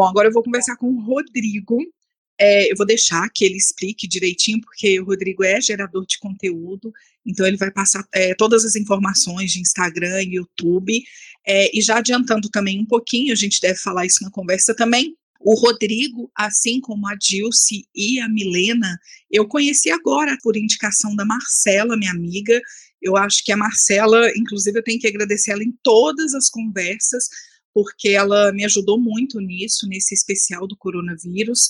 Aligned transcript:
Bom, 0.00 0.06
agora 0.06 0.28
eu 0.28 0.32
vou 0.32 0.42
conversar 0.42 0.76
com 0.76 0.86
o 0.86 0.98
Rodrigo. 0.98 1.76
É, 2.40 2.72
eu 2.72 2.74
vou 2.74 2.86
deixar 2.86 3.28
que 3.28 3.44
ele 3.44 3.58
explique 3.58 4.08
direitinho, 4.08 4.58
porque 4.62 4.98
o 4.98 5.04
Rodrigo 5.04 5.44
é 5.44 5.60
gerador 5.60 6.06
de 6.06 6.18
conteúdo, 6.18 6.90
então 7.26 7.46
ele 7.46 7.58
vai 7.58 7.70
passar 7.70 8.02
é, 8.14 8.34
todas 8.34 8.64
as 8.64 8.76
informações 8.76 9.52
de 9.52 9.60
Instagram 9.60 10.22
e 10.22 10.36
YouTube. 10.36 11.04
É, 11.46 11.76
e 11.76 11.82
já 11.82 11.98
adiantando 11.98 12.48
também 12.48 12.80
um 12.80 12.86
pouquinho, 12.86 13.30
a 13.30 13.36
gente 13.36 13.60
deve 13.60 13.78
falar 13.78 14.06
isso 14.06 14.24
na 14.24 14.30
conversa 14.30 14.74
também. 14.74 15.14
O 15.38 15.54
Rodrigo, 15.54 16.30
assim 16.34 16.80
como 16.80 17.06
a 17.06 17.14
Dilce 17.14 17.86
e 17.94 18.20
a 18.20 18.26
Milena, 18.26 18.98
eu 19.30 19.46
conheci 19.46 19.90
agora 19.90 20.34
por 20.42 20.56
indicação 20.56 21.14
da 21.14 21.26
Marcela, 21.26 21.94
minha 21.94 22.10
amiga. 22.10 22.58
Eu 23.02 23.18
acho 23.18 23.44
que 23.44 23.52
a 23.52 23.56
Marcela, 23.56 24.32
inclusive, 24.34 24.78
eu 24.78 24.82
tenho 24.82 24.98
que 24.98 25.08
agradecer 25.08 25.50
ela 25.50 25.62
em 25.62 25.74
todas 25.82 26.34
as 26.34 26.48
conversas, 26.48 27.28
porque 27.74 28.10
ela 28.10 28.52
me 28.52 28.64
ajudou 28.64 29.00
muito 29.00 29.40
nisso, 29.40 29.86
nesse 29.86 30.14
especial 30.14 30.66
do 30.66 30.76
coronavírus. 30.76 31.68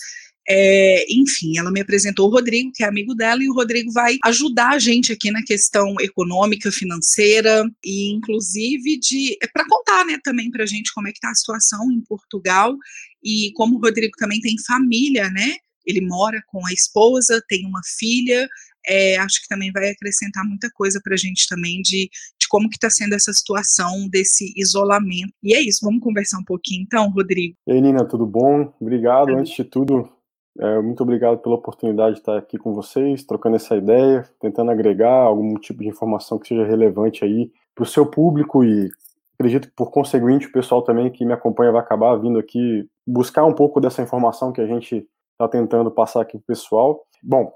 É, 0.49 1.05
enfim, 1.09 1.59
ela 1.59 1.71
me 1.71 1.81
apresentou 1.81 2.29
o 2.29 2.33
Rodrigo, 2.33 2.73
que 2.75 2.83
é 2.83 2.87
amigo 2.89 3.15
dela, 3.15 3.43
e 3.43 3.49
o 3.49 3.55
Rodrigo 3.55 3.93
vai 3.93 4.17
ajudar 4.25 4.71
a 4.71 4.79
gente 4.79 5.13
aqui 5.13 5.31
na 5.31 5.45
questão 5.45 5.95
econômica, 6.01 6.73
financeira, 6.73 7.63
e 7.85 8.11
inclusive 8.11 8.99
de 8.99 9.37
é 9.41 9.47
para 9.47 9.65
contar, 9.69 10.05
né, 10.07 10.19
também 10.25 10.51
para 10.51 10.65
a 10.65 10.67
gente 10.67 10.93
como 10.93 11.07
é 11.07 11.13
que 11.13 11.19
está 11.19 11.31
a 11.31 11.35
situação 11.35 11.93
em 11.93 12.01
Portugal 12.01 12.77
e 13.23 13.53
como 13.55 13.77
o 13.77 13.81
Rodrigo 13.81 14.17
também 14.19 14.41
tem 14.41 14.57
família, 14.67 15.31
né? 15.31 15.57
Ele 15.87 16.01
mora 16.01 16.43
com 16.49 16.67
a 16.67 16.73
esposa, 16.73 17.43
tem 17.49 17.65
uma 17.67 17.81
filha. 17.99 18.49
É, 18.87 19.19
acho 19.19 19.43
que 19.43 19.49
também 19.49 19.71
vai 19.71 19.91
acrescentar 19.91 20.45
muita 20.45 20.71
coisa 20.71 21.01
para 21.03 21.15
a 21.15 21.17
gente 21.17 21.47
também 21.49 21.83
de, 21.83 22.09
como 22.51 22.69
que 22.69 22.77
está 22.77 22.91
sendo 22.91 23.15
essa 23.15 23.33
situação 23.33 24.09
desse 24.11 24.53
isolamento. 24.57 25.33
E 25.43 25.55
é 25.55 25.61
isso, 25.61 25.79
vamos 25.83 26.03
conversar 26.03 26.39
um 26.39 26.45
pouquinho 26.45 26.83
então, 26.83 27.09
Rodrigo. 27.11 27.55
E 27.67 27.73
aí, 27.73 27.81
Nina, 27.81 28.05
tudo 28.05 28.27
bom? 28.27 28.73
Obrigado, 28.81 29.31
antes 29.31 29.55
de 29.55 29.65
tudo, 29.65 30.11
é, 30.59 30.81
muito 30.83 31.03
obrigado 31.03 31.39
pela 31.39 31.55
oportunidade 31.55 32.15
de 32.15 32.21
estar 32.21 32.37
aqui 32.37 32.59
com 32.59 32.75
vocês, 32.75 33.25
trocando 33.25 33.57
essa 33.57 33.77
ideia, 33.77 34.29
tentando 34.41 34.71
agregar 34.71 35.23
algum 35.23 35.55
tipo 35.55 35.83
de 35.83 35.89
informação 35.89 36.39
que 36.39 36.49
seja 36.49 36.67
relevante 36.67 37.25
aí 37.25 37.51
para 37.75 37.85
o 37.85 37.87
seu 37.87 38.05
público 38.05 38.65
e 38.65 38.91
acredito 39.35 39.69
que 39.69 39.75
por 39.75 39.91
conseguinte 39.91 40.49
o 40.49 40.53
pessoal 40.53 40.83
também 40.83 41.11
que 41.11 41.25
me 41.25 41.33
acompanha 41.33 41.73
vai 41.73 41.81
acabar 41.81 42.15
vindo 42.17 42.39
aqui 42.39 42.87
buscar 43.07 43.47
um 43.47 43.55
pouco 43.55 43.81
dessa 43.81 44.03
informação 44.03 44.53
que 44.53 44.61
a 44.61 44.67
gente 44.67 45.07
está 45.33 45.49
tentando 45.49 45.91
passar 45.91 46.21
aqui 46.21 46.33
para 46.33 46.45
o 46.45 46.47
pessoal. 46.47 47.01
Bom, 47.23 47.51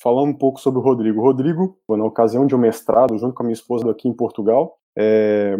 falando 0.00 0.30
um 0.30 0.38
pouco 0.38 0.60
sobre 0.60 0.78
o 0.80 0.82
Rodrigo. 0.82 1.20
O 1.20 1.24
Rodrigo, 1.24 1.76
na 1.88 2.04
ocasião 2.04 2.46
de 2.46 2.54
um 2.54 2.58
mestrado, 2.58 3.16
junto 3.18 3.34
com 3.34 3.42
a 3.42 3.46
minha 3.46 3.54
esposa 3.54 3.90
aqui 3.90 4.08
em 4.08 4.12
Portugal, 4.12 4.76
é, 4.96 5.56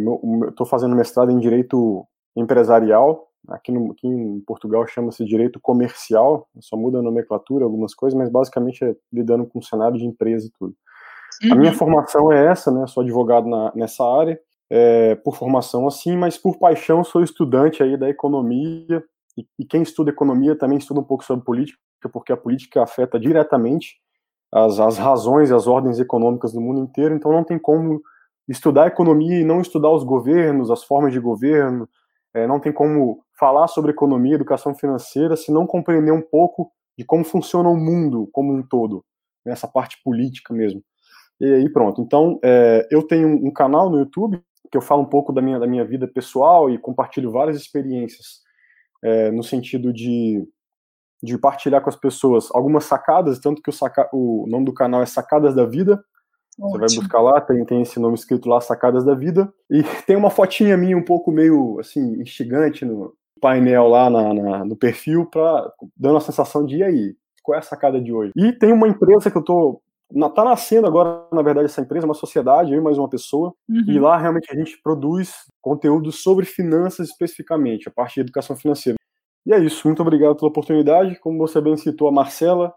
estou 0.49 0.67
fazendo 0.67 0.95
mestrado 0.95 1.31
em 1.31 1.39
Direito 1.39 2.07
Empresarial, 2.37 3.29
aqui, 3.49 3.73
no, 3.73 3.93
aqui 3.93 4.07
em 4.07 4.41
Portugal 4.41 4.87
chama-se 4.87 5.25
Direito 5.25 5.61
Comercial, 5.61 6.49
só 6.61 6.77
muda 6.77 6.99
a 6.99 7.03
nomenclatura, 7.03 7.65
algumas 7.65 7.95
coisas, 7.95 8.19
mas 8.19 8.31
basicamente 8.31 8.85
é 8.85 8.95
lidando 9.13 9.47
com 9.47 9.59
o 9.59 9.63
cenário 9.63 9.99
de 9.99 10.05
empresa 10.05 10.47
e 10.47 10.51
tudo. 10.59 10.75
Uhum. 11.43 11.53
A 11.53 11.57
minha 11.57 11.73
uhum. 11.73 11.79
formação 11.79 12.33
é 12.33 12.47
essa, 12.47 12.71
né, 12.71 12.87
sou 12.87 13.03
advogado 13.03 13.49
na, 13.49 13.73
nessa 13.75 14.05
área, 14.05 14.39
é, 14.71 15.15
por 15.17 15.37
formação 15.37 15.87
assim, 15.87 16.17
mas 16.17 16.39
por 16.39 16.59
paixão 16.59 17.05
sou 17.05 17.23
estudante 17.23 17.83
aí 17.83 17.97
da 17.97 18.09
economia, 18.09 19.05
e, 19.37 19.47
e 19.59 19.65
quem 19.65 19.83
estuda 19.83 20.11
economia 20.11 20.57
também 20.57 20.79
estuda 20.79 21.01
um 21.01 21.05
pouco 21.05 21.25
sobre 21.25 21.45
política, 21.45 21.79
porque 22.13 22.33
a 22.33 22.37
política 22.37 22.83
afeta 22.83 23.19
diretamente 23.19 24.02
as, 24.53 24.79
as 24.79 24.99
razões 24.99 25.51
e 25.51 25.55
as 25.55 25.67
ordens 25.67 25.99
econômicas 25.99 26.53
do 26.53 26.61
mundo 26.61 26.81
inteiro, 26.81 27.15
então 27.15 27.33
não 27.33 27.43
tem 27.43 27.59
como 27.59 28.03
estudar 28.49 28.87
economia 28.87 29.41
e 29.41 29.45
não 29.45 29.61
estudar 29.61 29.91
os 29.91 30.05
governos, 30.05 30.71
as 30.71 30.85
formas 30.85 31.13
de 31.13 31.19
governo, 31.19 31.89
é, 32.35 32.47
não 32.47 32.61
tem 32.61 32.73
como 32.73 33.25
falar 33.39 33.67
sobre 33.69 33.91
economia, 33.91 34.35
educação 34.35 34.75
financeira, 34.75 35.37
se 35.37 35.51
não 35.51 35.67
compreender 35.67 36.13
um 36.13 36.21
pouco 36.21 36.71
de 36.97 37.05
como 37.05 37.25
funciona 37.25 37.69
o 37.69 37.77
mundo 37.77 38.29
como 38.33 38.53
um 38.53 38.63
todo, 38.63 39.05
nessa 39.45 39.67
parte 39.67 40.01
política 40.05 40.53
mesmo. 40.53 40.83
E 41.41 41.47
aí 41.47 41.69
pronto. 41.69 42.03
Então, 42.03 42.39
é, 42.45 42.87
eu 42.91 43.03
tenho 43.03 43.29
um 43.29 43.51
canal 43.51 43.91
no 43.91 43.99
YouTube 43.99 44.41
que 44.71 44.77
eu 44.77 44.83
falo 44.83 45.03
um 45.03 45.09
pouco 45.09 45.33
da 45.33 45.43
minha, 45.43 45.59
da 45.59 45.67
minha 45.67 45.85
vida 45.85 46.07
pessoal 46.09 46.71
e 46.71 46.79
compartilho 46.79 47.31
várias 47.31 47.57
experiências 47.57 48.41
é, 49.03 49.31
no 49.31 49.43
sentido 49.43 49.93
de, 49.93 50.47
de 51.23 51.39
partilhar 51.39 51.81
com 51.81 51.89
as 51.89 51.97
pessoas 51.97 52.49
algumas 52.53 52.85
sacadas, 52.85 53.39
tanto 53.39 53.63
que 53.63 53.71
o, 53.71 53.73
saca, 53.73 54.09
o 54.13 54.47
nome 54.49 54.65
do 54.65 54.75
canal 54.75 55.03
é 55.03 55.07
Sacadas 55.07 55.55
da 55.55 55.65
Vida. 55.65 56.03
Ótimo. 56.59 56.71
Você 56.71 56.79
vai 56.79 57.03
buscar 57.03 57.21
lá, 57.21 57.41
tem, 57.41 57.65
tem 57.65 57.83
esse 57.83 57.99
nome 58.01 58.15
escrito 58.15 58.49
lá, 58.49 58.61
Sacadas 58.61 59.05
da 59.05 59.15
Vida. 59.15 59.53
E 59.71 59.83
tem 60.07 60.17
uma 60.17 60.31
fotinha 60.31 60.77
minha 60.77 60.97
um 60.97 61.05
pouco 61.05 61.31
meio, 61.31 61.79
assim, 61.79 62.21
instigante 62.21 62.85
no 62.85 63.15
painel 63.41 63.89
lá 63.89 64.11
na, 64.11 64.35
na 64.35 64.65
no 64.65 64.77
perfil, 64.77 65.27
pra, 65.27 65.71
dando 65.97 66.19
a 66.19 66.21
sensação 66.21 66.65
de, 66.65 66.77
e 66.77 66.83
aí, 66.83 67.17
qual 67.43 67.57
é 67.57 67.59
a 67.59 67.63
sacada 67.63 68.01
de 68.01 68.13
hoje? 68.13 68.33
E 68.37 68.53
tem 68.53 68.73
uma 68.73 68.89
empresa 68.89 69.31
que 69.31 69.37
eu 69.37 69.43
tô 69.43 69.81
tá 70.35 70.45
nascendo 70.45 70.87
agora, 70.87 71.27
na 71.33 71.43
verdade, 71.43 71.67
essa 71.67 71.81
empresa, 71.81 72.07
uma 72.07 72.15
sociedade, 72.15 72.73
eu 72.73 72.79
e 72.79 72.83
mais 72.83 72.99
uma 72.99 73.09
pessoa, 73.09 73.55
uhum. 73.69 73.85
e 73.89 73.99
lá 73.99 74.19
realmente 74.19 74.53
a 74.53 74.55
gente 74.55 74.79
produz 74.83 75.35
conteúdo 75.61 76.13
sobre 76.13 76.45
finanças 76.45 77.09
especificamente, 77.09 77.89
a 77.89 77.91
parte 77.91 78.15
de 78.17 78.21
educação 78.21 78.55
financeira. 78.55 78.97
E 79.47 79.53
é 79.53 79.65
isso, 79.65 79.87
muito 79.87 80.03
obrigado 80.03 80.37
pela 80.37 80.49
oportunidade. 80.49 81.19
Como 81.21 81.39
você 81.39 81.61
bem 81.61 81.77
citou, 81.77 82.09
a 82.09 82.13
Marcela, 82.13 82.73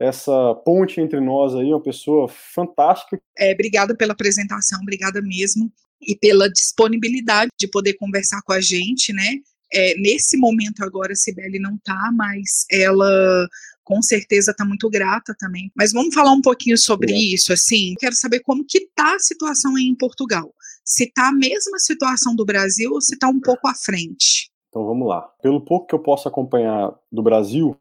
essa 0.00 0.54
ponte 0.64 1.00
entre 1.00 1.20
nós 1.20 1.54
aí, 1.54 1.66
uma 1.66 1.82
pessoa 1.82 2.28
fantástica. 2.28 3.20
É, 3.36 3.52
obrigada 3.52 3.96
pela 3.96 4.12
apresentação, 4.12 4.80
obrigada 4.82 5.20
mesmo, 5.22 5.72
e 6.00 6.16
pela 6.16 6.50
disponibilidade 6.50 7.50
de 7.58 7.68
poder 7.68 7.94
conversar 7.94 8.42
com 8.42 8.52
a 8.52 8.60
gente, 8.60 9.12
né? 9.12 9.36
É, 9.72 9.94
nesse 10.00 10.36
momento 10.36 10.82
agora, 10.82 11.12
a 11.12 11.16
Sibeli 11.16 11.58
não 11.58 11.78
tá, 11.84 12.10
mas 12.14 12.64
ela 12.70 13.48
com 13.84 14.02
certeza 14.02 14.50
está 14.50 14.64
muito 14.64 14.88
grata 14.90 15.34
também. 15.38 15.72
Mas 15.74 15.92
vamos 15.92 16.14
falar 16.14 16.32
um 16.32 16.42
pouquinho 16.42 16.76
sobre 16.76 17.12
é. 17.12 17.16
isso, 17.16 17.52
assim. 17.52 17.94
Quero 17.98 18.14
saber 18.14 18.40
como 18.40 18.64
que 18.66 18.78
está 18.78 19.14
a 19.14 19.18
situação 19.18 19.78
em 19.78 19.94
Portugal. 19.94 20.54
Se 20.84 21.04
está 21.04 21.28
a 21.28 21.32
mesma 21.32 21.78
situação 21.78 22.36
do 22.36 22.44
Brasil 22.44 22.92
ou 22.92 23.00
se 23.00 23.14
está 23.14 23.28
um 23.28 23.40
pouco 23.40 23.66
à 23.66 23.74
frente. 23.74 24.50
Então 24.68 24.86
vamos 24.86 25.08
lá. 25.08 25.22
Pelo 25.42 25.60
pouco 25.60 25.86
que 25.86 25.94
eu 25.94 25.98
posso 25.98 26.28
acompanhar 26.28 26.94
do 27.10 27.22
Brasil, 27.22 27.76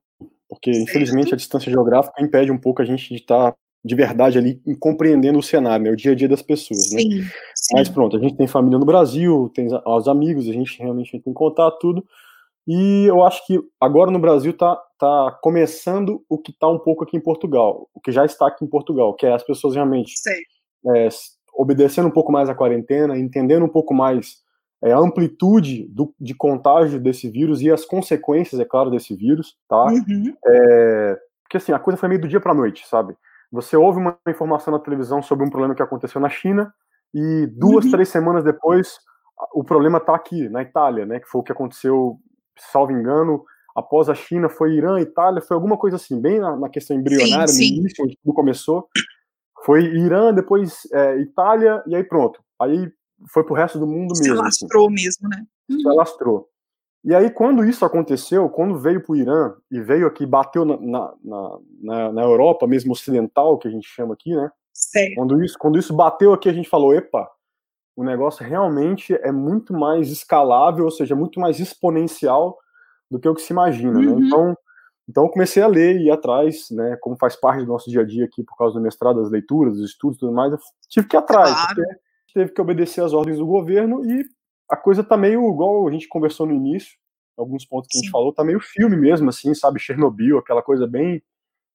porque 0.50 0.74
certo. 0.74 0.90
infelizmente 0.90 1.34
a 1.34 1.38
distância 1.38 1.72
geográfica 1.72 2.22
impede 2.22 2.52
um 2.52 2.58
pouco 2.58 2.82
a 2.82 2.86
gente 2.86 3.10
de 3.10 3.16
estar 3.22 3.52
tá 3.52 3.58
de 3.84 3.96
verdade 3.96 4.38
ali 4.38 4.62
compreendendo 4.80 5.40
o 5.40 5.44
cenário, 5.44 5.86
né, 5.86 5.92
o 5.92 5.96
dia 5.96 6.12
a 6.12 6.16
dia 6.16 6.28
das 6.28 6.42
pessoas, 6.42 6.92
né? 6.92 7.00
sim, 7.00 7.20
né? 7.20 7.26
Sim. 7.56 7.76
Mas 7.76 7.90
pronto, 7.90 8.18
a 8.18 8.20
gente 8.20 8.36
tem 8.36 8.48
família 8.48 8.78
no 8.78 8.86
Brasil, 8.86 9.50
tem 9.54 9.68
os 9.86 10.08
amigos, 10.08 10.48
a 10.50 10.54
gente 10.54 10.78
realmente 10.80 11.20
tem 11.20 11.34
contato 11.34 11.80
tudo. 11.80 12.06
E 12.68 13.06
eu 13.06 13.24
acho 13.24 13.46
que 13.48 13.58
agora 13.80 14.12
no 14.12 14.20
Brasil 14.20 14.52
está 14.52 14.76
tá 15.00 15.38
começando 15.42 16.22
o 16.28 16.38
que 16.38 16.52
está 16.52 16.68
um 16.68 16.78
pouco 16.78 17.06
aqui 17.06 17.16
em 17.16 17.22
Portugal, 17.22 17.88
o 17.94 18.02
que 18.02 18.12
já 18.12 18.26
está 18.26 18.48
aqui 18.48 18.66
em 18.66 18.68
Portugal, 18.68 19.14
que 19.14 19.26
é 19.26 19.32
as 19.32 19.44
pessoas 19.44 19.74
realmente 19.74 20.14
é, 20.94 21.08
obedecendo 21.56 22.10
um 22.10 22.12
pouco 22.12 22.30
mais 22.30 22.50
à 22.50 22.56
quarentena, 22.56 23.18
entendendo 23.18 23.64
um 23.64 23.70
pouco 23.70 23.94
mais 23.94 24.40
é, 24.84 24.92
a 24.92 24.98
amplitude 24.98 25.88
do, 25.90 26.14
de 26.20 26.34
contágio 26.34 27.00
desse 27.00 27.30
vírus 27.30 27.62
e 27.62 27.72
as 27.72 27.86
consequências, 27.86 28.60
é 28.60 28.66
claro, 28.66 28.92
desse 28.92 29.16
vírus, 29.16 29.58
tá? 29.68 29.86
Uhum. 29.86 30.34
É, 30.46 31.20
porque 31.44 31.58
assim, 31.58 31.72
a 31.72 31.80
coisa 31.80 31.98
foi 31.98 32.10
meio 32.10 32.22
do 32.22 32.28
dia 32.28 32.40
para 32.40 32.54
noite, 32.54 32.88
sabe? 32.88 33.16
Você 33.52 33.78
ouve 33.78 34.00
uma 34.00 34.18
informação 34.28 34.74
na 34.74 34.80
televisão 34.80 35.22
sobre 35.22 35.46
um 35.46 35.50
problema 35.50 35.74
que 35.74 35.82
aconteceu 35.82 36.20
na 36.20 36.30
China 36.30 36.74
e 37.14 37.48
duas, 37.48 37.86
uhum. 37.86 37.92
três 37.92 38.10
semanas 38.10 38.44
depois 38.44 39.00
o 39.54 39.64
problema 39.64 39.98
está 39.98 40.16
aqui, 40.16 40.50
na 40.50 40.62
Itália, 40.62 41.06
né? 41.06 41.20
Que 41.20 41.28
foi 41.28 41.42
o 41.42 41.44
que 41.44 41.52
aconteceu 41.52 42.20
salvo 42.58 42.92
engano, 42.92 43.44
após 43.76 44.10
a 44.10 44.16
China 44.16 44.50
foi 44.50 44.74
Irã, 44.74 45.00
Itália, 45.00 45.42
foi 45.42 45.56
alguma 45.56 45.78
coisa 45.78 45.98
assim, 45.98 46.20
bem 46.20 46.40
na, 46.40 46.56
na 46.56 46.70
questão 46.70 46.98
embrionária, 46.98 47.48
sim, 47.48 47.64
sim. 47.64 47.72
no 47.76 47.80
início, 47.82 48.04
onde 48.04 48.18
tudo 48.24 48.34
começou. 48.34 48.88
Foi 49.64 49.84
Irã, 49.84 50.34
depois 50.34 50.88
é, 50.92 51.18
Itália, 51.20 51.84
e 51.86 51.96
aí 51.96 52.04
pronto. 52.04 52.42
Aí 52.60 52.92
foi 53.28 53.44
pro 53.44 53.56
resto 53.56 53.80
do 53.80 53.88
mundo 53.88 54.16
Se 54.16 54.24
mesmo. 54.24 54.36
Se 54.36 54.42
alastrou 54.42 54.86
assim. 54.86 54.96
mesmo, 54.96 55.30
né? 55.30 55.46
Se 55.70 55.88
alastrou. 55.88 56.50
E 57.04 57.16
aí, 57.16 57.30
quando 57.30 57.64
isso 57.64 57.86
aconteceu, 57.86 58.50
quando 58.50 58.78
veio 58.78 59.02
para 59.02 59.14
o 59.14 59.16
Irã 59.16 59.54
e 59.72 59.80
veio 59.80 60.08
aqui, 60.08 60.26
bateu 60.26 60.66
na, 60.66 60.78
na, 60.78 61.60
na, 61.82 62.12
na, 62.12 62.22
Europa, 62.22 62.68
mesmo 62.68 62.92
ocidental, 62.92 63.58
que 63.58 63.68
a 63.68 63.72
gente 63.72 63.88
chama 63.88 64.14
aqui, 64.14 64.36
né? 64.36 64.52
Certo. 64.74 65.16
Quando 65.16 65.44
isso, 65.44 65.58
quando 65.58 65.80
isso 65.80 65.94
bateu 65.96 66.34
aqui, 66.34 66.50
a 66.50 66.54
gente 66.54 66.70
falou: 66.70 66.94
epa, 66.94 67.30
o 67.96 68.04
negócio 68.04 68.46
realmente 68.46 69.14
é 69.16 69.32
muito 69.32 69.74
mais 69.74 70.12
escalável, 70.12 70.86
ou 70.86 70.92
seja, 70.92 71.16
muito 71.16 71.40
mais 71.40 71.60
exponencial 71.60 72.58
do 73.10 73.20
que 73.20 73.28
o 73.28 73.34
que 73.34 73.42
se 73.42 73.54
imagina, 73.54 74.00
né? 74.00 74.08
uhum. 74.08 74.20
né? 74.20 74.28
Então, 74.28 74.58
então 75.10 75.24
eu 75.24 75.30
comecei 75.30 75.64
a 75.64 75.68
ler 75.68 75.96
e 75.96 76.08
ir 76.08 76.12
atrás, 76.12 76.68
né? 76.72 76.98
Como 77.00 77.16
faz 77.18 77.36
parte 77.36 77.64
do 77.64 77.72
nosso 77.72 77.90
dia 77.90 78.02
a 78.02 78.06
dia 78.06 78.26
aqui 78.26 78.44
por 78.44 78.58
causa 78.58 78.76
do 78.76 78.82
mestrado, 78.82 79.22
das 79.22 79.32
leituras, 79.32 79.76
dos 79.76 79.90
estudos 79.90 80.18
e 80.18 80.20
tudo 80.20 80.34
mais, 80.34 80.52
eu 80.52 80.60
tive 80.90 81.08
que 81.08 81.16
ir 81.16 81.20
atrás, 81.20 81.54
claro. 81.54 81.76
porque 81.76 82.00
teve 82.38 82.52
que 82.52 82.62
obedecer 82.62 83.04
às 83.04 83.14
ordens 83.14 83.40
do 83.40 83.48
governo 83.48 84.06
e 84.06 84.24
a 84.70 84.78
coisa 84.78 85.04
tá 85.04 85.18
meio 85.18 85.50
igual 85.50 85.88
a 85.88 85.92
gente 85.92 86.08
conversou 86.08 86.46
no 86.46 86.54
início, 86.54 86.96
alguns 87.36 87.66
pontos 87.66 87.88
que 87.88 87.98
Sim. 87.98 88.00
a 88.00 88.04
gente 88.04 88.12
falou, 88.12 88.32
tá 88.32 88.44
meio 88.44 88.60
filme 88.60 88.96
mesmo, 88.96 89.30
assim, 89.30 89.56
sabe? 89.56 89.80
Chernobyl, 89.80 90.38
aquela 90.38 90.62
coisa 90.62 90.86
bem 90.86 91.22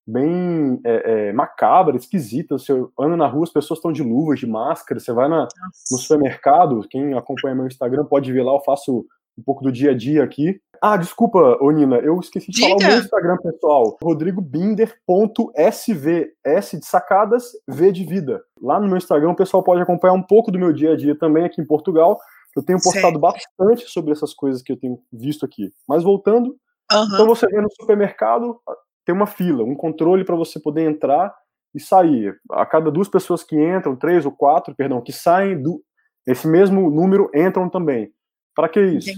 bem 0.07 0.81
é, 0.85 1.29
é, 1.29 1.33
macabra, 1.33 1.97
esquisita. 1.97 2.59
Você 2.59 2.73
anda 2.99 3.17
na 3.17 3.27
rua, 3.27 3.45
as 3.45 3.53
pessoas 3.53 3.79
estão 3.79 3.93
de 3.93 4.03
luvas, 4.03 4.39
de 4.39 4.47
máscara. 4.47 5.01
Você 5.01 5.13
vai 5.13 5.29
na, 5.29 5.49
no 5.91 5.99
supermercado, 5.99 6.87
quem 6.89 7.15
acompanha 7.15 7.55
meu 7.55 7.67
Instagram 7.67 8.05
pode 8.05 8.33
ver 8.33 8.43
lá, 8.43 8.53
eu 8.53 8.63
faço 8.65 9.05
um 9.37 9.43
pouco 9.43 9.65
do 9.65 9.73
dia 9.73 9.91
a 9.91 9.97
dia 9.97 10.23
aqui. 10.23 10.61
Ah, 10.85 10.97
desculpa, 10.97 11.39
ô 11.61 11.71
Nina, 11.71 11.99
eu 11.99 12.19
esqueci 12.19 12.51
de 12.51 12.57
Diga. 12.57 12.71
falar 12.71 12.81
o 12.81 12.87
meu 12.89 12.99
Instagram 12.99 13.37
pessoal, 13.37 13.97
rodrigobinder.sv, 14.03 16.33
S 16.45 16.77
de 16.77 16.85
sacadas, 16.85 17.53
V 17.69 17.93
de 17.93 18.05
vida. 18.05 18.43
Lá 18.61 18.81
no 18.81 18.89
meu 18.89 18.97
Instagram 18.97 19.31
o 19.31 19.37
pessoal 19.37 19.63
pode 19.63 19.81
acompanhar 19.81 20.15
um 20.15 20.23
pouco 20.23 20.51
do 20.51 20.59
meu 20.59 20.73
dia 20.73 20.95
a 20.95 20.97
dia 20.97 21.17
também 21.17 21.45
aqui 21.45 21.61
em 21.61 21.65
Portugal. 21.65 22.19
Eu 22.57 22.65
tenho 22.65 22.83
postado 22.83 23.01
certo. 23.01 23.21
bastante 23.21 23.89
sobre 23.89 24.11
essas 24.11 24.35
coisas 24.35 24.61
que 24.61 24.73
eu 24.73 24.77
tenho 24.77 24.99
visto 25.13 25.47
aqui. 25.47 25.71
Mas 25.89 26.03
voltando, 26.03 26.57
uhum. 26.93 27.05
então 27.15 27.29
você 27.29 27.47
vê 27.47 27.61
no 27.61 27.71
supermercado, 27.71 28.61
tem 29.07 29.15
uma 29.15 29.27
fila, 29.27 29.63
um 29.63 29.77
controle 29.77 30.25
para 30.25 30.35
você 30.35 30.59
poder 30.59 30.83
entrar 30.83 31.33
e 31.73 31.79
sair. 31.79 32.37
A 32.51 32.67
cada 32.67 32.91
duas 32.91 33.09
pessoas 33.09 33.45
que 33.45 33.55
entram, 33.55 33.95
três 33.95 34.27
ou 34.27 34.33
quatro, 34.33 34.75
perdão, 34.75 35.01
que 35.01 35.13
saem, 35.13 35.63
do, 35.63 35.81
esse 36.27 36.49
mesmo 36.49 36.91
número 36.91 37.31
entram 37.33 37.71
também. 37.71 38.13
Para 38.53 38.69
que 38.69 38.81
isso? 38.81 39.13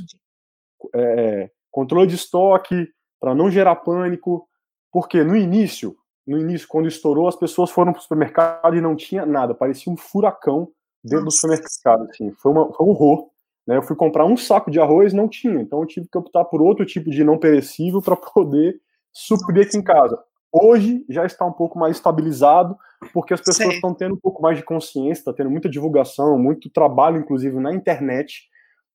É, 0.95 1.51
controle 1.71 2.07
de 2.07 2.15
estoque, 2.15 2.89
para 3.21 3.35
não 3.35 3.51
gerar 3.51 3.77
pânico. 3.77 4.47
Porque 4.93 5.25
no 5.25 5.37
início, 5.37 5.97
no 6.27 6.39
início, 6.39 6.69
quando 6.69 6.89
estourou, 6.89 7.27
as 7.27 7.37
pessoas 7.37 7.71
foram 7.71 7.93
para 7.93 8.01
o 8.01 8.03
supermercado 8.03 8.77
e 8.77 8.81
não 8.81 8.95
tinha 8.95 9.27
nada, 9.27 9.55
parecia 9.55 9.93
um 9.93 9.97
furacão 9.97 10.69
dentro 11.03 11.27
do 11.27 11.31
supermercado. 11.31 12.09
Assim. 12.11 12.33
Foi, 12.33 12.53
uma, 12.53 12.73
foi 12.73 12.87
um 12.87 12.91
horror. 12.91 13.29
Né? 13.67 13.77
Eu 13.77 13.83
fui 13.83 13.97
comprar 13.97 14.25
um 14.25 14.37
saco 14.37 14.71
de 14.71 14.79
arroz, 14.79 15.13
não 15.13 15.29
tinha, 15.29 15.61
então 15.61 15.81
eu 15.81 15.87
tive 15.87 16.07
que 16.07 16.19
optar 16.19 16.45
por 16.45 16.63
outro 16.63 16.85
tipo 16.85 17.11
de 17.11 17.25
não 17.25 17.39
perecível 17.39 18.01
para 18.03 18.15
poder 18.17 18.81
suprir 19.13 19.67
aqui 19.67 19.77
em 19.77 19.83
casa. 19.83 20.19
Hoje 20.53 21.05
já 21.09 21.25
está 21.27 21.45
um 21.45 21.53
pouco 21.53 21.79
mais 21.79 21.97
estabilizado, 21.97 22.77
porque 23.13 23.35
as 23.35 23.41
pessoas 23.41 23.75
estão 23.75 23.93
tendo 23.93 24.15
um 24.15 24.21
pouco 24.21 24.41
mais 24.41 24.57
de 24.57 24.65
consciência, 24.65 25.21
está 25.21 25.33
tendo 25.33 25.51
muita 25.51 25.69
divulgação, 25.69 26.39
muito 26.39 26.71
trabalho, 26.71 27.19
inclusive, 27.19 27.59
na 27.59 27.73
internet, 27.73 28.49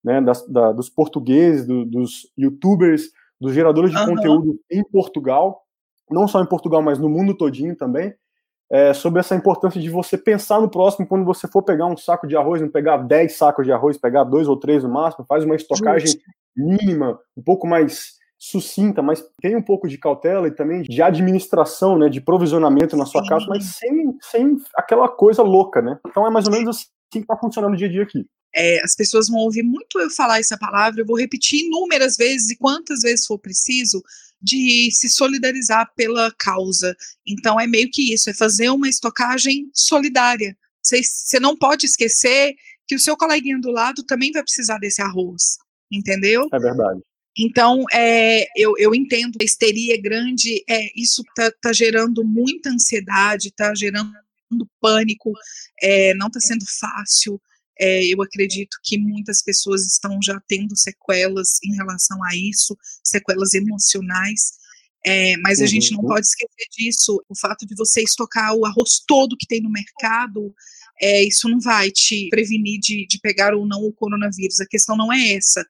né, 0.03 0.21
das, 0.21 0.47
da, 0.47 0.71
dos 0.71 0.89
portugueses, 0.89 1.65
do, 1.65 1.85
dos 1.85 2.31
youtubers, 2.37 3.11
dos 3.39 3.53
geradores 3.53 3.91
de 3.91 3.97
uhum. 3.97 4.15
conteúdo 4.15 4.59
em 4.69 4.83
Portugal, 4.83 5.63
não 6.09 6.27
só 6.27 6.41
em 6.41 6.45
Portugal, 6.47 6.81
mas 6.81 6.99
no 6.99 7.09
mundo 7.09 7.35
todinho 7.35 7.75
também, 7.75 8.13
é, 8.71 8.93
sobre 8.93 9.19
essa 9.19 9.35
importância 9.35 9.81
de 9.81 9.89
você 9.89 10.17
pensar 10.17 10.61
no 10.61 10.69
próximo 10.69 11.07
quando 11.07 11.25
você 11.25 11.47
for 11.47 11.63
pegar 11.63 11.87
um 11.87 11.97
saco 11.97 12.27
de 12.27 12.35
arroz, 12.35 12.61
não 12.61 12.69
pegar 12.69 12.97
10 12.97 13.35
sacos 13.35 13.65
de 13.65 13.71
arroz, 13.71 13.97
pegar 13.97 14.23
dois 14.23 14.47
ou 14.47 14.57
três 14.57 14.83
no 14.83 14.89
máximo, 14.89 15.25
faz 15.27 15.43
uma 15.43 15.55
estocagem 15.55 16.19
mínima, 16.55 17.19
um 17.35 17.41
pouco 17.41 17.65
mais 17.65 18.19
sucinta, 18.37 19.01
mas 19.01 19.23
tem 19.41 19.55
um 19.55 19.61
pouco 19.61 19.87
de 19.87 19.97
cautela 19.97 20.47
e 20.47 20.51
também 20.51 20.83
de 20.83 21.01
administração, 21.01 21.97
né, 21.97 22.07
de 22.07 22.21
provisionamento 22.21 22.95
na 22.95 23.05
sua 23.05 23.21
Sim. 23.21 23.27
casa, 23.27 23.45
mas 23.49 23.65
sem, 23.75 24.17
sem 24.21 24.57
aquela 24.75 25.09
coisa 25.09 25.41
louca, 25.41 25.81
né? 25.81 25.99
Então 26.07 26.25
é 26.25 26.29
mais 26.29 26.45
ou 26.45 26.51
menos 26.51 26.77
assim 26.77 26.87
que 27.11 27.19
está 27.19 27.35
funcionando 27.35 27.73
o 27.73 27.77
dia 27.77 27.87
a 27.87 27.91
dia 27.91 28.03
aqui. 28.03 28.25
É, 28.55 28.83
as 28.83 28.95
pessoas 28.95 29.27
vão 29.29 29.39
ouvir 29.39 29.63
muito 29.63 29.99
eu 29.99 30.09
falar 30.09 30.39
essa 30.39 30.57
palavra, 30.57 31.01
eu 31.01 31.05
vou 31.05 31.17
repetir 31.17 31.65
inúmeras 31.65 32.17
vezes 32.17 32.49
e 32.49 32.57
quantas 32.57 33.01
vezes 33.01 33.25
for 33.25 33.37
preciso, 33.37 34.03
de 34.41 34.89
se 34.91 35.09
solidarizar 35.09 35.91
pela 35.95 36.31
causa. 36.37 36.95
Então 37.27 37.59
é 37.59 37.67
meio 37.67 37.89
que 37.91 38.13
isso, 38.13 38.29
é 38.29 38.33
fazer 38.33 38.69
uma 38.69 38.89
estocagem 38.89 39.69
solidária. 39.73 40.57
Você 40.81 41.39
não 41.39 41.55
pode 41.55 41.85
esquecer 41.85 42.55
que 42.87 42.95
o 42.95 42.99
seu 42.99 43.15
coleguinha 43.15 43.59
do 43.59 43.69
lado 43.69 44.03
também 44.03 44.31
vai 44.31 44.41
precisar 44.41 44.79
desse 44.79 45.01
arroz, 45.01 45.57
entendeu? 45.91 46.47
É 46.51 46.59
verdade. 46.59 47.01
Então, 47.37 47.85
é, 47.93 48.47
eu, 48.55 48.73
eu 48.77 48.93
entendo, 48.93 49.37
a 49.39 49.43
histeria 49.43 49.93
é 49.93 49.97
grande, 49.97 50.63
é, 50.67 50.89
isso 50.95 51.21
está 51.21 51.51
tá 51.61 51.71
gerando 51.71 52.23
muita 52.25 52.69
ansiedade, 52.69 53.49
está 53.49 53.73
gerando 53.75 54.11
pânico, 54.81 55.31
é, 55.81 56.13
não 56.15 56.27
está 56.27 56.39
sendo 56.39 56.65
fácil. 56.65 57.39
É, 57.79 58.05
eu 58.05 58.21
acredito 58.21 58.77
que 58.83 58.97
muitas 58.97 59.41
pessoas 59.41 59.85
estão 59.85 60.19
já 60.21 60.39
tendo 60.47 60.75
sequelas 60.75 61.59
em 61.63 61.75
relação 61.75 62.21
a 62.25 62.35
isso, 62.35 62.77
sequelas 63.03 63.53
emocionais. 63.53 64.59
É, 65.05 65.37
mas 65.37 65.59
a 65.59 65.61
uhum. 65.61 65.67
gente 65.67 65.93
não 65.93 66.01
pode 66.01 66.27
esquecer 66.27 66.67
disso. 66.71 67.23
O 67.29 67.35
fato 67.35 67.65
de 67.65 67.73
você 67.75 68.03
estocar 68.03 68.53
o 68.53 68.65
arroz 68.65 69.01
todo 69.07 69.37
que 69.37 69.47
tem 69.47 69.61
no 69.61 69.71
mercado, 69.71 70.53
é, 71.01 71.23
isso 71.23 71.47
não 71.47 71.59
vai 71.59 71.89
te 71.89 72.27
prevenir 72.29 72.79
de, 72.81 73.07
de 73.07 73.19
pegar 73.19 73.53
ou 73.53 73.65
não 73.65 73.81
o 73.81 73.93
coronavírus. 73.93 74.59
A 74.59 74.67
questão 74.67 74.97
não 74.97 75.11
é 75.13 75.35
essa. 75.35 75.65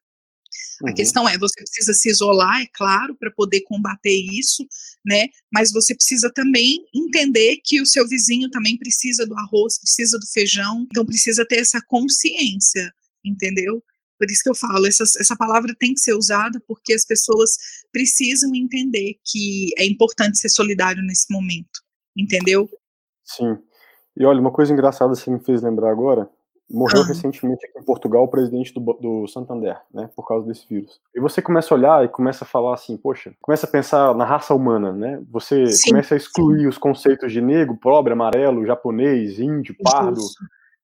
Uhum. 0.81 0.89
A 0.89 0.93
questão 0.93 1.29
é, 1.29 1.37
você 1.37 1.61
precisa 1.61 1.93
se 1.93 2.09
isolar, 2.09 2.61
é 2.61 2.67
claro, 2.73 3.15
para 3.15 3.29
poder 3.31 3.61
combater 3.61 4.17
isso, 4.33 4.67
né? 5.05 5.27
Mas 5.51 5.71
você 5.71 5.95
precisa 5.95 6.31
também 6.33 6.85
entender 6.93 7.57
que 7.63 7.81
o 7.81 7.85
seu 7.85 8.07
vizinho 8.07 8.49
também 8.49 8.77
precisa 8.77 9.25
do 9.25 9.35
arroz, 9.37 9.79
precisa 9.79 10.17
do 10.19 10.27
feijão, 10.27 10.85
então 10.91 11.05
precisa 11.05 11.45
ter 11.45 11.59
essa 11.59 11.81
consciência, 11.87 12.91
entendeu? 13.23 13.83
Por 14.17 14.29
isso 14.29 14.43
que 14.43 14.49
eu 14.49 14.55
falo, 14.55 14.85
essa, 14.85 15.03
essa 15.03 15.35
palavra 15.35 15.73
tem 15.79 15.93
que 15.93 16.01
ser 16.01 16.13
usada 16.13 16.61
porque 16.67 16.93
as 16.93 17.05
pessoas 17.05 17.51
precisam 17.91 18.53
entender 18.53 19.15
que 19.25 19.69
é 19.77 19.85
importante 19.85 20.37
ser 20.37 20.49
solidário 20.49 21.01
nesse 21.01 21.31
momento, 21.31 21.79
entendeu? 22.17 22.69
Sim. 23.23 23.57
E 24.17 24.25
olha, 24.25 24.41
uma 24.41 24.51
coisa 24.51 24.73
engraçada 24.73 25.13
que 25.13 25.21
você 25.21 25.31
me 25.31 25.39
fez 25.39 25.61
lembrar 25.61 25.89
agora, 25.89 26.29
Morreu 26.69 27.01
ah. 27.01 27.07
recentemente 27.07 27.65
aqui 27.65 27.79
em 27.79 27.83
Portugal 27.83 28.23
o 28.23 28.27
presidente 28.27 28.73
do, 28.73 28.79
do 28.93 29.27
Santander, 29.27 29.77
né, 29.91 30.09
por 30.15 30.27
causa 30.27 30.45
desse 30.45 30.67
vírus. 30.67 31.01
E 31.15 31.19
você 31.19 31.41
começa 31.41 31.73
a 31.73 31.77
olhar 31.77 32.05
e 32.05 32.09
começa 32.09 32.43
a 32.43 32.47
falar 32.47 32.75
assim, 32.75 32.95
poxa, 32.95 33.33
começa 33.41 33.65
a 33.65 33.69
pensar 33.69 34.13
na 34.15 34.23
raça 34.23 34.53
humana, 34.53 34.91
né? 34.93 35.19
Você 35.31 35.65
sim, 35.67 35.89
começa 35.89 36.13
a 36.13 36.17
excluir 36.17 36.61
sim. 36.61 36.67
os 36.67 36.77
conceitos 36.77 37.31
de 37.31 37.41
negro, 37.41 37.75
pobre, 37.75 38.13
amarelo, 38.13 38.65
japonês, 38.65 39.39
índio, 39.39 39.75
pardo. 39.81 40.21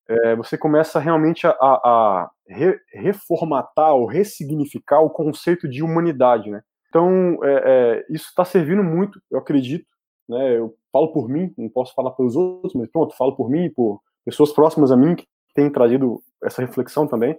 É, 0.08 0.36
você 0.36 0.58
começa 0.58 1.00
realmente 1.00 1.46
a, 1.46 1.52
a 1.60 2.32
re, 2.48 2.80
reformatar 2.94 3.94
ou 3.94 4.06
ressignificar 4.06 5.02
o 5.02 5.10
conceito 5.10 5.68
de 5.68 5.84
humanidade, 5.84 6.50
né? 6.50 6.62
Então, 6.90 7.38
é, 7.44 7.64
é, 7.66 8.06
isso 8.10 8.30
está 8.30 8.46
servindo 8.46 8.84
muito, 8.84 9.20
eu 9.30 9.38
acredito, 9.38 9.86
né? 10.28 10.58
Eu 10.58 10.74
falo 10.92 11.12
por 11.12 11.28
mim, 11.28 11.54
não 11.58 11.70
posso 11.70 11.94
falar 11.94 12.12
pelos 12.12 12.36
outros, 12.36 12.74
mas 12.74 12.90
pronto, 12.90 13.16
falo 13.16 13.36
por 13.36 13.50
mim, 13.50 13.70
por 13.70 14.00
pessoas 14.24 14.52
próximas 14.52 14.92
a 14.92 14.98
mim 14.98 15.16
que 15.16 15.28
tem 15.56 15.72
trazido 15.72 16.22
essa 16.44 16.62
reflexão 16.62 17.08
também, 17.08 17.36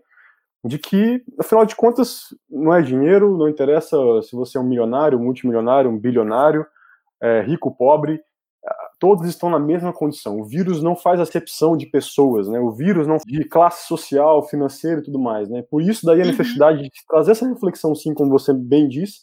de 0.65 0.79
que, 0.79 1.23
afinal 1.39 1.65
de 1.65 1.77
contas, 1.77 2.35
não 2.51 2.75
é 2.75 2.83
dinheiro, 2.83 3.37
não 3.37 3.49
interessa 3.49 3.97
se 4.23 4.35
você 4.35 4.59
é 4.59 4.61
um 4.61 4.67
milionário, 4.67 5.19
um 5.19 5.23
multimilionário, 5.23 5.89
um 5.89 5.99
bilionário, 5.99 6.67
é, 7.23 7.43
rico, 7.43 7.71
pobre, 7.77 8.21
todos 8.99 9.27
estão 9.27 9.51
na 9.51 9.59
mesma 9.59 9.93
condição. 9.93 10.41
O 10.41 10.45
vírus 10.45 10.83
não 10.83 10.97
faz 10.97 11.21
acepção 11.21 11.77
de 11.77 11.87
pessoas, 11.87 12.49
né? 12.49 12.59
O 12.59 12.71
vírus 12.71 13.07
não 13.07 13.19
de 13.25 13.45
classe 13.45 13.87
social, 13.87 14.47
financeira 14.49 15.01
e 15.01 15.05
tudo 15.05 15.19
mais, 15.19 15.49
né? 15.49 15.63
Por 15.71 15.83
isso 15.83 16.05
daí 16.05 16.21
a 16.21 16.25
uhum. 16.25 16.31
necessidade 16.31 16.83
de 16.83 16.91
trazer 17.07 17.33
essa 17.33 17.49
reflexão, 17.49 17.95
sim, 17.95 18.15
como 18.15 18.31
você 18.31 18.53
bem 18.53 18.89
disse, 18.89 19.21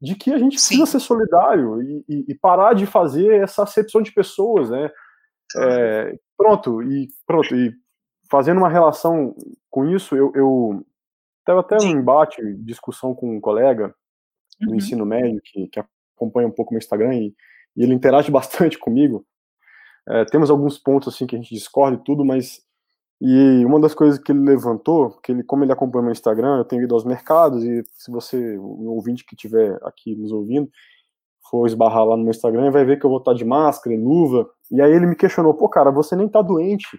de 0.00 0.14
que 0.14 0.32
a 0.32 0.38
gente 0.38 0.54
precisa 0.54 0.86
sim. 0.86 0.92
ser 0.92 1.00
solidário 1.00 1.82
e, 1.82 2.04
e, 2.08 2.24
e, 2.28 2.34
parar 2.34 2.74
de 2.74 2.86
fazer 2.86 3.42
essa 3.42 3.62
acepção 3.62 4.02
de 4.02 4.12
pessoas, 4.12 4.70
né? 4.70 4.90
É, 5.56 6.14
pronto 6.36 6.82
e 6.82 7.08
pronto 7.26 7.54
e 7.54 7.72
fazendo 8.32 8.56
uma 8.56 8.70
relação 8.70 9.36
com 9.70 9.84
isso, 9.84 10.16
eu, 10.16 10.32
eu 10.34 10.82
teve 11.44 11.58
até 11.58 11.76
um 11.76 11.90
embate, 11.90 12.40
discussão 12.60 13.14
com 13.14 13.36
um 13.36 13.38
colega 13.38 13.94
do 14.58 14.70
uhum. 14.70 14.76
ensino 14.76 15.04
médio 15.04 15.38
que, 15.44 15.68
que 15.68 15.84
acompanha 16.16 16.48
um 16.48 16.50
pouco 16.50 16.72
meu 16.72 16.78
Instagram 16.78 17.14
e, 17.14 17.34
e 17.76 17.82
ele 17.82 17.92
interage 17.92 18.30
bastante 18.32 18.78
comigo. 18.78 19.26
É, 20.08 20.24
temos 20.24 20.48
alguns 20.48 20.78
pontos 20.78 21.14
assim 21.14 21.26
que 21.26 21.36
a 21.36 21.38
gente 21.38 21.54
discorda 21.54 21.98
e 21.98 22.02
tudo, 22.02 22.24
mas 22.24 22.62
e 23.20 23.64
uma 23.66 23.78
das 23.78 23.94
coisas 23.94 24.18
que 24.18 24.32
ele 24.32 24.40
levantou, 24.40 25.10
que 25.20 25.30
ele, 25.30 25.44
como 25.44 25.62
ele 25.62 25.72
acompanha 25.72 26.04
meu 26.04 26.12
Instagram, 26.12 26.56
eu 26.56 26.64
tenho 26.64 26.82
ido 26.82 26.94
aos 26.94 27.04
mercados 27.04 27.62
e 27.62 27.84
se 27.92 28.10
você, 28.10 28.56
o 28.56 28.92
ouvinte 28.92 29.26
que 29.26 29.34
estiver 29.34 29.78
aqui 29.82 30.16
nos 30.16 30.32
ouvindo, 30.32 30.70
for 31.50 31.66
esbarrar 31.66 32.06
lá 32.06 32.16
no 32.16 32.22
meu 32.22 32.30
Instagram, 32.30 32.70
vai 32.70 32.84
ver 32.84 32.98
que 32.98 33.04
eu 33.04 33.10
vou 33.10 33.18
estar 33.18 33.34
de 33.34 33.44
máscara 33.44 33.94
e 33.94 34.02
luva. 34.02 34.48
E 34.70 34.80
aí 34.80 34.90
ele 34.90 35.06
me 35.06 35.14
questionou, 35.14 35.52
pô, 35.52 35.68
cara, 35.68 35.90
você 35.90 36.16
nem 36.16 36.26
tá 36.26 36.40
doente. 36.40 36.98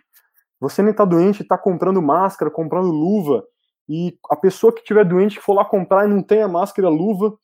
Você 0.59 0.81
nem 0.81 0.93
tá 0.93 1.05
doente, 1.05 1.41
está 1.41 1.57
comprando 1.57 2.01
máscara, 2.01 2.51
comprando 2.51 2.87
luva, 2.87 3.43
e 3.87 4.17
a 4.29 4.35
pessoa 4.35 4.73
que 4.73 4.83
tiver 4.83 5.03
doente 5.03 5.37
que 5.37 5.43
for 5.43 5.53
lá 5.53 5.65
comprar 5.65 6.05
e 6.05 6.09
não 6.09 6.23
tem 6.23 6.41
a 6.41 6.47
máscara 6.47 6.87
e 6.87 6.91
a 6.91 6.93
luva, 6.93 7.37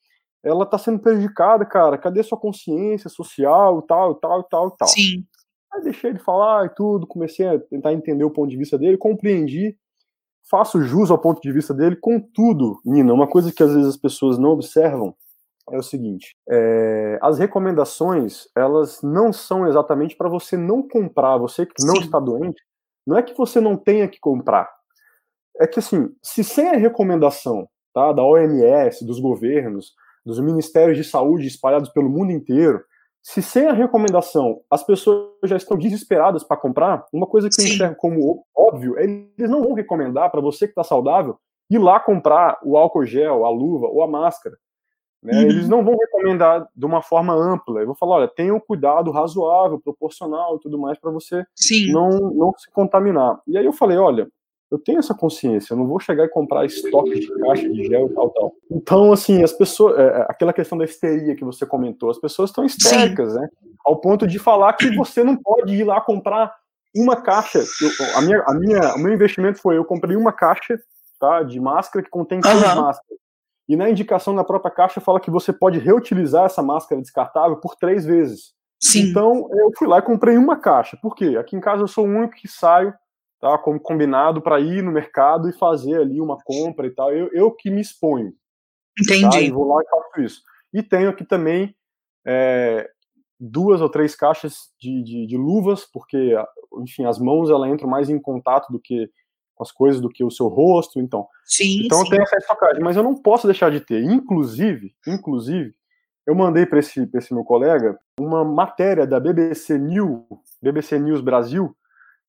ela 0.43 0.65
tá 0.65 0.77
sendo 0.77 0.99
prejudicada, 0.99 1.65
cara. 1.65 1.97
Cadê 1.97 2.23
sua 2.23 2.37
consciência 2.37 3.09
social, 3.09 3.81
tal, 3.81 4.15
tal, 4.15 4.43
tal, 4.43 4.71
tal. 4.71 4.87
Sim. 4.87 5.25
Aí 5.73 5.83
deixei 5.83 6.11
ele 6.11 6.19
falar 6.19 6.65
e 6.65 6.69
tudo, 6.69 7.05
comecei 7.05 7.47
a 7.47 7.59
tentar 7.59 7.93
entender 7.93 8.23
o 8.23 8.31
ponto 8.31 8.49
de 8.49 8.57
vista 8.57 8.77
dele, 8.77 8.97
compreendi, 8.97 9.77
faço 10.49 10.81
jus 10.81 11.11
ao 11.11 11.19
ponto 11.19 11.41
de 11.41 11.51
vista 11.51 11.73
dele. 11.73 11.95
Contudo, 11.95 12.79
Nina, 12.85 13.13
uma 13.13 13.27
coisa 13.27 13.51
que 13.51 13.61
às 13.61 13.73
vezes 13.73 13.89
as 13.89 13.97
pessoas 13.97 14.37
não 14.37 14.49
observam 14.49 15.13
é 15.71 15.77
o 15.77 15.83
seguinte: 15.83 16.35
é, 16.49 17.19
as 17.21 17.37
recomendações 17.37 18.47
elas 18.55 19.01
não 19.03 19.31
são 19.31 19.67
exatamente 19.67 20.15
para 20.15 20.29
você 20.29 20.57
não 20.57 20.81
comprar, 20.87 21.37
você 21.37 21.65
que 21.65 21.85
não 21.85 21.95
Sim. 21.97 22.01
está 22.01 22.19
doente, 22.19 22.61
não 23.09 23.17
é 23.17 23.23
que 23.23 23.35
você 23.35 23.59
não 23.59 23.75
tenha 23.75 24.07
que 24.07 24.19
comprar. 24.19 24.69
É 25.59 25.65
que, 25.65 25.79
assim, 25.79 26.09
se 26.21 26.43
sem 26.43 26.69
a 26.69 26.77
recomendação 26.77 27.67
tá, 27.91 28.13
da 28.13 28.23
OMS, 28.23 29.03
dos 29.03 29.19
governos, 29.19 29.93
dos 30.23 30.39
ministérios 30.39 30.95
de 30.95 31.03
saúde 31.03 31.47
espalhados 31.47 31.89
pelo 31.89 32.07
mundo 32.07 32.31
inteiro, 32.31 32.83
se 33.23 33.41
sem 33.41 33.65
a 33.65 33.73
recomendação 33.73 34.61
as 34.69 34.83
pessoas 34.83 35.31
já 35.43 35.57
estão 35.57 35.75
desesperadas 35.75 36.43
para 36.43 36.55
comprar, 36.55 37.03
uma 37.11 37.25
coisa 37.25 37.49
que 37.49 37.59
eu 37.59 37.65
enxergo 37.65 37.95
como 37.95 38.45
óbvio 38.55 38.97
é 38.99 39.03
eles 39.03 39.49
não 39.49 39.63
vão 39.63 39.73
recomendar 39.73 40.29
para 40.29 40.39
você 40.39 40.67
que 40.67 40.71
está 40.71 40.83
saudável 40.83 41.37
ir 41.69 41.79
lá 41.79 41.99
comprar 41.99 42.59
o 42.63 42.77
álcool 42.77 43.05
gel, 43.05 43.43
a 43.43 43.49
luva 43.49 43.87
ou 43.87 44.03
a 44.03 44.07
máscara. 44.07 44.55
Né? 45.21 45.33
Uhum. 45.33 45.41
Eles 45.41 45.67
não 45.67 45.83
vão 45.83 45.97
recomendar 45.97 46.67
de 46.75 46.85
uma 46.85 47.01
forma 47.01 47.33
ampla. 47.33 47.81
Eu 47.81 47.87
vou 47.87 47.95
falar, 47.95 48.17
olha, 48.17 48.27
tenha 48.27 48.53
um 48.53 48.59
cuidado 48.59 49.11
razoável, 49.11 49.79
proporcional 49.79 50.55
e 50.55 50.59
tudo 50.59 50.79
mais 50.79 50.97
para 50.97 51.11
você 51.11 51.45
não, 51.91 52.09
não 52.31 52.53
se 52.57 52.71
contaminar. 52.71 53.39
E 53.45 53.57
aí 53.57 53.65
eu 53.65 53.73
falei, 53.73 53.97
olha, 53.97 54.27
eu 54.71 54.77
tenho 54.77 54.99
essa 54.99 55.15
consciência, 55.15 55.73
eu 55.73 55.77
não 55.77 55.87
vou 55.87 55.99
chegar 55.99 56.25
e 56.25 56.29
comprar 56.29 56.65
estoque 56.65 57.19
de 57.19 57.27
caixa 57.39 57.67
de 57.67 57.85
gel 57.85 58.05
e 58.05 58.13
tal, 58.13 58.29
tal. 58.29 58.53
Então, 58.69 59.11
assim, 59.11 59.43
as 59.43 59.51
pessoas, 59.51 59.97
é, 59.97 60.03
é 60.03 60.25
aquela 60.29 60.53
questão 60.53 60.77
da 60.77 60.85
histeria 60.85 61.35
que 61.35 61.43
você 61.43 61.65
comentou, 61.65 62.09
as 62.09 62.19
pessoas 62.19 62.51
estão 62.51 62.63
histéricas, 62.63 63.33
Sim. 63.33 63.39
né? 63.39 63.49
Ao 63.83 63.99
ponto 63.99 64.27
de 64.27 64.37
falar 64.37 64.73
que 64.73 64.95
você 64.95 65.23
não 65.23 65.35
pode 65.35 65.73
ir 65.73 65.83
lá 65.83 65.99
comprar 65.99 66.53
uma 66.95 67.15
caixa. 67.15 67.59
Eu, 67.59 67.89
a 68.15 68.21
minha, 68.21 68.43
a 68.45 68.53
minha, 68.53 68.95
o 68.95 68.99
meu 68.99 69.13
investimento 69.13 69.59
foi, 69.59 69.77
eu 69.77 69.85
comprei 69.85 70.15
uma 70.15 70.31
caixa, 70.31 70.79
tá, 71.19 71.41
de 71.41 71.59
máscara 71.59 72.03
que 72.03 72.11
contém 72.11 72.39
três 72.39 72.55
uhum. 72.55 72.81
máscaras. 72.81 73.19
E 73.69 73.75
na 73.75 73.87
indicação 73.87 74.33
na 74.33 74.43
própria 74.43 74.73
caixa 74.73 74.99
fala 74.99 75.19
que 75.19 75.29
você 75.29 75.53
pode 75.53 75.77
reutilizar 75.77 76.45
essa 76.45 76.63
máscara 76.63 76.99
descartável 76.99 77.57
por 77.57 77.75
três 77.75 78.03
vezes. 78.03 78.55
Sim. 78.81 79.09
Então, 79.09 79.47
eu 79.51 79.71
fui 79.77 79.87
lá 79.87 79.99
e 79.99 80.01
comprei 80.01 80.37
uma 80.37 80.57
caixa. 80.57 80.97
Por 80.99 81.15
quê? 81.15 81.37
Aqui 81.39 81.55
em 81.55 81.61
casa 81.61 81.83
eu 81.83 81.87
sou 81.87 82.07
o 82.07 82.09
único 82.09 82.33
que 82.33 82.47
saio 82.47 82.91
tá, 83.39 83.57
como 83.59 83.79
combinado 83.79 84.41
para 84.41 84.59
ir 84.59 84.81
no 84.81 84.91
mercado 84.91 85.47
e 85.47 85.53
fazer 85.53 86.01
ali 86.01 86.19
uma 86.19 86.37
compra 86.43 86.87
e 86.87 86.89
tal. 86.89 87.13
Eu, 87.13 87.29
eu 87.31 87.51
que 87.51 87.69
me 87.69 87.79
exponho. 87.79 88.33
Entendi. 88.99 89.29
Tá? 89.29 89.39
E 89.39 89.51
vou 89.51 89.67
lá 89.67 89.81
e 89.81 89.87
faço 89.87 90.21
isso. 90.21 90.41
E 90.73 90.81
tenho 90.81 91.09
aqui 91.09 91.23
também 91.23 91.75
é, 92.25 92.89
duas 93.39 93.81
ou 93.81 93.89
três 93.89 94.15
caixas 94.15 94.71
de, 94.79 95.03
de, 95.03 95.27
de, 95.27 95.37
luvas, 95.37 95.85
porque, 95.85 96.35
enfim, 96.81 97.05
as 97.05 97.19
mãos 97.19 97.49
ela 97.49 97.69
entram 97.69 97.89
mais 97.89 98.09
em 98.09 98.19
contato 98.19 98.71
do 98.71 98.79
que 98.79 99.09
com 99.59 99.63
as 99.63 99.71
coisas 99.73 99.99
do 99.99 100.09
que 100.09 100.23
o 100.23 100.31
seu 100.31 100.47
rosto, 100.47 101.01
então. 101.01 101.27
Sim. 101.43 101.81
Então 101.85 101.99
sim. 101.99 102.05
eu 102.05 102.09
tenho 102.11 102.23
essa 102.23 102.37
estocagem, 102.37 102.81
mas 102.81 102.95
eu 102.95 103.03
não 103.03 103.13
posso 103.13 103.45
deixar 103.45 103.69
de 103.69 103.81
ter. 103.81 104.01
Inclusive, 104.01 104.95
inclusive, 105.05 105.73
eu 106.25 106.33
mandei 106.33 106.65
para 106.65 106.79
esse, 106.79 107.09
esse 107.13 107.33
meu 107.33 107.43
colega 107.43 107.99
uma 108.17 108.45
matéria 108.45 109.05
da 109.05 109.19
BBC 109.19 109.77
News, 109.77 110.23
BBC 110.61 110.97
News 110.97 111.19
Brasil, 111.19 111.75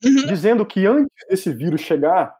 uhum. 0.04 0.26
dizendo 0.26 0.66
que 0.66 0.84
antes 0.86 1.08
desse 1.28 1.52
vírus 1.52 1.82
chegar 1.82 2.34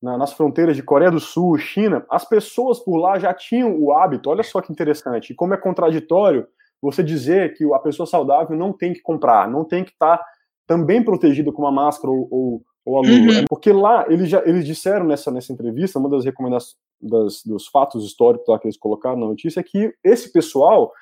na, 0.00 0.16
nas 0.16 0.32
fronteiras 0.32 0.76
de 0.76 0.82
Coreia 0.82 1.10
do 1.10 1.18
Sul, 1.18 1.58
China, 1.58 2.06
as 2.08 2.24
pessoas 2.24 2.78
por 2.78 2.98
lá 2.98 3.18
já 3.18 3.34
tinham 3.34 3.76
o 3.80 3.92
hábito. 3.92 4.30
Olha 4.30 4.44
só 4.44 4.60
que 4.60 4.70
interessante. 4.70 5.32
E 5.32 5.34
como 5.34 5.54
é 5.54 5.56
contraditório 5.56 6.46
você 6.80 7.02
dizer 7.02 7.54
que 7.54 7.64
a 7.74 7.78
pessoa 7.80 8.06
saudável 8.06 8.56
não 8.56 8.72
tem 8.72 8.92
que 8.92 9.00
comprar, 9.00 9.50
não 9.50 9.64
tem 9.64 9.82
que 9.82 9.90
estar 9.90 10.18
tá 10.18 10.24
também 10.68 11.02
protegida 11.02 11.50
com 11.50 11.62
uma 11.62 11.72
máscara 11.72 12.12
ou, 12.12 12.28
ou, 12.30 12.62
ou 12.86 12.98
a 12.98 13.00
luva. 13.00 13.40
Uhum. 13.40 13.44
Porque 13.48 13.72
lá 13.72 14.06
eles 14.08 14.30
já 14.30 14.42
eles 14.46 14.64
disseram 14.64 15.04
nessa, 15.04 15.30
nessa 15.30 15.52
entrevista, 15.52 15.98
uma 15.98 16.08
das 16.08 16.24
recomendações 16.24 16.76
das, 17.00 17.42
dos 17.44 17.66
fatos 17.66 18.06
históricos 18.06 18.48
lá 18.48 18.58
que 18.58 18.66
eles 18.66 18.78
colocaram 18.78 19.18
na 19.18 19.26
notícia 19.26 19.60
é 19.60 19.62
que 19.62 19.92
esse 20.02 20.32
pessoal 20.32 20.92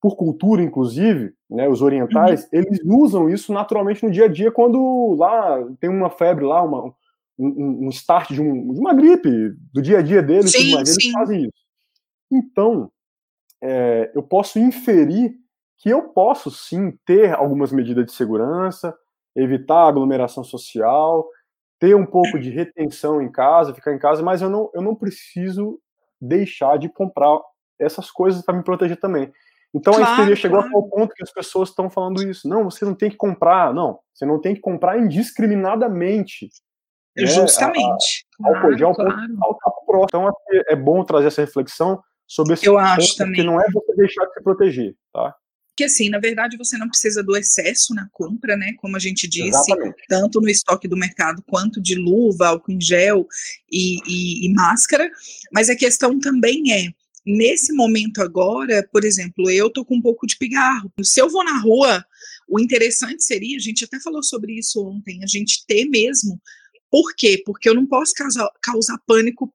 por 0.00 0.16
cultura, 0.16 0.62
inclusive, 0.62 1.32
né, 1.48 1.68
os 1.68 1.80
orientais, 1.80 2.42
uhum. 2.44 2.48
eles 2.52 2.80
usam 2.84 3.28
isso 3.28 3.52
naturalmente 3.52 4.02
no 4.02 4.10
dia 4.10 4.24
a 4.24 4.28
dia 4.28 4.50
quando 4.50 5.14
lá 5.16 5.64
tem 5.78 5.88
uma 5.88 6.10
febre 6.10 6.44
lá, 6.44 6.60
uma, 6.60 6.92
um, 7.38 7.86
um 7.86 7.88
start 7.90 8.32
de, 8.32 8.40
um, 8.40 8.72
de, 8.72 8.80
uma 8.80 8.94
gripe 8.94 9.54
do 9.72 9.80
dia 9.80 9.98
a 9.98 10.02
dia 10.02 10.20
deles, 10.20 10.50
sim, 10.50 10.74
mais, 10.74 10.88
eles 10.88 11.12
fazem 11.12 11.42
isso. 11.42 11.62
Então, 12.32 12.90
é, 13.62 14.10
eu 14.12 14.24
posso 14.24 14.58
inferir 14.58 15.36
que 15.78 15.90
eu 15.90 16.08
posso 16.08 16.50
sim 16.50 16.98
ter 17.06 17.32
algumas 17.32 17.70
medidas 17.70 18.04
de 18.04 18.12
segurança, 18.12 18.96
evitar 19.34 19.88
aglomeração 19.88 20.44
social, 20.44 21.28
ter 21.78 21.96
um 21.96 22.06
pouco 22.06 22.38
de 22.38 22.50
retenção 22.50 23.20
em 23.20 23.30
casa, 23.30 23.74
ficar 23.74 23.92
em 23.92 23.98
casa, 23.98 24.22
mas 24.22 24.42
eu 24.42 24.48
não, 24.48 24.70
eu 24.74 24.82
não 24.82 24.94
preciso 24.94 25.80
deixar 26.20 26.78
de 26.78 26.88
comprar 26.88 27.40
essas 27.78 28.10
coisas 28.10 28.44
para 28.44 28.54
me 28.54 28.62
proteger 28.62 28.98
também. 29.00 29.32
Então 29.74 29.94
claro, 29.94 30.06
a 30.06 30.12
histeria 30.12 30.36
chegou 30.36 30.60
claro. 30.60 30.76
ao 30.76 30.88
ponto 30.88 31.14
que 31.14 31.22
as 31.22 31.32
pessoas 31.32 31.70
estão 31.70 31.88
falando 31.88 32.22
isso. 32.22 32.46
Não, 32.46 32.64
você 32.64 32.84
não 32.84 32.94
tem 32.94 33.10
que 33.10 33.16
comprar. 33.16 33.72
Não, 33.72 33.98
você 34.14 34.26
não 34.26 34.40
tem 34.40 34.54
que 34.54 34.60
comprar 34.60 34.98
indiscriminadamente. 34.98 36.50
Né? 37.16 37.26
Justamente. 37.26 38.26
Álcool 38.44 38.76
gel 38.76 38.92
claro. 38.94 39.10
próximo. 39.86 40.04
Então 40.04 40.30
é 40.68 40.76
bom 40.76 41.02
trazer 41.04 41.28
essa 41.28 41.40
reflexão 41.40 42.02
sobre 42.26 42.54
esse 42.54 42.66
Eu 42.66 42.74
ponto, 42.74 42.84
acho 42.84 43.16
também. 43.16 43.34
porque 43.34 43.42
não 43.42 43.60
é 43.60 43.64
você 43.72 43.94
deixar 43.96 44.24
de 44.26 44.34
se 44.34 44.42
proteger, 44.42 44.94
tá? 45.12 45.34
Que 45.76 45.84
assim, 45.84 46.10
na 46.10 46.18
verdade, 46.18 46.56
você 46.56 46.76
não 46.76 46.88
precisa 46.88 47.22
do 47.22 47.36
excesso 47.36 47.94
na 47.94 48.06
compra, 48.12 48.56
né? 48.56 48.74
Como 48.78 48.96
a 48.96 48.98
gente 48.98 49.26
disse, 49.26 49.48
Exatamente. 49.48 49.96
tanto 50.08 50.40
no 50.40 50.48
estoque 50.48 50.86
do 50.86 50.96
mercado 50.96 51.42
quanto 51.46 51.80
de 51.80 51.94
luva, 51.94 52.48
álcool 52.48 52.72
em 52.72 52.80
gel 52.80 53.26
e, 53.70 53.96
e, 54.06 54.46
e 54.46 54.52
máscara. 54.52 55.10
Mas 55.52 55.70
a 55.70 55.76
questão 55.76 56.18
também 56.20 56.72
é 56.72 56.92
Nesse 57.24 57.72
momento 57.72 58.20
agora, 58.20 58.86
por 58.92 59.04
exemplo, 59.04 59.48
eu 59.48 59.70
tô 59.70 59.84
com 59.84 59.96
um 59.96 60.02
pouco 60.02 60.26
de 60.26 60.36
pigarro. 60.36 60.92
Se 61.04 61.20
eu 61.20 61.30
vou 61.30 61.44
na 61.44 61.60
rua, 61.60 62.04
o 62.48 62.58
interessante 62.58 63.22
seria, 63.22 63.56
a 63.56 63.60
gente 63.60 63.84
até 63.84 64.00
falou 64.00 64.22
sobre 64.24 64.58
isso 64.58 64.84
ontem, 64.84 65.22
a 65.22 65.26
gente 65.26 65.64
ter 65.66 65.84
mesmo. 65.84 66.40
Por 66.90 67.14
quê? 67.16 67.40
Porque 67.46 67.68
eu 67.68 67.74
não 67.74 67.86
posso 67.86 68.12
causar, 68.14 68.50
causar 68.60 68.98
pânico 69.06 69.54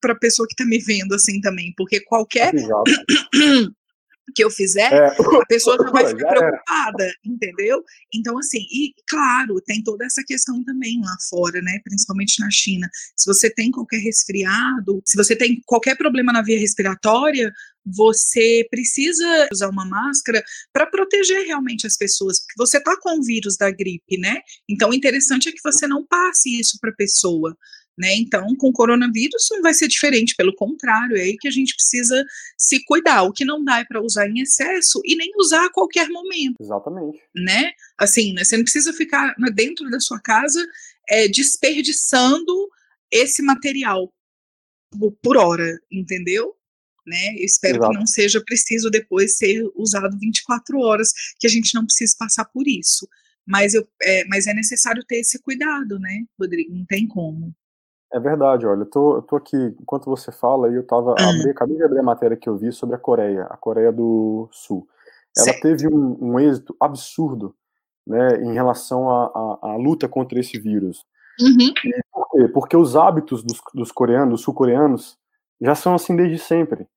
para 0.00 0.12
a 0.12 0.18
pessoa 0.18 0.46
que 0.46 0.54
está 0.54 0.64
me 0.64 0.78
vendo 0.78 1.12
assim 1.12 1.40
também, 1.40 1.74
porque 1.76 2.00
qualquer 2.00 2.54
que 4.34 4.44
eu 4.44 4.50
fizer, 4.50 4.92
é. 4.92 5.06
a 5.08 5.46
pessoa 5.46 5.76
já 5.76 5.90
vai 5.90 6.06
ficar 6.08 6.28
preocupada, 6.28 7.12
entendeu? 7.24 7.82
Então, 8.14 8.38
assim, 8.38 8.60
e 8.70 8.94
claro, 9.08 9.60
tem 9.60 9.82
toda 9.82 10.04
essa 10.04 10.22
questão 10.26 10.62
também 10.64 11.00
lá 11.00 11.16
fora, 11.28 11.60
né? 11.62 11.80
Principalmente 11.84 12.40
na 12.40 12.50
China. 12.50 12.88
Se 13.16 13.26
você 13.26 13.50
tem 13.50 13.70
qualquer 13.70 13.98
resfriado, 13.98 15.02
se 15.06 15.16
você 15.16 15.36
tem 15.36 15.60
qualquer 15.66 15.96
problema 15.96 16.32
na 16.32 16.42
via 16.42 16.58
respiratória, 16.58 17.52
você 17.84 18.66
precisa 18.70 19.48
usar 19.52 19.68
uma 19.68 19.86
máscara 19.86 20.42
para 20.72 20.86
proteger 20.86 21.46
realmente 21.46 21.86
as 21.86 21.96
pessoas, 21.96 22.40
porque 22.40 22.54
você 22.58 22.78
está 22.78 22.96
com 23.00 23.18
o 23.18 23.22
vírus 23.22 23.56
da 23.56 23.70
gripe, 23.70 24.18
né? 24.18 24.38
Então, 24.68 24.90
o 24.90 24.94
interessante 24.94 25.48
é 25.48 25.52
que 25.52 25.62
você 25.64 25.86
não 25.86 26.06
passe 26.06 26.58
isso 26.58 26.78
para 26.80 26.90
a 26.90 26.96
pessoa. 26.96 27.56
Né? 27.98 28.14
Então, 28.14 28.54
com 28.54 28.68
o 28.68 28.72
coronavírus 28.72 29.48
não 29.50 29.60
vai 29.60 29.74
ser 29.74 29.88
diferente, 29.88 30.36
pelo 30.36 30.54
contrário, 30.54 31.16
é 31.16 31.22
aí 31.22 31.36
que 31.36 31.48
a 31.48 31.50
gente 31.50 31.74
precisa 31.74 32.24
se 32.56 32.84
cuidar. 32.84 33.24
O 33.24 33.32
que 33.32 33.44
não 33.44 33.64
dá 33.64 33.80
é 33.80 33.84
para 33.84 34.00
usar 34.00 34.28
em 34.28 34.40
excesso 34.40 35.00
e 35.04 35.16
nem 35.16 35.32
usar 35.36 35.66
a 35.66 35.72
qualquer 35.72 36.08
momento. 36.08 36.54
Exatamente. 36.60 37.20
Né? 37.34 37.72
Assim, 37.98 38.32
né? 38.32 38.44
você 38.44 38.56
não 38.56 38.62
precisa 38.62 38.92
ficar 38.92 39.34
dentro 39.52 39.90
da 39.90 39.98
sua 39.98 40.20
casa 40.20 40.64
é, 41.08 41.26
desperdiçando 41.26 42.70
esse 43.10 43.42
material 43.42 44.12
por 45.20 45.36
hora, 45.36 45.80
entendeu? 45.90 46.54
Né? 47.04 47.34
Eu 47.36 47.44
espero 47.44 47.78
Exato. 47.78 47.92
que 47.92 47.98
não 47.98 48.06
seja 48.06 48.40
preciso 48.44 48.90
depois 48.90 49.36
ser 49.36 49.64
usado 49.74 50.16
24 50.20 50.78
horas, 50.78 51.12
que 51.40 51.48
a 51.48 51.50
gente 51.50 51.74
não 51.74 51.84
precise 51.84 52.16
passar 52.16 52.44
por 52.44 52.68
isso. 52.68 53.08
Mas, 53.44 53.74
eu, 53.74 53.88
é, 54.02 54.24
mas 54.26 54.46
é 54.46 54.54
necessário 54.54 55.02
ter 55.04 55.16
esse 55.16 55.40
cuidado, 55.40 55.98
né, 55.98 56.24
Rodrigo? 56.38 56.72
Não 56.72 56.84
tem 56.84 57.08
como. 57.08 57.52
É 58.12 58.18
verdade, 58.18 58.66
olha, 58.66 58.80
eu 58.80 58.86
tô, 58.86 59.16
eu 59.16 59.22
tô 59.22 59.36
aqui, 59.36 59.56
enquanto 59.80 60.06
você 60.06 60.32
fala, 60.32 60.68
eu 60.68 60.86
tava, 60.86 61.14
ah. 61.18 61.28
abri, 61.28 61.50
acabei 61.50 61.76
de 61.76 61.84
abrir 61.84 61.98
a 61.98 62.02
matéria 62.02 62.36
que 62.36 62.48
eu 62.48 62.56
vi 62.56 62.72
sobre 62.72 62.96
a 62.96 62.98
Coreia, 62.98 63.44
a 63.44 63.56
Coreia 63.56 63.92
do 63.92 64.48
Sul. 64.50 64.88
Ela 65.36 65.44
certo. 65.44 65.60
teve 65.60 65.86
um, 65.88 66.16
um, 66.20 66.40
êxito 66.40 66.74
absurdo, 66.80 67.54
né, 68.06 68.42
em 68.42 68.54
relação 68.54 69.10
à 69.10 69.76
luta 69.76 70.08
contra 70.08 70.40
esse 70.40 70.58
vírus. 70.58 71.04
Uhum. 71.40 71.72
por 72.10 72.28
quê? 72.30 72.48
Porque 72.48 72.76
os 72.76 72.96
hábitos 72.96 73.44
dos, 73.44 73.60
dos 73.74 73.92
coreanos, 73.92 74.30
dos 74.30 74.40
sul-coreanos, 74.40 75.18
já 75.60 75.74
são 75.74 75.94
assim 75.94 76.16
desde 76.16 76.38
sempre. 76.38 76.88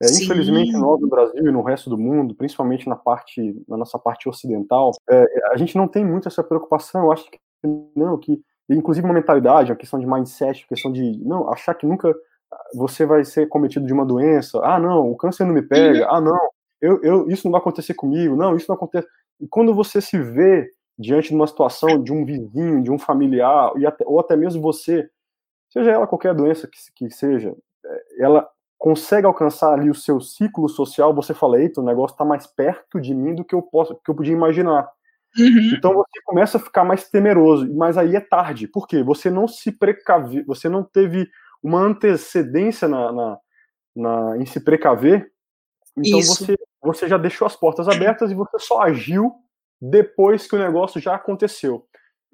É, 0.00 0.06
infelizmente, 0.22 0.72
nós 0.72 1.00
no 1.00 1.08
Brasil 1.08 1.44
e 1.48 1.50
no 1.50 1.62
resto 1.62 1.90
do 1.90 1.98
mundo, 1.98 2.34
principalmente 2.34 2.88
na 2.88 2.94
parte, 2.94 3.60
na 3.66 3.76
nossa 3.76 3.98
parte 3.98 4.28
ocidental, 4.28 4.92
é, 5.10 5.24
a 5.52 5.56
gente 5.56 5.76
não 5.76 5.88
tem 5.88 6.04
muito 6.04 6.28
essa 6.28 6.44
preocupação. 6.44 7.04
Eu 7.04 7.12
acho 7.12 7.28
que 7.28 7.38
não, 7.96 8.16
que 8.16 8.40
inclusive 8.76 9.06
uma 9.06 9.14
mentalidade, 9.14 9.70
uma 9.70 9.78
questão 9.78 9.98
de 9.98 10.06
mindset, 10.06 10.62
uma 10.62 10.68
questão 10.68 10.92
de 10.92 11.18
não 11.24 11.50
achar 11.50 11.74
que 11.74 11.86
nunca 11.86 12.14
você 12.74 13.06
vai 13.06 13.24
ser 13.24 13.48
cometido 13.48 13.86
de 13.86 13.92
uma 13.92 14.04
doença. 14.04 14.60
Ah, 14.62 14.78
não, 14.78 15.10
o 15.10 15.16
câncer 15.16 15.44
não 15.44 15.54
me 15.54 15.62
pega. 15.62 16.06
Uhum. 16.06 16.14
Ah, 16.14 16.20
não, 16.20 16.50
eu, 16.80 17.02
eu, 17.02 17.28
isso 17.28 17.44
não 17.44 17.52
vai 17.52 17.60
acontecer 17.60 17.94
comigo. 17.94 18.36
Não, 18.36 18.56
isso 18.56 18.66
não 18.68 18.76
acontece. 18.76 19.06
E 19.40 19.46
quando 19.46 19.74
você 19.74 20.00
se 20.00 20.18
vê 20.18 20.70
diante 20.98 21.28
de 21.28 21.34
uma 21.34 21.46
situação 21.46 22.02
de 22.02 22.12
um 22.12 22.24
vizinho, 22.24 22.82
de 22.82 22.90
um 22.90 22.98
familiar, 22.98 23.72
e 23.76 23.86
até, 23.86 24.04
ou 24.06 24.18
até 24.18 24.36
mesmo 24.36 24.60
você, 24.60 25.08
seja 25.70 25.92
ela 25.92 26.06
qualquer 26.06 26.34
doença 26.34 26.68
que, 26.68 26.78
que 26.94 27.10
seja, 27.10 27.54
é, 27.84 28.24
ela 28.24 28.48
consegue 28.76 29.26
alcançar 29.26 29.72
ali 29.72 29.90
o 29.90 29.94
seu 29.94 30.20
ciclo 30.20 30.68
social, 30.68 31.14
você 31.14 31.34
fala, 31.34 31.60
eita, 31.60 31.80
o 31.80 31.84
negócio 31.84 32.14
está 32.14 32.24
mais 32.24 32.46
perto 32.46 33.00
de 33.00 33.14
mim 33.14 33.34
do 33.34 33.44
que 33.44 33.54
eu 33.54 33.62
posso, 33.62 33.94
que 34.04 34.10
eu 34.10 34.14
podia 34.14 34.32
imaginar. 34.32 34.88
Uhum. 35.36 35.74
Então 35.76 35.94
você 35.94 36.20
começa 36.24 36.56
a 36.58 36.60
ficar 36.60 36.84
mais 36.84 37.08
temeroso, 37.08 37.72
mas 37.74 37.98
aí 37.98 38.16
é 38.16 38.20
tarde. 38.20 38.68
Por 38.68 38.86
quê? 38.86 39.02
Você 39.02 39.30
não 39.30 39.48
se 39.48 39.72
precaviu, 39.72 40.44
você 40.46 40.68
não 40.68 40.82
teve 40.82 41.28
uma 41.62 41.80
antecedência 41.80 42.86
na, 42.88 43.12
na, 43.12 43.38
na 43.96 44.36
em 44.38 44.46
se 44.46 44.60
precaver. 44.60 45.30
Então 45.96 46.22
você, 46.22 46.56
você 46.80 47.08
já 47.08 47.18
deixou 47.18 47.46
as 47.46 47.56
portas 47.56 47.88
abertas 47.88 48.30
e 48.30 48.34
você 48.34 48.58
só 48.58 48.82
agiu 48.82 49.32
depois 49.80 50.46
que 50.46 50.56
o 50.56 50.58
negócio 50.58 51.00
já 51.00 51.14
aconteceu. 51.14 51.86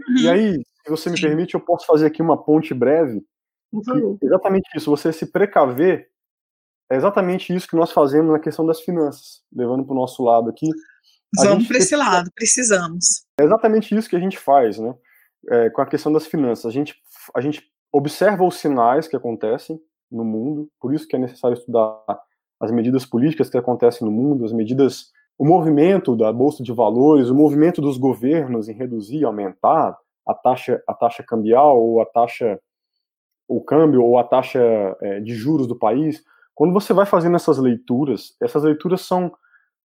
Uhum. 0.08 0.18
E 0.18 0.28
aí, 0.28 0.52
se 0.54 0.90
você 0.90 1.10
me 1.10 1.20
permite, 1.20 1.54
eu 1.54 1.60
posso 1.60 1.86
fazer 1.86 2.06
aqui 2.06 2.20
uma 2.20 2.42
ponte 2.42 2.74
breve 2.74 3.24
exatamente 4.22 4.68
isso, 4.76 4.90
você 4.90 5.12
se 5.12 5.26
precaver 5.26 6.08
é 6.90 6.96
exatamente 6.96 7.54
isso 7.54 7.66
que 7.66 7.76
nós 7.76 7.90
fazemos 7.90 8.30
na 8.30 8.38
questão 8.38 8.64
das 8.66 8.80
finanças, 8.80 9.42
levando 9.52 9.84
para 9.84 9.94
o 9.94 9.96
nosso 9.96 10.22
lado 10.22 10.50
aqui. 10.50 10.68
Vamos 11.36 11.66
para 11.66 11.78
esse 11.78 11.96
lado, 11.96 12.30
precisamos. 12.34 13.24
É 13.38 13.44
exatamente 13.44 13.94
isso 13.94 14.08
que 14.08 14.16
a 14.16 14.20
gente 14.20 14.38
faz, 14.38 14.78
né? 14.78 14.94
É, 15.50 15.70
com 15.70 15.82
a 15.82 15.86
questão 15.86 16.12
das 16.12 16.26
finanças. 16.26 16.66
A 16.66 16.70
gente, 16.70 16.94
a 17.34 17.40
gente 17.40 17.62
observa 17.92 18.44
os 18.44 18.56
sinais 18.56 19.06
que 19.06 19.16
acontecem 19.16 19.80
no 20.10 20.24
mundo, 20.24 20.68
por 20.80 20.94
isso 20.94 21.06
que 21.06 21.16
é 21.16 21.18
necessário 21.18 21.56
estudar 21.56 22.02
as 22.60 22.70
medidas 22.70 23.04
políticas 23.04 23.50
que 23.50 23.58
acontecem 23.58 24.06
no 24.06 24.12
mundo, 24.12 24.44
as 24.44 24.52
medidas, 24.52 25.12
o 25.38 25.44
movimento 25.44 26.16
da 26.16 26.32
bolsa 26.32 26.62
de 26.62 26.72
valores, 26.72 27.28
o 27.28 27.34
movimento 27.34 27.80
dos 27.80 27.98
governos 27.98 28.68
em 28.68 28.74
reduzir, 28.74 29.24
aumentar 29.24 29.96
a 30.26 30.34
taxa, 30.34 30.82
a 30.88 30.94
taxa 30.94 31.22
cambial 31.22 31.80
ou 31.80 32.00
a 32.00 32.06
taxa, 32.06 32.58
o 33.46 33.62
câmbio 33.62 34.02
ou 34.02 34.18
a 34.18 34.24
taxa 34.24 34.60
é, 35.02 35.20
de 35.20 35.34
juros 35.34 35.66
do 35.66 35.78
país. 35.78 36.22
Quando 36.54 36.72
você 36.72 36.92
vai 36.92 37.04
fazendo 37.04 37.36
essas 37.36 37.58
leituras, 37.58 38.34
essas 38.40 38.62
leituras 38.62 39.02
são 39.02 39.32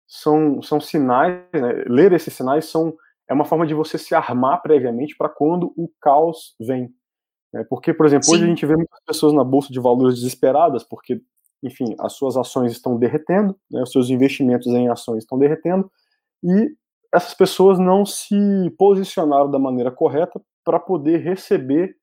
são, 0.09 0.61
são 0.63 0.81
sinais, 0.81 1.41
né? 1.53 1.85
ler 1.87 2.13
esses 2.13 2.35
sinais 2.35 2.65
são 2.65 2.97
é 3.29 3.35
uma 3.35 3.45
forma 3.45 3.67
de 3.67 3.75
você 3.75 3.99
se 3.99 4.15
armar 4.15 4.63
previamente 4.63 5.15
para 5.17 5.29
quando 5.29 5.73
o 5.77 5.91
caos 6.01 6.57
vem. 6.59 6.89
Né? 7.53 7.63
Porque, 7.69 7.93
por 7.93 8.07
exemplo, 8.07 8.25
Sim. 8.25 8.33
hoje 8.33 8.45
a 8.45 8.47
gente 8.47 8.65
vê 8.65 8.75
muitas 8.75 9.01
pessoas 9.07 9.35
na 9.35 9.45
bolsa 9.45 9.71
de 9.71 9.79
valores 9.79 10.15
desesperadas 10.15 10.83
porque 10.83 11.21
enfim, 11.63 11.95
as 11.99 12.13
suas 12.13 12.37
ações 12.37 12.73
estão 12.73 12.99
derretendo, 12.99 13.57
né, 13.71 13.83
os 13.83 13.91
seus 13.91 14.11
investimentos 14.11 14.67
em 14.69 14.89
ações 14.89 15.25
estão 15.25 15.39
derretendo, 15.39 15.91
e 16.43 16.71
essas 17.13 17.35
pessoas 17.35 17.79
não 17.79 18.05
se 18.05 18.37
posicionaram 18.79 19.51
da 19.51 19.59
maneira 19.59 19.91
correta 19.91 20.41
para 20.65 20.79
poder 20.79 21.19
receber 21.19 21.97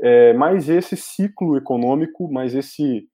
é, 0.00 0.32
mais 0.34 0.68
esse 0.68 0.96
ciclo 0.96 1.56
econômico, 1.56 2.30
mais 2.30 2.54
esse 2.54 3.08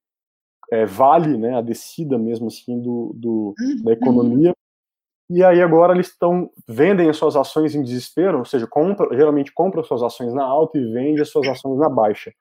é, 0.72 0.84
vale, 0.84 1.36
né, 1.36 1.56
a 1.56 1.62
descida 1.62 2.18
mesmo 2.18 2.48
assim 2.48 2.80
do, 2.80 3.12
do 3.14 3.54
uhum. 3.58 3.84
da 3.84 3.92
economia. 3.92 4.52
E 5.30 5.44
aí 5.44 5.60
agora 5.60 5.92
eles 5.92 6.08
estão 6.08 6.50
vendem 6.66 7.08
as 7.08 7.16
suas 7.16 7.36
ações 7.36 7.74
em 7.74 7.82
desespero, 7.82 8.38
ou 8.38 8.44
seja, 8.44 8.66
compra, 8.66 9.14
geralmente 9.14 9.52
compram 9.52 9.84
suas 9.84 10.02
ações 10.02 10.32
na 10.32 10.44
alta 10.44 10.78
e 10.78 10.92
vende 10.92 11.20
as 11.20 11.28
suas 11.28 11.46
ações 11.48 11.78
na 11.78 11.88
baixa. 11.88 12.32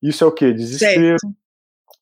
Isso 0.00 0.22
é 0.22 0.26
o 0.26 0.32
que? 0.32 0.52
Desespero, 0.52 1.18
certo 1.18 1.36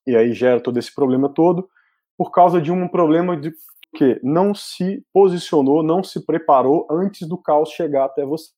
e 0.06 0.16
aí 0.16 0.32
gera 0.32 0.60
todo 0.60 0.78
esse 0.78 0.94
problema 0.94 1.28
todo, 1.28 1.68
por 2.16 2.30
causa 2.30 2.60
de 2.60 2.70
um 2.70 2.86
problema 2.88 3.36
de 3.36 3.52
que 3.94 4.20
não 4.22 4.54
se 4.54 5.04
posicionou, 5.12 5.82
não 5.82 6.02
se 6.02 6.24
preparou 6.24 6.86
antes 6.90 7.26
do 7.26 7.36
caos 7.36 7.70
chegar 7.70 8.04
até 8.04 8.24
você. 8.24 8.52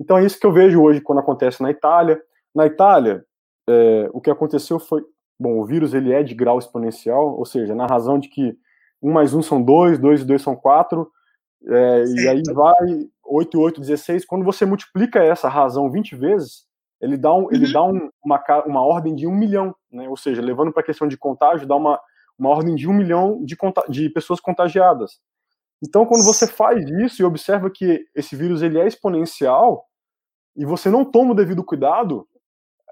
Então 0.00 0.16
é 0.18 0.24
isso 0.24 0.38
que 0.38 0.46
eu 0.46 0.52
vejo 0.52 0.80
hoje 0.82 1.00
quando 1.00 1.18
acontece 1.18 1.62
na 1.62 1.70
Itália. 1.70 2.20
Na 2.54 2.66
Itália, 2.66 3.24
é, 3.68 4.08
o 4.12 4.20
que 4.20 4.30
aconteceu 4.30 4.78
foi, 4.78 5.02
bom, 5.42 5.58
o 5.58 5.64
vírus 5.64 5.92
ele 5.92 6.12
é 6.12 6.22
de 6.22 6.34
grau 6.34 6.58
exponencial, 6.58 7.36
ou 7.36 7.44
seja, 7.44 7.74
na 7.74 7.86
razão 7.86 8.18
de 8.18 8.28
que 8.28 8.56
1 9.02 9.12
mais 9.12 9.34
1 9.34 9.42
são 9.42 9.60
2, 9.62 9.98
2 9.98 10.20
e 10.22 10.24
2 10.24 10.40
são 10.40 10.54
4, 10.54 11.10
é, 11.66 12.04
e 12.04 12.28
aí 12.28 12.42
vai 12.54 13.08
8 13.24 13.56
e 13.56 13.60
8, 13.60 13.80
16. 13.80 14.24
Quando 14.24 14.44
você 14.44 14.64
multiplica 14.64 15.22
essa 15.22 15.48
razão 15.48 15.90
20 15.90 16.14
vezes, 16.16 16.64
ele 17.00 17.16
dá, 17.16 17.34
um, 17.34 17.48
ele 17.50 17.66
uhum. 17.66 17.72
dá 17.72 17.84
um, 17.84 18.10
uma, 18.24 18.44
uma 18.66 18.84
ordem 18.84 19.14
de 19.14 19.26
um 19.26 19.32
milhão, 19.32 19.74
né? 19.90 20.08
ou 20.08 20.16
seja, 20.16 20.40
levando 20.40 20.72
para 20.72 20.82
a 20.82 20.86
questão 20.86 21.08
de 21.08 21.16
contágio, 21.16 21.66
dá 21.66 21.74
uma, 21.74 22.00
uma 22.38 22.50
ordem 22.50 22.74
de 22.76 22.88
um 22.88 22.92
milhão 22.92 23.44
de, 23.44 23.56
de 23.88 24.08
pessoas 24.10 24.40
contagiadas. 24.40 25.18
Então, 25.82 26.06
quando 26.06 26.24
você 26.24 26.46
faz 26.46 26.88
isso 27.04 27.20
e 27.20 27.24
observa 27.24 27.68
que 27.68 28.04
esse 28.14 28.36
vírus 28.36 28.62
ele 28.62 28.78
é 28.78 28.86
exponencial 28.86 29.84
e 30.56 30.64
você 30.64 30.88
não 30.88 31.04
toma 31.04 31.32
o 31.32 31.34
devido 31.34 31.64
cuidado, 31.64 32.26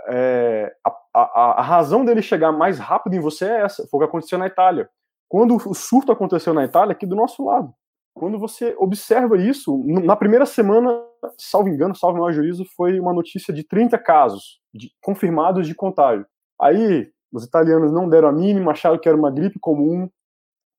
é, 0.09 0.75
a, 0.85 0.93
a, 1.15 1.61
a, 1.61 1.63
razão 1.63 2.05
dele 2.05 2.23
chegar 2.23 2.53
mais 2.53 2.79
rápido 2.79 3.15
em 3.15 3.21
você 3.21 3.47
é 3.47 3.63
essa. 3.63 3.87
Foi 3.89 3.99
o 3.99 4.01
que 4.01 4.09
aconteceu 4.09 4.39
na 4.39 4.47
Itália. 4.47 4.89
Quando 5.29 5.57
o 5.57 5.75
surto 5.75 6.13
aconteceu 6.13 6.55
na 6.55 6.65
Itália, 6.65 6.93
aqui 6.93 7.07
do 7.07 7.17
nosso 7.17 7.45
lado. 7.45 7.73
Quando 8.15 8.39
você 8.39 8.75
observa 8.79 9.37
isso, 9.39 9.83
na 9.87 10.17
primeira 10.17 10.45
semana, 10.45 11.01
salvo 11.39 11.69
engano, 11.69 11.95
salvo 11.95 12.23
meu 12.23 12.33
juízo, 12.33 12.65
foi 12.77 12.99
uma 12.99 13.13
notícia 13.13 13.55
de 13.55 13.63
30 13.63 13.99
casos 13.99 14.61
de, 14.75 14.91
confirmados 15.01 15.67
de 15.67 15.75
contágio. 15.75 16.27
Aí, 16.61 17.11
os 17.33 17.45
italianos 17.45 17.93
não 17.93 18.09
deram 18.09 18.29
a 18.29 18.33
mínima, 18.33 18.73
acharam 18.73 18.99
que 18.99 19.09
era 19.09 19.17
uma 19.17 19.31
gripe 19.31 19.59
comum, 19.61 20.09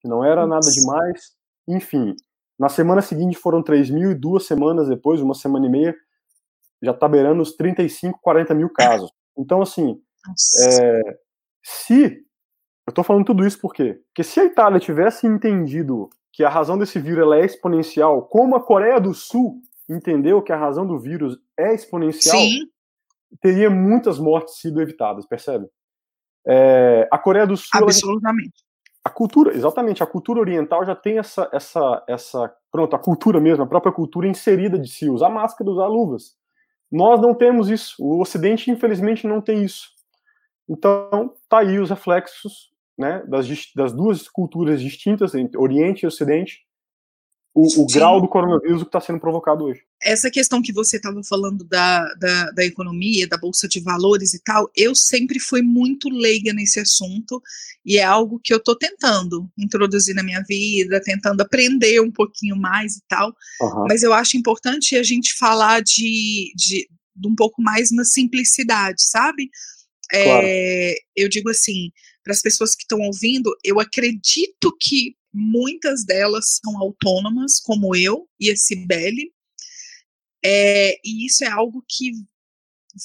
que 0.02 0.08
não 0.08 0.24
era 0.24 0.46
nada 0.46 0.70
demais. 0.70 1.32
Enfim, 1.68 2.16
na 2.60 2.68
semana 2.68 3.02
seguinte 3.02 3.38
foram 3.38 3.64
3 3.64 3.90
mil 3.90 4.12
e 4.12 4.16
duas 4.16 4.46
semanas 4.46 4.88
depois, 4.88 5.22
uma 5.22 5.34
semana 5.34 5.66
e 5.66 5.70
meia, 5.70 5.96
já 6.82 6.92
está 6.92 7.08
beirando 7.08 7.42
os 7.42 7.56
35, 7.56 8.20
40 8.22 8.54
mil 8.54 8.70
casos. 8.70 9.12
Então, 9.38 9.62
assim, 9.62 10.02
é, 10.70 11.02
se. 11.64 12.26
Eu 12.88 12.92
estou 12.92 13.04
falando 13.04 13.26
tudo 13.26 13.46
isso 13.46 13.60
por 13.60 13.74
quê? 13.74 14.02
Porque 14.08 14.24
se 14.24 14.40
a 14.40 14.46
Itália 14.46 14.80
tivesse 14.80 15.28
entendido 15.28 16.10
que 16.34 16.44
a 16.44 16.50
razão 16.50 16.78
desse 16.78 17.00
vírus 17.00 17.32
é 17.34 17.46
exponencial, 17.46 18.24
como 18.24 18.56
a 18.56 18.64
Coreia 18.64 19.00
do 19.00 19.14
Sul 19.14 19.62
entendeu 19.90 20.42
que 20.42 20.52
a 20.52 20.58
razão 20.58 20.86
do 20.88 20.98
vírus 20.98 21.38
é 21.58 21.74
exponencial, 21.74 22.38
Sim. 22.38 22.60
teria 23.42 23.70
muitas 23.70 24.18
mortes 24.18 24.56
sido 24.56 24.82
evitadas, 24.82 25.26
percebe? 25.26 25.68
É, 26.48 27.08
a 27.12 27.18
Coreia 27.18 27.46
do 27.46 27.56
Sul. 27.56 27.84
Absolutamente. 27.84 28.54
Ela, 28.56 28.72
a 29.04 29.10
cultura, 29.10 29.56
exatamente, 29.56 30.04
a 30.04 30.08
cultura 30.08 30.40
oriental 30.40 30.86
já 30.86 30.96
tem 30.96 31.18
essa, 31.18 31.50
essa, 31.52 32.04
essa. 32.08 32.54
Pronto, 32.72 32.96
a 32.96 33.00
cultura 33.00 33.40
mesmo, 33.40 33.64
a 33.64 33.68
própria 33.68 33.92
cultura 33.92 34.28
inserida 34.28 34.78
de 34.78 34.88
si, 34.88 35.10
usar 35.10 35.30
máscara, 35.30 35.70
usar 35.70 35.88
luvas. 35.88 36.36
Nós 36.92 37.20
não 37.20 37.34
temos 37.34 37.70
isso. 37.70 37.96
O 38.00 38.22
Ocidente, 38.22 38.70
infelizmente, 38.70 39.26
não 39.26 39.42
tem 39.42 39.64
isso. 39.64 39.90
Então, 40.72 41.34
tá 41.50 41.60
aí 41.60 41.78
os 41.80 41.90
reflexos 41.90 42.72
né, 42.98 43.22
das, 43.28 43.46
das 43.76 43.92
duas 43.92 44.30
culturas 44.30 44.82
distintas, 44.82 45.36
entre 45.36 45.58
Oriente 45.58 46.04
e 46.04 46.08
Ocidente, 46.08 46.62
o, 47.54 47.82
o 47.82 47.86
grau 47.88 48.22
do 48.22 48.30
coronavírus 48.30 48.82
que 48.82 48.88
está 48.88 49.02
sendo 49.02 49.20
provocado 49.20 49.66
hoje. 49.66 49.82
Essa 50.02 50.32
questão 50.32 50.62
que 50.62 50.72
você 50.72 50.96
estava 50.96 51.22
falando 51.28 51.66
da, 51.66 52.06
da, 52.14 52.52
da, 52.52 52.64
economia, 52.64 53.28
da 53.28 53.38
bolsa 53.38 53.68
de 53.68 53.82
valores 53.82 54.34
e 54.34 54.42
tal, 54.42 54.72
eu 54.74 54.96
sempre 54.96 55.38
fui 55.38 55.62
muito 55.62 56.08
leiga 56.08 56.54
nesse 56.54 56.80
assunto 56.80 57.42
e 57.86 57.98
é 57.98 58.04
algo 58.04 58.40
que 58.42 58.54
eu 58.54 58.58
estou 58.58 58.78
tentando 58.78 59.52
introduzir 59.58 60.16
na 60.16 60.24
minha 60.24 60.42
vida, 60.48 61.02
tentando 61.04 61.42
aprender 61.42 62.00
um 62.00 62.12
pouquinho 62.12 62.56
mais 62.56 62.96
e 62.96 63.02
tal. 63.10 63.36
Uhum. 63.60 63.86
Mas 63.90 64.02
eu 64.02 64.14
acho 64.14 64.38
importante 64.38 64.96
a 64.96 65.04
gente 65.04 65.34
falar 65.38 65.82
de, 65.82 66.54
de, 66.56 66.88
de 67.14 67.28
um 67.28 67.36
pouco 67.36 67.62
mais 67.62 67.92
na 67.92 68.06
simplicidade, 68.06 69.02
sabe? 69.04 69.50
Claro. 70.12 70.46
É, 70.46 70.96
eu 71.16 71.30
digo 71.30 71.50
assim, 71.50 71.92
para 72.24 72.34
as 72.34 72.42
pessoas 72.42 72.76
que 72.76 72.84
estão 72.84 73.00
ouvindo, 73.00 73.56
eu 73.64 73.80
acredito 73.80 74.76
que 74.80 75.16
muitas 75.34 76.04
delas 76.06 76.60
são 76.64 76.78
autônomas, 76.78 77.60
como 77.60 77.96
eu 77.96 78.28
e 78.40 78.52
a 78.52 78.56
Cibele, 78.56 79.32
é, 80.44 80.98
e 81.06 81.26
isso 81.26 81.44
é 81.44 81.48
algo 81.48 81.84
que 81.88 82.12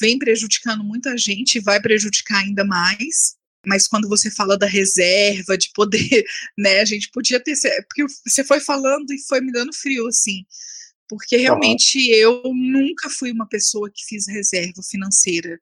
vem 0.01 0.19
prejudicando 0.19 0.83
muita 0.83 1.16
gente 1.16 1.57
e 1.57 1.61
vai 1.61 1.81
prejudicar 1.81 2.42
ainda 2.42 2.64
mais. 2.64 3.37
Mas 3.64 3.87
quando 3.87 4.09
você 4.09 4.31
fala 4.31 4.57
da 4.57 4.66
reserva, 4.66 5.59
de 5.59 5.71
poder, 5.75 6.25
né, 6.57 6.81
a 6.81 6.85
gente 6.85 7.11
podia 7.11 7.40
ter. 7.40 7.55
Porque 7.88 8.07
você 8.27 8.45
foi 8.45 8.61
falando 8.61 9.11
e 9.12 9.23
foi 9.27 9.40
me 9.40 9.53
dando 9.53 9.73
frio, 9.75 10.07
assim. 10.07 10.45
Porque 11.09 11.37
realmente 11.37 11.99
uhum. 11.99 12.14
eu 12.14 12.42
nunca 12.55 13.11
fui 13.11 13.31
uma 13.31 13.49
pessoa 13.49 13.90
que 13.92 14.05
fiz 14.07 14.27
reserva 14.27 14.83
financeira. 14.88 15.61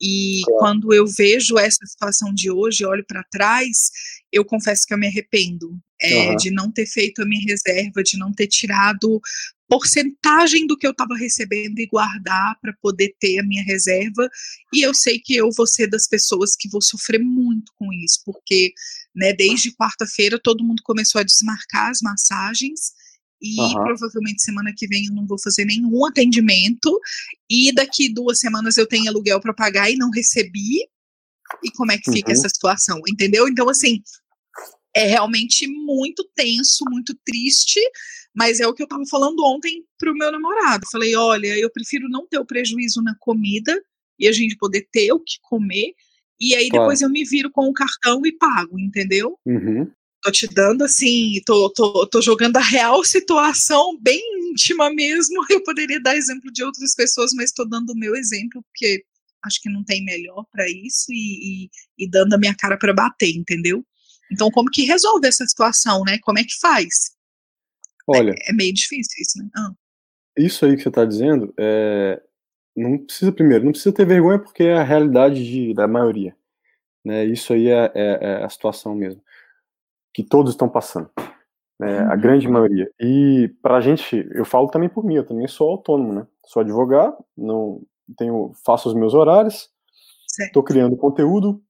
E 0.00 0.42
quando 0.58 0.92
eu 0.92 1.06
vejo 1.06 1.58
essa 1.58 1.84
situação 1.86 2.34
de 2.34 2.50
hoje, 2.50 2.84
olho 2.84 3.04
para 3.06 3.24
trás, 3.30 3.90
eu 4.32 4.44
confesso 4.44 4.86
que 4.86 4.92
eu 4.92 4.98
me 4.98 5.06
arrependo 5.06 5.78
é, 6.00 6.30
uhum. 6.30 6.36
de 6.36 6.50
não 6.50 6.72
ter 6.72 6.86
feito 6.86 7.22
a 7.22 7.24
minha 7.24 7.44
reserva, 7.46 8.02
de 8.02 8.18
não 8.18 8.32
ter 8.32 8.48
tirado 8.48 9.20
porcentagem 9.68 10.66
do 10.66 10.76
que 10.76 10.86
eu 10.86 10.90
estava 10.90 11.16
recebendo 11.16 11.78
e 11.78 11.86
guardar 11.86 12.58
para 12.60 12.74
poder 12.82 13.14
ter 13.18 13.38
a 13.38 13.42
minha 13.42 13.64
reserva. 13.64 14.28
E 14.74 14.82
eu 14.82 14.92
sei 14.92 15.18
que 15.18 15.34
eu 15.34 15.48
vou 15.56 15.66
ser 15.66 15.86
das 15.86 16.06
pessoas 16.06 16.54
que 16.54 16.68
vou 16.68 16.82
sofrer 16.82 17.20
muito 17.20 17.72
com 17.76 17.90
isso, 17.92 18.20
porque 18.24 18.74
né, 19.14 19.32
desde 19.32 19.74
quarta-feira 19.74 20.38
todo 20.42 20.64
mundo 20.64 20.82
começou 20.84 21.20
a 21.20 21.24
desmarcar 21.24 21.90
as 21.90 22.00
massagens 22.02 22.92
e 23.42 23.60
uhum. 23.60 23.72
provavelmente 23.72 24.42
semana 24.42 24.72
que 24.74 24.86
vem 24.86 25.06
eu 25.06 25.12
não 25.12 25.26
vou 25.26 25.38
fazer 25.38 25.64
nenhum 25.64 26.06
atendimento 26.06 26.98
e 27.50 27.72
daqui 27.74 28.08
duas 28.08 28.38
semanas 28.38 28.76
eu 28.76 28.86
tenho 28.86 29.08
aluguel 29.08 29.40
para 29.40 29.52
pagar 29.52 29.90
e 29.90 29.96
não 29.96 30.10
recebi 30.10 30.78
e 31.62 31.70
como 31.74 31.90
é 31.90 31.98
que 31.98 32.10
fica 32.10 32.30
uhum. 32.30 32.36
essa 32.36 32.48
situação, 32.48 33.00
entendeu? 33.08 33.48
Então 33.48 33.68
assim 33.68 34.00
é 34.94 35.06
realmente 35.06 35.66
muito 35.66 36.22
tenso, 36.36 36.84
muito 36.88 37.18
triste, 37.24 37.80
mas 38.34 38.60
é 38.60 38.66
o 38.66 38.74
que 38.74 38.82
eu 38.82 38.84
estava 38.84 39.02
falando 39.10 39.42
ontem 39.42 39.82
pro 39.98 40.14
meu 40.14 40.30
namorado. 40.30 40.84
Falei, 40.92 41.16
olha, 41.16 41.58
eu 41.58 41.70
prefiro 41.70 42.10
não 42.10 42.26
ter 42.28 42.38
o 42.38 42.44
prejuízo 42.44 43.00
na 43.00 43.16
comida 43.18 43.74
e 44.18 44.28
a 44.28 44.32
gente 44.32 44.54
poder 44.56 44.86
ter 44.92 45.10
o 45.12 45.18
que 45.18 45.38
comer 45.42 45.94
e 46.38 46.54
aí 46.54 46.68
claro. 46.68 46.84
depois 46.84 47.00
eu 47.00 47.08
me 47.08 47.24
viro 47.24 47.50
com 47.50 47.68
o 47.68 47.72
cartão 47.72 48.20
e 48.24 48.32
pago, 48.32 48.78
entendeu? 48.78 49.38
Uhum 49.44 49.90
tô 50.22 50.30
te 50.30 50.46
dando 50.46 50.84
assim, 50.84 51.40
tô, 51.44 51.68
tô, 51.70 52.06
tô 52.06 52.22
jogando 52.22 52.56
a 52.56 52.62
real 52.62 53.04
situação 53.04 53.98
bem 54.00 54.22
íntima 54.50 54.90
mesmo. 54.90 55.44
Eu 55.50 55.62
poderia 55.62 56.00
dar 56.00 56.16
exemplo 56.16 56.50
de 56.52 56.62
outras 56.62 56.94
pessoas, 56.94 57.32
mas 57.34 57.52
tô 57.52 57.64
dando 57.64 57.90
o 57.90 57.98
meu 57.98 58.14
exemplo, 58.14 58.62
porque 58.62 59.04
acho 59.44 59.60
que 59.60 59.68
não 59.68 59.84
tem 59.84 60.04
melhor 60.04 60.46
para 60.52 60.68
isso 60.70 61.06
e, 61.10 61.64
e, 61.64 61.70
e, 61.98 62.08
dando 62.08 62.34
a 62.34 62.38
minha 62.38 62.54
cara 62.54 62.78
para 62.78 62.94
bater, 62.94 63.34
entendeu? 63.36 63.84
Então, 64.30 64.50
como 64.50 64.70
que 64.70 64.84
resolve 64.84 65.26
essa 65.26 65.44
situação, 65.44 66.04
né? 66.04 66.18
Como 66.22 66.38
é 66.38 66.44
que 66.44 66.58
faz? 66.60 67.10
Olha. 68.06 68.30
É, 68.30 68.50
é 68.50 68.52
meio 68.52 68.72
difícil 68.72 69.20
isso, 69.20 69.38
né? 69.38 69.50
Ah. 69.56 69.72
Isso 70.38 70.64
aí 70.64 70.76
que 70.76 70.82
você 70.82 70.88
está 70.88 71.04
dizendo, 71.04 71.52
é, 71.58 72.22
não 72.74 72.96
precisa, 72.98 73.32
primeiro, 73.32 73.64
não 73.64 73.72
precisa 73.72 73.92
ter 73.92 74.06
vergonha 74.06 74.38
porque 74.38 74.62
é 74.62 74.78
a 74.78 74.84
realidade 74.84 75.44
de, 75.44 75.74
da 75.74 75.86
maioria. 75.88 76.34
Né? 77.04 77.26
Isso 77.26 77.52
aí 77.52 77.68
é, 77.68 77.90
é, 77.94 78.18
é 78.20 78.44
a 78.44 78.48
situação 78.48 78.94
mesmo. 78.94 79.22
Que 80.12 80.22
todos 80.22 80.52
estão 80.52 80.68
passando. 80.68 81.10
Né? 81.78 81.98
A 82.00 82.14
uhum. 82.14 82.20
grande 82.20 82.48
maioria. 82.48 82.90
E 83.00 83.52
para 83.62 83.76
a 83.76 83.80
gente, 83.80 84.28
eu 84.32 84.44
falo 84.44 84.68
também 84.68 84.88
por 84.88 85.04
mim, 85.04 85.16
eu 85.16 85.26
também 85.26 85.48
sou 85.48 85.70
autônomo, 85.70 86.12
né? 86.12 86.26
Sou 86.46 86.60
advogado, 86.60 87.16
não 87.36 87.80
tenho, 88.16 88.52
faço 88.64 88.88
os 88.88 88.94
meus 88.94 89.14
horários, 89.14 89.70
estou 90.40 90.62
criando 90.62 90.96
conteúdo, 90.96 91.62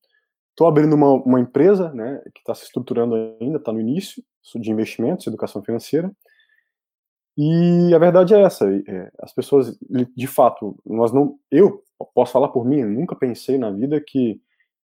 estou 0.50 0.66
abrindo 0.66 0.94
uma, 0.94 1.12
uma 1.14 1.40
empresa, 1.40 1.92
né, 1.92 2.20
que 2.35 2.40
está 2.40 2.55
se 2.55 2.64
estruturando 2.64 3.14
ainda, 3.40 3.59
está 3.59 3.72
no 3.72 3.81
início, 3.81 4.22
de 4.57 4.70
investimentos, 4.70 5.26
educação 5.26 5.62
financeira, 5.62 6.11
e 7.37 7.94
a 7.94 7.98
verdade 7.98 8.35
é 8.35 8.42
essa, 8.42 8.66
é, 8.70 9.11
as 9.20 9.33
pessoas, 9.33 9.78
de 10.14 10.26
fato, 10.26 10.76
nós 10.85 11.12
não, 11.12 11.38
eu 11.50 11.83
posso 12.14 12.33
falar 12.33 12.48
por 12.48 12.64
mim, 12.64 12.83
nunca 12.85 13.16
pensei 13.16 13.57
na 13.57 13.70
vida 13.70 14.00
que 14.00 14.40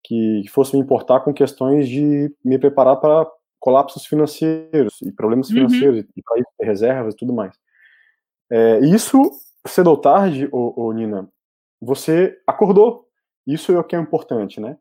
que 0.07 0.45
fosse 0.47 0.73
me 0.73 0.81
importar 0.81 1.19
com 1.19 1.33
questões 1.33 1.89
de 1.89 2.33
me 2.43 2.57
preparar 2.57 2.95
para 2.95 3.29
colapsos 3.67 4.05
financeiros 4.05 5.01
e 5.01 5.11
problemas 5.11 5.49
uhum. 5.49 5.55
financeiros 5.55 6.05
e 6.15 6.21
para 6.23 6.41
ter 6.57 6.65
reservas 6.65 7.13
e 7.13 7.17
tudo 7.17 7.33
mais. 7.33 7.53
É, 8.49 8.79
isso 8.79 9.29
cedo 9.67 9.89
ou 9.89 9.97
tarde, 9.97 10.47
ô, 10.53 10.85
ô, 10.85 10.93
Nina, 10.93 11.27
você 11.81 12.39
acordou. 12.47 13.09
Isso 13.45 13.73
é 13.73 13.77
o 13.77 13.83
que 13.83 13.93
é 13.93 13.99
importante, 13.99 14.61
né? 14.61 14.77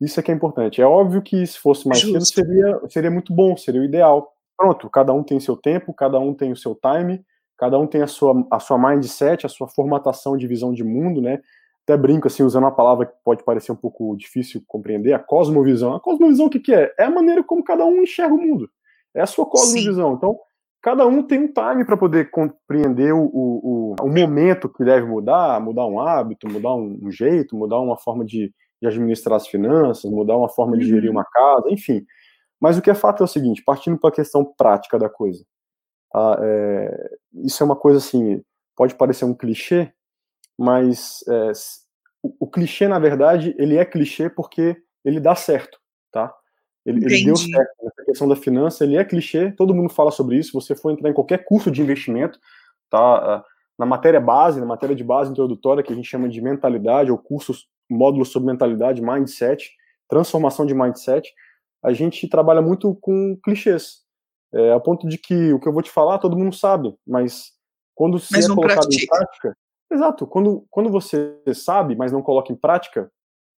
Isso 0.00 0.18
é 0.18 0.22
que 0.22 0.30
é 0.32 0.34
importante. 0.34 0.80
É 0.80 0.86
óbvio 0.86 1.20
que 1.20 1.46
se 1.46 1.58
fosse 1.58 1.86
mais 1.86 2.00
Justo. 2.00 2.18
cedo 2.18 2.46
seria 2.46 2.80
seria 2.88 3.10
muito 3.10 3.30
bom, 3.34 3.54
seria 3.58 3.82
o 3.82 3.84
ideal 3.84 4.32
pronto, 4.56 4.88
cada 4.88 5.12
um 5.12 5.22
tem 5.22 5.38
seu 5.38 5.54
tempo, 5.54 5.92
cada 5.92 6.18
um 6.18 6.32
tem 6.32 6.50
o 6.50 6.56
seu 6.56 6.74
time, 6.74 7.22
cada 7.58 7.78
um 7.78 7.86
tem 7.86 8.00
a 8.00 8.06
sua, 8.06 8.46
a 8.50 8.58
sua 8.58 8.78
mindset, 8.78 9.44
a 9.44 9.50
sua 9.50 9.68
formatação 9.68 10.34
de 10.34 10.46
visão 10.46 10.72
de 10.72 10.82
mundo, 10.82 11.20
né? 11.20 11.40
Até 11.84 11.96
brinco, 11.96 12.28
assim, 12.28 12.42
usando 12.42 12.64
uma 12.64 12.74
palavra 12.74 13.06
que 13.06 13.14
pode 13.24 13.42
parecer 13.42 13.72
um 13.72 13.76
pouco 13.76 14.16
difícil 14.16 14.62
compreender, 14.66 15.12
a 15.12 15.18
cosmovisão. 15.18 15.94
A 15.94 16.00
cosmovisão 16.00 16.46
o 16.46 16.50
que, 16.50 16.60
que 16.60 16.74
é? 16.74 16.92
É 16.98 17.04
a 17.04 17.10
maneira 17.10 17.42
como 17.42 17.64
cada 17.64 17.84
um 17.84 18.02
enxerga 18.02 18.34
o 18.34 18.40
mundo. 18.40 18.70
É 19.14 19.20
a 19.20 19.26
sua 19.26 19.46
cosmovisão. 19.46 20.10
Sim. 20.10 20.16
Então, 20.16 20.38
cada 20.82 21.06
um 21.06 21.22
tem 21.22 21.40
um 21.40 21.52
time 21.52 21.84
para 21.84 21.96
poder 21.96 22.30
compreender 22.30 23.12
o, 23.12 23.24
o, 23.24 23.94
o, 24.00 24.08
momento 24.08 24.68
que 24.68 24.84
deve 24.84 25.06
mudar, 25.06 25.60
mudar 25.60 25.86
um 25.86 26.00
hábito, 26.00 26.48
mudar 26.48 26.74
um, 26.74 26.98
um 27.02 27.10
jeito, 27.10 27.56
mudar 27.56 27.80
uma 27.80 27.98
forma 27.98 28.24
de, 28.24 28.52
de, 28.80 28.88
administrar 28.88 29.36
as 29.36 29.46
finanças, 29.46 30.10
mudar 30.10 30.36
uma 30.36 30.48
forma 30.48 30.76
de 30.78 30.86
gerir 30.86 31.10
uhum. 31.10 31.16
uma 31.16 31.24
casa, 31.24 31.70
enfim. 31.70 32.04
Mas 32.60 32.78
o 32.78 32.82
que 32.82 32.90
é 32.90 32.94
fato 32.94 33.22
é 33.22 33.24
o 33.24 33.28
seguinte, 33.28 33.62
partindo 33.64 33.98
para 33.98 34.10
a 34.10 34.14
questão 34.14 34.44
prática 34.44 34.98
da 34.98 35.08
coisa, 35.08 35.44
tá? 36.12 36.38
é, 36.42 37.10
isso 37.44 37.62
é 37.62 37.66
uma 37.66 37.76
coisa 37.76 37.98
assim, 37.98 38.42
pode 38.76 38.94
parecer 38.94 39.24
um 39.24 39.34
clichê, 39.34 39.92
mas 40.60 41.24
é, 41.26 41.52
o, 42.22 42.34
o, 42.40 42.46
clichê, 42.46 42.86
na 42.86 42.98
verdade, 42.98 43.54
ele 43.58 43.78
é 43.78 43.84
clichê 43.84 44.28
porque 44.28 44.76
ele 45.02 45.18
dá 45.18 45.34
certo, 45.34 45.80
tá? 46.12 46.30
Ele, 46.84 47.02
ele, 47.02 47.24
deu 47.24 47.34
certo. 47.34 47.70
Essa 47.82 48.04
questão 48.04 48.28
da 48.28 48.36
finança, 48.36 48.84
ele 48.84 48.98
é 48.98 49.02
clichê, 49.02 49.52
todo 49.52 49.74
mundo 49.74 49.88
fala 49.88 50.10
sobre 50.10 50.36
isso, 50.36 50.52
você 50.52 50.76
for 50.76 50.90
entrar 50.90 51.08
em 51.08 51.14
qualquer 51.14 51.46
curso 51.46 51.70
de 51.70 51.80
investimento, 51.80 52.38
tá? 52.90 53.42
Na 53.78 53.86
matéria 53.86 54.20
base, 54.20 54.60
na 54.60 54.66
matéria 54.66 54.94
de 54.94 55.02
base 55.02 55.30
introdutória, 55.30 55.82
que 55.82 55.94
a 55.94 55.96
gente 55.96 56.08
chama 56.08 56.28
de 56.28 56.42
mentalidade, 56.42 57.10
ou 57.10 57.16
cursos, 57.16 57.66
módulos 57.88 58.28
sobre 58.28 58.52
mentalidade, 58.52 59.00
mindset, 59.00 59.70
transformação 60.10 60.66
de 60.66 60.74
mindset, 60.74 61.32
a 61.82 61.94
gente 61.94 62.28
trabalha 62.28 62.60
muito 62.60 62.94
com 62.96 63.34
clichês. 63.42 64.00
É, 64.52 64.74
a 64.74 64.80
ponto 64.80 65.08
de 65.08 65.16
que 65.16 65.54
o 65.54 65.58
que 65.58 65.66
eu 65.66 65.72
vou 65.72 65.80
te 65.80 65.90
falar 65.90 66.18
todo 66.18 66.36
mundo 66.36 66.54
sabe, 66.54 66.94
mas 67.06 67.52
quando 67.94 68.18
se 68.18 68.30
mas 68.32 68.44
é 68.44 68.48
colocado 68.54 68.92
em 68.92 69.06
prática. 69.06 69.56
Exato, 69.90 70.26
quando, 70.26 70.66
quando 70.70 70.90
você 70.90 71.36
sabe, 71.54 71.96
mas 71.96 72.12
não 72.12 72.22
coloca 72.22 72.52
em 72.52 72.56
prática, 72.56 73.10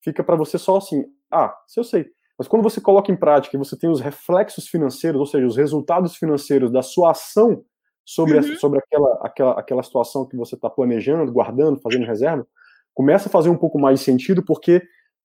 fica 0.02 0.22
para 0.22 0.36
você 0.36 0.58
só 0.58 0.76
assim, 0.76 1.04
ah, 1.30 1.54
se 1.66 1.80
eu 1.80 1.84
sei. 1.84 2.06
Mas 2.38 2.48
quando 2.48 2.62
você 2.62 2.80
coloca 2.80 3.12
em 3.12 3.16
prática 3.16 3.56
e 3.56 3.58
você 3.58 3.76
tem 3.76 3.90
os 3.90 4.00
reflexos 4.00 4.68
financeiros, 4.68 5.20
ou 5.20 5.26
seja, 5.26 5.46
os 5.46 5.56
resultados 5.56 6.16
financeiros 6.16 6.70
da 6.70 6.82
sua 6.82 7.10
ação 7.10 7.62
sobre, 8.04 8.38
uhum. 8.38 8.56
sobre 8.56 8.78
aquela, 8.78 9.20
aquela, 9.22 9.52
aquela 9.60 9.82
situação 9.82 10.26
que 10.26 10.36
você 10.36 10.54
está 10.54 10.70
planejando, 10.70 11.30
guardando, 11.30 11.80
fazendo 11.80 12.06
reserva, 12.06 12.46
começa 12.94 13.28
a 13.28 13.32
fazer 13.32 13.50
um 13.50 13.58
pouco 13.58 13.78
mais 13.78 13.98
de 13.98 14.04
sentido, 14.04 14.42
porque 14.44 14.82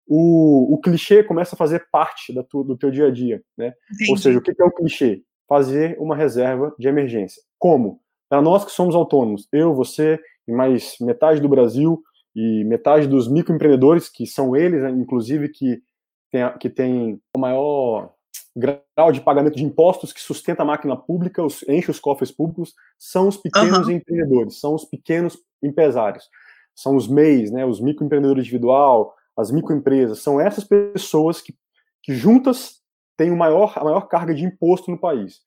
o, 0.08 0.74
o 0.74 0.82
clichê 0.82 1.24
começa 1.24 1.56
a 1.56 1.58
fazer 1.58 1.88
parte 1.92 2.34
da 2.34 2.44
tu, 2.44 2.64
do 2.64 2.78
teu 2.78 2.92
dia 2.92 3.08
a 3.08 3.12
dia, 3.12 3.42
né? 3.58 3.74
Entendi. 3.94 4.12
Ou 4.12 4.18
seja, 4.18 4.38
o 4.38 4.42
que 4.42 4.52
é 4.62 4.66
o 4.66 4.72
clichê? 4.72 5.24
Fazer 5.48 5.98
uma 6.00 6.16
reserva 6.16 6.76
de 6.78 6.88
emergência. 6.88 7.42
Como? 7.58 8.02
Para 8.30 8.42
nós 8.42 8.66
que 8.66 8.72
somos 8.72 8.96
autônomos, 8.96 9.48
eu, 9.52 9.74
você 9.74 10.20
e 10.48 10.52
mais 10.52 10.96
metade 11.00 11.42
do 11.42 11.50
Brasil 11.50 12.02
e 12.36 12.64
metade 12.66 13.08
dos 13.08 13.28
microempreendedores, 13.28 14.10
que 14.10 14.26
são 14.28 14.56
eles, 14.56 14.82
né, 14.82 14.90
inclusive, 14.92 15.50
que 15.50 15.82
tem, 16.32 16.58
que 16.60 16.70
tem 16.70 17.22
o 17.36 17.40
maior 17.40 18.14
grau 18.56 19.12
de 19.12 19.22
pagamento 19.22 19.56
de 19.56 19.64
impostos 19.64 20.14
que 20.14 20.22
sustenta 20.22 20.64
a 20.64 20.66
máquina 20.66 20.96
pública, 20.96 21.44
os, 21.44 21.64
enche 21.68 21.92
os 21.92 22.00
cofres 22.00 22.32
públicos, 22.32 22.74
são 22.98 23.28
os 23.28 23.38
pequenos 23.38 23.88
uhum. 23.88 23.94
empreendedores, 23.94 24.60
são 24.60 24.74
os 24.74 24.86
pequenos 24.86 25.38
empresários, 25.62 26.30
são 26.74 26.96
os 26.96 27.08
MEIs, 27.08 27.52
né, 27.52 27.66
os 27.66 27.80
microempreendedores 27.80 28.44
individual, 28.44 29.14
as 29.36 29.52
microempresas, 29.52 30.20
são 30.20 30.40
essas 30.40 30.64
pessoas 30.64 31.42
que, 31.42 31.54
que 32.02 32.14
juntas 32.14 32.82
têm 33.18 33.32
o 33.32 33.38
maior, 33.38 33.74
a 33.78 33.84
maior 33.84 34.08
carga 34.08 34.34
de 34.34 34.44
imposto 34.44 34.92
no 34.92 35.00
país. 35.00 35.42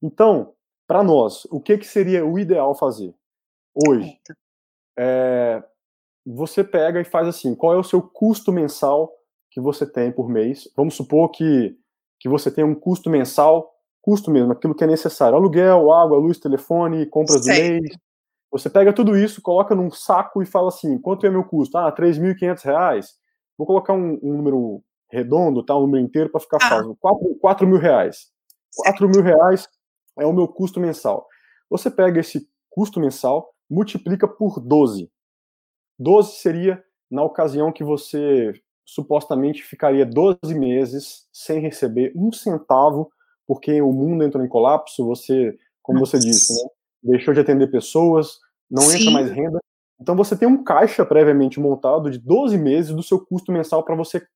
Então, 0.00 0.54
para 0.86 1.02
nós, 1.02 1.44
o 1.50 1.60
que, 1.60 1.78
que 1.78 1.86
seria 1.86 2.24
o 2.24 2.38
ideal 2.38 2.74
fazer 2.74 3.14
hoje? 3.74 4.18
É, 4.98 5.62
você 6.24 6.62
pega 6.62 7.00
e 7.00 7.04
faz 7.04 7.26
assim: 7.26 7.54
qual 7.54 7.74
é 7.74 7.78
o 7.78 7.84
seu 7.84 8.00
custo 8.02 8.52
mensal 8.52 9.12
que 9.50 9.60
você 9.60 9.86
tem 9.86 10.12
por 10.12 10.28
mês? 10.28 10.68
Vamos 10.76 10.94
supor 10.94 11.30
que, 11.30 11.76
que 12.20 12.28
você 12.28 12.50
tem 12.50 12.64
um 12.64 12.74
custo 12.74 13.10
mensal, 13.10 13.72
custo 14.00 14.30
mesmo, 14.30 14.52
aquilo 14.52 14.74
que 14.74 14.84
é 14.84 14.86
necessário: 14.86 15.36
aluguel, 15.36 15.92
água, 15.92 16.18
luz, 16.18 16.38
telefone, 16.38 17.06
compras 17.06 17.44
certo. 17.44 17.58
do 17.58 17.82
mês. 17.82 17.96
Você 18.50 18.68
pega 18.68 18.92
tudo 18.92 19.16
isso, 19.16 19.40
coloca 19.40 19.74
num 19.74 19.90
saco 19.90 20.42
e 20.42 20.46
fala 20.46 20.68
assim: 20.68 20.98
quanto 20.98 21.26
é 21.26 21.30
meu 21.30 21.44
custo? 21.44 21.78
Ah, 21.78 21.86
R$ 21.86 21.96
3.500. 21.96 23.06
Vou 23.56 23.66
colocar 23.66 23.94
um, 23.94 24.18
um 24.22 24.36
número 24.36 24.82
redondo, 25.10 25.62
tá? 25.62 25.76
Um 25.76 25.82
número 25.82 26.04
inteiro 26.04 26.30
para 26.30 26.40
ficar 26.40 26.58
ah. 26.60 26.68
fácil. 26.68 26.96
4, 27.00 27.34
4 27.40 27.66
mil 27.66 27.78
reais. 27.78 28.30
4 28.76 29.08
mil 29.08 29.22
reais 29.22 29.68
é 30.18 30.26
o 30.26 30.32
meu 30.32 30.48
custo 30.48 30.80
mensal. 30.80 31.26
Você 31.70 31.90
pega 31.90 32.20
esse 32.20 32.46
custo 32.70 33.00
mensal, 33.00 33.54
multiplica 33.72 34.28
por 34.28 34.60
12. 34.60 35.10
12 35.98 36.36
seria 36.36 36.84
na 37.10 37.22
ocasião 37.22 37.72
que 37.72 37.82
você 37.82 38.52
supostamente 38.84 39.62
ficaria 39.62 40.04
12 40.04 40.54
meses 40.54 41.26
sem 41.32 41.60
receber 41.60 42.12
um 42.14 42.30
centavo, 42.30 43.10
porque 43.46 43.80
o 43.80 43.92
mundo 43.92 44.24
entrou 44.24 44.44
em 44.44 44.48
colapso, 44.48 45.06
você, 45.06 45.56
como 45.80 46.00
você 46.00 46.18
disse, 46.18 46.52
né, 46.62 46.68
deixou 47.02 47.32
de 47.32 47.40
atender 47.40 47.70
pessoas, 47.70 48.38
não 48.70 48.82
Sim. 48.82 49.00
entra 49.00 49.10
mais 49.10 49.30
renda, 49.30 49.58
então 50.00 50.16
você 50.16 50.36
tem 50.36 50.48
um 50.48 50.62
caixa 50.62 51.06
previamente 51.06 51.60
montado 51.60 52.10
de 52.10 52.18
12 52.18 52.58
meses 52.58 52.94
do 52.94 53.02
seu 53.02 53.24
custo 53.24 53.52
mensal 53.52 53.84
para 53.84 53.94
você 53.94 54.26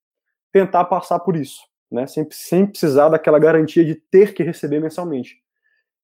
tentar 0.53 0.85
passar 0.87 1.18
por 1.18 1.37
isso, 1.37 1.61
né? 1.90 2.07
Sem, 2.07 2.27
sem 2.31 2.66
precisar 2.66 3.09
daquela 3.09 3.38
garantia 3.38 3.85
de 3.85 3.96
ter 3.96 4.33
que 4.33 4.42
receber 4.42 4.81
mensalmente. 4.81 5.37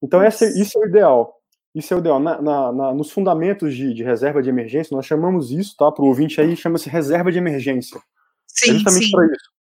Então 0.03 0.21
essa, 0.21 0.45
isso 0.47 0.77
é 0.79 0.83
o 0.83 0.88
ideal. 0.88 1.41
Isso 1.75 1.95
é 1.95 1.97
o 1.97 2.01
ideal. 2.01 2.21
Na, 2.21 2.41
na, 2.41 2.73
na, 2.73 2.95
nos 2.95 3.11
fundamentos 3.11 3.75
de, 3.75 3.95
de, 3.95 4.03
reserva 4.03 4.43
de 4.43 4.51
emergência, 4.51 4.95
nós 4.95 5.07
chamamos 5.07 5.51
isso, 5.51 5.75
tá? 5.77 5.91
Para 5.91 6.05
o 6.05 6.09
ouvinte 6.09 6.41
aí, 6.41 6.55
chama-se 6.55 6.89
reserva 6.89 7.33
de 7.33 7.39
emergência. 7.39 8.01
Sim, 8.47 8.71
é 8.71 8.75
justamente 8.75 9.11
para 9.11 9.25
isso. 9.27 9.53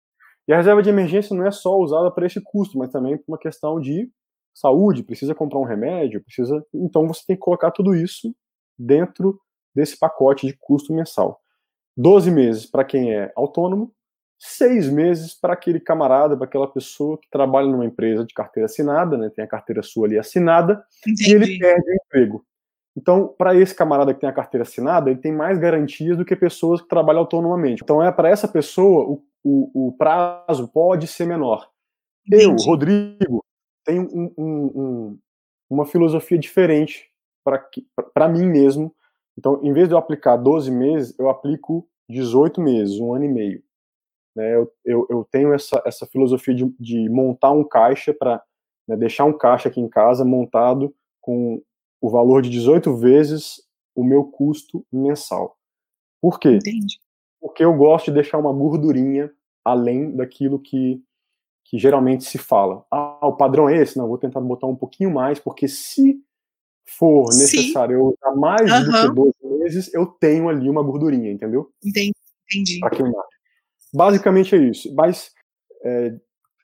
E 0.48 0.54
a 0.54 0.58
reserva 0.58 0.84
de 0.84 0.90
emergência 0.90 1.36
não 1.36 1.46
é 1.46 1.52
só 1.52 1.78
usada 1.78 2.12
para 2.12 2.26
esse 2.26 2.42
custo, 2.42 2.78
mas 2.78 2.92
também 2.92 3.18
para 3.18 3.26
uma 3.28 3.38
questão 3.38 3.80
de 3.80 4.12
saúde, 4.54 5.04
precisa 5.04 5.34
comprar 5.34 5.60
um 5.60 5.66
remédio, 5.66 6.22
precisa. 6.22 6.66
Então 6.74 7.08
você 7.08 7.24
tem 7.26 7.36
que 7.36 7.42
colocar 7.42 7.72
tudo 7.72 7.96
isso 7.96 8.36
dentro 8.78 9.40
desse 9.74 9.98
pacote 9.98 10.46
de 10.46 10.58
custo 10.60 10.94
mensal. 10.94 11.40
12 11.96 12.32
meses 12.32 12.66
para 12.66 12.84
quem 12.84 13.14
é 13.14 13.32
autônomo, 13.36 13.94
seis 14.44 14.90
meses 14.90 15.34
para 15.34 15.54
aquele 15.54 15.80
camarada, 15.80 16.36
para 16.36 16.46
aquela 16.46 16.68
pessoa 16.68 17.18
que 17.18 17.30
trabalha 17.30 17.68
numa 17.68 17.86
empresa 17.86 18.26
de 18.26 18.34
carteira 18.34 18.66
assinada, 18.66 19.18
né, 19.18 19.30
tem 19.30 19.44
a 19.44 19.48
carteira 19.48 19.82
sua 19.82 20.08
ali 20.08 20.18
assinada, 20.18 20.84
Entendi. 21.08 21.32
e 21.32 21.34
ele 21.34 21.60
perde 21.60 21.90
o 21.90 21.96
emprego. 21.96 22.46
Então, 22.96 23.34
para 23.38 23.56
esse 23.56 23.74
camarada 23.74 24.14
que 24.14 24.20
tem 24.20 24.30
a 24.30 24.34
carteira 24.34 24.64
assinada, 24.64 25.10
ele 25.10 25.20
tem 25.20 25.32
mais 25.32 25.58
garantias 25.58 26.18
do 26.18 26.26
que 26.26 26.36
pessoas 26.36 26.82
que 26.82 26.90
trabalham 26.90 27.22
autonomamente. 27.22 27.82
Então, 27.84 28.04
é 28.04 28.12
para 28.12 28.30
essa 28.30 28.48
pessoa 28.48 29.06
o, 29.06 29.24
o, 29.44 29.88
o, 29.88 29.92
prazo 29.94 30.68
pode 30.68 31.08
ser 31.08 31.26
menor. 31.26 31.70
Entendi. 32.28 32.44
Eu, 32.44 32.56
Rodrigo, 32.56 33.46
tenho 33.86 34.10
um, 34.14 34.34
um, 34.38 34.66
um, 34.76 35.20
uma 35.70 35.86
filosofia 35.86 36.38
diferente 36.38 37.10
para 38.14 38.28
mim 38.28 38.46
mesmo 38.46 38.94
então, 39.38 39.60
em 39.64 39.74
vez 39.74 39.88
de 39.88 39.94
eu 39.94 39.98
aplicar 39.98 40.38
12 40.38 40.70
meses, 40.72 41.18
eu 41.18 41.30
aplico 41.30 41.88
18 42.10 42.62
meses, 42.62 43.00
um 43.00 43.14
ano 43.14 43.26
e 43.26 43.30
meio. 43.30 43.64
Né, 44.36 44.56
eu, 44.56 44.72
eu, 44.86 45.08
eu 45.10 45.28
tenho 45.30 45.54
essa, 45.54 45.82
essa 45.86 46.06
filosofia 46.06 46.54
de, 46.54 46.74
de 46.80 47.10
montar 47.10 47.52
um 47.52 47.64
caixa 47.64 48.14
para 48.14 48.42
né, 48.88 48.96
deixar 48.96 49.26
um 49.26 49.38
caixa 49.38 49.70
aqui 49.70 49.80
em 49.80 49.90
casa 49.90 50.24
montado 50.24 50.94
com 51.20 51.62
o 52.00 52.10
valor 52.10 52.42
de 52.42 52.50
18 52.50 52.96
vezes 52.96 53.62
o 53.96 54.04
meu 54.04 54.24
custo 54.24 54.86
mensal. 54.92 55.58
Por 56.22 56.40
quê? 56.40 56.56
Entendi. 56.56 57.00
Porque 57.40 57.64
eu 57.64 57.74
gosto 57.76 58.06
de 58.06 58.14
deixar 58.14 58.38
uma 58.38 58.54
gordurinha 58.54 59.32
além 59.66 60.16
daquilo 60.16 60.60
que, 60.60 61.04
que 61.66 61.78
geralmente 61.78 62.24
se 62.24 62.38
fala. 62.38 62.86
Ah, 62.90 63.28
o 63.28 63.36
padrão 63.36 63.68
é 63.68 63.78
esse? 63.78 63.98
Não, 63.98 64.08
vou 64.08 64.18
tentar 64.18 64.40
botar 64.40 64.68
um 64.68 64.76
pouquinho 64.76 65.12
mais, 65.12 65.40
porque 65.40 65.68
se 65.68 66.22
for 66.86 67.26
necessário 67.30 67.96
eu 67.96 68.06
usar 68.08 68.36
mais 68.36 68.72
uhum. 68.72 68.84
do 69.16 69.34
que 69.34 69.48
12 69.48 69.60
meses, 69.60 69.94
eu 69.94 70.06
tenho 70.06 70.50
ali 70.50 70.70
uma 70.70 70.84
gordurinha, 70.84 71.32
entendeu? 71.32 71.72
Entendi. 71.84 72.14
Entendi. 72.46 72.80
Pra 72.80 72.90
queimar. 72.90 73.24
Basicamente 73.94 74.56
é 74.56 74.60
isso. 74.60 74.94
Mas 74.96 75.32
é, 75.84 76.14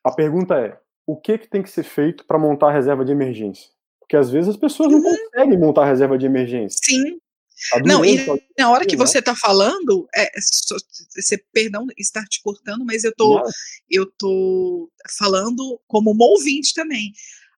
a 0.04 0.12
pergunta 0.12 0.56
é: 0.56 0.78
o 1.06 1.16
que, 1.16 1.38
que 1.38 1.50
tem 1.50 1.62
que 1.62 1.70
ser 1.70 1.84
feito 1.84 2.26
para 2.26 2.40
montar 2.40 2.70
a 2.70 2.74
reserva 2.74 3.04
de 3.04 3.12
emergência? 3.12 3.70
Porque 4.00 4.16
às 4.16 4.30
vezes 4.30 4.50
as 4.50 4.58
pessoas 4.58 4.92
não 4.92 5.00
uhum. 5.00 5.16
conseguem 5.16 5.60
montar 5.60 5.84
a 5.84 5.90
reserva 5.90 6.18
de 6.18 6.26
emergência. 6.26 6.80
Sim. 6.84 7.20
Tá 7.72 7.80
não, 7.84 8.06
e 8.06 8.24
na 8.58 8.70
hora 8.70 8.86
que 8.86 8.96
você 8.96 9.18
está 9.18 9.36
falando, 9.36 10.08
é, 10.16 10.30
você, 11.16 11.44
perdão 11.52 11.88
estar 11.98 12.24
te 12.26 12.40
cortando, 12.44 12.86
mas 12.86 13.04
eu 13.04 13.12
tô, 13.16 13.42
eu 13.90 14.06
tô 14.18 14.92
falando 15.18 15.82
como 15.88 16.12
um 16.12 16.18
ouvinte 16.20 16.74
também. 16.76 17.12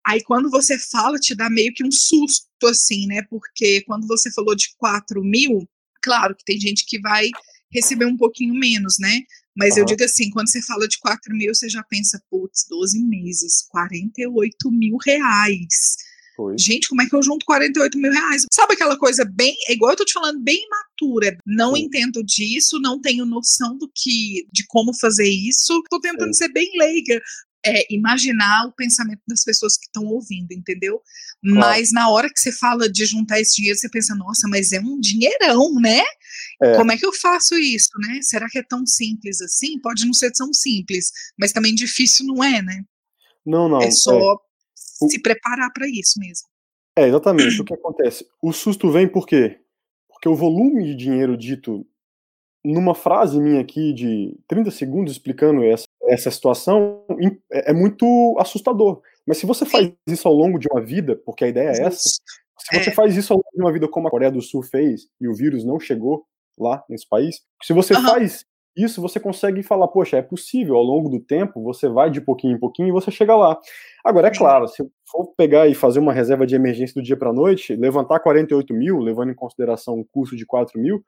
Aí 0.08 0.23
quando 0.23 0.49
você 0.49 0.79
fala, 0.79 1.19
te 1.19 1.36
dá 1.36 1.49
meio 1.49 1.73
que 1.73 1.86
um 1.86 1.91
susto, 1.91 2.47
assim, 2.65 3.08
né? 3.08 3.21
Porque 3.29 3.82
quando 3.82 4.08
você 4.08 4.32
falou 4.32 4.55
de 4.55 4.73
4 4.77 5.21
mil, 5.21 5.67
claro 6.01 6.34
que 6.34 6.45
tem 6.45 6.60
gente 6.60 6.86
que 6.86 6.99
vai 7.01 7.29
receber 7.69 8.05
um 8.05 8.17
pouquinho 8.17 8.53
menos, 8.53 8.97
né? 8.99 9.19
Mas 9.59 9.73
uhum. 9.73 9.79
eu 9.79 9.85
digo 9.85 10.03
assim, 10.05 10.29
quando 10.29 10.49
você 10.49 10.61
fala 10.61 10.87
de 10.87 10.97
4 10.99 11.35
mil, 11.35 11.53
você 11.53 11.67
já 11.67 11.83
pensa, 11.83 12.23
putz, 12.29 12.65
12 12.69 13.03
meses, 13.03 13.67
48 13.69 14.71
mil 14.71 14.95
reais. 15.05 15.97
Foi. 16.39 16.57
Gente, 16.57 16.87
como 16.87 17.01
é 17.01 17.05
que 17.05 17.13
eu 17.13 17.21
junto 17.21 17.45
48 17.45 17.97
mil 17.99 18.13
reais? 18.13 18.45
Sabe 18.53 18.73
aquela 18.73 18.97
coisa 18.97 19.25
bem, 19.25 19.53
é 19.67 19.73
igual 19.73 19.91
eu 19.91 19.97
tô 19.97 20.05
te 20.05 20.13
falando, 20.13 20.41
bem 20.41 20.63
imatura. 20.63 21.37
Não 21.45 21.75
Sim. 21.75 21.81
entendo 21.81 22.23
disso, 22.23 22.79
não 22.79 23.01
tenho 23.01 23.25
noção 23.25 23.77
do 23.77 23.91
que, 23.93 24.47
de 24.49 24.65
como 24.67 24.93
fazer 24.93 25.27
isso. 25.27 25.83
Tô 25.89 25.99
tentando 25.99 26.33
Sim. 26.33 26.45
ser 26.45 26.53
bem 26.53 26.71
leiga, 26.77 27.21
é, 27.65 27.93
imaginar 27.93 28.67
o 28.67 28.71
pensamento 28.71 29.21
das 29.27 29.43
pessoas 29.43 29.77
que 29.77 29.85
estão 29.85 30.05
ouvindo, 30.05 30.51
entendeu? 30.51 31.01
Claro. 31.43 31.59
Mas 31.59 31.91
na 31.91 32.09
hora 32.09 32.29
que 32.29 32.39
você 32.39 32.51
fala 32.51 32.89
de 32.89 33.05
juntar 33.05 33.39
esse 33.39 33.55
dinheiro, 33.55 33.77
você 33.77 33.89
pensa, 33.89 34.15
nossa, 34.15 34.47
mas 34.47 34.71
é 34.71 34.79
um 34.79 34.99
dinheirão, 34.99 35.73
né? 35.75 36.01
É. 36.61 36.75
Como 36.75 36.91
é 36.91 36.97
que 36.97 37.05
eu 37.05 37.13
faço 37.13 37.55
isso, 37.55 37.89
né? 37.99 38.19
Será 38.21 38.47
que 38.49 38.59
é 38.59 38.63
tão 38.63 38.85
simples 38.85 39.41
assim? 39.41 39.79
Pode 39.79 40.05
não 40.05 40.13
ser 40.13 40.31
tão 40.31 40.53
simples, 40.53 41.11
mas 41.37 41.51
também 41.51 41.73
difícil 41.75 42.25
não 42.25 42.43
é, 42.43 42.61
né? 42.61 42.83
Não, 43.45 43.67
não. 43.67 43.81
É 43.81 43.91
só 43.91 44.33
é 44.33 45.07
se 45.07 45.21
preparar 45.21 45.71
para 45.73 45.87
isso 45.87 46.19
mesmo. 46.19 46.47
É, 46.95 47.07
exatamente. 47.07 47.61
o 47.61 47.65
que 47.65 47.73
acontece? 47.73 48.25
O 48.41 48.51
susto 48.51 48.91
vem 48.91 49.07
por 49.07 49.25
quê? 49.25 49.59
Porque 50.09 50.27
o 50.27 50.35
volume 50.35 50.83
de 50.83 50.95
dinheiro 50.95 51.37
dito 51.37 51.87
numa 52.63 52.93
frase 52.93 53.39
minha 53.39 53.61
aqui 53.61 53.93
de 53.93 54.37
30 54.47 54.71
segundos 54.71 55.13
explicando 55.13 55.63
essa, 55.63 55.85
essa 56.03 56.29
situação 56.29 57.03
é, 57.51 57.71
é 57.71 57.73
muito 57.73 58.35
assustador. 58.39 59.01
Mas 59.25 59.37
se 59.37 59.45
você 59.45 59.65
faz 59.65 59.91
isso 60.07 60.27
ao 60.27 60.33
longo 60.33 60.59
de 60.59 60.67
uma 60.71 60.81
vida, 60.81 61.15
porque 61.25 61.45
a 61.45 61.47
ideia 61.47 61.69
é 61.69 61.81
essa, 61.83 61.99
se 61.99 62.79
você 62.79 62.89
é. 62.89 62.93
faz 62.93 63.15
isso 63.15 63.33
ao 63.33 63.37
longo 63.37 63.49
de 63.53 63.61
uma 63.61 63.71
vida 63.71 63.87
como 63.87 64.07
a 64.07 64.11
Coreia 64.11 64.31
do 64.31 64.41
Sul 64.41 64.61
fez 64.61 65.07
e 65.21 65.27
o 65.27 65.35
vírus 65.35 65.63
não 65.63 65.79
chegou 65.79 66.25
lá 66.57 66.83
nesse 66.89 67.07
país, 67.07 67.41
se 67.63 67.73
você 67.73 67.93
uhum. 67.93 68.03
faz 68.03 68.45
isso 68.75 69.01
você 69.01 69.19
consegue 69.19 69.61
falar, 69.61 69.87
poxa, 69.89 70.17
é 70.17 70.21
possível, 70.21 70.75
ao 70.75 70.83
longo 70.83 71.09
do 71.09 71.19
tempo, 71.19 71.61
você 71.61 71.89
vai 71.89 72.09
de 72.09 72.21
pouquinho 72.21 72.55
em 72.55 72.59
pouquinho 72.59 72.87
e 72.87 72.91
você 72.91 73.11
chega 73.11 73.35
lá. 73.35 73.59
Agora, 74.05 74.27
é 74.27 74.31
claro, 74.31 74.67
se 74.67 74.81
for 75.05 75.33
pegar 75.35 75.67
e 75.67 75.75
fazer 75.75 75.99
uma 75.99 76.13
reserva 76.13 76.47
de 76.47 76.55
emergência 76.55 76.93
do 76.93 77.03
dia 77.03 77.17
para 77.17 77.33
noite, 77.33 77.75
levantar 77.75 78.19
48 78.19 78.73
mil, 78.73 78.99
levando 78.99 79.31
em 79.31 79.35
consideração 79.35 79.95
um 79.95 80.05
custo 80.09 80.35
de 80.35 80.45
4 80.45 80.79
mil, 80.79 81.03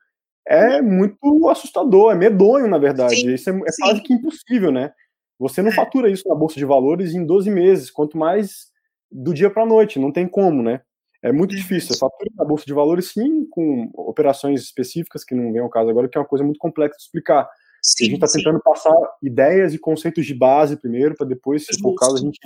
é 0.48 0.82
muito 0.82 1.50
assustador, 1.50 2.12
é 2.12 2.16
medonho, 2.16 2.68
na 2.68 2.78
verdade. 2.78 3.16
Sim, 3.16 3.34
Isso 3.34 3.50
é, 3.50 3.54
é 3.54 3.72
quase 3.80 4.02
que 4.02 4.14
impossível, 4.14 4.72
né? 4.72 4.92
Você 5.40 5.62
não 5.62 5.70
é. 5.70 5.74
fatura 5.74 6.10
isso 6.10 6.28
na 6.28 6.36
Bolsa 6.36 6.56
de 6.56 6.66
Valores 6.66 7.14
em 7.14 7.26
12 7.26 7.50
meses, 7.50 7.90
quanto 7.90 8.18
mais 8.18 8.72
do 9.12 9.34
dia 9.34 9.50
para 9.50 9.66
noite, 9.66 10.00
não 10.00 10.12
tem 10.12 10.28
como, 10.28 10.62
né? 10.62 10.82
É 11.24 11.32
muito 11.32 11.56
difícil. 11.56 11.94
Você 11.94 12.00
fatura 12.00 12.30
na 12.36 12.46
Bolsa 12.46 12.66
de 12.66 12.74
Valores, 12.74 13.12
sim, 13.12 13.46
com 13.50 13.90
operações 13.94 14.62
específicas, 14.62 15.24
que 15.24 15.36
não 15.36 15.52
vem 15.52 15.62
ao 15.62 15.70
caso 15.70 15.90
agora, 15.90 16.08
que 16.08 16.18
é 16.18 16.22
uma 16.22 16.28
coisa 16.28 16.44
muito 16.44 16.58
complexa 16.58 16.96
de 16.96 17.04
explicar. 17.04 17.48
Sim, 17.82 18.06
a 18.06 18.10
gente 18.10 18.24
está 18.24 18.38
tentando 18.38 18.62
passar 18.62 18.96
ideias 19.22 19.74
e 19.74 19.80
conceitos 19.80 20.26
de 20.26 20.34
base 20.34 20.78
primeiro, 20.78 21.16
para 21.16 21.28
depois, 21.28 21.66
se 21.66 21.80
for 21.80 21.90
o 21.90 21.96
caso, 21.96 22.16
a 22.16 22.20
gente 22.20 22.40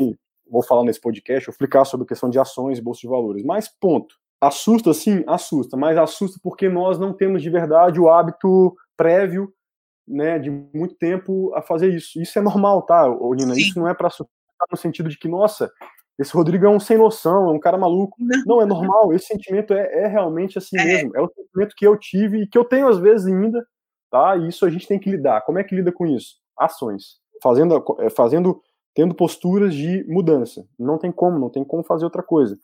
vou 0.49 0.63
falar 0.63 0.83
nesse 0.83 0.99
podcast, 0.99 1.47
vou 1.47 1.53
explicar 1.53 1.85
sobre 1.85 2.05
a 2.05 2.07
questão 2.07 2.29
de 2.29 2.39
ações 2.39 2.77
e 2.77 2.81
bolsa 2.81 3.01
de 3.01 3.07
valores. 3.07 3.43
Mas, 3.43 3.67
ponto. 3.67 4.15
Assusta, 4.45 4.93
sim, 4.93 5.23
assusta, 5.27 5.75
mas 5.75 5.97
assusta 5.97 6.39
porque 6.43 6.69
nós 6.69 6.99
não 6.99 7.13
temos 7.13 7.41
de 7.41 7.49
verdade 7.49 7.99
o 7.99 8.09
hábito 8.09 8.75
prévio, 8.95 9.51
né, 10.07 10.37
de 10.37 10.51
muito 10.51 10.95
tempo 10.95 11.51
a 11.55 11.61
fazer 11.61 11.89
isso. 11.89 12.21
Isso 12.21 12.37
é 12.37 12.41
normal, 12.41 12.83
tá, 12.83 13.09
Olina? 13.09 13.57
Isso 13.57 13.79
não 13.79 13.87
é 13.87 13.93
para 13.93 14.07
assustar 14.07 14.27
no 14.71 14.77
sentido 14.77 15.09
de 15.09 15.17
que, 15.17 15.27
nossa, 15.27 15.71
esse 16.19 16.33
Rodrigo 16.33 16.65
é 16.65 16.69
um 16.69 16.79
sem 16.79 16.97
noção, 16.97 17.49
é 17.49 17.51
um 17.51 17.59
cara 17.59 17.77
maluco. 17.77 18.15
Não, 18.45 18.61
é 18.61 18.65
normal, 18.65 19.13
esse 19.13 19.25
sentimento 19.25 19.73
é, 19.73 20.03
é 20.03 20.07
realmente 20.07 20.57
assim 20.57 20.77
é. 20.77 20.85
mesmo. 20.85 21.11
É 21.15 21.21
o 21.21 21.31
sentimento 21.33 21.75
que 21.75 21.85
eu 21.87 21.97
tive 21.97 22.43
e 22.43 22.47
que 22.47 22.57
eu 22.57 22.63
tenho 22.63 22.87
às 22.87 22.99
vezes 22.99 23.25
ainda, 23.25 23.65
tá? 24.11 24.37
E 24.37 24.47
isso 24.47 24.65
a 24.65 24.69
gente 24.69 24.87
tem 24.87 24.99
que 24.99 25.09
lidar. 25.09 25.41
Como 25.41 25.57
é 25.57 25.63
que 25.63 25.75
lida 25.75 25.91
com 25.91 26.05
isso? 26.05 26.35
Ações. 26.57 27.19
Fazendo, 27.41 27.83
é, 27.99 28.09
fazendo 28.09 28.61
tendo 28.95 29.13
posturas 29.13 29.75
de 29.75 30.05
mudança. 30.07 30.65
Não 30.79 30.97
tem 30.97 31.11
como, 31.11 31.37
não 31.37 31.49
tem 31.49 31.65
como 31.65 31.83
fazer 31.83 32.05
outra 32.05 32.23
coisa. 32.23 32.57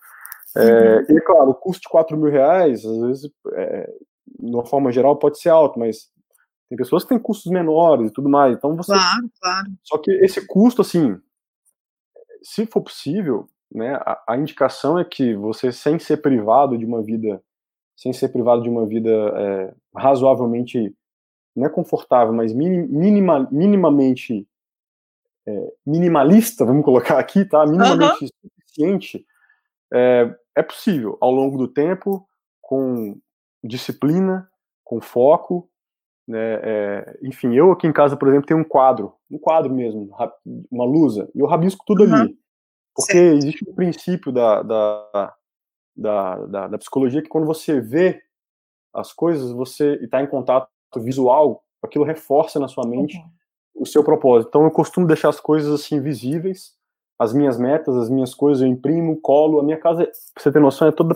É, 0.55 0.97
uhum. 0.97 1.17
E, 1.17 1.21
claro, 1.21 1.49
o 1.49 1.55
custo 1.55 1.83
de 1.83 1.89
4 1.89 2.17
mil 2.17 2.31
reais, 2.31 2.85
às 2.85 2.97
vezes, 2.97 3.31
é, 3.53 3.93
de 4.39 4.53
uma 4.53 4.65
forma 4.65 4.91
geral, 4.91 5.15
pode 5.15 5.39
ser 5.39 5.49
alto, 5.49 5.79
mas 5.79 6.09
tem 6.69 6.77
pessoas 6.77 7.03
que 7.03 7.09
têm 7.09 7.19
custos 7.19 7.51
menores 7.51 8.09
e 8.09 8.13
tudo 8.13 8.29
mais. 8.29 8.55
Então 8.55 8.75
você. 8.75 8.93
Claro, 8.93 9.31
claro. 9.41 9.67
Só 9.83 9.97
que 9.97 10.11
esse 10.11 10.45
custo, 10.47 10.81
assim, 10.81 11.19
se 12.41 12.65
for 12.65 12.81
possível, 12.81 13.47
né, 13.73 13.95
a, 13.95 14.23
a, 14.29 14.37
indicação 14.37 14.99
é 14.99 15.05
que 15.05 15.35
você, 15.35 15.71
sem 15.71 15.99
ser 15.99 16.17
privado 16.17 16.77
de 16.77 16.85
uma 16.85 17.01
vida, 17.01 17.41
sem 17.95 18.11
ser 18.13 18.29
privado 18.29 18.63
de 18.63 18.69
uma 18.69 18.85
vida 18.85 19.09
é, 19.09 19.73
razoavelmente, 19.95 20.95
não 21.55 21.65
é 21.65 21.69
confortável, 21.69 22.33
mas 22.33 22.53
minim, 22.53 22.87
minima, 22.87 23.47
minimamente 23.51 24.47
é, 25.45 25.73
minimalista, 25.85 26.65
vamos 26.65 26.85
colocar 26.85 27.19
aqui, 27.19 27.45
tá? 27.45 27.65
Minimamente 27.65 28.23
uhum. 28.23 28.49
suficiente, 28.59 29.25
é, 29.93 30.35
é 30.55 30.61
possível 30.61 31.17
ao 31.21 31.31
longo 31.31 31.57
do 31.57 31.67
tempo, 31.67 32.27
com 32.61 33.19
disciplina, 33.63 34.49
com 34.83 35.01
foco, 35.01 35.69
né? 36.27 36.59
É, 36.63 37.19
enfim, 37.23 37.53
eu 37.55 37.71
aqui 37.71 37.87
em 37.87 37.93
casa, 37.93 38.15
por 38.15 38.27
exemplo, 38.27 38.47
tenho 38.47 38.59
um 38.59 38.63
quadro, 38.63 39.13
um 39.29 39.37
quadro 39.37 39.73
mesmo, 39.73 40.09
uma 40.71 40.85
lousa, 40.85 41.29
e 41.35 41.39
eu 41.39 41.47
rabisco 41.47 41.83
tudo 41.85 42.03
uhum. 42.03 42.13
ali. 42.13 42.37
Porque 42.95 43.13
certo. 43.13 43.37
existe 43.37 43.69
um 43.69 43.73
princípio 43.73 44.31
da, 44.31 44.61
da, 44.61 45.33
da, 45.95 46.45
da, 46.45 46.67
da 46.67 46.77
psicologia 46.77 47.21
que 47.21 47.29
quando 47.29 47.45
você 47.45 47.79
vê 47.79 48.21
as 48.93 49.13
coisas, 49.13 49.51
você 49.51 49.95
está 49.95 50.21
em 50.21 50.27
contato 50.27 50.69
visual, 50.97 51.63
aquilo 51.81 52.03
reforça 52.03 52.59
na 52.59 52.67
sua 52.67 52.85
mente 52.85 53.17
uhum. 53.17 53.81
o 53.83 53.85
seu 53.85 54.03
propósito. 54.03 54.49
Então 54.49 54.63
eu 54.63 54.71
costumo 54.71 55.07
deixar 55.07 55.29
as 55.29 55.39
coisas 55.39 55.73
assim 55.73 56.01
visíveis, 56.01 56.73
as 57.21 57.33
minhas 57.33 57.55
metas, 57.55 57.95
as 57.95 58.09
minhas 58.09 58.33
coisas, 58.33 58.63
eu 58.63 58.67
imprimo, 58.67 59.15
colo. 59.21 59.59
A 59.59 59.63
minha 59.63 59.77
casa, 59.77 60.05
pra 60.05 60.41
você 60.41 60.51
ter 60.51 60.59
noção, 60.59 60.87
é 60.87 60.91
toda 60.91 61.15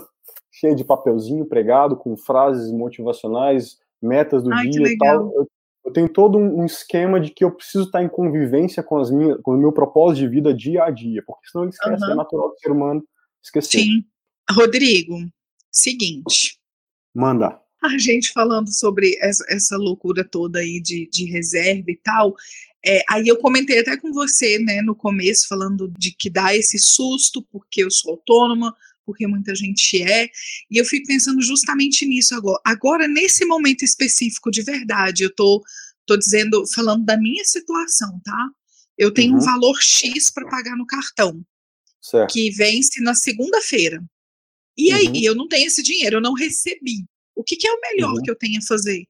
cheia 0.52 0.72
de 0.72 0.84
papelzinho 0.84 1.44
pregado 1.44 1.96
com 1.96 2.16
frases 2.16 2.70
motivacionais, 2.70 3.80
metas 4.00 4.44
do 4.44 4.54
Ai, 4.54 4.68
dia 4.68 4.86
e 4.86 4.96
tal. 4.98 5.32
Eu, 5.34 5.48
eu, 5.84 5.92
tenho 5.92 6.08
todo 6.08 6.38
um, 6.38 6.64
esquema 6.64 7.18
de 7.18 7.30
que 7.30 7.42
eu 7.42 7.50
preciso 7.50 7.86
estar 7.86 8.04
em 8.04 8.08
convivência 8.08 8.84
com, 8.84 8.98
as 8.98 9.10
minhas, 9.10 9.40
com 9.42 9.54
o 9.54 9.58
meu 9.58 9.72
propósito 9.72 10.20
de 10.20 10.28
vida 10.28 10.54
dia 10.54 10.84
a 10.84 10.90
dia, 10.90 11.24
porque 11.26 11.48
senão 11.50 11.64
ele 11.64 11.72
esquece, 11.72 12.04
uhum. 12.04 12.12
é 12.12 12.14
natural 12.14 12.50
do 12.50 12.58
ser 12.60 12.70
humano 12.70 13.02
esquecer. 13.42 13.80
Sim. 13.80 14.04
Rodrigo, 14.48 15.16
seguinte. 15.72 16.56
Manda. 17.12 17.60
A 17.86 17.98
gente 17.98 18.32
falando 18.32 18.72
sobre 18.72 19.16
essa, 19.20 19.44
essa 19.48 19.76
loucura 19.76 20.24
toda 20.24 20.58
aí 20.58 20.80
de, 20.80 21.08
de 21.10 21.24
reserva 21.26 21.90
e 21.90 21.96
tal, 21.96 22.34
é, 22.84 23.02
aí 23.08 23.26
eu 23.26 23.36
comentei 23.38 23.80
até 23.80 23.96
com 23.96 24.12
você, 24.12 24.58
né, 24.60 24.80
no 24.80 24.94
começo, 24.94 25.48
falando 25.48 25.92
de 25.98 26.12
que 26.12 26.30
dá 26.30 26.54
esse 26.54 26.78
susto, 26.78 27.42
porque 27.50 27.82
eu 27.82 27.90
sou 27.90 28.12
autônoma, 28.12 28.74
porque 29.04 29.26
muita 29.26 29.54
gente 29.54 30.02
é, 30.02 30.28
e 30.70 30.78
eu 30.78 30.84
fico 30.84 31.06
pensando 31.06 31.42
justamente 31.42 32.06
nisso 32.06 32.34
agora. 32.34 32.60
Agora, 32.64 33.08
nesse 33.08 33.44
momento 33.44 33.84
específico 33.84 34.50
de 34.50 34.62
verdade, 34.62 35.24
eu 35.24 35.34
tô, 35.34 35.64
tô 36.06 36.16
dizendo, 36.16 36.64
falando 36.66 37.04
da 37.04 37.16
minha 37.16 37.44
situação, 37.44 38.20
tá? 38.24 38.50
Eu 38.96 39.12
tenho 39.12 39.32
uhum. 39.32 39.38
um 39.38 39.44
valor 39.44 39.80
X 39.80 40.30
para 40.30 40.48
pagar 40.48 40.76
no 40.76 40.86
cartão, 40.86 41.44
certo. 42.00 42.32
que 42.32 42.50
vence 42.50 43.00
na 43.02 43.14
segunda-feira. 43.14 44.02
E 44.76 44.92
uhum. 44.92 44.96
aí, 44.96 45.24
eu 45.24 45.34
não 45.34 45.48
tenho 45.48 45.66
esse 45.66 45.82
dinheiro, 45.82 46.16
eu 46.16 46.20
não 46.20 46.34
recebi. 46.34 47.04
O 47.36 47.44
que, 47.44 47.56
que 47.56 47.68
é 47.68 47.72
o 47.72 47.80
melhor 47.80 48.14
uhum. 48.14 48.22
que 48.22 48.30
eu 48.30 48.36
tenho 48.36 48.58
a 48.58 48.66
fazer? 48.66 49.04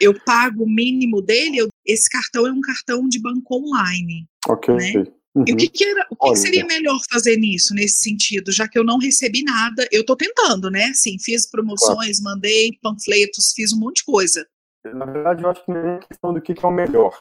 eu 0.00 0.14
pago 0.24 0.64
o 0.64 0.68
mínimo 0.68 1.22
dele, 1.22 1.58
eu, 1.58 1.68
esse 1.84 2.08
cartão 2.08 2.46
é 2.46 2.52
um 2.52 2.60
cartão 2.60 3.08
de 3.08 3.20
banco 3.20 3.56
online. 3.56 4.26
Ok. 4.48 4.74
Né? 4.74 5.04
Uhum. 5.34 5.44
E 5.46 5.52
o 5.52 5.56
que, 5.56 5.68
que, 5.68 5.84
era, 5.84 6.06
o 6.10 6.16
que, 6.16 6.36
seria 6.36 6.64
melhor 6.64 6.98
fazer 7.10 7.36
nisso, 7.36 7.74
nesse 7.74 8.02
sentido, 8.02 8.50
já 8.50 8.66
que 8.66 8.78
eu 8.78 8.84
não 8.84 8.98
recebi 8.98 9.42
nada? 9.42 9.86
Eu 9.92 10.00
estou 10.00 10.16
tentando, 10.16 10.70
né? 10.70 10.92
Sim, 10.94 11.18
fiz 11.18 11.48
promoções, 11.48 12.20
claro. 12.20 12.36
mandei 12.36 12.72
panfletos, 12.82 13.52
fiz 13.54 13.72
um 13.72 13.78
monte 13.78 13.96
de 13.96 14.04
coisa. 14.04 14.46
Na 14.84 15.04
verdade, 15.04 15.42
eu 15.42 15.50
acho 15.50 15.64
que 15.64 15.70
não 15.70 15.88
é 15.88 15.98
questão 15.98 16.32
do 16.32 16.40
que, 16.40 16.54
que 16.54 16.64
é 16.64 16.68
o 16.68 16.72
melhor. 16.72 17.20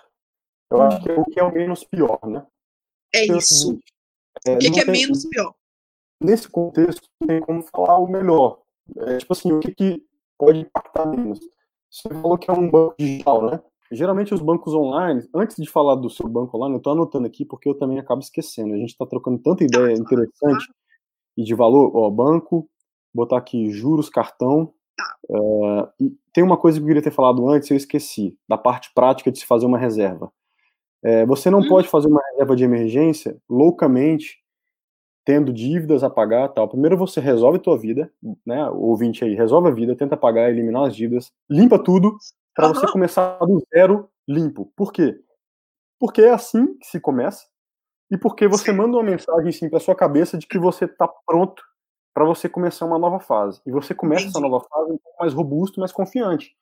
Eu 0.71 0.77
hum. 0.77 0.81
acho 0.83 1.03
que 1.03 1.09
é 1.09 1.13
o 1.13 1.25
que 1.25 1.39
é 1.39 1.43
o 1.43 1.53
menos 1.53 1.83
pior, 1.83 2.19
né? 2.25 2.45
É 3.13 3.25
então, 3.25 3.37
isso. 3.37 3.79
É, 4.45 4.53
o 4.53 4.59
que, 4.59 4.71
que 4.71 4.79
é 4.79 4.85
tem, 4.85 4.91
menos 4.93 5.25
pior? 5.25 5.53
Nesse 6.21 6.47
contexto, 6.47 7.03
tem 7.27 7.41
como 7.41 7.61
falar 7.63 7.97
o 7.97 8.07
melhor. 8.07 8.61
É, 8.97 9.17
tipo 9.17 9.33
assim, 9.33 9.51
o 9.51 9.59
que, 9.59 9.73
que 9.73 10.05
pode 10.37 10.59
impactar 10.59 11.05
menos. 11.07 11.39
Você 11.89 12.09
falou 12.09 12.37
que 12.37 12.49
é 12.49 12.53
um 12.53 12.69
banco 12.69 12.95
digital, 12.99 13.49
né? 13.49 13.61
Geralmente 13.91 14.33
os 14.33 14.41
bancos 14.41 14.73
online, 14.73 15.27
antes 15.33 15.55
de 15.57 15.69
falar 15.69 15.95
do 15.95 16.09
seu 16.09 16.27
banco 16.27 16.57
online, 16.57 16.75
eu 16.75 16.79
estou 16.79 16.93
anotando 16.93 17.27
aqui 17.27 17.45
porque 17.45 17.69
eu 17.69 17.75
também 17.75 17.99
acabo 17.99 18.21
esquecendo. 18.21 18.73
A 18.73 18.77
gente 18.77 18.89
está 18.89 19.05
trocando 19.05 19.37
tanta 19.37 19.63
ideia 19.63 19.93
interessante 19.93 20.69
e 21.37 21.43
de 21.43 21.53
valor. 21.53 21.95
Ó, 21.95 22.09
banco, 22.09 22.67
botar 23.13 23.37
aqui 23.37 23.69
juros, 23.69 24.09
cartão. 24.09 24.73
Uh, 25.29 25.87
e 25.99 26.11
tem 26.33 26.43
uma 26.43 26.57
coisa 26.57 26.77
que 26.77 26.83
eu 26.83 26.87
queria 26.87 27.01
ter 27.01 27.11
falado 27.11 27.47
antes, 27.47 27.69
eu 27.69 27.77
esqueci, 27.77 28.37
da 28.47 28.57
parte 28.57 28.91
prática 28.93 29.31
de 29.31 29.39
se 29.39 29.45
fazer 29.45 29.65
uma 29.65 29.77
reserva. 29.77 30.31
É, 31.03 31.25
você 31.25 31.51
não 31.51 31.59
hum. 31.59 31.67
pode 31.67 31.87
fazer 31.87 32.07
uma 32.07 32.21
reserva 32.31 32.55
de 32.55 32.63
emergência 32.63 33.37
loucamente, 33.47 34.39
tendo 35.25 35.51
dívidas 35.51 36.03
a 36.03 36.09
pagar 36.09 36.49
tal. 36.49 36.69
Primeiro 36.69 36.95
você 36.95 37.19
resolve 37.19 37.57
a 37.57 37.61
tua 37.61 37.77
vida, 37.77 38.11
né? 38.45 38.69
O 38.69 38.83
ouvinte 38.83 39.25
aí, 39.25 39.33
resolve 39.33 39.69
a 39.69 39.71
vida, 39.71 39.95
tenta 39.95 40.15
pagar, 40.15 40.49
eliminar 40.49 40.87
as 40.87 40.95
dívidas, 40.95 41.33
limpa 41.49 41.79
tudo, 41.79 42.15
para 42.53 42.67
você 42.69 42.87
começar 42.87 43.37
do 43.39 43.61
zero 43.73 44.07
limpo. 44.27 44.71
Por 44.75 44.93
quê? 44.93 45.19
Porque 45.99 46.21
é 46.21 46.29
assim 46.29 46.77
que 46.77 46.87
se 46.87 46.99
começa 46.99 47.45
e 48.09 48.17
porque 48.17 48.47
você 48.47 48.71
Sim. 48.71 48.77
manda 48.77 48.95
uma 48.95 49.03
mensagem 49.03 49.51
sim 49.51 49.67
para 49.67 49.79
sua 49.79 49.95
cabeça 49.95 50.37
de 50.37 50.45
que 50.45 50.59
você 50.59 50.85
está 50.85 51.07
pronto 51.25 51.63
para 52.13 52.23
você 52.23 52.47
começar 52.47 52.85
uma 52.85 52.99
nova 52.99 53.19
fase. 53.19 53.59
E 53.65 53.71
você 53.71 53.93
começa 53.93 54.23
Entendi. 54.23 54.37
essa 54.37 54.47
nova 54.47 54.63
fase 54.69 54.91
um 54.91 54.97
pouco 54.97 55.17
mais 55.19 55.33
robusto, 55.33 55.79
mais 55.79 55.91
confiante. 55.91 56.55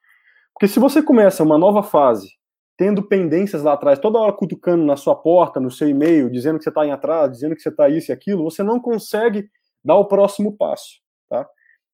Porque 0.53 0.67
se 0.67 0.79
você 0.79 1.03
começa 1.03 1.43
uma 1.43 1.57
nova 1.57 1.83
fase 1.83 2.37
tendo 2.77 3.03
pendências 3.03 3.63
lá 3.63 3.73
atrás, 3.73 3.99
toda 3.99 4.19
hora 4.19 4.33
cutucando 4.33 4.83
na 4.83 4.95
sua 4.95 5.15
porta, 5.15 5.59
no 5.59 5.69
seu 5.69 5.87
e-mail, 5.87 6.29
dizendo 6.29 6.57
que 6.57 6.63
você 6.63 6.69
está 6.69 6.85
em 6.85 6.91
atraso, 6.91 7.31
dizendo 7.31 7.55
que 7.55 7.61
você 7.61 7.69
está 7.69 7.87
isso 7.89 8.11
e 8.11 8.13
aquilo, 8.13 8.43
você 8.43 8.63
não 8.63 8.79
consegue 8.79 9.49
dar 9.83 9.95
o 9.95 10.05
próximo 10.05 10.55
passo, 10.55 10.99
tá? 11.29 11.47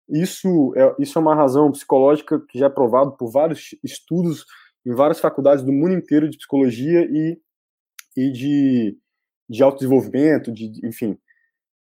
Isso 0.07 0.73
é, 0.75 0.95
isso 0.99 1.19
é 1.19 1.21
uma 1.21 1.35
razão 1.35 1.71
psicológica 1.71 2.39
que 2.49 2.57
já 2.57 2.65
é 2.65 2.69
provado 2.69 3.11
por 3.11 3.29
vários 3.31 3.75
estudos 3.83 4.45
em 4.85 4.93
várias 4.93 5.19
faculdades 5.19 5.63
do 5.63 5.71
mundo 5.71 5.93
inteiro 5.93 6.29
de 6.29 6.37
psicologia 6.37 7.01
e, 7.11 7.39
e 8.17 8.31
de, 8.31 8.97
de 9.47 9.61
autodesenvolvimento, 9.61 10.51
de, 10.51 10.71
enfim. 10.83 11.17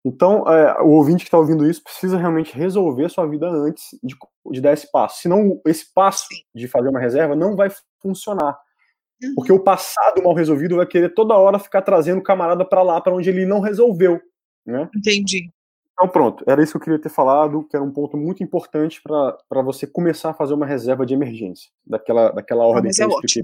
Então, 0.05 0.47
é, 0.49 0.83
o 0.83 0.91
ouvinte 0.91 1.25
que 1.25 1.29
está 1.29 1.39
ouvindo 1.39 1.69
isso 1.69 1.83
precisa 1.83 2.19
realmente 2.19 2.57
resolver 2.57 3.09
sua 3.09 3.27
vida 3.27 3.49
antes 3.49 3.99
de, 4.03 4.17
de 4.51 4.61
dar 4.61 4.73
esse 4.73 4.91
passo. 4.91 5.23
Senão, 5.23 5.61
esse 5.67 5.93
passo 5.93 6.27
de 6.55 6.69
fazer 6.69 6.89
uma 6.89 7.01
reserva 7.01 7.37
não 7.37 7.57
vai 7.57 7.71
funcionar. 8.01 8.59
Porque 9.35 9.53
o 9.53 9.61
passado 9.61 10.23
mal 10.23 10.35
resolvido 10.35 10.77
vai 10.77 10.87
querer 10.87 11.15
toda 11.15 11.37
hora 11.37 11.59
ficar 11.59 11.83
trazendo 11.83 12.19
o 12.19 12.23
camarada 12.23 12.65
para 12.65 12.83
lá, 12.83 13.01
para 13.01 13.15
onde 13.15 13.29
ele 13.29 13.47
não 13.47 13.61
resolveu. 13.61 14.21
Né? 14.67 14.89
Entendi. 14.95 15.51
Então, 15.93 16.09
pronto, 16.09 16.43
era 16.49 16.63
isso 16.63 16.73
que 16.73 16.79
eu 16.79 16.83
queria 16.83 16.99
ter 16.99 17.11
falado, 17.11 17.65
que 17.69 17.77
era 17.77 17.85
um 17.85 17.93
ponto 17.93 18.17
muito 18.17 18.43
importante 18.43 19.01
para 19.03 19.63
você 19.63 19.87
começar 19.87 20.31
a 20.31 20.35
fazer 20.35 20.55
uma 20.55 20.67
reserva 20.67 21.05
de 21.07 21.15
emergência, 21.15 21.71
daquela, 21.87 22.31
daquela 22.31 22.65
ordem 22.65 22.91
ah, 22.91 22.95
que 22.95 23.03
eu 23.03 23.07
é 23.07 23.11
expliquei. 23.11 23.43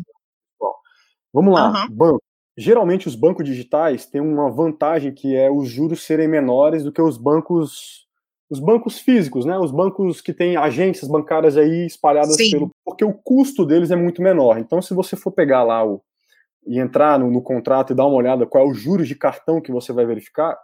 Vamos 1.33 1.55
lá, 1.55 1.85
uhum. 1.85 1.95
banco. 1.95 2.23
Geralmente 2.57 3.07
os 3.07 3.14
bancos 3.14 3.45
digitais 3.45 4.07
têm 4.07 4.21
uma 4.21 4.51
vantagem 4.51 5.14
que 5.14 5.37
é 5.37 5.49
os 5.49 5.69
juros 5.69 6.03
serem 6.03 6.27
menores 6.27 6.83
do 6.83 6.91
que 6.91 7.01
os 7.01 7.17
bancos 7.17 8.08
os 8.50 8.61
bancos 8.61 8.98
físicos, 8.98 9.44
né? 9.44 9.58
Os 9.58 9.70
bancos 9.70 10.20
que 10.20 10.32
têm 10.32 10.56
agências 10.56 11.11
bancárias 11.11 11.56
aí 11.56 11.87
espalhadas 11.87 12.37
Sim. 12.37 12.50
pelo 12.50 12.70
porque 12.84 13.04
o 13.04 13.12
custo 13.12 13.66
deles 13.66 13.90
é 13.90 13.96
muito 13.96 14.22
menor. 14.22 14.58
Então, 14.58 14.80
se 14.80 14.94
você 14.94 15.16
for 15.16 15.30
pegar 15.30 15.62
lá 15.62 15.84
o 15.84 16.02
e 16.66 16.78
entrar 16.78 17.18
no, 17.18 17.30
no 17.30 17.42
contrato 17.42 17.92
e 17.92 17.96
dar 17.96 18.06
uma 18.06 18.16
olhada 18.16 18.46
qual 18.46 18.66
é 18.66 18.70
o 18.70 18.74
juros 18.74 19.08
de 19.08 19.14
cartão 19.14 19.61
que 19.61 19.72
você 19.72 19.92
vai 19.92 20.04
verificar, 20.04 20.58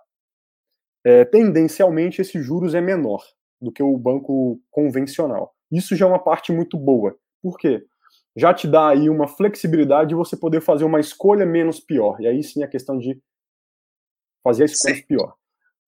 é, 1.05 1.25
tendencialmente 1.25 2.21
esse 2.21 2.43
juros 2.43 2.75
é 2.75 2.81
menor 2.81 3.23
do 3.61 3.73
que 3.73 3.83
o 3.83 3.97
banco 3.97 4.61
convencional. 4.71 5.55
Isso 5.71 5.97
já 5.97 6.05
é 6.07 6.09
uma 6.09 6.19
parte 6.19 6.53
muito 6.53 6.77
boa. 6.77 7.17
Por 7.43 7.59
quê? 7.59 7.85
Já 8.37 8.53
te 8.53 8.67
dá 8.67 8.89
aí 8.89 9.09
uma 9.09 9.29
flexibilidade 9.29 10.11
de 10.11 10.15
você 10.15 10.37
poder 10.37 10.61
fazer 10.61 10.85
uma 10.85 11.01
escolha 11.01 11.47
menos 11.47 11.81
pior. 11.81 12.21
E 12.21 12.27
aí 12.27 12.43
sim 12.43 12.63
a 12.63 12.69
questão 12.69 12.99
de 12.99 13.21
fazer 14.43 14.65
a 14.65 14.67
escolha 14.67 14.97
sim. 14.97 15.07
pior. 15.07 15.35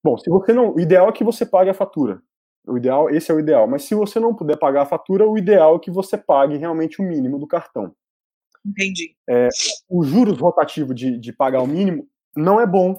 Bom, 0.07 0.17
se 0.17 0.29
você 0.29 0.53
não, 0.53 0.73
o 0.73 0.79
ideal 0.79 1.09
é 1.09 1.11
que 1.11 1.21
você 1.21 1.45
pague 1.45 1.69
a 1.69 1.73
fatura. 1.73 2.21
O 2.65 2.77
ideal, 2.77 3.09
esse 3.09 3.29
é 3.29 3.35
o 3.35 3.41
ideal. 3.41 3.67
Mas 3.67 3.83
se 3.83 3.93
você 3.93 4.21
não 4.21 4.33
puder 4.33 4.57
pagar 4.57 4.83
a 4.83 4.85
fatura, 4.85 5.27
o 5.27 5.37
ideal 5.37 5.75
é 5.75 5.79
que 5.79 5.91
você 5.91 6.17
pague 6.17 6.55
realmente 6.55 7.01
o 7.01 7.03
mínimo 7.03 7.37
do 7.37 7.45
cartão. 7.45 7.93
Entendi. 8.65 9.17
É, 9.29 9.49
o 9.89 10.05
juros 10.05 10.39
rotativo 10.39 10.93
de, 10.93 11.17
de 11.17 11.33
pagar 11.33 11.61
o 11.61 11.67
mínimo 11.67 12.07
não 12.33 12.57
é 12.57 12.65
bom 12.65 12.95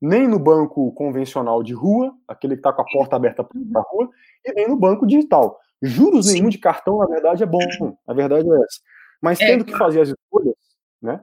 nem 0.00 0.26
no 0.26 0.38
banco 0.38 0.90
convencional 0.92 1.62
de 1.62 1.74
rua, 1.74 2.14
aquele 2.26 2.54
que 2.54 2.60
está 2.60 2.72
com 2.72 2.80
a 2.80 2.86
porta 2.86 3.16
aberta 3.16 3.44
para 3.44 3.60
a 3.78 3.84
rua, 3.90 4.08
e 4.42 4.52
nem 4.54 4.66
no 4.66 4.78
banco 4.78 5.06
digital. 5.06 5.58
Juros 5.82 6.28
Sim. 6.28 6.38
nenhum 6.38 6.48
de 6.48 6.56
cartão, 6.56 6.96
na 6.96 7.06
verdade, 7.06 7.42
é 7.42 7.46
bom. 7.46 7.58
A 8.08 8.14
verdade 8.14 8.50
é 8.50 8.54
essa. 8.54 8.80
Mas 9.20 9.38
é, 9.42 9.46
tendo 9.46 9.60
é, 9.60 9.66
que 9.66 9.76
fazer 9.76 10.00
as 10.00 10.08
escolhas, 10.08 10.56
né? 11.02 11.22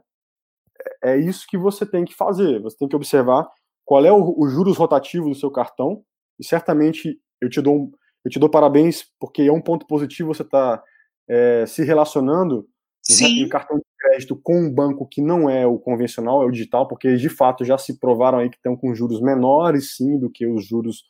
É, 1.03 1.13
é 1.13 1.17
isso 1.17 1.47
que 1.47 1.57
você 1.57 1.87
tem 1.87 2.05
que 2.05 2.13
fazer. 2.13 2.61
Você 2.61 2.77
tem 2.77 2.87
que 2.87 2.95
observar 2.95 3.49
qual 3.85 4.05
é 4.05 4.11
o, 4.11 4.33
o 4.37 4.47
juros 4.47 4.77
rotativo 4.77 5.29
do 5.29 5.35
seu 5.35 5.51
cartão. 5.51 6.03
E 6.39 6.45
certamente 6.45 7.19
eu 7.41 7.49
te 7.49 7.61
dou, 7.61 7.91
eu 8.23 8.31
te 8.31 8.39
dou 8.39 8.49
parabéns, 8.49 9.05
porque 9.19 9.43
é 9.43 9.51
um 9.51 9.61
ponto 9.61 9.85
positivo 9.85 10.33
você 10.33 10.43
estar 10.43 10.77
tá, 10.77 10.83
é, 11.27 11.65
se 11.65 11.83
relacionando 11.83 12.67
Sim. 13.01 13.43
em 13.43 13.49
cartão 13.49 13.77
de 13.77 13.83
crédito 13.99 14.35
com 14.35 14.55
um 14.55 14.73
banco 14.73 15.07
que 15.07 15.21
não 15.21 15.49
é 15.49 15.67
o 15.67 15.77
convencional, 15.77 16.41
é 16.41 16.45
o 16.45 16.51
digital, 16.51 16.87
porque 16.87 17.15
de 17.15 17.29
fato 17.29 17.65
já 17.65 17.77
se 17.77 17.99
provaram 17.99 18.39
aí 18.39 18.49
que 18.49 18.55
estão 18.55 18.75
com 18.75 18.95
juros 18.95 19.21
menores, 19.21 19.95
sim, 19.95 20.17
do 20.17 20.29
que 20.29 20.47
os 20.47 20.65
juros 20.65 21.03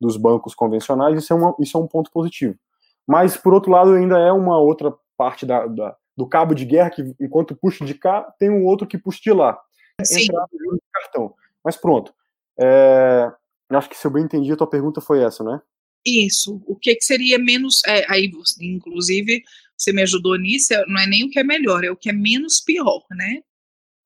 dos 0.00 0.16
bancos 0.16 0.54
convencionais, 0.54 1.16
isso 1.22 1.32
é, 1.32 1.36
uma, 1.36 1.54
isso 1.60 1.76
é 1.76 1.80
um 1.80 1.86
ponto 1.86 2.10
positivo. 2.10 2.56
Mas, 3.06 3.36
por 3.36 3.52
outro 3.52 3.70
lado, 3.70 3.92
ainda 3.92 4.18
é 4.18 4.32
uma 4.32 4.58
outra 4.58 4.94
parte 5.16 5.44
da, 5.44 5.66
da 5.66 5.96
do 6.16 6.26
cabo 6.26 6.54
de 6.54 6.66
guerra, 6.66 6.90
que 6.90 7.14
enquanto 7.18 7.56
puxa 7.56 7.84
de 7.84 7.94
cá, 7.94 8.22
tem 8.38 8.50
um 8.50 8.64
outro 8.64 8.86
que 8.86 8.98
puxa 8.98 9.20
de 9.22 9.32
lá. 9.32 9.58
Sim. 10.04 10.24
Entrar 10.24 10.46
no 10.52 10.58
juro 10.58 10.76
de 10.76 10.82
cartão. 10.92 11.34
Mas 11.64 11.76
pronto. 11.76 12.14
É, 12.60 13.32
acho 13.70 13.88
que 13.88 13.96
se 13.96 14.06
eu 14.06 14.10
bem 14.10 14.24
entendi, 14.24 14.52
a 14.52 14.56
tua 14.56 14.68
pergunta 14.68 15.00
foi 15.00 15.22
essa, 15.22 15.42
né? 15.42 15.60
Isso. 16.04 16.62
O 16.66 16.76
que, 16.76 16.94
que 16.94 17.04
seria 17.04 17.38
menos. 17.38 17.82
É, 17.86 18.06
aí, 18.10 18.30
inclusive, 18.60 19.42
você 19.76 19.92
me 19.92 20.02
ajudou 20.02 20.36
nisso, 20.36 20.74
é, 20.74 20.86
não 20.86 21.00
é 21.00 21.06
nem 21.06 21.24
o 21.24 21.30
que 21.30 21.38
é 21.38 21.44
melhor, 21.44 21.84
é 21.84 21.90
o 21.90 21.96
que 21.96 22.10
é 22.10 22.12
menos 22.12 22.60
pior, 22.60 23.04
né? 23.10 23.42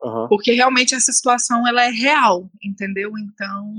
Uhum. 0.03 0.29
Porque 0.29 0.53
realmente 0.53 0.95
essa 0.95 1.13
situação 1.13 1.67
ela 1.67 1.85
é 1.85 1.91
real, 1.91 2.51
entendeu? 2.63 3.13
Então, 3.19 3.75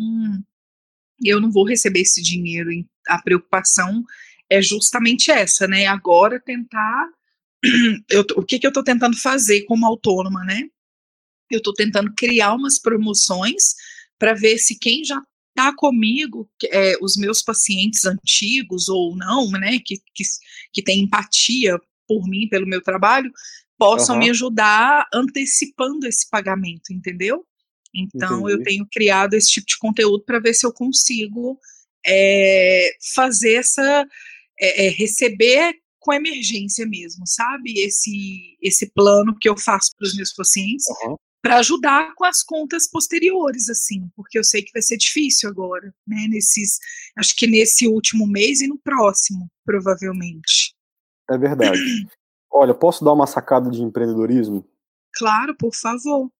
eu 1.23 1.39
não 1.39 1.51
vou 1.51 1.65
receber 1.65 2.01
esse 2.01 2.21
dinheiro. 2.21 2.69
A 3.07 3.21
preocupação 3.21 4.03
é 4.49 4.61
justamente 4.61 5.31
essa, 5.31 5.67
né? 5.67 5.85
Agora 5.85 6.39
tentar. 6.39 7.09
Eu, 8.09 8.23
o 8.35 8.43
que, 8.43 8.59
que 8.59 8.67
eu 8.67 8.69
estou 8.69 8.83
tentando 8.83 9.17
fazer 9.17 9.63
como 9.63 9.87
autônoma, 9.87 10.43
né? 10.43 10.69
Eu 11.49 11.57
estou 11.57 11.73
tentando 11.73 12.13
criar 12.13 12.53
umas 12.53 12.77
promoções 12.77 13.73
para 14.17 14.33
ver 14.33 14.57
se 14.57 14.77
quem 14.77 15.03
já 15.03 15.21
está 15.49 15.73
comigo, 15.73 16.49
é, 16.69 16.95
os 17.01 17.15
meus 17.15 17.41
pacientes 17.41 18.05
antigos 18.05 18.89
ou 18.89 19.15
não, 19.15 19.49
né, 19.51 19.79
que, 19.83 19.97
que, 20.13 20.23
que 20.73 20.83
tem 20.83 21.01
empatia 21.01 21.79
por 22.07 22.27
mim, 22.27 22.47
pelo 22.49 22.67
meu 22.67 22.81
trabalho, 22.81 23.31
possam 23.77 24.15
uhum. 24.15 24.23
me 24.23 24.29
ajudar 24.29 25.07
antecipando 25.13 26.05
esse 26.05 26.29
pagamento, 26.29 26.91
entendeu? 26.91 27.45
Então, 27.93 28.41
Entendi. 28.41 28.51
eu 28.51 28.63
tenho 28.63 28.87
criado 28.91 29.33
esse 29.33 29.49
tipo 29.49 29.67
de 29.67 29.77
conteúdo 29.77 30.23
para 30.25 30.39
ver 30.39 30.53
se 30.53 30.65
eu 30.65 30.73
consigo 30.73 31.57
é, 32.05 32.91
fazer 33.13 33.53
essa. 33.53 34.05
É, 34.57 34.85
é, 34.85 34.89
receber 34.89 35.73
com 35.99 36.13
emergência 36.13 36.85
mesmo, 36.85 37.27
sabe? 37.27 37.73
Esse, 37.77 38.57
esse 38.61 38.89
plano 38.91 39.35
que 39.37 39.49
eu 39.49 39.57
faço 39.57 39.91
para 39.97 40.07
os 40.07 40.15
meus 40.15 40.31
pacientes, 40.33 40.85
uhum 41.03 41.17
para 41.45 41.57
ajudar 41.57 42.15
com 42.15 42.25
as 42.25 42.41
contas 42.41 42.89
posteriores, 42.89 43.69
assim, 43.69 44.09
porque 44.15 44.39
eu 44.39 44.43
sei 44.43 44.63
que 44.63 44.73
vai 44.73 44.81
ser 44.81 44.97
difícil 44.97 45.47
agora, 45.47 45.93
né? 46.07 46.25
Nesses, 46.27 46.79
acho 47.15 47.35
que 47.35 47.45
nesse 47.45 47.87
último 47.87 48.25
mês 48.25 48.61
e 48.61 48.67
no 48.67 48.79
próximo, 48.79 49.47
provavelmente. 49.63 50.73
É 51.29 51.37
verdade. 51.37 51.79
Olha, 52.51 52.73
posso 52.73 53.05
dar 53.05 53.13
uma 53.13 53.27
sacada 53.27 53.69
de 53.69 53.83
empreendedorismo? 53.83 54.65
Claro, 55.13 55.55
por 55.55 55.71
favor. 55.75 56.31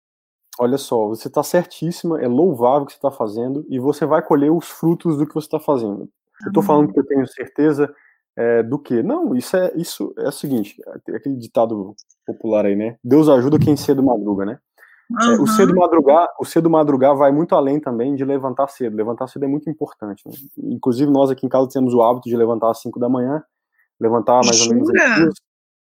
Olha 0.57 0.77
só, 0.79 1.09
você 1.09 1.27
está 1.27 1.43
certíssima, 1.43 2.19
é 2.19 2.27
louvável 2.27 2.81
o 2.81 2.85
que 2.87 2.93
você 2.93 2.97
está 2.97 3.11
fazendo 3.11 3.63
e 3.69 3.77
você 3.77 4.07
vai 4.07 4.23
colher 4.23 4.51
os 4.51 4.67
frutos 4.67 5.19
do 5.19 5.27
que 5.27 5.35
você 5.35 5.45
está 5.45 5.59
fazendo. 5.59 6.09
Eu 6.41 6.47
estou 6.47 6.63
falando 6.63 6.91
que 6.91 6.99
eu 6.99 7.05
tenho 7.05 7.27
certeza 7.27 7.93
é, 8.35 8.63
do 8.63 8.79
que? 8.79 9.03
Não, 9.03 9.35
isso 9.35 9.55
é 9.55 9.71
isso 9.75 10.15
é 10.17 10.29
o 10.29 10.31
seguinte, 10.31 10.81
tem 11.05 11.15
aquele 11.15 11.35
ditado 11.35 11.95
popular 12.25 12.65
aí, 12.65 12.75
né? 12.75 12.97
Deus 13.03 13.29
ajuda 13.29 13.59
quem 13.59 13.77
cedo 13.77 14.01
madruga, 14.01 14.45
né? 14.45 14.59
Uhum. 15.09 15.43
O 15.43 15.47
cedo 15.47 15.75
madrugar, 15.75 16.27
o 16.39 16.45
cedo 16.45 16.69
madrugar 16.69 17.15
vai 17.15 17.31
muito 17.31 17.55
além 17.55 17.79
também 17.79 18.15
de 18.15 18.25
levantar 18.25 18.67
cedo. 18.67 18.95
Levantar 18.95 19.27
cedo 19.27 19.45
é 19.45 19.47
muito 19.47 19.69
importante. 19.69 20.23
Né? 20.27 20.33
Inclusive 20.57 21.11
nós 21.11 21.29
aqui 21.29 21.45
em 21.45 21.49
casa 21.49 21.69
temos 21.71 21.93
o 21.93 22.01
hábito 22.01 22.27
de 22.27 22.35
levantar 22.35 22.71
às 22.71 22.81
5 22.81 22.99
da 22.99 23.07
manhã, 23.07 23.43
levantar 23.99 24.43
mais 24.43 24.61
ou 24.61 24.73
menos 24.73 24.89
duas, 24.89 25.33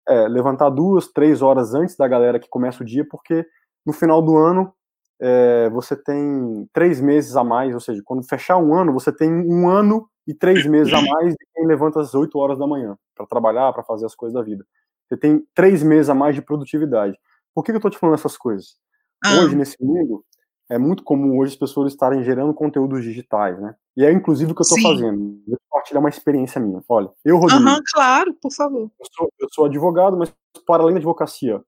é, 0.09 0.29
levantar 0.29 0.71
duas, 0.71 1.09
três 1.09 1.43
horas 1.43 1.75
antes 1.75 1.97
da 1.97 2.09
galera 2.09 2.41
que 2.41 2.49
começa 2.49 2.83
o 2.83 2.87
dia, 2.87 3.07
porque 3.09 3.47
no 3.85 3.93
final 3.93 4.23
do 4.23 4.37
ano 4.37 4.73
é, 5.21 5.69
você 5.71 5.95
tem 5.95 6.69
três 6.73 7.01
meses 7.01 7.37
a 7.37 7.45
mais, 7.45 7.75
ou 7.75 7.81
seja, 7.81 8.01
quando 8.05 8.27
fechar 8.27 8.57
um 8.57 8.75
ano, 8.75 8.93
você 8.93 9.13
tem 9.13 9.31
um 9.31 9.69
ano 9.69 10.09
e 10.27 10.35
três 10.35 10.67
meses 10.67 10.93
a 10.93 11.03
mais 11.03 11.33
de 11.33 11.47
quem 11.55 11.67
levanta 11.67 12.01
às 12.01 12.15
8 12.15 12.37
horas 12.39 12.59
da 12.59 12.67
manhã 12.67 12.97
para 13.15 13.27
trabalhar, 13.27 13.73
para 13.73 13.83
fazer 13.83 14.07
as 14.07 14.15
coisas 14.15 14.35
da 14.35 14.43
vida. 14.43 14.65
Você 15.07 15.17
tem 15.17 15.47
três 15.55 15.83
meses 15.83 16.09
a 16.09 16.15
mais 16.15 16.35
de 16.35 16.43
produtividade. 16.43 17.17
Por 17.55 17.63
que, 17.63 17.71
que 17.71 17.77
eu 17.77 17.79
estou 17.79 17.91
te 17.91 17.99
falando 17.99 18.15
essas 18.15 18.37
coisas? 18.37 18.77
Ah. 19.23 19.41
Hoje, 19.41 19.57
nesse 19.57 19.77
mundo, 19.81 20.25
é 20.71 20.79
muito 20.79 21.05
comum 21.05 21.39
hoje 21.39 21.53
as 21.53 21.59
pessoas 21.59 21.93
estarem 21.93 22.23
gerando 22.25 22.55
conteúdos 22.55 23.03
digitais, 23.03 23.61
né? 23.61 23.75
E 23.97 24.05
é 24.05 24.11
inclusive 24.11 24.53
o 24.53 24.55
que 24.55 24.63
eu 24.63 24.65
estou 24.65 24.81
fazendo. 24.81 25.43
Vou 25.47 25.59
compartilhar 25.69 26.01
uma 26.01 26.09
experiência 26.09 26.61
minha. 26.61 26.81
Olha, 26.89 27.11
eu, 27.25 27.37
Rodrigo. 27.37 27.63
Aham, 27.63 27.81
claro, 27.93 28.35
por 28.41 28.53
favor. 28.53 28.91
Eu 28.99 29.07
sou, 29.13 29.33
eu 29.39 29.49
sou 29.53 29.65
advogado, 29.67 30.17
mas 30.17 30.33
para 30.67 30.83
além 30.83 30.95
da 30.95 30.99
advocacia, 30.99 31.63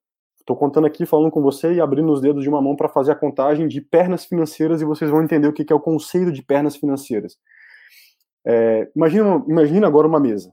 Estou 0.44 0.54
contando 0.54 0.86
aqui, 0.86 1.06
falando 1.06 1.30
com 1.30 1.40
você 1.40 1.72
e 1.72 1.80
abrindo 1.80 2.12
os 2.12 2.20
dedos 2.20 2.42
de 2.42 2.50
uma 2.50 2.60
mão 2.60 2.76
para 2.76 2.86
fazer 2.86 3.12
a 3.12 3.16
contagem 3.16 3.66
de 3.66 3.80
pernas 3.80 4.26
financeiras 4.26 4.82
e 4.82 4.84
vocês 4.84 5.10
vão 5.10 5.22
entender 5.22 5.48
o 5.48 5.54
que 5.54 5.72
é 5.72 5.74
o 5.74 5.80
conceito 5.80 6.30
de 6.30 6.42
pernas 6.42 6.76
financeiras. 6.76 7.38
É, 8.46 8.90
imagina, 8.94 9.42
imagina 9.48 9.86
agora 9.86 10.06
uma 10.06 10.20
mesa. 10.20 10.52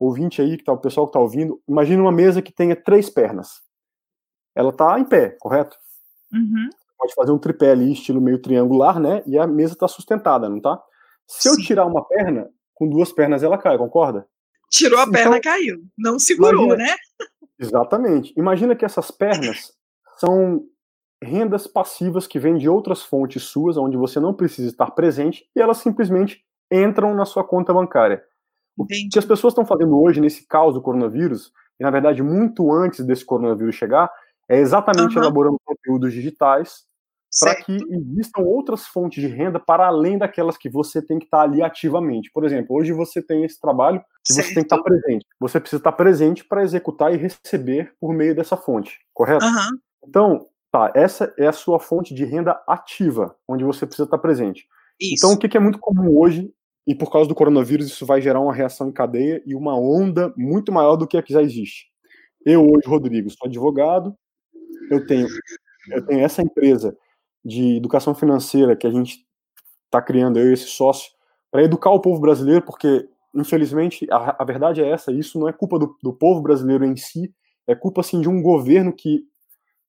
Ouvinte 0.00 0.40
aí, 0.40 0.56
que 0.56 0.64
tá, 0.64 0.72
o 0.72 0.78
pessoal 0.78 1.06
que 1.06 1.10
está 1.10 1.20
ouvindo, 1.20 1.60
imagina 1.68 2.00
uma 2.00 2.10
mesa 2.10 2.40
que 2.40 2.50
tenha 2.50 2.74
três 2.74 3.10
pernas. 3.10 3.60
Ela 4.54 4.70
está 4.70 4.98
em 4.98 5.04
pé, 5.04 5.36
correto? 5.38 5.76
Uhum. 6.32 6.68
Pode 6.98 7.14
fazer 7.14 7.32
um 7.32 7.38
tripé 7.38 7.70
ali, 7.70 7.92
estilo 7.92 8.20
meio 8.20 8.40
triangular, 8.40 8.98
né? 8.98 9.22
E 9.26 9.38
a 9.38 9.46
mesa 9.46 9.74
está 9.74 9.86
sustentada, 9.86 10.48
não 10.48 10.60
tá? 10.60 10.80
Se 11.26 11.48
Sim. 11.48 11.60
eu 11.60 11.64
tirar 11.64 11.86
uma 11.86 12.04
perna, 12.04 12.48
com 12.74 12.88
duas 12.88 13.12
pernas 13.12 13.42
ela 13.42 13.58
cai, 13.58 13.78
concorda? 13.78 14.26
Tirou 14.70 14.98
a 14.98 15.02
então, 15.02 15.12
perna, 15.12 15.40
caiu. 15.40 15.82
Não 15.96 16.18
segurou, 16.18 16.66
imagina, 16.66 16.90
né? 16.90 16.96
Exatamente. 17.58 18.34
Imagina 18.36 18.76
que 18.76 18.84
essas 18.84 19.10
pernas 19.10 19.72
são 20.18 20.62
rendas 21.22 21.66
passivas 21.66 22.26
que 22.26 22.38
vêm 22.38 22.56
de 22.56 22.68
outras 22.68 23.02
fontes 23.02 23.44
suas, 23.44 23.76
onde 23.76 23.96
você 23.96 24.20
não 24.20 24.34
precisa 24.34 24.68
estar 24.68 24.90
presente, 24.92 25.48
e 25.56 25.60
elas 25.60 25.78
simplesmente 25.78 26.44
entram 26.70 27.14
na 27.14 27.24
sua 27.24 27.42
conta 27.42 27.72
bancária. 27.72 28.22
O 28.76 28.86
que 28.86 29.18
as 29.18 29.24
pessoas 29.24 29.52
estão 29.52 29.66
fazendo 29.66 30.00
hoje 30.00 30.20
nesse 30.20 30.46
caos 30.46 30.74
do 30.74 30.82
coronavírus, 30.82 31.50
e 31.80 31.82
na 31.82 31.90
verdade 31.90 32.22
muito 32.22 32.72
antes 32.72 33.04
desse 33.04 33.24
coronavírus 33.24 33.74
chegar, 33.74 34.08
é 34.48 34.58
exatamente 34.58 35.16
uhum. 35.16 35.22
elaborando 35.22 35.60
conteúdos 35.64 36.12
digitais 36.12 36.88
para 37.40 37.54
que 37.56 37.76
existam 37.90 38.40
outras 38.40 38.86
fontes 38.86 39.22
de 39.22 39.28
renda 39.28 39.60
para 39.60 39.86
além 39.86 40.16
daquelas 40.16 40.56
que 40.56 40.68
você 40.68 41.02
tem 41.02 41.18
que 41.18 41.26
estar 41.26 41.42
ali 41.42 41.62
ativamente. 41.62 42.30
Por 42.32 42.44
exemplo, 42.44 42.74
hoje 42.76 42.92
você 42.92 43.22
tem 43.22 43.44
esse 43.44 43.60
trabalho 43.60 44.00
que 44.24 44.32
certo. 44.32 44.48
você 44.48 44.54
tem 44.54 44.64
que 44.64 44.74
estar 44.74 44.82
presente. 44.82 45.26
Você 45.38 45.60
precisa 45.60 45.80
estar 45.80 45.92
presente 45.92 46.44
para 46.44 46.62
executar 46.62 47.12
e 47.12 47.16
receber 47.16 47.92
por 48.00 48.14
meio 48.14 48.34
dessa 48.34 48.56
fonte, 48.56 48.98
correto? 49.12 49.44
Uhum. 49.44 49.78
Então, 50.06 50.46
tá, 50.72 50.90
essa 50.94 51.32
é 51.36 51.46
a 51.46 51.52
sua 51.52 51.78
fonte 51.78 52.14
de 52.14 52.24
renda 52.24 52.58
ativa, 52.66 53.36
onde 53.46 53.62
você 53.62 53.84
precisa 53.84 54.06
estar 54.06 54.18
presente. 54.18 54.66
Isso. 55.00 55.14
Então, 55.18 55.32
o 55.32 55.38
que 55.38 55.56
é 55.56 55.60
muito 55.60 55.78
comum 55.78 56.18
hoje, 56.18 56.50
e 56.86 56.94
por 56.94 57.12
causa 57.12 57.28
do 57.28 57.34
coronavírus, 57.34 57.88
isso 57.88 58.06
vai 58.06 58.20
gerar 58.20 58.40
uma 58.40 58.54
reação 58.54 58.88
em 58.88 58.92
cadeia 58.92 59.42
e 59.44 59.54
uma 59.54 59.78
onda 59.78 60.32
muito 60.36 60.72
maior 60.72 60.96
do 60.96 61.06
que 61.06 61.18
a 61.18 61.22
que 61.22 61.34
já 61.34 61.42
existe. 61.42 61.88
Eu 62.44 62.62
hoje, 62.62 62.86
Rodrigo, 62.86 63.28
sou 63.28 63.46
advogado, 63.46 64.16
eu 64.90 65.06
tenho, 65.06 65.28
eu 65.90 66.04
tenho 66.04 66.20
essa 66.20 66.42
empresa 66.42 66.96
de 67.44 67.76
educação 67.76 68.14
financeira 68.14 68.76
que 68.76 68.86
a 68.86 68.90
gente 68.90 69.26
está 69.86 70.02
criando, 70.02 70.38
eu 70.38 70.50
e 70.50 70.52
esse 70.52 70.66
sócio, 70.66 71.10
para 71.50 71.62
educar 71.62 71.90
o 71.90 72.00
povo 72.00 72.20
brasileiro, 72.20 72.62
porque, 72.62 73.08
infelizmente, 73.34 74.06
a, 74.10 74.36
a 74.38 74.44
verdade 74.44 74.82
é 74.82 74.88
essa, 74.88 75.12
isso 75.12 75.38
não 75.38 75.48
é 75.48 75.52
culpa 75.52 75.78
do, 75.78 75.96
do, 76.02 76.12
povo 76.12 76.42
brasileiro 76.42 76.84
em 76.84 76.96
si, 76.96 77.32
é 77.66 77.74
culpa, 77.74 78.00
assim, 78.00 78.20
de 78.20 78.28
um 78.28 78.42
governo 78.42 78.92
que, 78.92 79.24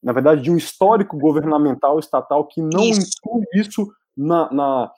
na 0.01 0.13
verdade, 0.13 0.41
de 0.41 0.51
um 0.51 0.57
histórico 0.57 1.17
governamental, 1.17 1.99
estatal, 1.99 2.45
que 2.45 2.61
não 2.61 2.83
isso. 2.83 3.09
inclui 3.19 3.45
isso 3.53 3.91
na, 4.15 4.51
na, 4.51 4.91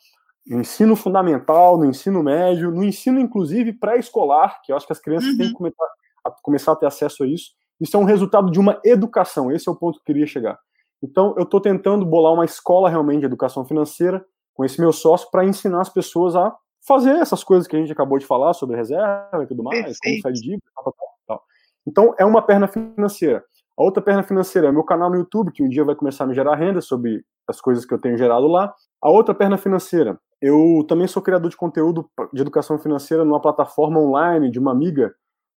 no 0.45 0.62
ensino 0.62 0.95
fundamental, 0.95 1.78
no 1.78 1.86
ensino 1.86 2.22
médio, 2.24 2.72
no 2.72 2.84
ensino, 2.84 3.20
inclusive, 3.20 3.74
pré-escolar, 3.74 4.62
que 4.64 4.72
eu 4.72 4.78
acho 4.78 4.86
que 4.86 4.93
as 4.93 4.99
crianças 4.99 5.30
uhum. 5.30 5.38
têm 5.38 5.47
que 5.47 5.54
começar 5.54 5.86
a, 6.26 6.32
começar 6.43 6.72
a 6.72 6.76
ter 6.76 6.86
acesso 6.86 7.24
a 7.24 7.28
isso. 7.28 7.52
Isso 7.82 7.97
é 7.97 7.99
um 7.99 8.03
resultado 8.03 8.51
de 8.51 8.59
uma 8.59 8.79
educação, 8.86 9.51
esse 9.51 9.67
é 9.67 9.71
o 9.71 9.75
ponto 9.75 9.95
que 9.95 10.01
eu 10.01 10.13
queria 10.13 10.27
chegar. 10.27 10.59
Então, 11.03 11.34
eu 11.36 11.43
estou 11.43 11.59
tentando 11.59 12.05
bolar 12.05 12.32
uma 12.32 12.45
escola 12.45 12.88
realmente 12.88 13.21
de 13.21 13.25
educação 13.25 13.65
financeira 13.65 14.23
com 14.53 14.63
esse 14.63 14.79
meu 14.79 14.93
sócio 14.93 15.29
para 15.32 15.43
ensinar 15.43 15.82
as 15.82 15.89
pessoas 15.89 16.36
a 16.36 16.55
fazer 16.88 17.15
essas 17.15 17.43
coisas 17.43 17.67
que 17.67 17.75
a 17.75 17.79
gente 17.79 17.91
acabou 17.91 18.19
de 18.19 18.25
falar 18.25 18.53
sobre 18.53 18.77
reserva 18.77 19.43
e 19.43 19.47
tudo 19.47 19.63
mais, 19.63 19.84
Perfeito. 19.84 19.99
como 20.03 20.21
sair 20.21 20.34
de 20.34 20.41
dívida, 20.41 20.63
tal, 20.75 20.84
tal, 20.84 20.93
tal. 21.27 21.43
Então, 21.88 22.15
é 22.19 22.25
uma 22.25 22.41
perna 22.43 22.67
financeira. 22.67 23.43
A 23.77 23.84
outra 23.84 24.01
perna 24.03 24.21
financeira 24.21 24.67
é 24.67 24.71
meu 24.71 24.84
canal 24.84 25.09
no 25.09 25.15
YouTube, 25.15 25.51
que 25.51 25.63
um 25.63 25.69
dia 25.69 25.84
vai 25.84 25.95
começar 25.95 26.25
a 26.25 26.27
me 26.27 26.36
gerar 26.36 26.55
renda 26.55 26.82
sobre 26.82 27.23
as 27.47 27.59
coisas 27.59 27.84
que 27.84 27.93
eu 27.93 27.99
tenho 27.99 28.15
gerado 28.15 28.45
lá. 28.45 28.71
A 29.01 29.09
outra 29.09 29.34
perna 29.34 29.57
financeira, 29.57 30.19
eu 30.39 30.86
também 30.88 31.07
sou 31.07 31.21
criador 31.21 31.49
de 31.49 31.57
conteúdo 31.57 32.07
de 32.32 32.41
educação 32.41 32.77
financeira 32.77 33.25
numa 33.25 33.41
plataforma 33.41 33.99
online 33.99 34.51
de 34.51 34.59
uma 34.59 34.71
amiga 34.71 35.13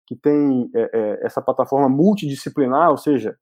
que 0.06 0.16
tem 0.16 0.70
é, 0.76 0.90
é, 0.94 1.26
essa 1.26 1.42
plataforma 1.42 1.90
multidisciplinar, 1.90 2.90
ou 2.92 2.98
seja, 2.98 3.36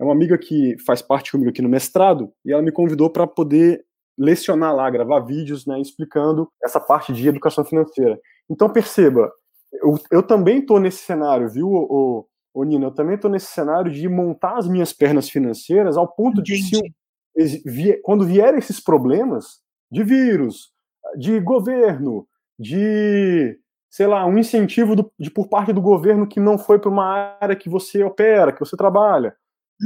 é 0.00 0.04
uma 0.04 0.12
amiga 0.12 0.38
que 0.38 0.76
faz 0.86 1.02
parte 1.02 1.32
comigo 1.32 1.50
aqui 1.50 1.62
no 1.62 1.68
mestrado 1.68 2.32
e 2.44 2.52
ela 2.52 2.62
me 2.62 2.72
convidou 2.72 3.10
para 3.10 3.26
poder 3.26 3.84
lecionar 4.16 4.74
lá, 4.74 4.90
gravar 4.90 5.20
vídeos, 5.20 5.66
né, 5.66 5.80
explicando 5.80 6.50
essa 6.62 6.80
parte 6.80 7.12
de 7.12 7.28
educação 7.28 7.64
financeira. 7.64 8.18
Então 8.50 8.68
perceba, 8.68 9.30
eu, 9.72 9.98
eu 10.10 10.22
também 10.22 10.60
estou 10.60 10.80
nesse 10.80 10.98
cenário, 10.98 11.48
viu, 11.48 11.68
o, 11.68 12.26
o, 12.54 12.64
Nina? 12.64 12.86
Eu 12.86 12.94
também 12.94 13.14
estou 13.14 13.30
nesse 13.30 13.46
cenário 13.46 13.92
de 13.92 14.08
montar 14.08 14.56
as 14.56 14.68
minhas 14.68 14.92
pernas 14.92 15.28
financeiras 15.28 15.96
ao 15.96 16.08
ponto 16.08 16.42
de 16.42 16.56
se, 16.56 18.00
quando 18.02 18.24
vierem 18.24 18.58
esses 18.58 18.80
problemas 18.80 19.60
de 19.90 20.02
vírus, 20.02 20.72
de 21.16 21.38
governo, 21.40 22.26
de 22.58 23.58
sei 23.98 24.06
lá, 24.06 24.24
um 24.24 24.38
incentivo 24.38 24.94
do, 24.94 25.12
de, 25.18 25.28
por 25.28 25.48
parte 25.48 25.72
do 25.72 25.82
governo 25.82 26.24
que 26.24 26.38
não 26.38 26.56
foi 26.56 26.78
para 26.78 26.88
uma 26.88 27.36
área 27.40 27.56
que 27.56 27.68
você 27.68 28.00
opera, 28.04 28.52
que 28.52 28.60
você 28.60 28.76
trabalha, 28.76 29.34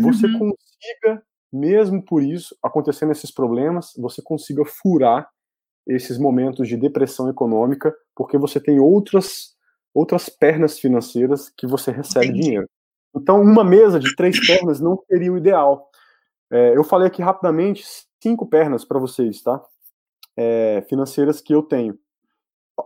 você 0.02 0.26
uhum. 0.26 0.50
consiga, 0.50 1.22
mesmo 1.50 2.04
por 2.04 2.22
isso, 2.22 2.54
acontecendo 2.62 3.10
esses 3.10 3.30
problemas, 3.30 3.94
você 3.96 4.20
consiga 4.20 4.66
furar 4.66 5.30
esses 5.86 6.18
momentos 6.18 6.68
de 6.68 6.76
depressão 6.76 7.30
econômica, 7.30 7.90
porque 8.14 8.36
você 8.36 8.60
tem 8.60 8.78
outras 8.78 9.56
outras 9.94 10.28
pernas 10.28 10.78
financeiras 10.78 11.48
que 11.48 11.66
você 11.66 11.90
recebe 11.90 12.26
Entendi. 12.26 12.42
dinheiro. 12.42 12.68
Então, 13.16 13.40
uma 13.40 13.64
mesa 13.64 13.98
de 13.98 14.14
três 14.14 14.38
pernas 14.46 14.78
não 14.78 15.02
seria 15.08 15.32
o 15.32 15.38
ideal. 15.38 15.88
É, 16.50 16.76
eu 16.76 16.84
falei 16.84 17.08
aqui 17.08 17.22
rapidamente 17.22 17.82
cinco 18.22 18.46
pernas 18.46 18.84
para 18.84 19.00
vocês, 19.00 19.40
tá? 19.40 19.58
É, 20.36 20.84
financeiras 20.86 21.40
que 21.40 21.54
eu 21.54 21.62
tenho. 21.62 21.98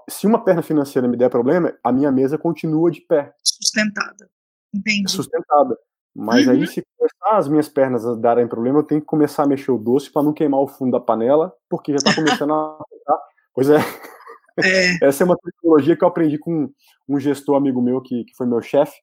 Se 0.09 0.27
uma 0.27 0.45
perna 0.45 0.63
financeira 0.63 1.09
me 1.09 1.17
der 1.17 1.31
problema, 1.31 1.77
a 1.83 1.93
minha 1.93 2.11
mesa 2.11 2.39
continua 2.39 2.91
de 2.91 3.01
pé. 3.01 3.33
Sustentada. 3.43 4.29
Entendi. 4.75 5.11
Sustentada. 5.11 5.77
Mas 6.15 6.47
uhum. 6.47 6.53
aí, 6.53 6.67
se 6.67 6.83
começar 6.97 7.37
as 7.37 7.47
minhas 7.47 7.69
pernas 7.69 8.07
a 8.07 8.15
darem 8.15 8.49
problema, 8.49 8.79
eu 8.79 8.83
tenho 8.83 9.03
que 9.03 9.07
começar 9.07 9.43
a 9.43 9.47
mexer 9.47 9.71
o 9.71 9.79
doce 9.79 10.11
para 10.11 10.23
não 10.23 10.33
queimar 10.33 10.61
o 10.61 10.67
fundo 10.67 10.93
da 10.93 11.01
panela, 11.01 11.53
porque 11.69 11.93
já 11.93 11.97
está 11.97 12.15
começando 12.15 12.55
a. 12.55 12.79
Pois 13.55 13.69
é. 13.69 13.77
é. 14.59 14.99
Essa 15.07 15.23
é 15.23 15.27
uma 15.27 15.37
tecnologia 15.37 15.95
que 15.95 16.03
eu 16.03 16.09
aprendi 16.09 16.39
com 16.39 16.71
um 17.07 17.21
gestor 17.21 17.57
amigo 17.57 17.83
meu, 17.83 18.01
que, 18.01 18.25
que 18.25 18.35
foi 18.35 18.47
meu 18.47 18.63
chefe. 18.63 18.97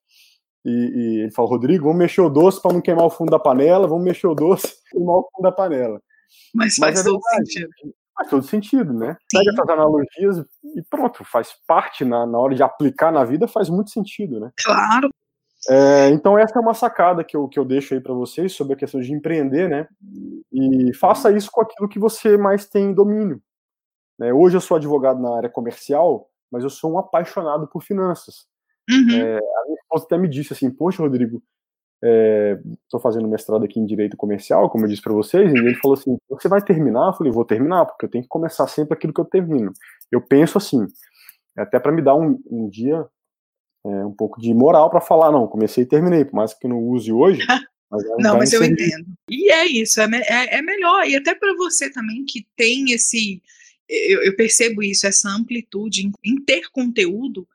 E, 0.66 0.70
e, 0.70 1.22
ele 1.22 1.32
falou: 1.32 1.52
Rodrigo, 1.52 1.84
vamos 1.84 2.00
mexer 2.00 2.22
o 2.22 2.30
doce 2.30 2.60
para 2.60 2.74
não 2.74 2.82
queimar 2.82 3.06
o 3.06 3.12
fundo 3.12 3.30
da 3.30 3.40
panela, 3.40 3.88
vamos 3.88 4.04
mexer 4.04 4.26
o 4.26 4.34
doce 4.34 4.68
para 4.68 4.92
queimar 4.92 5.18
o 5.18 5.30
fundo 5.32 5.44
da 5.44 5.52
panela. 5.52 6.02
Mas 6.56 6.76
faz 6.78 6.96
Mas 6.96 7.06
é 7.06 7.10
todo 7.10 7.22
sentido. 7.36 7.70
Faz 8.16 8.30
todo 8.30 8.44
sentido, 8.44 8.94
né? 8.94 9.18
Sim. 9.32 9.40
Pega 9.40 9.52
essas 9.52 9.70
analogias 9.70 10.46
e 10.76 10.82
pronto, 10.82 11.24
faz 11.24 11.54
parte 11.68 12.04
na, 12.04 12.26
na 12.26 12.38
hora 12.38 12.56
de 12.56 12.64
aplicar 12.64 13.12
na 13.12 13.24
vida, 13.24 13.48
faz 13.48 13.70
muito 13.70 13.92
sentido, 13.92 14.40
né? 14.40 14.52
Claro, 14.64 15.10
é, 15.70 16.10
então 16.10 16.38
essa 16.38 16.58
é 16.58 16.62
uma 16.62 16.74
sacada 16.74 17.24
que 17.24 17.36
eu, 17.38 17.48
que 17.48 17.58
eu 17.58 17.64
deixo 17.64 17.94
aí 17.94 18.02
para 18.02 18.14
vocês 18.14 18.54
sobre 18.54 18.74
a 18.74 18.78
questão 18.78 19.00
de 19.00 19.14
empreender, 19.14 19.70
né? 19.70 19.88
E 20.52 20.94
faça 20.96 21.32
isso 21.32 21.50
com 21.52 21.62
aquilo 21.62 21.88
que 21.88 22.00
você 22.00 22.38
mais 22.38 22.68
tem 22.68 22.94
domínio. 22.94 23.42
Né? 24.20 24.34
Hoje 24.34 24.58
eu 24.58 24.62
sou 24.62 24.76
advogado 24.78 25.22
na 25.22 25.36
área 25.38 25.50
comercial, 25.50 26.30
mas 26.52 26.64
eu 26.64 26.70
sou 26.70 26.92
um 26.92 27.00
apaixonado 27.00 27.68
por 27.68 27.82
finanças. 27.82 28.46
Uhum. 28.90 29.16
É, 29.16 29.38
a 29.38 29.66
minha 29.66 29.80
esposa 29.82 30.06
até 30.06 30.18
me 30.18 30.28
disse 30.28 30.52
assim, 30.54 30.70
poxa, 30.70 31.02
Rodrigo, 31.02 31.42
estou 32.04 33.00
é, 33.00 33.02
fazendo 33.02 33.28
mestrado 33.28 33.64
aqui 33.64 33.80
em 33.80 33.86
direito 33.86 34.18
comercial, 34.18 34.70
como 34.70 34.84
eu 34.84 34.90
disse 34.90 35.02
para 35.02 35.14
vocês, 35.14 35.52
e 35.54 35.58
ele 35.58 35.76
falou 35.76 35.98
assim, 35.98 36.18
você 36.30 36.50
vai 36.50 36.62
terminar? 36.62 37.08
Eu 37.08 37.14
falei, 37.14 37.32
vou 37.32 37.46
terminar, 37.46 37.86
porque 37.86 38.06
eu 38.06 38.10
tenho 38.10 38.24
que 38.24 38.30
começar 38.30 38.68
sempre 38.68 38.94
aquilo 38.94 39.14
que 39.14 39.22
eu 39.22 39.26
termino. 39.26 39.72
Eu 40.12 40.22
penso 40.22 40.58
assim, 40.58 40.86
até 41.56 41.80
para 41.80 41.92
me 41.92 42.02
dar 42.02 42.16
um, 42.16 42.38
um 42.50 42.70
dia 42.70 43.06
é, 43.86 44.06
um 44.06 44.14
pouco 44.14 44.42
de 44.42 44.54
moral 44.54 44.90
para 44.90 45.00
falar, 45.00 45.32
não, 45.32 45.48
comecei 45.48 45.84
e 45.84 45.88
terminei, 45.88 46.26
por 46.26 46.36
mais 46.36 46.54
que 46.54 46.66
eu 46.66 46.70
não 46.70 46.80
use 46.80 47.12
hoje. 47.12 47.40
Mas 47.94 48.04
não, 48.18 48.38
mas 48.40 48.52
eu 48.52 48.64
entendo. 48.64 49.06
E 49.30 49.52
é 49.52 49.68
isso, 49.68 50.02
é, 50.02 50.06
é, 50.28 50.58
é 50.58 50.62
melhor. 50.64 51.08
E 51.08 51.16
até 51.16 51.36
para 51.36 51.54
você 51.54 51.92
também 51.92 52.26
que 52.26 52.44
tem 52.56 52.92
esse. 52.92 53.40
Eu, 53.88 54.24
eu, 54.24 54.36
percebo 54.36 54.82
isso, 54.82 55.06
essa 55.06 55.30
amplitude 55.30 56.08
em, 56.08 56.12
em 56.24 56.44
ter 56.44 56.72
conteúdo, 56.72 57.48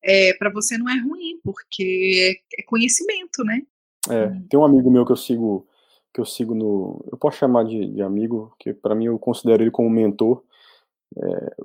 é, 0.00 0.32
para 0.34 0.48
você 0.48 0.78
não 0.78 0.88
é 0.88 0.96
ruim, 1.00 1.40
porque 1.42 2.38
é, 2.56 2.60
é 2.60 2.62
conhecimento, 2.66 3.42
né? 3.42 3.62
É, 4.08 4.28
tem 4.48 4.58
um 4.58 4.64
amigo 4.64 4.90
meu 4.90 5.04
que 5.04 5.12
eu 5.12 5.16
sigo, 5.16 5.66
que 6.14 6.20
eu 6.20 6.24
sigo 6.24 6.54
no. 6.54 7.04
Eu 7.10 7.18
posso 7.18 7.38
chamar 7.38 7.64
de, 7.64 7.86
de 7.86 8.02
amigo, 8.02 8.54
que 8.58 8.72
para 8.72 8.94
mim 8.94 9.06
eu 9.06 9.18
considero 9.18 9.62
ele 9.62 9.70
como 9.70 9.90
mentor. 9.90 10.42
É, 11.16 11.56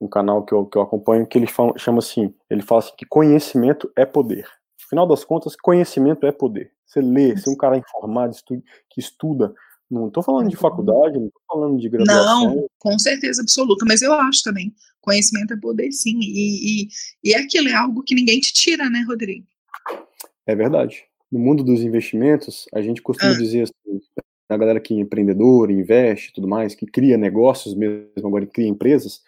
um 0.00 0.08
canal 0.08 0.44
que 0.44 0.52
eu, 0.52 0.66
que 0.66 0.78
eu 0.78 0.82
acompanho, 0.82 1.26
que 1.26 1.36
ele 1.38 1.46
fala, 1.46 1.76
chama 1.76 1.98
assim, 1.98 2.32
ele 2.48 2.62
fala 2.62 2.80
assim 2.80 2.92
que 2.96 3.06
conhecimento 3.06 3.90
é 3.96 4.04
poder. 4.04 4.46
Afinal 4.84 5.06
das 5.06 5.24
contas, 5.24 5.56
conhecimento 5.56 6.24
é 6.26 6.32
poder. 6.32 6.72
Você 6.86 7.00
lê, 7.00 7.36
se 7.36 7.50
um 7.50 7.56
cara 7.56 7.76
informado, 7.76 8.32
estu, 8.32 8.62
que 8.88 9.00
estuda, 9.00 9.54
não 9.90 10.08
estou 10.08 10.22
falando 10.22 10.48
de 10.48 10.56
faculdade, 10.56 11.18
não 11.18 11.26
estou 11.26 11.42
falando 11.46 11.78
de 11.78 11.88
graduação. 11.88 12.54
Não, 12.54 12.66
com 12.78 12.98
certeza 12.98 13.42
absoluta, 13.42 13.84
mas 13.86 14.00
eu 14.00 14.12
acho 14.14 14.42
também, 14.42 14.74
conhecimento 15.00 15.52
é 15.52 15.56
poder 15.56 15.92
sim, 15.92 16.18
e, 16.20 16.84
e, 16.84 16.88
e 17.24 17.34
aquilo 17.34 17.68
é 17.68 17.74
algo 17.74 18.02
que 18.02 18.14
ninguém 18.14 18.40
te 18.40 18.52
tira, 18.52 18.88
né, 18.88 19.04
Rodrigo? 19.06 19.46
É 20.46 20.54
verdade. 20.54 21.04
No 21.30 21.38
mundo 21.38 21.62
dos 21.62 21.82
investimentos, 21.82 22.66
a 22.74 22.80
gente 22.80 23.02
costuma 23.02 23.32
ah. 23.32 23.36
dizer 23.38 23.62
assim, 23.62 24.00
a 24.48 24.56
galera 24.56 24.80
que 24.80 24.94
é 24.94 25.00
empreendedor, 25.00 25.70
investe 25.70 26.32
tudo 26.32 26.48
mais, 26.48 26.74
que 26.74 26.86
cria 26.86 27.18
negócios 27.18 27.74
mesmo, 27.74 28.08
agora 28.24 28.46
cria 28.46 28.68
empresas, 28.68 29.22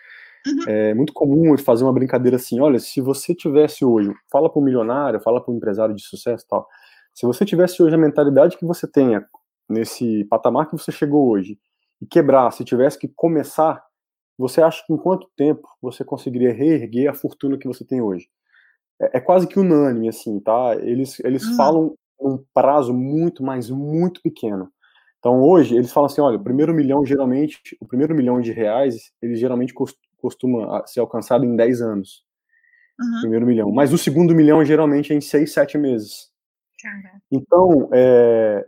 Uhum. 0.46 0.64
É 0.66 0.94
muito 0.94 1.12
comum 1.12 1.57
fazer 1.59 1.84
uma 1.84 1.92
brincadeira 1.92 2.36
assim, 2.36 2.61
olha, 2.61 2.78
se 2.78 3.01
você 3.01 3.34
tivesse 3.34 3.84
hoje, 3.84 4.12
fala 4.30 4.51
para 4.51 4.61
um 4.61 4.64
milionário, 4.64 5.20
fala 5.20 5.40
para 5.40 5.53
um 5.53 5.57
empresário 5.57 5.94
de 5.94 6.03
sucesso 6.03 6.46
tal, 6.48 6.66
se 7.14 7.26
você 7.26 7.44
tivesse 7.44 7.82
hoje 7.82 7.94
a 7.94 7.98
mentalidade 7.98 8.57
que 8.57 8.64
você 8.64 8.86
tenha 8.86 9.26
nesse 9.68 10.24
patamar 10.24 10.66
que 10.66 10.72
você 10.72 10.90
chegou 10.90 11.28
hoje 11.28 11.59
e 12.01 12.07
quebrar, 12.07 12.51
se 12.53 12.64
tivesse 12.64 12.98
que 12.98 13.09
começar, 13.09 13.84
você 14.38 14.62
acha 14.62 14.82
que 14.86 14.92
em 14.92 14.96
quanto 14.96 15.28
tempo 15.36 15.68
você 15.82 16.03
conseguiria 16.03 16.53
reerguer 16.53 17.11
a 17.11 17.14
fortuna 17.14 17.59
que 17.59 17.68
você 17.68 17.84
tem 17.84 18.01
hoje? 18.01 18.28
É, 19.01 19.18
é 19.18 19.20
quase 19.20 19.46
que 19.46 19.59
unânime, 19.59 20.09
assim, 20.09 20.38
tá? 20.40 20.76
Eles, 20.80 21.18
eles 21.20 21.44
uhum. 21.44 21.57
falam 21.57 21.94
um 22.20 22.44
prazo 22.53 22.92
muito, 22.92 23.42
mas 23.42 23.70
muito 23.70 24.20
pequeno. 24.22 24.70
Então 25.18 25.40
hoje 25.40 25.76
eles 25.76 25.92
falam 25.92 26.07
assim, 26.07 26.20
olha, 26.20 26.36
o 26.36 26.42
primeiro 26.42 26.74
milhão 26.74 27.05
geralmente, 27.05 27.76
o 27.80 27.86
primeiro 27.86 28.14
milhão 28.14 28.40
de 28.40 28.53
reais, 28.53 29.12
ele 29.20 29.36
geralmente 29.36 29.74
costuma 30.18 30.86
ser 30.86 31.01
alcançado 31.01 31.44
em 31.44 31.57
10 31.57 31.82
anos. 31.82 32.24
Uhum. 32.98 33.20
Primeiro 33.22 33.46
milhão. 33.46 33.70
Mas 33.72 33.92
o 33.92 33.98
segundo 33.98 34.34
milhão 34.34 34.64
geralmente 34.64 35.12
é 35.12 35.16
em 35.16 35.20
6, 35.20 35.53
7 35.53 35.78
meses. 35.78 36.30
Caraca. 36.82 37.22
Então, 37.30 37.88
é, 37.92 38.66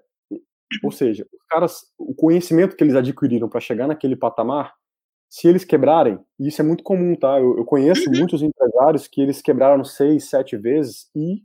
ou 0.83 0.91
seja, 0.91 1.27
os 1.33 1.47
caras, 1.49 1.85
o 1.99 2.15
conhecimento 2.15 2.77
que 2.77 2.85
eles 2.85 2.95
adquiriram 2.95 3.49
para 3.49 3.61
chegar 3.61 3.87
naquele 3.87 4.17
patamar, 4.17 4.75
se 5.33 5.49
eles 5.49 5.65
quebrarem, 5.65 6.19
e 6.39 6.49
isso 6.49 6.61
é 6.61 6.65
muito 6.65 6.85
comum, 6.85 7.17
tá? 7.17 7.41
Eu, 7.41 7.57
eu 7.57 7.65
conheço 7.65 8.11
uhum. 8.11 8.19
muitos 8.19 8.43
empresários 8.43 9.09
que 9.09 9.19
eles 9.19 9.41
quebraram 9.41 9.83
seis, 9.83 10.29
sete 10.29 10.59
vezes 10.59 11.09
e 11.17 11.41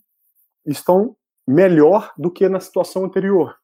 estão 0.66 1.16
melhor 1.48 2.12
do 2.18 2.30
que 2.30 2.50
na 2.50 2.60
situação 2.60 3.06
anterior. 3.06 3.56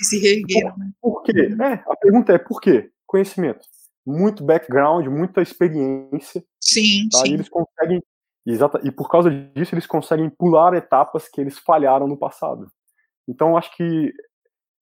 E 0.00 0.04
se 0.04 0.18
reergueram, 0.18 0.76
né? 0.76 0.90
Por 1.00 1.22
quê? 1.22 1.46
Uhum. 1.46 1.62
É, 1.62 1.84
a 1.86 1.94
pergunta 1.94 2.32
é 2.32 2.38
por 2.38 2.60
quê? 2.60 2.90
Conhecimento 3.06 3.64
muito 4.08 4.42
background, 4.42 5.06
muita 5.06 5.42
experiência. 5.42 6.42
Sim, 6.60 7.08
tá? 7.12 7.18
sim. 7.18 7.30
E 7.30 7.34
eles 7.34 7.48
conseguem, 7.48 8.02
exata, 8.46 8.80
e 8.82 8.90
por 8.90 9.08
causa 9.08 9.30
disso, 9.30 9.74
eles 9.74 9.86
conseguem 9.86 10.30
pular 10.30 10.74
etapas 10.74 11.28
que 11.28 11.40
eles 11.40 11.58
falharam 11.58 12.08
no 12.08 12.16
passado. 12.16 12.66
Então, 13.28 13.56
acho 13.56 13.76
que 13.76 14.12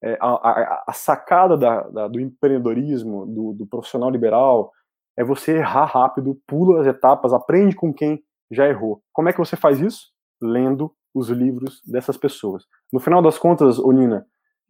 é, 0.02 0.16
a, 0.20 0.28
a, 0.28 0.84
a, 0.86 0.92
sacada 0.92 1.56
da, 1.56 1.82
da, 1.88 2.08
do 2.08 2.20
empreendedorismo, 2.20 3.26
do, 3.26 3.52
do, 3.52 3.66
profissional 3.66 4.08
liberal, 4.10 4.70
é 5.16 5.24
você 5.24 5.58
errar 5.58 5.86
rápido, 5.86 6.40
pula 6.46 6.80
as 6.80 6.86
etapas, 6.86 7.32
aprende 7.32 7.74
com 7.74 7.92
quem 7.92 8.22
já 8.50 8.68
errou. 8.68 9.02
Como 9.12 9.28
é 9.28 9.32
que 9.32 9.38
você 9.38 9.56
faz 9.56 9.80
isso? 9.80 10.12
Lendo 10.40 10.92
os 11.14 11.30
livros 11.30 11.80
dessas 11.86 12.16
pessoas. 12.16 12.64
No 12.92 13.00
final 13.00 13.22
das 13.22 13.38
contas, 13.38 13.78
Onina, 13.78 14.26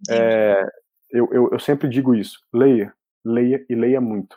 é, 0.08 0.64
eu, 1.10 1.28
eu, 1.32 1.50
eu 1.52 1.58
sempre 1.58 1.88
digo 1.88 2.14
isso: 2.14 2.38
leia, 2.52 2.92
leia 3.24 3.64
e 3.68 3.74
leia 3.74 4.00
muito. 4.00 4.36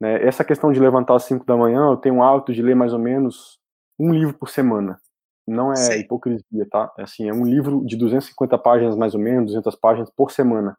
Né? 0.00 0.24
Essa 0.24 0.44
questão 0.44 0.72
de 0.72 0.80
levantar 0.80 1.16
às 1.16 1.24
5 1.24 1.44
da 1.44 1.56
manhã, 1.56 1.90
eu 1.90 1.96
tenho 1.96 2.16
um 2.16 2.22
hábito 2.22 2.52
de 2.52 2.62
ler 2.62 2.74
mais 2.74 2.92
ou 2.92 2.98
menos 2.98 3.58
um 3.98 4.12
livro 4.12 4.34
por 4.34 4.48
semana. 4.48 4.98
Não 5.46 5.72
é 5.72 5.76
Sim. 5.76 6.00
hipocrisia, 6.00 6.66
tá? 6.70 6.90
É 6.98 7.02
assim, 7.02 7.28
é 7.28 7.32
um 7.32 7.44
livro 7.44 7.84
de 7.84 7.96
250 7.96 8.56
páginas 8.58 8.96
mais 8.96 9.14
ou 9.14 9.20
menos, 9.20 9.52
200 9.52 9.76
páginas 9.76 10.10
por 10.10 10.30
semana. 10.30 10.76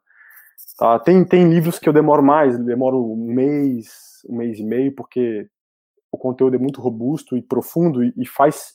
Tá? 0.78 0.98
Tem, 0.98 1.24
tem 1.24 1.48
livros 1.48 1.78
que 1.78 1.88
eu 1.88 1.92
demoro 1.92 2.22
mais, 2.22 2.58
demoro 2.58 3.12
um 3.12 3.32
mês, 3.32 4.20
um 4.28 4.36
mês 4.36 4.58
e 4.58 4.64
meio, 4.64 4.94
porque 4.94 5.48
o 6.12 6.18
conteúdo 6.18 6.56
é 6.56 6.58
muito 6.58 6.80
robusto 6.80 7.36
e 7.36 7.42
profundo 7.42 8.04
e, 8.04 8.12
e 8.16 8.26
faz. 8.26 8.74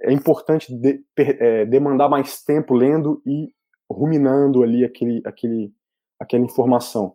É 0.00 0.12
importante 0.12 0.74
de, 0.74 1.04
é, 1.16 1.64
demandar 1.64 2.08
mais 2.08 2.42
tempo 2.42 2.74
lendo 2.74 3.22
e 3.24 3.52
ruminando 3.88 4.62
ali 4.62 4.84
aquele, 4.84 5.22
aquele, 5.24 5.72
aquela 6.18 6.44
informação 6.44 7.14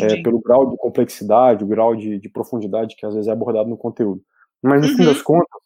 é, 0.00 0.22
pelo 0.22 0.40
grau 0.40 0.70
de 0.70 0.76
complexidade, 0.76 1.64
o 1.64 1.66
grau 1.66 1.94
de, 1.94 2.18
de, 2.18 2.28
profundidade 2.28 2.96
que 2.96 3.06
às 3.06 3.14
vezes 3.14 3.28
é 3.28 3.32
abordado 3.32 3.68
no 3.68 3.76
conteúdo. 3.76 4.22
Mas 4.62 4.82
no 4.82 4.88
uhum. 4.88 4.96
fim 4.96 5.04
das 5.04 5.22
contas, 5.22 5.62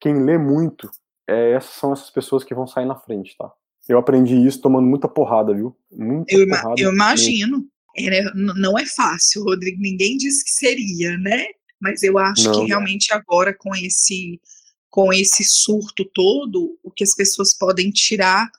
quem 0.00 0.22
lê 0.24 0.38
muito, 0.38 0.88
é, 1.26 1.52
essas 1.52 1.72
são 1.72 1.92
essas 1.92 2.10
pessoas 2.10 2.44
que 2.44 2.54
vão 2.54 2.66
sair 2.66 2.86
na 2.86 2.96
frente, 2.96 3.36
tá? 3.36 3.52
Eu 3.88 3.98
aprendi 3.98 4.36
isso 4.36 4.60
tomando 4.60 4.86
muita 4.86 5.08
porrada, 5.08 5.54
viu? 5.54 5.74
Muita 5.90 6.34
eu, 6.34 6.46
porrada 6.46 6.74
eu 6.80 6.92
imagino. 6.92 7.66
É, 7.96 8.22
não 8.34 8.78
é 8.78 8.84
fácil, 8.86 9.42
Rodrigo. 9.42 9.80
Ninguém 9.80 10.16
disse 10.16 10.44
que 10.44 10.50
seria, 10.50 11.16
né? 11.18 11.46
Mas 11.80 12.02
eu 12.02 12.18
acho 12.18 12.44
não, 12.44 12.52
que 12.52 12.66
realmente 12.66 13.12
agora 13.12 13.54
com 13.54 13.74
esse 13.74 14.40
com 14.90 15.12
esse 15.12 15.44
surto 15.44 16.04
todo, 16.14 16.78
o 16.82 16.90
que 16.90 17.04
as 17.04 17.14
pessoas 17.14 17.52
podem 17.56 17.90
tirar 17.90 18.50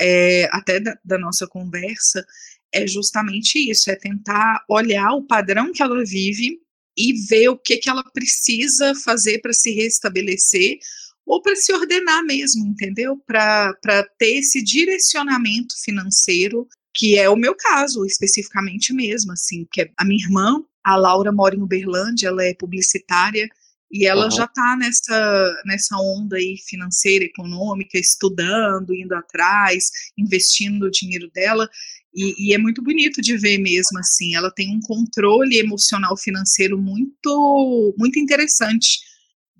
é, 0.00 0.48
até 0.52 0.78
da, 0.78 0.96
da 1.04 1.18
nossa 1.18 1.46
conversa 1.46 2.24
é 2.72 2.86
justamente 2.86 3.58
isso, 3.58 3.90
é 3.90 3.96
tentar 3.96 4.64
olhar 4.68 5.12
o 5.12 5.26
padrão 5.26 5.72
que 5.72 5.82
ela 5.82 6.04
vive 6.04 6.60
e 6.96 7.12
ver 7.26 7.48
o 7.48 7.58
que, 7.58 7.78
que 7.78 7.88
ela 7.88 8.04
precisa 8.12 8.94
fazer 8.94 9.40
para 9.40 9.52
se 9.52 9.72
restabelecer 9.72 10.78
ou 11.26 11.40
para 11.42 11.54
se 11.56 11.72
ordenar 11.72 12.24
mesmo, 12.24 12.66
entendeu? 12.66 13.16
Para 13.26 13.72
ter 14.18 14.38
esse 14.38 14.62
direcionamento 14.62 15.74
financeiro, 15.84 16.66
que 16.94 17.18
é 17.18 17.28
o 17.28 17.36
meu 17.36 17.54
caso, 17.54 18.04
especificamente 18.04 18.92
mesmo, 18.92 19.32
assim, 19.32 19.66
que 19.70 19.82
é 19.82 19.90
a 19.96 20.04
minha 20.04 20.22
irmã, 20.22 20.62
a 20.82 20.96
Laura 20.96 21.30
mora 21.30 21.54
em 21.54 21.62
Uberlândia, 21.62 22.28
ela 22.28 22.44
é 22.44 22.54
publicitária, 22.54 23.48
e 23.92 24.06
ela 24.06 24.26
uhum. 24.26 24.30
já 24.30 24.44
está 24.44 24.76
nessa, 24.76 25.62
nessa 25.66 25.96
onda 25.96 26.36
aí 26.36 26.56
financeira, 26.68 27.24
econômica, 27.24 27.98
estudando, 27.98 28.94
indo 28.94 29.14
atrás, 29.14 29.90
investindo 30.16 30.84
o 30.84 30.90
dinheiro 30.90 31.28
dela. 31.34 31.68
E, 32.14 32.50
e, 32.50 32.54
é 32.54 32.58
muito 32.58 32.82
bonito 32.82 33.20
de 33.20 33.36
ver 33.36 33.58
mesmo 33.58 33.98
assim. 33.98 34.34
Ela 34.36 34.50
tem 34.52 34.76
um 34.76 34.80
controle 34.80 35.58
emocional 35.58 36.16
financeiro 36.16 36.78
muito, 36.78 37.94
muito 37.98 38.18
interessante 38.18 39.00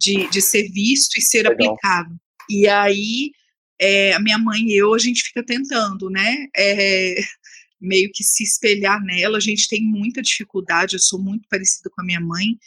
de, 0.01 0.29
de 0.31 0.41
ser 0.41 0.69
visto 0.71 1.19
e 1.19 1.23
ser 1.23 1.47
Legal. 1.47 1.53
aplicado. 1.53 2.19
E 2.49 2.67
aí, 2.67 3.33
é, 3.79 4.15
a 4.15 4.21
minha 4.21 4.39
mãe 4.39 4.63
e 4.63 4.77
eu, 4.77 4.95
a 4.95 4.99
gente 4.99 5.23
fica 5.23 5.45
tentando, 5.45 6.09
né? 6.09 6.47
É, 6.57 7.17
meio 7.81 8.11
que 8.13 8.25
se 8.25 8.43
espelhar 8.43 9.03
nela. 9.05 9.37
A 9.39 9.41
gente 9.41 9.69
tem 9.69 9.83
muita 9.83 10.23
dificuldade. 10.23 10.97
Eu 10.97 11.01
sou 11.01 11.23
muito 11.23 11.47
parecida 11.49 11.91
com 11.91 12.01
a 12.01 12.05
minha 12.05 12.21
mãe. 12.21 12.59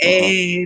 É, 0.00 0.64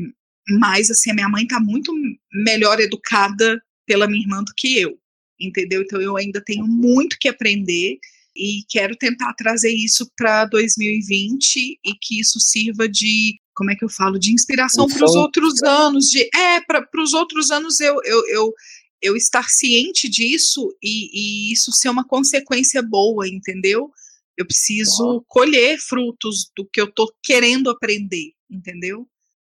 mas, 0.58 0.90
assim, 0.90 1.10
a 1.10 1.14
minha 1.14 1.28
mãe 1.28 1.44
está 1.44 1.58
muito 1.58 1.92
melhor 2.32 2.78
educada 2.78 3.60
pela 3.86 4.06
minha 4.06 4.22
irmã 4.22 4.42
do 4.42 4.52
que 4.54 4.78
eu, 4.78 4.98
entendeu? 5.40 5.82
Então, 5.82 6.00
eu 6.00 6.16
ainda 6.16 6.42
tenho 6.44 6.66
muito 6.66 7.16
que 7.18 7.28
aprender 7.28 7.98
e 8.36 8.62
quero 8.68 8.96
tentar 8.96 9.34
trazer 9.34 9.72
isso 9.72 10.10
para 10.16 10.44
2020 10.46 11.78
e 11.84 11.94
que 12.00 12.20
isso 12.20 12.40
sirva 12.40 12.88
de 12.88 13.38
como 13.62 13.70
é 13.70 13.76
que 13.76 13.84
eu 13.84 13.88
falo 13.88 14.18
de 14.18 14.32
inspiração 14.32 14.88
para 14.88 15.04
os 15.04 15.14
outros 15.14 15.62
anos 15.62 16.06
de 16.06 16.28
é 16.34 16.60
para 16.60 17.00
os 17.00 17.14
outros 17.14 17.52
anos 17.52 17.80
eu, 17.80 17.96
eu, 18.04 18.26
eu, 18.26 18.54
eu 19.00 19.16
estar 19.16 19.48
ciente 19.48 20.08
disso 20.08 20.76
e, 20.82 21.10
e, 21.12 21.52
isso 21.52 21.70
ser 21.70 21.88
uma 21.88 22.04
consequência 22.04 22.82
boa 22.82 23.28
entendeu? 23.28 23.88
Eu 24.36 24.44
preciso 24.44 25.24
colher 25.28 25.78
frutos 25.78 26.50
do 26.56 26.66
que 26.66 26.80
eu 26.80 26.86
estou 26.86 27.08
querendo 27.22 27.70
aprender 27.70 28.32
entendeu? 28.50 29.06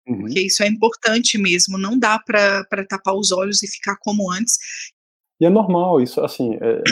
Uhum. 0.09 0.21
porque 0.21 0.41
isso 0.41 0.63
é 0.63 0.67
importante 0.67 1.37
mesmo 1.37 1.77
não 1.77 1.99
dá 1.99 2.19
para 2.19 2.65
tapar 2.89 3.15
os 3.15 3.31
olhos 3.31 3.63
e 3.63 3.69
ficar 3.69 3.99
como 4.01 4.33
antes. 4.33 4.57
E 5.39 5.45
é 5.45 5.51
normal 5.51 6.01
isso 6.01 6.23
assim 6.23 6.55
é 6.55 6.83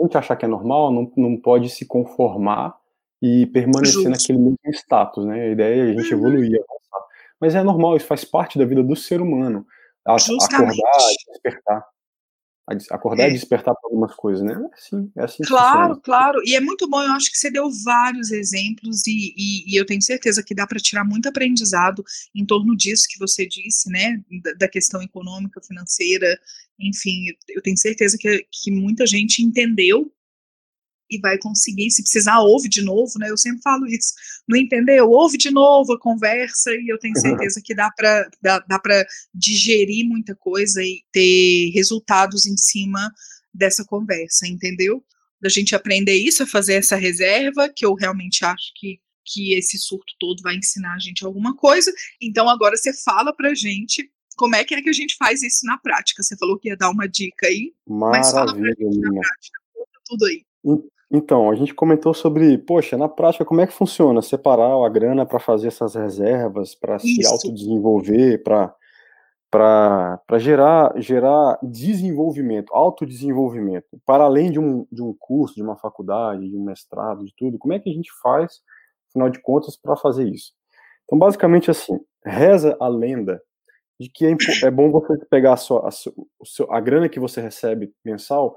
a 0.00 0.02
gente 0.02 0.16
achar 0.16 0.34
que 0.34 0.46
é 0.46 0.48
normal, 0.48 0.90
não, 0.90 1.12
não 1.14 1.36
pode 1.36 1.68
se 1.68 1.84
conformar 1.84 2.74
e 3.22 3.46
permanecer 3.46 3.94
Justo. 3.94 4.10
naquele 4.10 4.38
mesmo 4.38 4.58
status, 4.72 5.24
né? 5.26 5.42
A 5.42 5.50
ideia 5.50 5.80
é 5.80 5.90
a 5.90 5.92
gente 5.94 6.14
uhum. 6.14 6.20
evoluir, 6.20 6.54
avançar. 6.54 7.06
Mas 7.40 7.54
é 7.54 7.62
normal, 7.62 7.96
isso 7.96 8.06
faz 8.06 8.24
parte 8.24 8.58
da 8.58 8.64
vida 8.64 8.82
do 8.82 8.96
ser 8.96 9.20
humano. 9.20 9.66
acordar, 10.06 10.74
despertar. 11.28 11.84
Acordar 12.90 13.24
é. 13.24 13.30
e 13.30 13.32
despertar 13.32 13.74
para 13.74 13.90
algumas 13.90 14.14
coisas, 14.14 14.44
né? 14.44 14.52
É 14.52 14.74
assim, 14.74 15.12
é 15.16 15.24
assim 15.24 15.42
Claro, 15.42 16.00
claro. 16.00 16.40
E 16.44 16.54
é 16.54 16.60
muito 16.60 16.88
bom, 16.88 17.02
eu 17.02 17.12
acho 17.12 17.30
que 17.30 17.36
você 17.36 17.50
deu 17.50 17.68
vários 17.84 18.30
exemplos 18.30 19.06
e, 19.06 19.34
e, 19.36 19.74
e 19.74 19.76
eu 19.76 19.84
tenho 19.84 20.00
certeza 20.00 20.42
que 20.42 20.54
dá 20.54 20.66
para 20.66 20.78
tirar 20.78 21.04
muito 21.04 21.28
aprendizado 21.28 22.04
em 22.34 22.46
torno 22.46 22.76
disso 22.76 23.08
que 23.08 23.18
você 23.18 23.44
disse, 23.44 23.90
né? 23.90 24.22
Da, 24.42 24.52
da 24.52 24.68
questão 24.68 25.02
econômica, 25.02 25.60
financeira, 25.60 26.38
enfim, 26.78 27.24
eu 27.48 27.60
tenho 27.60 27.76
certeza 27.76 28.16
que, 28.18 28.46
que 28.50 28.70
muita 28.70 29.04
gente 29.04 29.42
entendeu 29.42 30.10
e 31.10 31.18
vai 31.18 31.36
conseguir, 31.38 31.90
se 31.90 32.02
precisar, 32.02 32.38
ouve 32.40 32.68
de 32.68 32.82
novo, 32.82 33.18
né? 33.18 33.30
Eu 33.30 33.36
sempre 33.36 33.60
falo 33.62 33.86
isso. 33.86 34.14
Não 34.48 34.56
entendeu? 34.56 35.10
Ouve 35.10 35.36
de 35.36 35.50
novo 35.50 35.92
a 35.92 35.98
conversa 35.98 36.70
e 36.72 36.88
eu 36.88 36.98
tenho 36.98 37.18
certeza 37.18 37.60
que 37.62 37.74
dá 37.74 37.90
para 37.90 38.30
dá, 38.40 38.58
dá 38.60 38.80
digerir 39.34 40.06
muita 40.06 40.34
coisa 40.34 40.82
e 40.82 41.02
ter 41.12 41.70
resultados 41.70 42.46
em 42.46 42.56
cima 42.56 43.12
dessa 43.52 43.84
conversa, 43.84 44.46
entendeu? 44.46 45.04
Da 45.40 45.48
gente 45.48 45.74
aprender 45.74 46.14
isso, 46.14 46.42
a 46.42 46.46
fazer 46.46 46.74
essa 46.74 46.96
reserva, 46.96 47.68
que 47.74 47.84
eu 47.84 47.94
realmente 47.94 48.44
acho 48.44 48.72
que, 48.76 49.00
que 49.24 49.54
esse 49.54 49.78
surto 49.78 50.14
todo 50.18 50.42
vai 50.42 50.56
ensinar 50.56 50.94
a 50.94 50.98
gente 50.98 51.24
alguma 51.24 51.56
coisa. 51.56 51.92
Então 52.20 52.48
agora 52.48 52.76
você 52.76 52.92
fala 52.92 53.34
pra 53.34 53.54
gente 53.54 54.10
como 54.36 54.56
é 54.56 54.64
que 54.64 54.74
é 54.74 54.80
que 54.80 54.88
a 54.88 54.94
gente 54.94 55.16
faz 55.18 55.42
isso 55.42 55.66
na 55.66 55.76
prática. 55.76 56.22
Você 56.22 56.36
falou 56.36 56.58
que 56.58 56.68
ia 56.68 56.76
dar 56.76 56.90
uma 56.90 57.06
dica 57.06 57.46
aí, 57.46 57.74
Maravilha, 57.86 58.22
mas 58.22 58.32
fala 58.32 58.54
pra 58.54 58.68
gente 58.68 58.98
na 58.98 59.10
prática, 59.10 59.60
tudo 60.06 60.24
aí. 60.24 60.44
Então, 61.12 61.50
a 61.50 61.56
gente 61.56 61.74
comentou 61.74 62.14
sobre, 62.14 62.56
poxa, 62.56 62.96
na 62.96 63.08
prática, 63.08 63.44
como 63.44 63.60
é 63.60 63.66
que 63.66 63.72
funciona 63.72 64.22
separar 64.22 64.74
a 64.84 64.88
grana 64.88 65.26
para 65.26 65.40
fazer 65.40 65.66
essas 65.68 65.96
reservas, 65.96 66.76
para 66.76 67.00
se 67.00 67.26
autodesenvolver, 67.26 68.40
para 68.44 70.38
gerar, 70.38 70.92
gerar 71.00 71.58
desenvolvimento, 71.60 72.72
autodesenvolvimento, 72.72 73.88
para 74.06 74.22
além 74.22 74.52
de 74.52 74.60
um, 74.60 74.86
de 74.90 75.02
um 75.02 75.12
curso, 75.18 75.56
de 75.56 75.62
uma 75.62 75.76
faculdade, 75.76 76.48
de 76.48 76.56
um 76.56 76.62
mestrado, 76.62 77.24
de 77.24 77.34
tudo, 77.36 77.58
como 77.58 77.74
é 77.74 77.80
que 77.80 77.90
a 77.90 77.92
gente 77.92 78.10
faz, 78.22 78.60
afinal 79.08 79.28
de 79.28 79.40
contas, 79.40 79.76
para 79.76 79.96
fazer 79.96 80.28
isso? 80.28 80.52
Então, 81.04 81.18
basicamente 81.18 81.72
assim, 81.72 81.98
reza 82.24 82.76
a 82.78 82.86
lenda 82.86 83.42
de 83.98 84.08
que 84.08 84.26
é, 84.26 84.36
é 84.62 84.70
bom 84.70 84.92
você 84.92 85.18
pegar 85.28 85.54
a, 85.54 85.56
sua, 85.56 85.88
a, 85.88 86.76
a 86.76 86.80
grana 86.80 87.08
que 87.08 87.18
você 87.18 87.40
recebe 87.40 87.92
mensal 88.04 88.54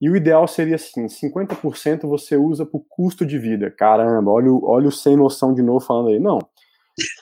e 0.00 0.10
o 0.10 0.16
ideal 0.16 0.46
seria 0.46 0.76
assim: 0.76 1.06
50% 1.06 2.02
você 2.02 2.36
usa 2.36 2.66
para 2.66 2.76
o 2.76 2.84
custo 2.88 3.24
de 3.24 3.38
vida. 3.38 3.70
Caramba, 3.70 4.30
olha, 4.30 4.52
o, 4.52 4.64
olha 4.64 4.88
o 4.88 4.92
sem 4.92 5.16
noção 5.16 5.54
de 5.54 5.62
novo 5.62 5.80
falando 5.80 6.08
aí. 6.08 6.18
Não. 6.18 6.38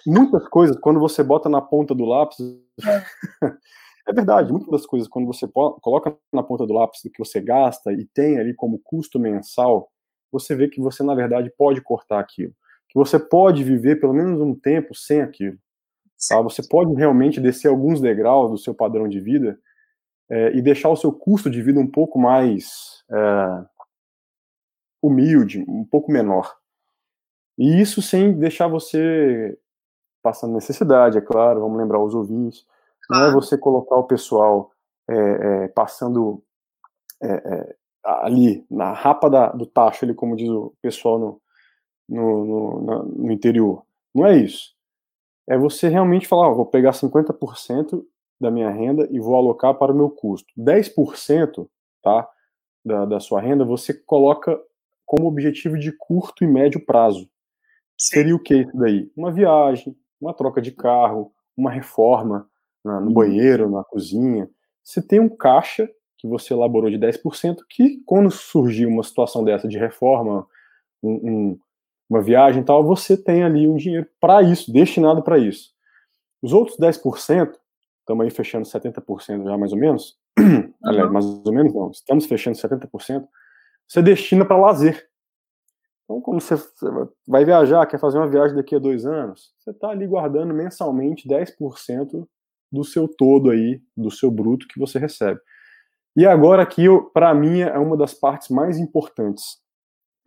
Muitas 0.06 0.46
coisas, 0.48 0.78
quando 0.78 1.00
você 1.00 1.22
bota 1.22 1.48
na 1.48 1.60
ponta 1.60 1.94
do 1.94 2.04
lápis. 2.04 2.38
é 4.08 4.12
verdade, 4.12 4.52
muitas 4.52 4.70
das 4.70 4.86
coisas, 4.86 5.08
quando 5.08 5.26
você 5.26 5.48
coloca 5.48 6.16
na 6.32 6.42
ponta 6.42 6.66
do 6.66 6.72
lápis 6.72 7.00
do 7.02 7.10
que 7.10 7.18
você 7.18 7.40
gasta 7.40 7.92
e 7.92 8.06
tem 8.12 8.38
ali 8.38 8.54
como 8.54 8.80
custo 8.82 9.18
mensal, 9.18 9.90
você 10.30 10.54
vê 10.54 10.68
que 10.68 10.80
você, 10.80 11.02
na 11.02 11.14
verdade, 11.14 11.52
pode 11.56 11.80
cortar 11.80 12.20
aquilo. 12.20 12.52
Que 12.88 12.98
você 12.98 13.18
pode 13.18 13.64
viver 13.64 14.00
pelo 14.00 14.12
menos 14.12 14.40
um 14.40 14.54
tempo 14.54 14.94
sem 14.94 15.22
aquilo. 15.22 15.56
Tá? 16.28 16.40
Você 16.40 16.62
pode 16.66 16.92
realmente 16.94 17.40
descer 17.40 17.68
alguns 17.68 18.00
degraus 18.00 18.50
do 18.50 18.58
seu 18.58 18.74
padrão 18.74 19.08
de 19.08 19.20
vida 19.20 19.58
é, 20.30 20.56
e 20.56 20.62
deixar 20.62 20.88
o 20.88 20.96
seu 20.96 21.12
custo 21.12 21.50
de 21.50 21.62
vida 21.62 21.78
um 21.78 21.90
pouco 21.90 22.18
mais 22.18 23.04
é, 23.10 23.64
humilde, 25.02 25.64
um 25.68 25.84
pouco 25.84 26.10
menor. 26.10 26.54
E 27.58 27.80
isso 27.80 28.02
sem 28.02 28.32
deixar 28.32 28.66
você 28.66 29.56
passando 30.22 30.54
necessidade, 30.54 31.18
é 31.18 31.20
claro, 31.20 31.60
vamos 31.60 31.78
lembrar 31.78 32.02
os 32.02 32.14
ouvintes. 32.14 32.66
Não 33.10 33.26
é 33.26 33.32
você 33.32 33.58
colocar 33.58 33.96
o 33.96 34.04
pessoal 34.04 34.72
é, 35.08 35.64
é 35.64 35.68
passando 35.68 36.42
é, 37.22 37.32
é, 37.32 37.76
ali 38.04 38.66
na 38.70 38.92
rapa 38.92 39.28
da, 39.28 39.50
do 39.52 39.66
tacho, 39.66 40.04
ali, 40.04 40.14
como 40.14 40.36
diz 40.36 40.48
o 40.48 40.74
pessoal 40.80 41.18
no, 41.18 41.42
no, 42.08 42.80
no, 42.80 43.02
no 43.02 43.32
interior. 43.32 43.84
Não 44.14 44.26
é 44.26 44.36
isso. 44.36 44.74
É 45.46 45.58
você 45.58 45.88
realmente 45.88 46.26
falar, 46.26 46.48
ó, 46.48 46.54
vou 46.54 46.66
pegar 46.66 46.92
50% 46.92 48.02
da 48.44 48.50
minha 48.50 48.70
renda 48.70 49.08
e 49.10 49.18
vou 49.18 49.34
alocar 49.34 49.74
para 49.74 49.92
o 49.92 49.96
meu 49.96 50.10
custo. 50.10 50.48
10% 50.58 51.66
tá, 52.02 52.28
da, 52.84 53.04
da 53.04 53.20
sua 53.20 53.40
renda 53.40 53.64
você 53.64 53.92
coloca 53.92 54.60
como 55.04 55.26
objetivo 55.26 55.78
de 55.78 55.92
curto 55.92 56.44
e 56.44 56.46
médio 56.46 56.84
prazo. 56.84 57.28
Seria 57.96 58.34
o 58.34 58.38
que 58.38 58.54
isso 58.54 58.76
daí? 58.76 59.10
Uma 59.16 59.32
viagem, 59.32 59.96
uma 60.20 60.34
troca 60.34 60.60
de 60.60 60.72
carro, 60.72 61.32
uma 61.56 61.70
reforma 61.70 62.48
na, 62.84 63.00
no 63.00 63.08
uhum. 63.08 63.14
banheiro, 63.14 63.70
na 63.70 63.84
cozinha. 63.84 64.48
Você 64.82 65.00
tem 65.00 65.20
um 65.20 65.28
caixa 65.28 65.88
que 66.18 66.26
você 66.26 66.52
elaborou 66.52 66.90
de 66.90 66.98
10%, 66.98 67.58
que 67.68 68.02
quando 68.04 68.30
surgir 68.30 68.86
uma 68.86 69.02
situação 69.02 69.44
dessa 69.44 69.68
de 69.68 69.78
reforma, 69.78 70.46
um, 71.02 71.12
um, 71.12 71.58
uma 72.08 72.22
viagem 72.22 72.62
e 72.62 72.64
tal, 72.64 72.84
você 72.84 73.16
tem 73.16 73.42
ali 73.42 73.66
um 73.66 73.76
dinheiro 73.76 74.06
para 74.20 74.42
isso, 74.42 74.72
destinado 74.72 75.22
para 75.22 75.38
isso. 75.38 75.72
Os 76.42 76.52
outros 76.52 76.76
10%, 76.78 77.54
estamos 78.04 78.24
aí 78.24 78.30
fechando 78.30 78.66
70% 78.66 79.44
já 79.44 79.58
mais 79.58 79.72
ou 79.72 79.78
menos, 79.78 80.16
uhum. 80.38 80.72
aliás, 80.84 81.10
mais 81.10 81.24
ou 81.24 81.52
menos 81.52 81.74
não, 81.74 81.90
estamos 81.90 82.26
fechando 82.26 82.56
70%, 82.56 83.26
você 83.88 84.02
destina 84.02 84.44
para 84.44 84.56
lazer. 84.56 85.08
Então, 86.04 86.20
quando 86.20 86.40
você 86.40 86.54
vai 87.26 87.46
viajar, 87.46 87.86
quer 87.86 87.98
fazer 87.98 88.18
uma 88.18 88.28
viagem 88.28 88.54
daqui 88.54 88.74
a 88.76 88.78
dois 88.78 89.06
anos, 89.06 89.54
você 89.58 89.70
está 89.70 89.88
ali 89.88 90.06
guardando 90.06 90.52
mensalmente 90.52 91.26
10% 91.26 92.26
do 92.70 92.84
seu 92.84 93.08
todo 93.08 93.50
aí, 93.50 93.80
do 93.96 94.10
seu 94.10 94.30
bruto 94.30 94.68
que 94.68 94.78
você 94.78 94.98
recebe. 94.98 95.40
E 96.14 96.26
agora 96.26 96.62
aqui, 96.62 96.84
para 97.14 97.34
mim, 97.34 97.60
é 97.60 97.78
uma 97.78 97.96
das 97.96 98.12
partes 98.12 98.50
mais 98.50 98.78
importantes 98.78 99.58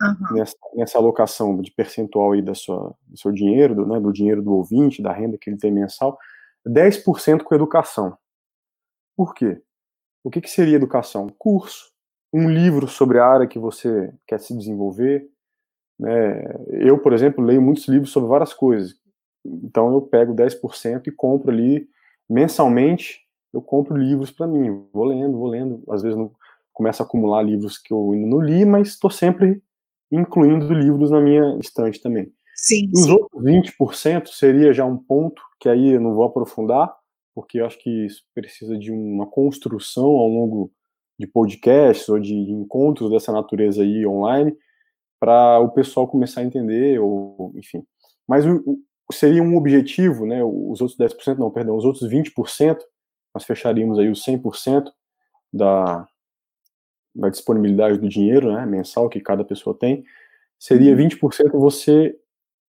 uhum. 0.02 0.36
nessa, 0.36 0.56
nessa 0.74 0.98
alocação 0.98 1.60
de 1.60 1.70
percentual 1.70 2.32
aí 2.32 2.42
da 2.42 2.54
sua, 2.54 2.94
do 3.06 3.18
seu 3.18 3.30
dinheiro, 3.30 3.74
do, 3.74 3.86
né, 3.86 4.00
do 4.00 4.12
dinheiro 4.12 4.42
do 4.42 4.52
ouvinte, 4.52 5.00
da 5.00 5.12
renda 5.12 5.38
que 5.38 5.48
ele 5.48 5.58
tem 5.58 5.70
mensal, 5.70 6.18
10% 6.68 7.42
com 7.42 7.54
educação. 7.54 8.16
Por 9.16 9.34
quê? 9.34 9.60
O 10.22 10.30
que, 10.30 10.40
que 10.40 10.50
seria 10.50 10.76
educação? 10.76 11.28
Curso, 11.38 11.90
um 12.32 12.50
livro 12.50 12.86
sobre 12.86 13.18
a 13.18 13.26
área 13.26 13.46
que 13.46 13.58
você 13.58 14.12
quer 14.26 14.38
se 14.38 14.56
desenvolver. 14.56 15.28
Né? 15.98 16.44
Eu, 16.68 16.98
por 16.98 17.12
exemplo, 17.12 17.42
leio 17.42 17.62
muitos 17.62 17.88
livros 17.88 18.10
sobre 18.10 18.28
várias 18.28 18.52
coisas. 18.52 18.94
Então 19.44 19.92
eu 19.92 20.02
pego 20.02 20.34
10% 20.34 21.06
e 21.06 21.10
compro 21.10 21.50
ali 21.50 21.88
mensalmente. 22.28 23.26
Eu 23.52 23.62
compro 23.62 23.96
livros 23.96 24.30
para 24.30 24.46
mim. 24.46 24.86
Vou 24.92 25.04
lendo, 25.04 25.38
vou 25.38 25.48
lendo. 25.48 25.82
Às 25.88 26.02
vezes 26.02 26.18
não 26.18 26.30
começo 26.72 27.02
a 27.02 27.06
acumular 27.06 27.42
livros 27.42 27.78
que 27.78 27.92
eu 27.92 28.12
ainda 28.12 28.28
não 28.28 28.40
li, 28.40 28.64
mas 28.64 28.88
estou 28.88 29.10
sempre 29.10 29.62
incluindo 30.12 30.72
livros 30.72 31.10
na 31.10 31.20
minha 31.20 31.58
estante 31.58 32.00
também. 32.00 32.32
Sim. 32.58 32.90
Os 32.92 33.04
sim. 33.04 33.12
outros 33.12 33.42
20% 33.42 34.26
seria 34.28 34.72
já 34.72 34.84
um 34.84 34.96
ponto 34.96 35.40
que 35.60 35.68
aí 35.68 35.92
eu 35.92 36.00
não 36.00 36.14
vou 36.14 36.24
aprofundar, 36.24 36.92
porque 37.34 37.60
eu 37.60 37.66
acho 37.66 37.78
que 37.78 38.06
isso 38.06 38.24
precisa 38.34 38.76
de 38.76 38.90
uma 38.90 39.26
construção 39.26 40.06
ao 40.06 40.28
longo 40.28 40.72
de 41.18 41.26
podcasts 41.26 42.08
ou 42.08 42.18
de 42.18 42.34
encontros 42.34 43.10
dessa 43.10 43.32
natureza 43.32 43.82
aí 43.82 44.06
online, 44.06 44.56
para 45.20 45.58
o 45.60 45.70
pessoal 45.70 46.06
começar 46.06 46.40
a 46.40 46.44
entender, 46.44 47.00
ou 47.00 47.52
enfim. 47.56 47.84
Mas 48.26 48.44
o, 48.46 48.78
seria 49.12 49.42
um 49.42 49.56
objetivo, 49.56 50.26
né? 50.26 50.42
Os 50.44 50.80
outros 50.80 50.98
10%, 50.98 51.38
não, 51.38 51.50
perdão, 51.50 51.76
os 51.76 51.84
outros 51.84 52.08
20%, 52.08 52.78
nós 53.34 53.44
fecharíamos 53.44 53.98
aí 53.98 54.08
os 54.08 54.24
100% 54.24 54.90
da, 55.52 56.06
da 57.14 57.28
disponibilidade 57.28 57.98
do 57.98 58.08
dinheiro, 58.08 58.52
né, 58.52 58.66
mensal 58.66 59.08
que 59.08 59.20
cada 59.20 59.44
pessoa 59.44 59.76
tem, 59.76 60.04
seria 60.58 60.94
20% 60.94 61.52
uhum. 61.52 61.60
você 61.60 62.16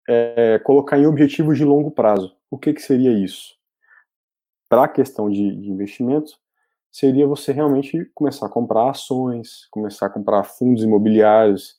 é, 0.09 0.59
colocar 0.61 0.99
em 0.99 1.07
objetivos 1.07 1.57
de 1.57 1.65
longo 1.65 1.91
prazo. 1.91 2.37
O 2.51 2.59
que, 2.59 2.73
que 2.73 2.83
seria 2.83 3.13
isso? 3.13 3.55
Para 4.69 4.85
a 4.85 4.89
questão 4.89 5.31
de, 5.31 5.57
de 5.57 5.71
investimentos, 5.71 6.39
seria 6.91 7.27
você 7.27 7.53
realmente 7.53 8.05
começar 8.15 8.47
a 8.47 8.51
comprar 8.51 8.91
ações, 8.91 9.67
começar 9.71 10.07
a 10.07 10.11
comprar 10.11 10.45
fundos 10.45 10.85
imobiliários, 10.85 11.77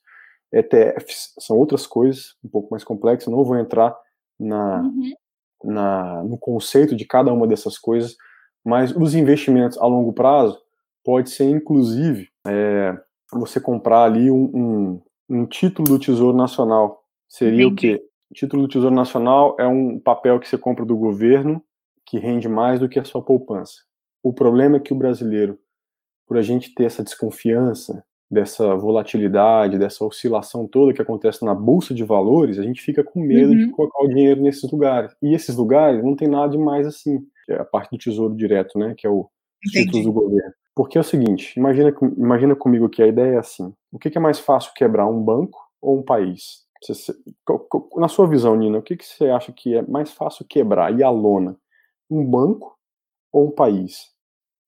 ETFs, 0.51 1.33
são 1.39 1.57
outras 1.57 1.85
coisas 1.87 2.35
um 2.43 2.49
pouco 2.49 2.69
mais 2.71 2.83
complexas, 2.83 3.31
não 3.31 3.43
vou 3.43 3.57
entrar 3.57 3.95
na, 4.39 4.81
uhum. 4.81 5.13
na, 5.63 6.23
no 6.23 6.37
conceito 6.37 6.95
de 6.95 7.05
cada 7.05 7.31
uma 7.31 7.47
dessas 7.47 7.77
coisas, 7.77 8.15
mas 8.63 8.95
os 8.95 9.15
investimentos 9.15 9.77
a 9.77 9.85
longo 9.85 10.13
prazo 10.13 10.61
pode 11.03 11.29
ser 11.29 11.49
inclusive 11.49 12.29
é, 12.47 12.97
você 13.31 13.59
comprar 13.59 14.03
ali 14.03 14.29
um, 14.31 14.51
um, 14.53 15.01
um, 15.29 15.45
título 15.45 15.87
do 15.87 15.99
Tesouro 15.99 16.35
Nacional. 16.35 17.03
Seria 17.27 17.67
o 17.67 17.75
quê? 17.75 18.01
O 18.29 18.33
título 18.33 18.63
do 18.63 18.67
Tesouro 18.67 18.95
Nacional 18.95 19.55
é 19.59 19.67
um 19.67 19.99
papel 19.99 20.39
que 20.39 20.47
você 20.47 20.57
compra 20.57 20.85
do 20.85 20.97
governo 20.97 21.63
que 22.05 22.19
rende 22.19 22.47
mais 22.47 22.79
do 22.79 22.89
que 22.89 22.99
a 22.99 23.03
sua 23.03 23.21
poupança. 23.21 23.75
O 24.23 24.33
problema 24.33 24.77
é 24.77 24.79
que 24.79 24.93
o 24.93 24.97
brasileiro, 24.97 25.59
por 26.27 26.37
a 26.37 26.41
gente 26.41 26.73
ter 26.73 26.85
essa 26.85 27.03
desconfiança, 27.03 28.03
dessa 28.29 28.75
volatilidade, 28.75 29.77
dessa 29.77 30.03
oscilação 30.03 30.67
toda 30.67 30.93
que 30.93 31.01
acontece 31.01 31.45
na 31.45 31.53
bolsa 31.53 31.93
de 31.93 32.03
valores, 32.03 32.57
a 32.57 32.63
gente 32.63 32.81
fica 32.81 33.03
com 33.03 33.21
medo 33.21 33.51
uhum. 33.51 33.57
de 33.57 33.69
colocar 33.69 34.03
o 34.03 34.07
dinheiro 34.07 34.41
nesses 34.41 34.69
lugares. 34.71 35.15
E 35.21 35.33
esses 35.33 35.55
lugares 35.55 36.03
não 36.03 36.15
tem 36.15 36.27
nada 36.27 36.49
de 36.49 36.57
mais 36.57 36.87
assim. 36.87 37.19
que 37.45 37.53
é 37.53 37.59
a 37.59 37.65
parte 37.65 37.91
do 37.91 37.97
tesouro 37.97 38.35
direto, 38.35 38.77
né? 38.77 38.93
Que 38.97 39.05
é 39.05 39.09
o 39.09 39.29
títulos 39.71 40.05
do 40.05 40.11
governo. 40.11 40.53
Porque 40.75 40.97
é 40.97 41.01
o 41.01 41.05
seguinte, 41.05 41.57
imagina, 41.57 41.95
imagina 42.17 42.55
comigo 42.55 42.89
que 42.89 43.01
a 43.01 43.07
ideia 43.07 43.35
é 43.35 43.37
assim: 43.37 43.73
o 43.91 43.97
que, 43.97 44.15
é 44.15 44.21
mais 44.21 44.39
fácil 44.39 44.73
quebrar, 44.75 45.07
um 45.07 45.23
banco 45.23 45.57
ou 45.81 45.97
um 45.97 46.03
país? 46.03 46.64
Na 47.95 48.07
sua 48.07 48.27
visão, 48.27 48.55
Nina, 48.55 48.77
o 48.77 48.81
que, 48.81 48.97
que 48.97 49.05
você 49.05 49.25
acha 49.29 49.51
que 49.51 49.75
é 49.75 49.81
mais 49.81 50.11
fácil 50.11 50.45
quebrar 50.45 50.97
e 50.97 51.03
a 51.03 51.09
lona? 51.09 51.57
Um 52.09 52.23
banco 52.23 52.77
ou 53.31 53.47
um 53.47 53.51
país? 53.51 54.11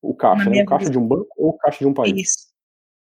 O 0.01 0.13
caixa, 0.15 0.49
né? 0.49 0.63
O 0.63 0.65
caixa 0.65 0.87
visão, 0.87 0.91
de 0.91 0.97
um 0.97 1.07
banco 1.07 1.29
ou 1.37 1.49
o 1.49 1.57
caixa 1.57 1.79
de 1.79 1.85
um 1.85 1.93
país? 1.93 2.13
Isso. 2.15 2.47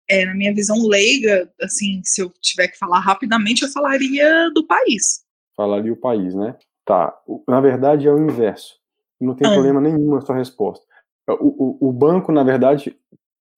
É, 0.08 0.24
na 0.26 0.34
minha 0.34 0.54
visão 0.54 0.76
leiga, 0.86 1.50
assim, 1.60 2.02
se 2.04 2.20
eu 2.20 2.30
tiver 2.40 2.68
que 2.68 2.78
falar 2.78 3.00
rapidamente, 3.00 3.62
eu 3.62 3.70
falaria 3.70 4.50
do 4.50 4.66
país. 4.66 5.24
Falaria 5.56 5.92
o 5.92 5.96
país, 5.96 6.34
né? 6.34 6.56
Tá. 6.84 7.16
Na 7.48 7.60
verdade, 7.60 8.06
é 8.06 8.12
o 8.12 8.18
inverso. 8.18 8.78
Não 9.20 9.34
tem 9.34 9.48
ah. 9.48 9.52
problema 9.52 9.80
nenhum 9.80 10.14
na 10.14 10.20
sua 10.20 10.36
resposta. 10.36 10.84
O, 11.28 11.78
o, 11.86 11.88
o, 11.88 11.92
banco, 11.92 12.32
na 12.32 12.42
verdade, 12.42 12.96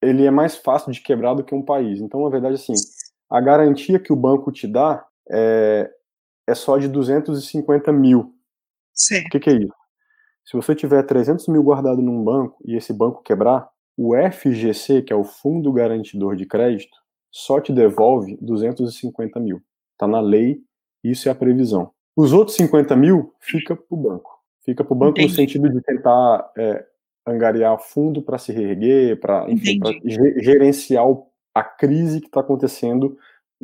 ele 0.02 0.26
é 0.26 0.30
mais 0.30 0.56
fácil 0.56 0.92
de 0.92 1.00
quebrar 1.00 1.34
do 1.34 1.42
que 1.42 1.54
um 1.54 1.62
país. 1.62 2.00
Então, 2.00 2.22
na 2.22 2.28
verdade, 2.28 2.56
assim, 2.56 2.74
a 3.30 3.40
garantia 3.40 3.98
que 3.98 4.12
o 4.12 4.16
banco 4.16 4.52
te 4.52 4.66
dá 4.66 5.04
é, 5.30 5.90
é 6.46 6.54
só 6.54 6.78
de 6.78 6.88
250 6.88 7.92
mil. 7.92 8.34
Certo. 8.92 9.26
O 9.26 9.30
que, 9.30 9.40
que 9.40 9.50
é 9.50 9.54
isso? 9.54 9.74
Se 10.44 10.56
você 10.56 10.74
tiver 10.74 11.02
300 11.02 11.48
mil 11.48 11.62
guardado 11.62 12.02
num 12.02 12.22
banco 12.22 12.56
e 12.64 12.76
esse 12.76 12.92
banco 12.92 13.22
quebrar, 13.22 13.68
o 13.96 14.14
FGC, 14.14 15.02
que 15.02 15.12
é 15.12 15.16
o 15.16 15.24
Fundo 15.24 15.72
Garantidor 15.72 16.36
de 16.36 16.46
Crédito, 16.46 16.96
só 17.30 17.60
te 17.60 17.72
devolve 17.72 18.36
250 18.40 19.40
mil. 19.40 19.62
Está 19.92 20.06
na 20.06 20.20
lei, 20.20 20.60
isso 21.02 21.28
é 21.28 21.32
a 21.32 21.34
previsão. 21.34 21.90
Os 22.16 22.32
outros 22.32 22.56
50 22.56 22.94
mil 22.94 23.34
fica 23.40 23.74
para 23.74 23.86
o 23.90 23.96
banco. 23.96 24.30
Fica 24.64 24.84
para 24.84 24.92
o 24.92 24.96
banco 24.96 25.18
Entendi. 25.18 25.28
no 25.28 25.36
sentido 25.36 25.70
de 25.70 25.80
tentar 25.80 26.50
é, 26.56 26.84
angariar 27.26 27.78
fundo 27.78 28.22
para 28.22 28.38
se 28.38 28.52
reerguer, 28.52 29.18
para 29.18 29.46
gerenciar 30.40 31.04
a 31.54 31.62
crise 31.62 32.20
que 32.20 32.26
está 32.26 32.40
acontecendo 32.40 33.16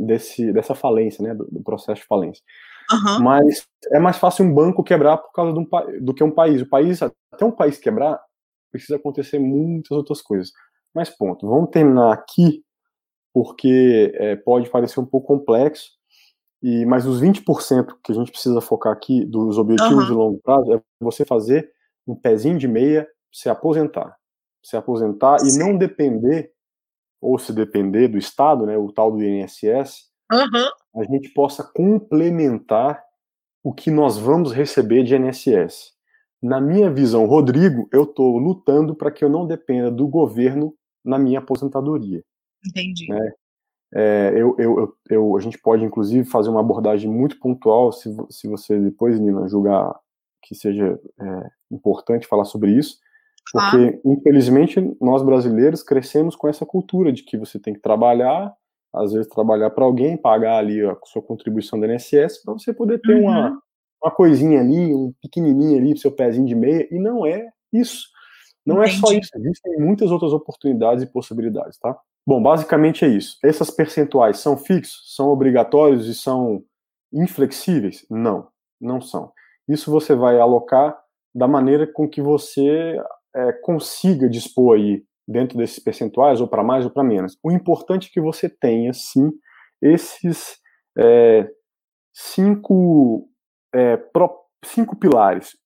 desse, 0.06 0.52
dessa 0.52 0.74
falência, 0.74 1.22
né, 1.22 1.34
do, 1.34 1.44
do 1.50 1.62
processo 1.62 2.00
de 2.00 2.06
falência. 2.06 2.42
Uhum. 2.90 3.22
Mas 3.22 3.66
é 3.92 3.98
mais 3.98 4.16
fácil 4.16 4.44
um 4.44 4.52
banco 4.52 4.82
quebrar 4.82 5.18
por 5.18 5.32
causa 5.32 5.56
um, 5.56 5.66
do 6.00 6.12
que 6.12 6.24
um 6.24 6.30
país. 6.30 6.60
O 6.60 6.68
país, 6.68 7.00
até 7.02 7.44
um 7.44 7.52
país 7.52 7.78
quebrar, 7.78 8.20
precisa 8.70 8.96
acontecer 8.96 9.38
muitas 9.38 9.90
outras 9.92 10.20
coisas. 10.20 10.52
Mas 10.94 11.08
ponto. 11.08 11.48
Vamos 11.48 11.70
terminar 11.70 12.12
aqui, 12.12 12.64
porque 13.32 14.12
é, 14.14 14.36
pode 14.36 14.68
parecer 14.68 14.98
um 14.98 15.06
pouco 15.06 15.28
complexo. 15.28 15.90
E, 16.62 16.84
mas 16.84 17.06
os 17.06 17.22
20% 17.22 17.94
que 18.04 18.12
a 18.12 18.14
gente 18.14 18.32
precisa 18.32 18.60
focar 18.60 18.92
aqui 18.92 19.24
dos 19.24 19.56
objetivos 19.56 20.04
uhum. 20.04 20.06
de 20.06 20.12
longo 20.12 20.40
prazo 20.42 20.74
é 20.74 20.80
você 21.00 21.24
fazer 21.24 21.70
um 22.06 22.14
pezinho 22.14 22.58
de 22.58 22.68
meia, 22.68 23.08
se 23.32 23.48
aposentar. 23.48 24.16
Se 24.62 24.76
aposentar 24.76 25.38
Sim. 25.38 25.48
e 25.48 25.58
não 25.58 25.78
depender, 25.78 26.52
ou 27.20 27.38
se 27.38 27.52
depender 27.52 28.08
do 28.08 28.18
Estado, 28.18 28.66
né, 28.66 28.76
o 28.76 28.90
tal 28.90 29.12
do 29.12 29.22
INSS, 29.22 30.10
uhum. 30.32 31.00
a 31.00 31.04
gente 31.04 31.28
possa 31.30 31.62
complementar 31.62 33.02
o 33.62 33.72
que 33.72 33.90
nós 33.90 34.18
vamos 34.18 34.52
receber 34.52 35.02
de 35.02 35.14
INSS. 35.14 35.92
Na 36.42 36.60
minha 36.60 36.90
visão, 36.90 37.26
Rodrigo, 37.26 37.86
eu 37.92 38.04
estou 38.04 38.38
lutando 38.38 38.94
para 38.94 39.10
que 39.10 39.22
eu 39.22 39.28
não 39.28 39.46
dependa 39.46 39.90
do 39.90 40.08
governo 40.08 40.74
na 41.04 41.18
minha 41.18 41.38
aposentadoria. 41.38 42.24
Entendi. 42.66 43.06
Né? 43.08 43.32
É, 43.92 44.32
eu, 44.34 44.56
eu, 44.58 44.96
eu, 45.10 45.36
a 45.36 45.40
gente 45.40 45.58
pode, 45.58 45.84
inclusive, 45.84 46.24
fazer 46.24 46.48
uma 46.48 46.60
abordagem 46.60 47.10
muito 47.10 47.38
pontual, 47.38 47.92
se, 47.92 48.08
se 48.30 48.48
você 48.48 48.78
depois, 48.78 49.20
Nina, 49.20 49.48
julgar 49.48 49.94
que 50.42 50.54
seja 50.54 50.98
é, 51.20 51.50
importante 51.70 52.26
falar 52.26 52.44
sobre 52.44 52.72
isso, 52.72 52.98
porque, 53.52 53.76
ah. 53.76 54.00
infelizmente, 54.04 54.96
nós 55.00 55.22
brasileiros 55.22 55.82
crescemos 55.82 56.36
com 56.36 56.48
essa 56.48 56.64
cultura 56.64 57.12
de 57.12 57.22
que 57.22 57.36
você 57.36 57.58
tem 57.58 57.74
que 57.74 57.80
trabalhar, 57.80 58.54
às 58.94 59.12
vezes 59.12 59.28
trabalhar 59.28 59.70
para 59.70 59.84
alguém, 59.84 60.16
pagar 60.16 60.58
ali 60.58 60.84
a 60.84 60.96
sua 61.04 61.22
contribuição 61.22 61.78
da 61.78 61.92
INSS, 61.92 62.42
para 62.44 62.54
você 62.54 62.72
poder 62.72 63.00
ter 63.00 63.16
uhum. 63.16 63.22
uma, 63.22 63.62
uma 64.02 64.10
coisinha 64.10 64.60
ali, 64.60 64.94
um 64.94 65.12
pequenininho 65.20 65.78
ali, 65.78 65.98
seu 65.98 66.12
pezinho 66.12 66.46
de 66.46 66.54
meia, 66.54 66.86
e 66.90 66.98
não 66.98 67.26
é 67.26 67.48
isso. 67.72 68.08
Não 68.64 68.82
Entendi. 68.82 68.96
é 68.96 68.98
só 68.98 69.12
isso, 69.12 69.30
existem 69.36 69.78
muitas 69.78 70.10
outras 70.10 70.32
oportunidades 70.32 71.02
e 71.02 71.10
possibilidades, 71.10 71.78
tá? 71.78 71.96
Bom, 72.26 72.42
basicamente 72.42 73.04
é 73.04 73.08
isso. 73.08 73.38
Essas 73.42 73.70
percentuais 73.70 74.38
são 74.38 74.56
fixos, 74.56 75.14
são 75.16 75.28
obrigatórios 75.28 76.06
e 76.06 76.14
são 76.14 76.62
inflexíveis? 77.12 78.06
Não, 78.08 78.48
não 78.80 79.00
são. 79.00 79.32
Isso 79.66 79.90
você 79.90 80.14
vai 80.14 80.38
alocar 80.38 80.96
da 81.34 81.48
maneira 81.48 81.86
com 81.86 82.08
que 82.08 82.20
você 82.20 82.96
é, 83.34 83.52
consiga 83.52 84.28
dispor 84.28 84.76
aí 84.76 85.04
dentro 85.26 85.56
desses 85.56 85.78
percentuais, 85.78 86.40
ou 86.40 86.48
para 86.48 86.62
mais 86.62 86.84
ou 86.84 86.90
para 86.90 87.04
menos. 87.04 87.38
O 87.42 87.52
importante 87.52 88.08
é 88.08 88.12
que 88.12 88.20
você 88.20 88.48
tenha, 88.48 88.92
sim, 88.92 89.30
esses 89.80 90.58
é, 90.98 91.48
cinco, 92.12 93.28
é, 93.72 93.96
pro, 93.96 94.30
cinco 94.64 94.96
pilares. 94.96 95.56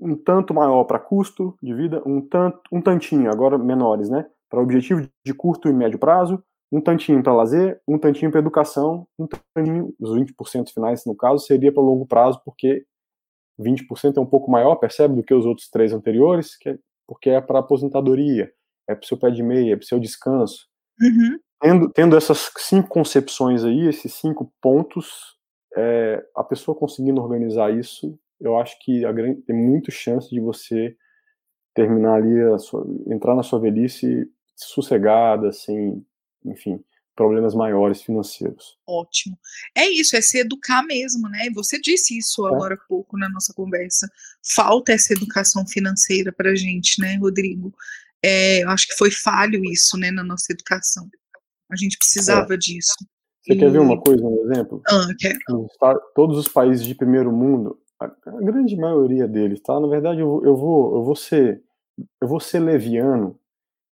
Um 0.00 0.16
tanto 0.16 0.54
maior 0.54 0.84
para 0.84 0.98
custo 0.98 1.56
de 1.62 1.74
vida, 1.74 2.02
um, 2.06 2.20
tanto, 2.20 2.60
um 2.72 2.80
tantinho, 2.80 3.30
agora 3.30 3.58
menores, 3.58 4.08
né? 4.08 4.26
Para 4.48 4.62
objetivo 4.62 5.06
de 5.24 5.34
curto 5.34 5.68
e 5.68 5.72
médio 5.72 5.98
prazo, 5.98 6.42
um 6.70 6.80
tantinho 6.80 7.22
para 7.22 7.34
lazer, 7.34 7.80
um 7.86 7.98
tantinho 7.98 8.30
para 8.30 8.40
educação, 8.40 9.06
um 9.18 9.26
tantinho, 9.26 9.94
os 9.98 10.10
20% 10.10 10.70
finais, 10.72 11.04
no 11.04 11.16
caso, 11.16 11.44
seria 11.44 11.72
para 11.72 11.82
longo 11.82 12.06
prazo, 12.06 12.40
porque 12.44 12.84
20% 13.58 14.16
é 14.16 14.20
um 14.20 14.26
pouco 14.26 14.50
maior, 14.50 14.76
percebe, 14.76 15.14
do 15.14 15.22
que 15.22 15.34
os 15.34 15.44
outros 15.44 15.68
três 15.68 15.92
anteriores, 15.92 16.56
que 16.56 16.70
é, 16.70 16.78
porque 17.06 17.30
é 17.30 17.40
para 17.40 17.58
aposentadoria, 17.58 18.52
é 18.88 18.94
para 18.94 19.04
o 19.04 19.06
seu 19.06 19.18
pé 19.18 19.30
de 19.30 19.42
meia, 19.42 19.72
é 19.72 19.76
para 19.76 19.84
o 19.84 19.86
seu 19.86 19.98
descanso. 19.98 20.66
Uhum. 21.00 21.38
Tendo, 21.60 21.90
tendo 21.90 22.16
essas 22.16 22.50
cinco 22.58 22.88
concepções 22.88 23.64
aí, 23.64 23.86
esses 23.88 24.14
cinco 24.14 24.52
pontos, 24.60 25.36
é, 25.76 26.24
a 26.34 26.44
pessoa 26.44 26.76
conseguindo 26.76 27.20
organizar 27.20 27.76
isso, 27.76 28.18
eu 28.40 28.56
acho 28.58 28.78
que 28.80 29.00
grande, 29.12 29.42
tem 29.42 29.56
muita 29.56 29.90
chance 29.90 30.30
de 30.30 30.40
você 30.40 30.96
terminar 31.74 32.14
ali, 32.14 32.58
sua, 32.60 32.86
entrar 33.08 33.34
na 33.34 33.42
sua 33.42 33.60
velhice 33.60 34.30
sossegada, 34.56 35.52
sem, 35.52 36.04
enfim, 36.44 36.82
problemas 37.18 37.52
maiores 37.52 38.00
financeiros. 38.00 38.78
Ótimo. 38.86 39.36
É 39.76 39.88
isso, 39.88 40.16
é 40.16 40.20
se 40.20 40.38
educar 40.38 40.84
mesmo, 40.84 41.28
né? 41.28 41.50
Você 41.52 41.80
disse 41.80 42.16
isso 42.16 42.46
é. 42.46 42.54
agora 42.54 42.76
há 42.76 42.88
pouco 42.88 43.18
na 43.18 43.28
nossa 43.28 43.52
conversa. 43.52 44.08
Falta 44.54 44.92
essa 44.92 45.12
educação 45.12 45.66
financeira 45.66 46.32
para 46.32 46.52
a 46.52 46.54
gente, 46.54 47.00
né, 47.00 47.16
Rodrigo? 47.16 47.74
É, 48.24 48.62
eu 48.62 48.70
acho 48.70 48.86
que 48.86 48.94
foi 48.94 49.10
falho 49.10 49.60
isso, 49.64 49.98
né, 49.98 50.12
na 50.12 50.22
nossa 50.22 50.52
educação. 50.52 51.08
A 51.72 51.74
gente 51.74 51.98
precisava 51.98 52.54
é. 52.54 52.56
disso. 52.56 52.94
Você 53.42 53.54
e... 53.54 53.58
quer 53.58 53.70
ver 53.72 53.80
uma 53.80 54.00
coisa, 54.00 54.24
um 54.24 54.48
exemplo? 54.48 54.80
Ah, 54.86 55.08
quero. 55.18 55.38
Todos 56.14 56.38
os 56.38 56.46
países 56.46 56.86
de 56.86 56.94
primeiro 56.94 57.32
mundo, 57.32 57.80
a, 57.98 58.06
grande 58.42 58.76
maioria 58.76 59.26
deles, 59.26 59.60
tá? 59.60 59.80
Na 59.80 59.88
verdade, 59.88 60.20
eu, 60.20 60.40
eu 60.44 60.56
vou, 60.56 60.98
eu 60.98 61.02
vou 61.02 61.16
ser, 61.16 61.60
eu 62.22 62.28
vou 62.28 62.38
ser 62.38 62.60
leviano 62.60 63.36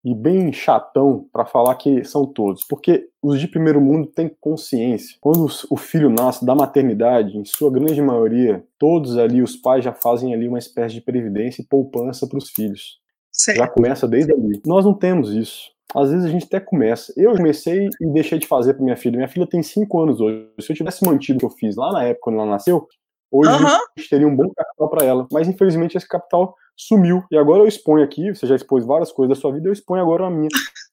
e 0.05 0.14
bem 0.14 0.53
chatão 0.53 1.26
para 1.32 1.44
falar 1.44 1.74
que 1.74 2.03
são 2.05 2.24
todos, 2.24 2.64
porque 2.68 3.09
os 3.22 3.38
de 3.38 3.46
primeiro 3.46 3.80
mundo 3.80 4.07
têm 4.07 4.30
consciência. 4.40 5.16
Quando 5.20 5.46
o 5.70 5.76
filho 5.76 6.09
nasce 6.09 6.44
da 6.44 6.55
maternidade, 6.55 7.36
em 7.36 7.44
sua 7.44 7.70
grande 7.70 8.01
maioria, 8.01 8.64
todos 8.78 9.18
ali, 9.18 9.42
os 9.42 9.57
pais 9.57 9.84
já 9.84 9.92
fazem 9.92 10.32
ali 10.32 10.48
uma 10.48 10.59
espécie 10.59 10.94
de 10.94 11.01
previdência 11.03 11.61
e 11.61 11.66
poupança 11.66 12.26
para 12.26 12.38
os 12.38 12.48
filhos. 12.51 12.98
Certo. 13.30 13.59
Já 13.59 13.68
começa 13.68 14.09
desde 14.09 14.32
ali. 14.32 14.61
Nós 14.66 14.84
não 14.84 14.94
temos 14.94 15.30
isso. 15.32 15.70
Às 15.94 16.11
vezes 16.11 16.24
a 16.24 16.28
gente 16.28 16.46
até 16.46 16.61
começa. 16.61 17.12
Eu 17.16 17.32
comecei 17.36 17.88
e 18.01 18.07
deixei 18.07 18.38
de 18.38 18.46
fazer 18.46 18.74
para 18.74 18.84
minha 18.84 18.96
filha. 18.96 19.16
Minha 19.16 19.28
filha 19.28 19.46
tem 19.46 19.62
5 19.62 20.01
anos 20.01 20.20
hoje. 20.20 20.48
Se 20.61 20.72
eu 20.72 20.76
tivesse 20.76 21.05
mantido 21.05 21.36
o 21.36 21.40
que 21.40 21.46
eu 21.46 21.51
fiz 21.51 21.76
lá 21.76 21.92
na 21.92 22.05
época, 22.05 22.20
quando 22.24 22.36
ela 22.36 22.51
nasceu, 22.51 22.86
hoje 23.30 23.51
uhum. 23.51 23.66
a 23.66 23.80
gente 23.98 24.09
teria 24.09 24.26
um 24.26 24.36
bom 24.36 24.48
capital 24.55 24.88
para 24.88 25.05
ela. 25.05 25.26
Mas 25.32 25.48
infelizmente 25.48 25.96
esse 25.96 26.09
capital 26.09 26.55
sumiu. 26.86 27.22
E 27.30 27.36
agora 27.36 27.62
eu 27.62 27.66
exponho 27.66 28.04
aqui, 28.04 28.34
você 28.34 28.46
já 28.46 28.56
expôs 28.56 28.84
várias 28.84 29.12
coisas 29.12 29.36
da 29.36 29.40
sua 29.40 29.52
vida, 29.52 29.68
eu 29.68 29.72
exponho 29.72 30.02
agora 30.02 30.26
a 30.26 30.30
minha. 30.30 30.48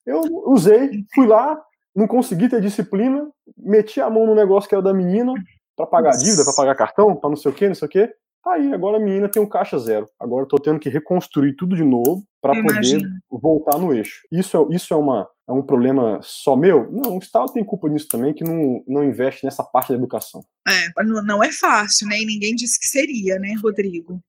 Eu 0.06 0.20
usei, 0.46 1.04
fui 1.14 1.26
lá, 1.26 1.60
não 1.94 2.06
consegui 2.06 2.48
ter 2.48 2.60
disciplina, 2.60 3.28
meti 3.56 4.00
a 4.00 4.10
mão 4.10 4.26
no 4.26 4.34
negócio 4.34 4.68
que 4.68 4.74
era 4.74 4.82
da 4.82 4.94
menina, 4.94 5.32
para 5.76 5.86
pagar 5.86 6.10
dívida, 6.16 6.44
para 6.44 6.54
pagar 6.54 6.74
cartão, 6.74 7.16
para 7.16 7.30
não 7.30 7.36
sei 7.36 7.50
o 7.50 7.54
que, 7.54 7.68
não 7.68 7.74
sei 7.74 7.86
o 7.86 7.90
que. 7.90 8.06
Tá 8.44 8.54
aí, 8.54 8.72
agora 8.72 8.98
a 8.98 9.00
menina 9.00 9.28
tem 9.28 9.42
um 9.42 9.48
caixa 9.48 9.78
zero. 9.78 10.08
Agora 10.18 10.44
eu 10.44 10.48
tô 10.48 10.58
tendo 10.58 10.78
que 10.78 10.88
reconstruir 10.88 11.54
tudo 11.54 11.76
de 11.76 11.84
novo 11.84 12.24
para 12.40 12.54
poder 12.54 12.72
imagino. 12.72 13.08
voltar 13.30 13.78
no 13.78 13.92
eixo. 13.92 14.20
Isso 14.30 14.56
é, 14.56 14.74
isso 14.74 14.94
é, 14.94 14.96
uma, 14.96 15.28
é 15.48 15.52
um 15.52 15.62
problema 15.62 16.20
só 16.22 16.56
meu? 16.56 16.90
Não, 16.90 17.16
o 17.16 17.18
Estado 17.18 17.52
tem 17.52 17.64
culpa 17.64 17.88
nisso 17.88 18.08
também, 18.08 18.32
que 18.32 18.44
não, 18.44 18.82
não 18.86 19.04
investe 19.04 19.44
nessa 19.44 19.62
parte 19.62 19.88
da 19.88 19.96
educação. 19.96 20.44
É, 20.66 21.02
não 21.04 21.42
é 21.42 21.52
fácil, 21.52 22.08
né? 22.08 22.20
E 22.20 22.26
ninguém 22.26 22.54
disse 22.54 22.78
que 22.78 22.86
seria, 22.86 23.38
né, 23.38 23.54
Rodrigo? 23.62 24.20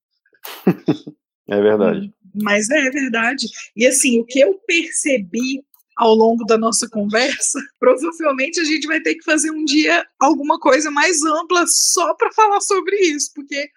É 1.49 1.61
verdade. 1.61 2.13
Mas 2.35 2.69
é 2.69 2.89
verdade. 2.89 3.47
E 3.75 3.85
assim, 3.87 4.19
o 4.19 4.25
que 4.25 4.39
eu 4.39 4.53
percebi 4.67 5.63
ao 5.97 6.13
longo 6.13 6.45
da 6.45 6.57
nossa 6.57 6.87
conversa, 6.87 7.59
provavelmente 7.79 8.59
a 8.59 8.63
gente 8.63 8.87
vai 8.87 9.01
ter 9.01 9.15
que 9.15 9.23
fazer 9.23 9.51
um 9.51 9.65
dia 9.65 10.05
alguma 10.19 10.59
coisa 10.59 10.89
mais 10.89 11.23
ampla 11.23 11.65
só 11.67 12.13
para 12.13 12.31
falar 12.31 12.61
sobre 12.61 12.95
isso, 12.97 13.31
porque 13.35 13.69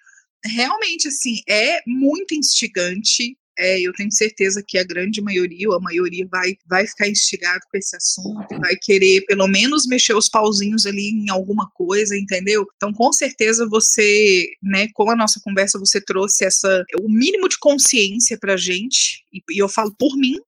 realmente, 0.45 1.09
assim, 1.09 1.41
é 1.49 1.81
muito 1.87 2.35
instigante. 2.35 3.37
É, 3.59 3.81
eu 3.81 3.93
tenho 3.93 4.11
certeza 4.11 4.63
que 4.67 4.79
a 4.79 4.85
grande 4.85 5.21
maioria, 5.21 5.69
ou 5.69 5.75
a 5.75 5.81
maioria, 5.81 6.27
vai, 6.31 6.57
vai 6.67 6.87
ficar 6.87 7.09
instigado 7.09 7.61
com 7.71 7.77
esse 7.77 7.95
assunto, 7.95 8.59
vai 8.59 8.75
querer 8.77 9.25
pelo 9.27 9.47
menos 9.47 9.87
mexer 9.87 10.15
os 10.15 10.29
pauzinhos 10.29 10.87
ali 10.87 11.11
em 11.11 11.29
alguma 11.29 11.71
coisa, 11.75 12.17
entendeu? 12.17 12.67
Então, 12.77 12.93
com 12.93 13.13
certeza, 13.13 13.69
você, 13.69 14.47
né, 14.63 14.89
com 14.95 15.11
a 15.11 15.17
nossa 15.17 15.41
conversa, 15.45 15.79
você 15.79 16.01
trouxe 16.01 16.45
essa, 16.45 16.85
o 17.01 17.09
mínimo 17.09 17.49
de 17.49 17.59
consciência 17.59 18.39
pra 18.39 18.57
gente, 18.57 19.25
e, 19.33 19.43
e 19.51 19.63
eu 19.63 19.69
falo 19.69 19.95
por 19.99 20.17
mim, 20.17 20.39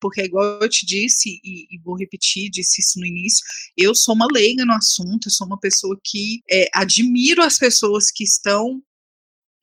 porque, 0.00 0.22
igual 0.22 0.60
eu 0.60 0.68
te 0.68 0.86
disse, 0.86 1.40
e, 1.44 1.66
e, 1.70 1.78
vou 1.78 1.96
repetir, 1.96 2.50
disse 2.50 2.80
isso 2.80 2.98
no 2.98 3.06
início, 3.06 3.44
eu 3.76 3.94
sou 3.94 4.14
uma 4.14 4.26
leiga 4.32 4.64
no 4.64 4.72
assunto, 4.72 5.28
eu 5.28 5.32
sou 5.32 5.46
uma 5.46 5.58
pessoa 5.58 5.98
que 6.04 6.40
é, 6.50 6.68
admiro 6.72 7.42
as 7.42 7.58
pessoas 7.58 8.10
que 8.10 8.24
estão 8.24 8.82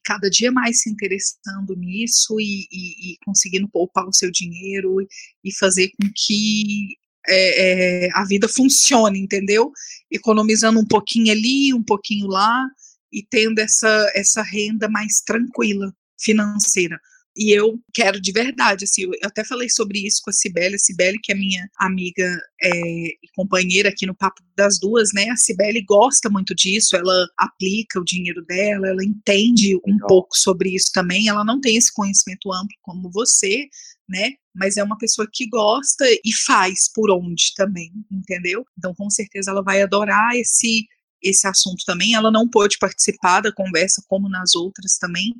cada 0.05 0.29
dia 0.29 0.51
mais 0.51 0.81
se 0.81 0.89
interessando 0.89 1.75
nisso 1.75 2.39
e, 2.39 2.67
e, 2.71 3.13
e 3.13 3.17
conseguindo 3.25 3.67
poupar 3.67 4.07
o 4.07 4.13
seu 4.13 4.31
dinheiro 4.31 4.97
e, 5.43 5.53
fazer 5.55 5.89
com 5.89 6.07
que 6.15 6.95
é, 7.27 8.05
é, 8.05 8.09
a 8.13 8.23
vida 8.23 8.47
funcione, 8.47 9.19
entendeu? 9.19 9.71
Economizando 10.11 10.79
um 10.79 10.85
pouquinho 10.85 11.31
ali, 11.31 11.73
um 11.73 11.83
pouquinho 11.83 12.27
lá 12.27 12.65
e 13.11 13.25
tendo 13.27 13.59
essa, 13.59 14.11
essa 14.13 14.43
renda 14.43 14.87
mais 14.87 15.21
tranquila 15.25 15.91
financeira. 16.19 16.99
E 17.35 17.51
eu 17.51 17.77
quero 17.93 18.19
de 18.21 18.31
verdade, 18.31 18.85
assim, 18.85 19.03
eu 19.03 19.11
até 19.23 19.43
falei 19.43 19.69
sobre 19.69 19.99
isso 19.99 20.21
com 20.23 20.29
a 20.29 20.33
Cibele, 20.33 20.75
a 20.75 20.79
Cibele 20.79 21.19
que 21.21 21.33
é 21.33 21.35
minha 21.35 21.69
amiga 21.77 22.25
é, 22.61 22.69
e 22.69 23.27
companheira 23.35 23.89
aqui 23.89 24.05
no 24.05 24.15
Papo 24.15 24.41
das 24.55 24.79
Duas, 24.79 25.11
né, 25.13 25.29
a 25.29 25.35
Cibele 25.35 25.81
gosta 25.81 26.29
muito 26.29 26.55
disso, 26.55 26.95
ela 26.95 27.27
aplica 27.37 27.99
o 27.99 28.05
dinheiro 28.05 28.41
dela, 28.45 28.87
ela 28.87 29.03
entende 29.03 29.75
um 29.85 29.93
Legal. 29.93 30.07
pouco 30.07 30.37
sobre 30.37 30.73
isso 30.73 30.91
também, 30.93 31.27
ela 31.27 31.43
não 31.43 31.59
tem 31.59 31.75
esse 31.75 31.93
conhecimento 31.93 32.53
amplo 32.53 32.77
como 32.81 33.11
você, 33.11 33.67
né, 34.07 34.31
mas 34.55 34.77
é 34.77 34.83
uma 34.83 34.97
pessoa 34.97 35.27
que 35.29 35.45
gosta 35.49 36.05
e 36.23 36.33
faz 36.45 36.89
por 36.93 37.11
onde 37.11 37.53
também, 37.53 37.91
entendeu? 38.09 38.65
Então, 38.77 38.95
com 38.95 39.09
certeza 39.09 39.51
ela 39.51 39.61
vai 39.61 39.81
adorar 39.81 40.35
esse 40.35 40.87
esse 41.21 41.47
assunto 41.47 41.83
também. 41.85 42.13
Ela 42.13 42.29
não 42.31 42.47
pôde 42.47 42.77
participar 42.77 43.41
da 43.41 43.51
conversa 43.51 44.03
como 44.07 44.29
nas 44.29 44.53
outras 44.53 44.97
também, 44.99 45.33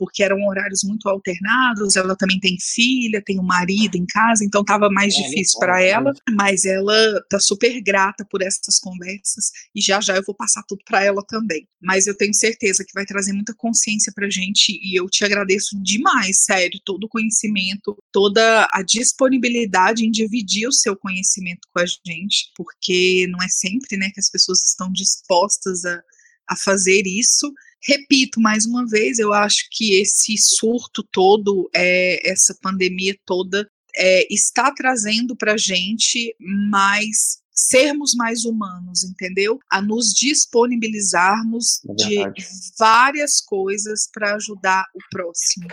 porque 0.00 0.22
eram 0.22 0.46
horários 0.46 0.82
muito 0.82 1.06
alternados. 1.10 1.94
Ela 1.94 2.16
também 2.16 2.40
tem 2.40 2.56
filha, 2.58 3.22
tem 3.22 3.38
um 3.38 3.44
marido 3.44 3.96
em 3.96 4.06
casa, 4.06 4.42
então 4.42 4.62
estava 4.62 4.88
mais 4.88 5.14
é, 5.14 5.22
difícil 5.22 5.60
para 5.60 5.82
ela. 5.82 6.14
Mas 6.34 6.64
ela 6.64 7.22
tá 7.28 7.38
super 7.38 7.78
grata 7.82 8.24
por 8.24 8.40
essas 8.40 8.78
conversas 8.78 9.50
e 9.74 9.82
já 9.82 10.00
já 10.00 10.16
eu 10.16 10.22
vou 10.26 10.34
passar 10.34 10.62
tudo 10.66 10.82
para 10.86 11.04
ela 11.04 11.22
também. 11.28 11.68
Mas 11.82 12.06
eu 12.06 12.16
tenho 12.16 12.32
certeza 12.32 12.82
que 12.82 12.94
vai 12.94 13.04
trazer 13.04 13.34
muita 13.34 13.52
consciência 13.54 14.10
para 14.14 14.30
gente 14.30 14.70
e 14.82 14.98
eu 14.98 15.06
te 15.06 15.22
agradeço 15.22 15.78
demais, 15.82 16.44
sério, 16.44 16.80
todo 16.82 17.04
o 17.04 17.08
conhecimento, 17.08 17.94
toda 18.10 18.66
a 18.72 18.82
disponibilidade 18.82 20.06
em 20.06 20.10
dividir 20.10 20.66
o 20.66 20.72
seu 20.72 20.96
conhecimento 20.96 21.68
com 21.74 21.82
a 21.82 21.84
gente, 21.86 22.50
porque 22.56 23.26
não 23.28 23.42
é 23.42 23.48
sempre, 23.48 23.98
né, 23.98 24.10
que 24.14 24.20
as 24.20 24.30
pessoas 24.30 24.64
estão 24.64 24.90
dispostas 24.90 25.84
a, 25.84 26.02
a 26.48 26.56
fazer 26.56 27.02
isso 27.04 27.52
Repito 27.82 28.40
mais 28.40 28.66
uma 28.66 28.86
vez, 28.86 29.18
eu 29.18 29.32
acho 29.32 29.66
que 29.70 29.94
esse 29.94 30.36
surto 30.36 31.02
todo, 31.02 31.70
é, 31.74 32.30
essa 32.30 32.54
pandemia 32.60 33.16
toda, 33.24 33.68
é, 33.96 34.32
está 34.32 34.72
trazendo 34.72 35.36
para 35.36 35.54
a 35.54 35.56
gente 35.56 36.34
mais 36.38 37.40
sermos 37.52 38.14
mais 38.14 38.44
humanos, 38.44 39.04
entendeu? 39.04 39.58
A 39.70 39.82
nos 39.82 40.14
disponibilizarmos 40.14 41.80
é 41.88 41.94
de 41.94 42.44
várias 42.78 43.40
coisas 43.40 44.08
para 44.12 44.34
ajudar 44.36 44.84
o 44.94 44.98
próximo. 45.10 45.68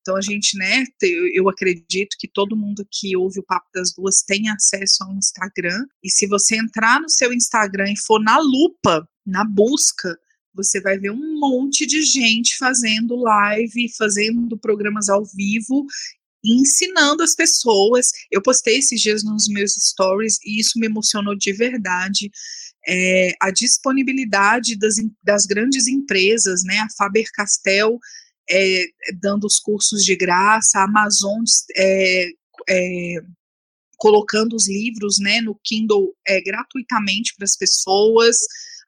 Então 0.00 0.16
a 0.16 0.20
gente, 0.20 0.56
né, 0.56 0.84
eu 1.34 1.48
acredito 1.48 2.16
que 2.18 2.26
todo 2.26 2.56
mundo 2.56 2.86
que 2.90 3.16
ouve 3.16 3.40
o 3.40 3.44
Papo 3.44 3.68
das 3.74 3.92
Duas 3.94 4.22
tem 4.22 4.48
acesso 4.48 5.04
ao 5.04 5.14
Instagram, 5.14 5.86
e 6.02 6.10
se 6.10 6.26
você 6.26 6.56
entrar 6.56 7.00
no 7.00 7.08
seu 7.08 7.32
Instagram 7.32 7.92
e 7.92 7.98
for 7.98 8.18
na 8.18 8.38
lupa, 8.38 9.06
na 9.26 9.44
busca, 9.44 10.16
você 10.54 10.80
vai 10.80 10.98
ver 10.98 11.10
um 11.10 11.38
monte 11.38 11.86
de 11.86 12.02
gente 12.02 12.56
fazendo 12.56 13.16
live, 13.16 13.92
fazendo 13.96 14.58
programas 14.58 15.08
ao 15.08 15.24
vivo 15.24 15.86
ensinando 16.44 17.22
as 17.22 17.34
pessoas. 17.34 18.10
Eu 18.30 18.42
postei 18.42 18.78
esses 18.78 19.00
dias 19.00 19.22
nos 19.22 19.48
meus 19.48 19.74
stories 19.74 20.38
e 20.44 20.58
isso 20.58 20.78
me 20.78 20.86
emocionou 20.86 21.36
de 21.36 21.52
verdade. 21.52 22.30
É, 22.88 23.34
a 23.40 23.50
disponibilidade 23.50 24.76
das, 24.76 24.94
das 25.22 25.44
grandes 25.44 25.86
empresas, 25.86 26.64
né? 26.64 26.78
A 26.78 26.88
Faber 26.96 27.26
Castell 27.34 27.98
é, 28.50 28.86
dando 29.20 29.44
os 29.46 29.58
cursos 29.58 30.04
de 30.04 30.16
graça, 30.16 30.78
a 30.78 30.84
Amazon 30.84 31.42
é, 31.76 32.28
é 32.68 33.14
colocando 33.96 34.56
os 34.56 34.66
livros, 34.66 35.18
né, 35.18 35.42
no 35.42 35.54
Kindle 35.62 36.16
é, 36.26 36.40
gratuitamente 36.40 37.34
para 37.36 37.44
as 37.44 37.54
pessoas 37.54 38.38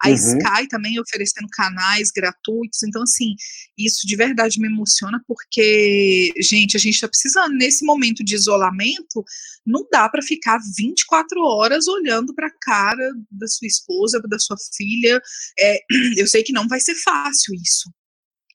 a 0.02 0.08
uhum. 0.08 0.14
Sky 0.14 0.68
também 0.68 0.98
oferecendo 0.98 1.46
canais 1.52 2.10
gratuitos. 2.10 2.82
Então, 2.82 3.02
assim, 3.02 3.34
isso 3.78 4.06
de 4.06 4.16
verdade 4.16 4.60
me 4.60 4.66
emociona, 4.66 5.22
porque, 5.26 6.32
gente, 6.40 6.76
a 6.76 6.80
gente 6.80 6.94
está 6.94 7.08
precisando, 7.08 7.54
nesse 7.54 7.84
momento 7.84 8.24
de 8.24 8.34
isolamento, 8.34 9.24
não 9.64 9.86
dá 9.90 10.08
para 10.08 10.22
ficar 10.22 10.58
24 10.76 11.40
horas 11.40 11.86
olhando 11.86 12.34
para 12.34 12.48
a 12.48 12.58
cara 12.60 13.12
da 13.30 13.46
sua 13.46 13.66
esposa, 13.66 14.20
da 14.28 14.38
sua 14.38 14.56
filha. 14.76 15.20
É, 15.58 15.78
eu 16.18 16.26
sei 16.26 16.42
que 16.42 16.52
não 16.52 16.66
vai 16.66 16.80
ser 16.80 16.96
fácil 16.96 17.54
isso. 17.54 17.88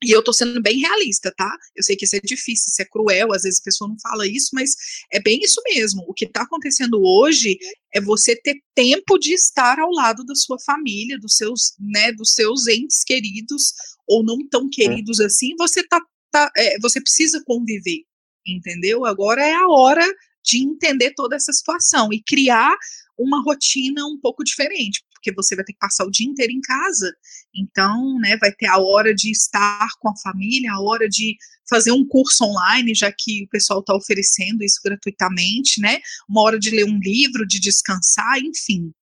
E 0.04 0.12
eu 0.12 0.24
tô 0.24 0.32
sendo 0.32 0.62
bem 0.62 0.80
realista, 0.80 1.34
tá? 1.36 1.52
Eu 1.76 1.84
sei 1.84 1.96
que 1.96 2.06
isso 2.06 2.16
é 2.16 2.20
difícil, 2.20 2.66
isso 2.68 2.82
é 2.82 2.86
cruel, 2.86 3.34
às 3.34 3.42
vezes 3.44 3.60
a 3.60 3.64
pessoa 3.64 3.90
não 3.90 3.98
fala 4.00 4.28
isso, 4.28 4.50
mas 4.54 4.76
é 5.12 5.20
bem 5.20 5.40
isso 5.42 5.62
mesmo. 5.66 6.04
O 6.08 6.14
que 6.14 6.28
tá 6.28 6.44
acontecendo 6.44 7.02
hoje 7.02 7.58
é 7.94 8.00
você 8.00 8.36
ter 8.36 8.56
tempo 8.76 9.18
de 9.18 9.34
estar 9.34 9.80
ao 9.80 9.92
lado 9.92 10.24
da 10.24 10.36
sua 10.36 10.58
família, 10.60 11.20
dos 11.20 11.36
seus, 11.36 11.74
né, 11.80 12.12
dos 12.12 12.34
seus 12.34 12.68
entes 12.68 13.04
queridos 13.04 13.74
ou 14.08 14.24
não 14.24 14.48
tão 14.48 14.70
queridos 14.70 15.20
assim. 15.20 15.56
Você 15.58 15.86
tá, 15.88 16.00
tá 16.32 16.52
é, 16.56 16.80
você 16.80 17.02
precisa 17.02 17.42
conviver, 17.46 18.04
entendeu? 18.46 19.04
Agora 19.04 19.44
é 19.44 19.54
a 19.54 19.68
hora 19.68 20.06
de 20.44 20.64
entender 20.64 21.14
toda 21.16 21.36
essa 21.36 21.52
situação 21.52 22.14
e 22.14 22.24
criar 22.24 22.76
uma 23.18 23.42
rotina 23.42 24.06
um 24.06 24.20
pouco 24.20 24.44
diferente, 24.44 25.04
porque 25.18 25.34
você 25.34 25.56
vai 25.56 25.66
ter 25.66 25.74
que 25.74 25.80
passar 25.80 26.06
o 26.06 26.12
dia 26.12 26.28
inteiro 26.28 26.54
em 26.54 26.62
casa. 26.62 27.12
Então, 27.54 28.18
né, 28.20 28.38
vai 28.38 28.52
ter 28.52 28.68
a 28.68 28.78
hora 28.78 29.14
de 29.14 29.32
estar 29.32 29.88
com 30.00 30.10
a 30.10 30.18
família, 30.24 30.72
a 30.72 30.82
hora 30.82 31.10
de 31.10 31.36
fazer 31.70 31.92
um 31.92 32.08
curso 32.08 32.46
online, 32.46 32.96
já 32.96 33.12
que 33.12 33.44
o 33.44 33.50
pessoal 33.50 33.80
está 33.80 33.94
oferecendo 33.96 34.64
isso 34.64 34.80
gratuitamente, 34.84 35.82
né? 35.82 36.00
Uma 36.30 36.42
hora 36.44 36.60
de 36.60 36.70
ler 36.70 36.86
um 36.86 37.00
livro, 37.00 37.46
de 37.46 37.60
descansar, 37.60 38.38
enfim. 38.40 38.94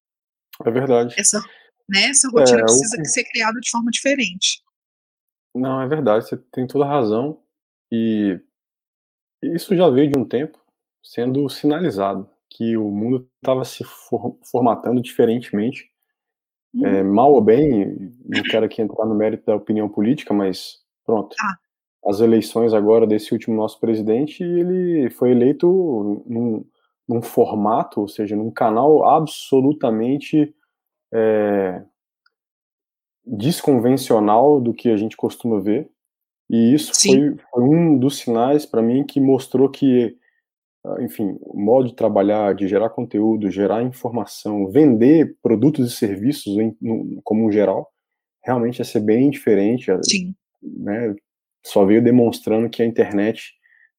É 0.66 0.72
verdade. 0.72 1.14
Essa, 1.18 1.40
né, 1.90 2.10
essa 2.10 2.30
rotina 2.30 2.60
é, 2.60 2.64
precisa 2.64 3.02
o... 3.02 3.06
ser 3.06 3.24
criada 3.26 3.60
de 3.60 3.70
forma 3.70 3.92
diferente. 3.92 4.64
Não, 5.54 5.82
é 5.82 5.88
verdade, 5.88 6.28
você 6.28 6.38
tem 6.52 6.66
toda 6.66 6.86
a 6.86 6.90
razão. 6.90 7.42
E 7.92 8.40
isso 9.42 9.76
já 9.76 9.90
veio 9.90 10.12
de 10.12 10.18
um 10.18 10.26
tempo 10.26 10.60
sendo 11.04 11.48
sinalizado 11.50 12.30
que 12.50 12.76
o 12.78 12.90
mundo 12.90 13.30
estava 13.38 13.64
se 13.64 13.84
for, 13.84 14.40
formatando 14.50 15.02
diferentemente 15.02 15.92
é, 16.84 17.02
uhum. 17.02 17.14
mal 17.14 17.34
ou 17.34 17.42
bem, 17.42 18.12
não 18.26 18.44
quero 18.44 18.66
aqui 18.66 18.82
entrar 18.82 19.06
no 19.06 19.16
mérito 19.16 19.46
da 19.46 19.56
opinião 19.56 19.88
política, 19.88 20.34
mas 20.34 20.80
pronto. 21.06 21.36
Ah. 21.40 21.56
As 22.08 22.20
eleições 22.20 22.74
agora 22.74 23.08
desse 23.08 23.34
último 23.34 23.56
nosso 23.56 23.80
presidente, 23.80 24.44
ele 24.44 25.10
foi 25.10 25.32
eleito 25.32 25.68
num, 26.28 26.66
num 27.08 27.22
formato, 27.22 28.02
ou 28.02 28.08
seja, 28.08 28.36
num 28.36 28.52
canal 28.52 29.06
absolutamente 29.06 30.54
é, 31.14 31.82
desconvencional 33.26 34.62
do 34.62 34.74
que 34.74 34.90
a 34.90 34.98
gente 34.98 35.18
costuma 35.18 35.60
ver. 35.60 35.90
E 36.50 36.74
isso 36.74 36.92
foi, 36.94 37.36
foi, 37.52 37.64
um 37.64 37.98
dos 37.98 38.18
sinais 38.20 38.66
para 38.66 38.82
mim 38.82 39.04
que 39.04 39.20
mostrou 39.20 39.68
que 39.68 40.16
enfim, 41.00 41.38
o 41.42 41.60
modo 41.60 41.90
de 41.90 41.96
trabalhar, 41.96 42.54
de 42.54 42.68
gerar 42.68 42.90
conteúdo, 42.90 43.50
gerar 43.50 43.84
informação, 43.84 44.70
vender 44.70 45.36
produtos 45.42 45.92
e 45.92 45.96
serviços 45.96 46.58
em, 46.58 46.76
no, 46.82 47.22
como 47.24 47.46
um 47.46 47.52
geral, 47.52 47.92
realmente 48.44 48.80
ia 48.80 48.86
ser 48.86 49.00
bem 49.00 49.30
diferente. 49.30 49.92
Sim. 50.04 50.34
Né, 50.62 51.16
só 51.64 51.86
veio 51.86 52.04
demonstrando 52.04 52.70
que 52.70 52.84
a 52.84 52.86
internet 52.86 53.54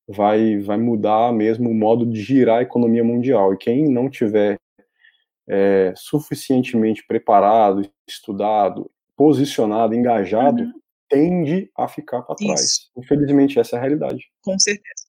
vai, 0.09 0.59
vai 0.59 0.77
mudar 0.77 1.33
mesmo 1.33 1.71
o 1.71 1.75
modo 1.75 2.07
de 2.07 2.21
girar 2.21 2.59
a 2.59 2.63
economia 2.63 3.03
mundial. 3.03 3.53
E 3.53 3.59
quem 3.59 3.89
não 3.89 4.09
tiver 4.09 4.59
é, 5.49 5.93
suficientemente 5.97 7.05
preparado, 7.07 7.89
estudado, 8.07 8.91
posicionado, 9.17 9.95
engajado, 9.95 10.63
uhum. 10.63 10.73
tende 11.09 11.71
a 11.77 11.89
ficar 11.89 12.23
para 12.23 12.37
trás. 12.37 12.91
Infelizmente, 12.97 13.59
essa 13.59 13.77
é 13.77 13.79
a 13.79 13.83
realidade. 13.83 14.25
Com 14.43 14.59
certeza. 14.59 15.07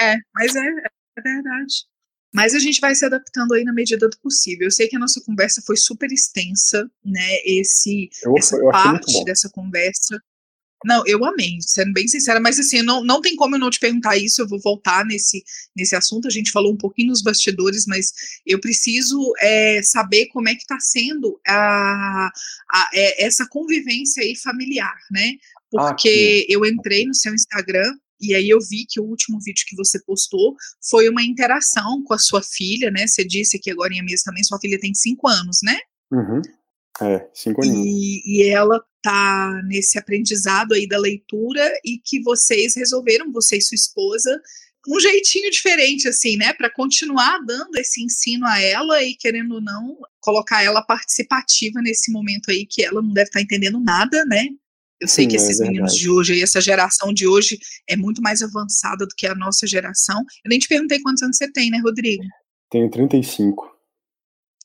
É, 0.00 0.14
mas 0.34 0.56
é, 0.56 0.60
é 1.16 1.20
verdade. 1.20 1.86
Mas 2.34 2.54
a 2.54 2.58
gente 2.58 2.80
vai 2.80 2.94
se 2.94 3.04
adaptando 3.04 3.52
aí 3.52 3.62
na 3.62 3.74
medida 3.74 4.08
do 4.08 4.18
possível. 4.18 4.66
Eu 4.66 4.70
sei 4.70 4.88
que 4.88 4.96
a 4.96 4.98
nossa 4.98 5.20
conversa 5.20 5.62
foi 5.66 5.76
super 5.76 6.10
extensa, 6.10 6.90
né? 7.04 7.36
Esse, 7.44 8.08
eu, 8.24 8.34
essa 8.38 8.56
eu 8.56 8.70
parte 8.70 9.22
dessa 9.24 9.50
conversa. 9.50 10.18
Não, 10.84 11.02
eu 11.06 11.24
amei, 11.24 11.58
sendo 11.60 11.92
bem 11.92 12.08
sincera, 12.08 12.40
mas 12.40 12.58
assim, 12.58 12.82
não, 12.82 13.04
não 13.04 13.20
tem 13.20 13.36
como 13.36 13.54
eu 13.54 13.60
não 13.60 13.70
te 13.70 13.78
perguntar 13.78 14.16
isso, 14.16 14.42
eu 14.42 14.48
vou 14.48 14.58
voltar 14.60 15.04
nesse, 15.04 15.44
nesse 15.76 15.94
assunto, 15.94 16.26
a 16.26 16.30
gente 16.30 16.50
falou 16.50 16.72
um 16.72 16.76
pouquinho 16.76 17.08
nos 17.08 17.22
bastidores, 17.22 17.86
mas 17.86 18.12
eu 18.44 18.60
preciso 18.60 19.32
é, 19.38 19.80
saber 19.82 20.26
como 20.26 20.48
é 20.48 20.54
que 20.56 20.62
está 20.62 20.80
sendo 20.80 21.40
a, 21.46 22.30
a, 22.72 22.90
é, 22.94 23.24
essa 23.24 23.46
convivência 23.48 24.24
aí 24.24 24.34
familiar, 24.34 24.96
né? 25.10 25.34
Ah, 25.78 25.88
Porque 25.88 26.46
ah, 26.48 26.52
eu 26.52 26.66
entrei 26.66 27.06
no 27.06 27.14
seu 27.14 27.32
Instagram 27.32 27.96
e 28.22 28.34
aí 28.34 28.48
eu 28.48 28.58
vi 28.60 28.86
que 28.88 29.00
o 29.00 29.04
último 29.04 29.38
vídeo 29.40 29.64
que 29.66 29.76
você 29.76 30.02
postou 30.04 30.54
foi 30.88 31.08
uma 31.08 31.22
interação 31.22 32.02
com 32.04 32.14
a 32.14 32.18
sua 32.18 32.42
filha, 32.42 32.90
né? 32.90 33.06
Você 33.06 33.24
disse 33.24 33.58
que 33.58 33.70
agora 33.70 33.92
em 33.92 34.04
mês 34.04 34.22
também 34.22 34.44
sua 34.44 34.60
filha 34.60 34.78
tem 34.78 34.94
cinco 34.94 35.28
anos, 35.28 35.58
né? 35.62 35.76
Uhum. 36.12 36.40
É, 37.00 37.28
cinco 37.34 37.64
anos. 37.64 37.76
E, 37.76 38.22
e 38.24 38.48
ela 38.48 38.80
tá 39.02 39.60
nesse 39.66 39.98
aprendizado 39.98 40.72
aí 40.72 40.86
da 40.86 40.98
leitura 40.98 41.68
e 41.84 41.98
que 41.98 42.22
vocês 42.22 42.76
resolveram, 42.76 43.32
você 43.32 43.56
e 43.56 43.60
sua 43.60 43.74
esposa, 43.74 44.40
um 44.88 44.98
jeitinho 44.98 45.50
diferente, 45.50 46.08
assim, 46.08 46.36
né, 46.36 46.52
para 46.52 46.70
continuar 46.70 47.38
dando 47.46 47.76
esse 47.76 48.02
ensino 48.02 48.46
a 48.46 48.60
ela 48.60 49.02
e, 49.02 49.14
querendo 49.14 49.54
ou 49.56 49.60
não, 49.60 49.96
colocar 50.20 50.62
ela 50.62 50.82
participativa 50.82 51.80
nesse 51.80 52.10
momento 52.10 52.50
aí 52.50 52.66
que 52.66 52.84
ela 52.84 53.00
não 53.00 53.12
deve 53.12 53.28
estar 53.28 53.38
tá 53.38 53.42
entendendo 53.42 53.78
nada, 53.78 54.24
né? 54.24 54.48
Eu 55.02 55.08
sei 55.08 55.24
Sim, 55.24 55.30
que 55.30 55.36
é 55.36 55.40
esses 55.40 55.60
é 55.60 55.64
meninos 55.64 55.96
de 55.96 56.08
hoje, 56.08 56.40
essa 56.40 56.60
geração 56.60 57.12
de 57.12 57.26
hoje 57.26 57.58
é 57.88 57.96
muito 57.96 58.22
mais 58.22 58.40
avançada 58.40 59.04
do 59.04 59.12
que 59.16 59.26
a 59.26 59.34
nossa 59.34 59.66
geração. 59.66 60.20
Eu 60.44 60.48
nem 60.48 60.60
te 60.60 60.68
perguntei 60.68 61.00
quantos 61.00 61.24
anos 61.24 61.36
você 61.36 61.50
tem, 61.50 61.70
né, 61.70 61.80
Rodrigo? 61.82 62.22
Tenho 62.70 62.88
35. 62.88 63.68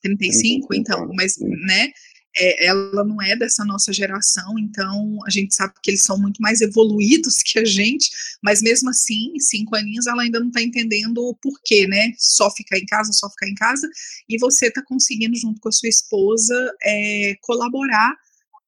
35, 0.03 0.67
35 0.67 0.75
então, 0.75 1.11
mas, 1.15 1.37
né, 1.39 1.91
é, 2.37 2.67
ela 2.67 3.03
não 3.03 3.19
é 3.19 3.35
dessa 3.35 3.65
nossa 3.65 3.91
geração, 3.91 4.59
então 4.59 5.17
a 5.25 5.31
gente 5.31 5.55
sabe 5.55 5.73
que 5.81 5.89
eles 5.89 6.03
são 6.03 6.19
muito 6.19 6.39
mais 6.39 6.61
evoluídos 6.61 7.41
que 7.43 7.57
a 7.57 7.65
gente, 7.65 8.07
mas 8.43 8.61
mesmo 8.61 8.91
assim, 8.91 9.33
cinco 9.39 9.75
aninhos, 9.75 10.05
ela 10.05 10.21
ainda 10.21 10.39
não 10.39 10.49
está 10.49 10.61
entendendo 10.61 11.17
o 11.17 11.35
porquê, 11.35 11.87
né? 11.87 12.13
Só 12.15 12.51
ficar 12.51 12.77
em 12.77 12.85
casa, 12.85 13.11
só 13.11 13.27
ficar 13.27 13.49
em 13.49 13.55
casa, 13.55 13.89
e 14.29 14.37
você 14.37 14.67
está 14.67 14.83
conseguindo, 14.83 15.35
junto 15.35 15.59
com 15.59 15.69
a 15.69 15.71
sua 15.71 15.89
esposa, 15.89 16.71
é, 16.83 17.33
colaborar 17.41 18.15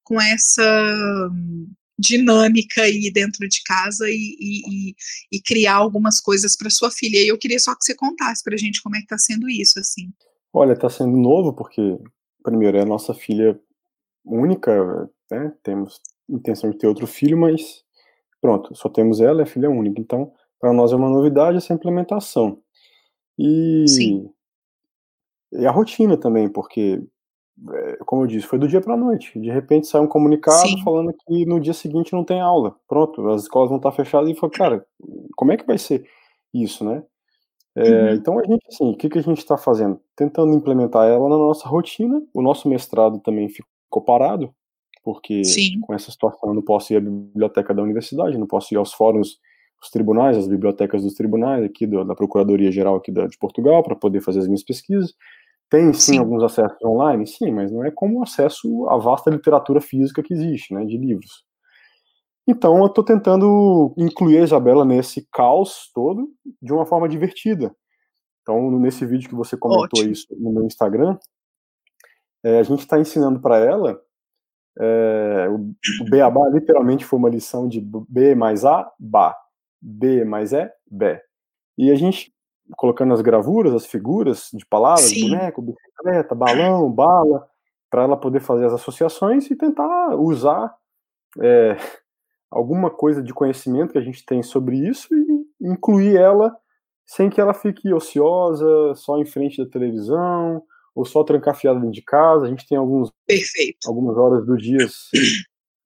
com 0.10 0.20
essa 0.20 1.30
dinâmica 1.98 2.82
aí 2.82 3.12
dentro 3.14 3.48
de 3.48 3.62
casa 3.64 4.10
e, 4.10 4.36
e, 4.40 4.96
e 5.32 5.42
criar 5.42 5.76
algumas 5.76 6.20
coisas 6.20 6.58
para 6.58 6.70
sua 6.70 6.90
filha. 6.90 7.18
E 7.18 7.28
eu 7.28 7.38
queria 7.38 7.60
só 7.60 7.76
que 7.76 7.86
você 7.86 7.96
contasse 7.96 8.44
para 8.44 8.56
a 8.56 8.58
gente 8.58 8.82
como 8.82 8.96
é 8.96 9.00
que 9.00 9.06
está 9.06 9.18
sendo 9.18 9.48
isso, 9.48 9.80
assim. 9.80 10.10
Olha, 10.52 10.74
está 10.74 10.90
sendo 10.90 11.16
novo 11.16 11.54
porque 11.54 12.00
primeiro, 12.44 12.78
é 12.78 12.82
a 12.82 12.86
nossa 12.86 13.14
filha 13.14 13.60
única, 14.26 15.10
né? 15.30 15.54
Temos 15.64 16.02
intenção 16.30 16.70
de 16.70 16.78
ter 16.78 16.88
outro 16.88 17.08
filho, 17.08 17.38
mas 17.38 17.84
pronto, 18.42 18.76
só 18.76 18.90
temos 18.90 19.20
ela, 19.20 19.42
é 19.42 19.46
filha 19.46 19.70
única. 19.70 20.00
Então, 20.00 20.34
para 20.60 20.74
nós 20.74 20.92
é 20.92 20.96
uma 20.96 21.10
novidade 21.10 21.58
essa 21.58 21.74
implementação. 21.74 22.62
E, 23.38 23.86
Sim. 23.88 24.30
e 25.52 25.66
a 25.66 25.72
rotina 25.72 26.18
também, 26.18 26.50
porque, 26.50 27.02
como 28.06 28.24
eu 28.24 28.28
disse, 28.28 28.48
foi 28.48 28.58
do 28.58 28.68
dia 28.68 28.82
para 28.82 28.94
a 28.94 28.98
noite. 28.98 29.38
De 29.40 29.50
repente 29.50 29.88
sai 29.88 30.02
um 30.02 30.08
comunicado 30.08 30.68
Sim. 30.68 30.84
falando 30.84 31.14
que 31.14 31.46
no 31.46 31.60
dia 31.60 31.74
seguinte 31.74 32.14
não 32.14 32.24
tem 32.24 32.40
aula. 32.40 32.76
Pronto, 32.88 33.28
as 33.30 33.44
escolas 33.44 33.70
vão 33.70 33.78
estar 33.78 33.92
fechadas. 33.92 34.30
E 34.30 34.36
falou, 34.36 34.52
cara, 34.52 34.86
como 35.36 35.52
é 35.52 35.58
que 35.58 35.66
vai 35.66 35.78
ser 35.78 36.06
isso, 36.54 36.84
né? 36.84 37.04
É, 37.76 37.82
uhum. 37.84 38.10
Então 38.16 38.40
a 38.40 38.44
gente, 38.44 38.66
assim, 38.68 38.92
o 38.92 38.96
que, 38.96 39.10
que 39.10 39.20
a 39.20 39.24
gente 39.24 39.38
está 39.38 39.58
fazendo? 39.58 40.00
Tentando 40.16 40.54
implementar 40.54 41.08
ela 41.08 41.30
na 41.30 41.38
nossa 41.38 41.68
rotina. 41.68 42.22
O 42.34 42.42
nosso 42.42 42.68
mestrado 42.68 43.20
também 43.20 43.50
ficou 43.50 44.02
parado, 44.02 44.54
porque 45.04 45.44
Sim. 45.44 45.80
com 45.82 45.94
essa 45.94 46.12
situação 46.12 46.50
eu 46.50 46.56
não 46.56 46.62
posso 46.62 46.94
ir 46.94 46.98
à 46.98 47.00
biblioteca 47.00 47.74
da 47.74 47.84
universidade, 47.84 48.38
não 48.38 48.48
posso 48.48 48.74
ir 48.74 48.78
aos 48.78 48.94
fóruns, 48.94 49.40
os 49.82 49.90
tribunais, 49.90 50.38
as 50.38 50.48
bibliotecas 50.48 51.04
dos 51.04 51.14
tribunais 51.14 51.64
aqui 51.64 51.88
do, 51.88 52.04
da 52.04 52.14
Procuradoria 52.14 52.72
Geral 52.72 52.96
aqui 52.96 53.12
da, 53.12 53.28
de 53.28 53.38
Portugal 53.38 53.82
para 53.82 53.96
poder 53.96 54.22
fazer 54.22 54.40
as 54.40 54.48
minhas 54.48 54.64
pesquisas. 54.64 55.14
Tem 55.70 55.94
sim, 55.94 56.14
sim, 56.14 56.18
alguns 56.18 56.44
acessos 56.44 56.78
online, 56.84 57.28
sim, 57.28 57.52
mas 57.52 57.72
não 57.72 57.84
é 57.84 57.92
como 57.92 58.20
o 58.20 58.24
acesso 58.24 58.88
à 58.90 58.98
vasta 58.98 59.30
literatura 59.30 59.80
física 59.80 60.24
que 60.24 60.34
existe, 60.34 60.74
né, 60.74 60.84
de 60.86 60.98
livros. 60.98 61.46
Então 62.48 62.80
eu 62.80 62.88
estou 62.88 63.04
tentando 63.04 63.94
incluir 63.96 64.40
a 64.40 64.44
Isabela 64.44 64.84
nesse 64.84 65.28
caos 65.32 65.92
todo 65.94 66.28
de 66.60 66.74
uma 66.74 66.86
forma 66.86 67.08
divertida. 67.08 67.76
Então, 68.42 68.72
nesse 68.80 69.06
vídeo 69.06 69.30
que 69.30 69.36
você 69.36 69.56
comentou 69.56 70.00
Ótimo. 70.00 70.12
isso 70.12 70.26
no 70.32 70.52
meu 70.52 70.64
Instagram, 70.64 71.16
é, 72.44 72.58
a 72.58 72.64
gente 72.64 72.80
está 72.80 73.00
ensinando 73.00 73.40
para 73.40 73.58
ela 73.58 74.02
é, 74.80 75.48
o, 75.50 75.56
o 76.02 76.10
Beabá 76.10 76.48
literalmente 76.50 77.04
foi 77.04 77.20
uma 77.20 77.30
lição 77.30 77.68
de 77.68 77.82
B 77.82 78.34
mais 78.34 78.64
A, 78.64 78.90
Ba. 78.98 79.36
B 79.82 80.24
mais 80.24 80.54
E, 80.54 80.72
Bé. 80.90 81.22
E 81.78 81.92
a 81.92 81.96
gente, 81.96 82.34
colocando 82.78 83.14
as 83.14 83.22
gravuras, 83.22 83.74
as 83.74 83.86
figuras 83.86 84.50
de 84.54 84.66
palavras, 84.66 85.10
Sim. 85.10 85.30
boneco, 85.30 85.62
bicicleta, 85.62 86.36
balão, 86.36 86.92
bala, 86.92 87.48
para 87.90 88.04
ela 88.04 88.18
poder 88.18 88.40
fazer 88.40 88.66
as 88.66 88.74
associações 88.74 89.50
e 89.50 89.56
tentar 89.56 90.16
usar 90.16 90.74
é, 91.42 91.76
alguma 92.52 92.90
coisa 92.90 93.22
de 93.22 93.34
conhecimento 93.34 93.94
que 93.94 93.98
a 93.98 94.04
gente 94.04 94.26
tem 94.26 94.44
sobre 94.44 94.78
isso 94.78 95.08
e 95.14 95.70
incluir 95.70 96.16
ela 96.16 96.56
sem 97.06 97.28
que 97.28 97.42
ela 97.42 97.56
fique 97.56 97.92
ociosa, 97.92 98.94
só 98.94 99.18
em 99.18 99.26
frente 99.26 99.64
da 99.64 99.68
televisão, 99.68 100.62
ou 100.94 101.04
só 101.04 101.24
trancafiada 101.24 101.80
dentro 101.80 101.94
de 101.94 102.04
casa. 102.04 102.46
A 102.46 102.50
gente 102.50 102.68
tem 102.68 102.78
alguns, 102.78 103.12
Perfeito. 103.26 103.88
algumas 103.88 104.16
horas 104.16 104.46
do 104.46 104.56
dia 104.56 104.86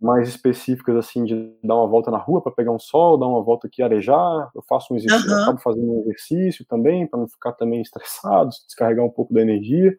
mais 0.04 0.28
específicas, 0.28 0.98
assim, 0.98 1.24
de 1.24 1.56
dar 1.64 1.76
uma 1.76 1.88
volta 1.88 2.12
na 2.12 2.18
rua 2.18 2.42
para 2.42 2.52
pegar 2.52 2.72
um 2.72 2.80
sol, 2.80 3.18
dar 3.18 3.26
uma 3.26 3.42
volta 3.42 3.68
aqui 3.68 3.82
arejar. 3.82 4.52
Eu 4.54 4.62
faço 4.68 4.94
um 4.94 4.98
exercício, 4.98 5.32
uhum. 5.32 5.42
acabo 5.44 5.62
fazendo 5.62 5.92
um 5.92 6.02
exercício 6.02 6.66
também, 6.66 7.08
para 7.08 7.20
não 7.20 7.28
ficar 7.28 7.54
também 7.54 7.82
estressado, 7.82 8.50
descarregar 8.68 9.06
um 9.06 9.10
pouco 9.10 9.34
da 9.34 9.42
energia. 9.42 9.96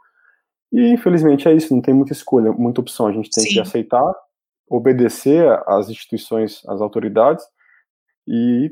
E 0.70 0.88
infelizmente 0.92 1.48
é 1.48 1.54
isso, 1.54 1.74
não 1.74 1.80
tem 1.80 1.94
muita 1.94 2.12
escolha, 2.12 2.52
muita 2.52 2.82
opção. 2.82 3.06
A 3.06 3.12
gente 3.12 3.30
tem 3.30 3.44
Sim. 3.44 3.54
que 3.54 3.60
aceitar 3.60 4.14
obedecer 4.68 5.46
às 5.66 5.88
instituições, 5.88 6.62
às 6.66 6.80
autoridades 6.80 7.44
e 8.26 8.70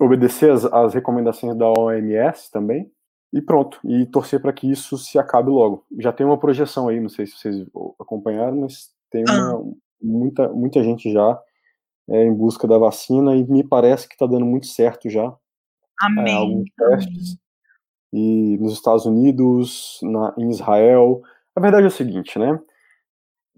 obedecer 0.00 0.50
às, 0.50 0.64
às 0.66 0.94
recomendações 0.94 1.56
da 1.56 1.66
OMS 1.68 2.50
também 2.50 2.90
e 3.32 3.40
pronto, 3.40 3.78
e 3.84 4.06
torcer 4.06 4.40
para 4.40 4.52
que 4.52 4.70
isso 4.70 4.96
se 4.98 5.18
acabe 5.18 5.50
logo. 5.50 5.84
Já 5.98 6.12
tem 6.12 6.26
uma 6.26 6.38
projeção 6.38 6.88
aí, 6.88 7.00
não 7.00 7.08
sei 7.08 7.26
se 7.26 7.36
vocês 7.36 7.66
acompanharam, 8.00 8.60
mas 8.60 8.90
tem 9.10 9.24
uma, 9.28 9.54
ah. 9.54 9.62
Muita, 10.00 10.48
muita 10.48 10.82
gente 10.82 11.12
já 11.12 11.38
é, 12.08 12.24
em 12.24 12.34
busca 12.34 12.66
da 12.66 12.78
vacina 12.78 13.34
e 13.34 13.44
me 13.44 13.64
parece 13.64 14.08
que 14.08 14.14
está 14.14 14.26
dando 14.26 14.46
muito 14.46 14.66
certo 14.66 15.08
já. 15.08 15.32
Amém. 16.00 16.34
É, 16.34 16.36
alguns 16.36 16.70
testes. 16.76 17.36
E 18.12 18.56
nos 18.58 18.72
Estados 18.72 19.06
Unidos, 19.06 19.98
na, 20.02 20.34
em 20.38 20.50
Israel. 20.50 21.20
A 21.54 21.60
verdade 21.60 21.84
é 21.84 21.88
o 21.88 21.92
seguinte, 21.92 22.38
né? 22.38 22.58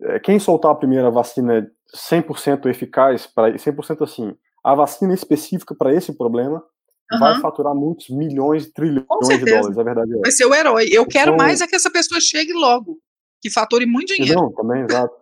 É, 0.01 0.21
quem 0.21 0.39
soltar 0.39 0.71
a 0.71 0.77
primeira 0.77 1.11
vacina 1.11 1.69
100% 1.95 2.67
eficaz, 2.67 3.27
para 3.27 3.53
100% 3.53 4.03
assim, 4.03 4.35
a 4.65 4.75
vacina 4.75 5.13
específica 5.13 5.75
para 5.75 5.93
esse 5.93 6.17
problema, 6.17 6.63
uhum. 7.13 7.19
vai 7.19 7.41
faturar 7.41 7.75
muitos 7.75 8.09
milhões, 8.11 8.71
trilhões 8.73 9.29
de 9.29 9.45
dólares, 9.45 9.79
a 9.79 9.83
verdade 9.83 10.15
é. 10.15 10.21
Vai 10.21 10.31
ser 10.31 10.47
o 10.47 10.55
herói. 10.55 10.85
Eu 10.85 11.03
então, 11.03 11.07
quero 11.07 11.37
mais 11.37 11.61
é 11.61 11.67
que 11.67 11.77
essa 11.77 11.91
pessoa 11.91 12.21
chegue 12.21 12.53
logo, 12.53 12.99
que 13.41 13.51
fature 13.51 13.87
muito 13.87 14.15
dinheiro. 14.15 14.41
Não, 14.41 14.53
também, 14.53 14.83
exato. 14.83 15.15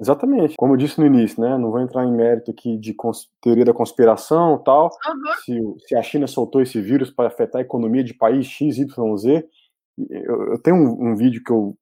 Exatamente. 0.00 0.54
Como 0.56 0.74
eu 0.74 0.76
disse 0.76 1.00
no 1.00 1.06
início, 1.06 1.40
né? 1.40 1.58
Não 1.58 1.70
vou 1.70 1.80
entrar 1.80 2.04
em 2.04 2.12
mérito 2.12 2.50
aqui 2.50 2.76
de 2.76 2.94
teoria 3.40 3.64
da 3.64 3.74
conspiração 3.74 4.58
tal. 4.58 4.84
Uhum. 4.84 5.74
Se, 5.76 5.88
se, 5.88 5.96
a 5.96 6.02
China 6.02 6.26
soltou 6.26 6.62
esse 6.62 6.80
vírus 6.80 7.10
para 7.10 7.28
afetar 7.28 7.60
a 7.60 7.64
economia 7.64 8.04
de 8.04 8.14
país 8.14 8.46
X, 8.46 8.78
Y, 8.78 9.16
Z. 9.16 9.48
Eu, 10.08 10.52
eu 10.52 10.58
tenho 10.62 10.76
um, 10.76 11.10
um, 11.10 11.16
vídeo 11.16 11.42
que 11.42 11.50
eu 11.50 11.76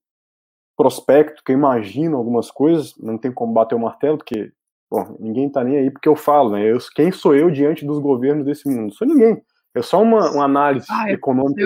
prospecto, 0.77 1.43
que 1.45 1.53
eu 1.53 1.57
imagino 1.57 2.17
algumas 2.17 2.51
coisas, 2.51 2.95
não 2.99 3.19
tem 3.19 3.33
como 3.33 3.53
bater 3.53 3.75
o 3.75 3.81
martelo, 3.81 4.19
porque 4.19 4.51
bom, 4.91 5.17
ninguém 5.21 5.51
tá 5.51 5.63
nem 5.63 5.77
aí 5.77 5.91
porque 5.91 6.09
eu 6.09 6.17
falo, 6.17 6.51
né? 6.51 6.65
Eu, 6.65 6.79
quem 6.95 7.13
sou 7.13 7.35
eu 7.35 7.51
diante 7.51 7.85
dos 7.85 7.99
governos 7.99 8.47
desse 8.47 8.67
mundo? 8.69 8.83
Não 8.83 8.91
sou 8.91 9.07
ninguém. 9.07 9.43
É 9.75 9.83
só 9.83 10.01
uma, 10.01 10.31
uma 10.31 10.45
análise 10.45 10.87
ah, 10.91 11.13
econômica 11.13 11.61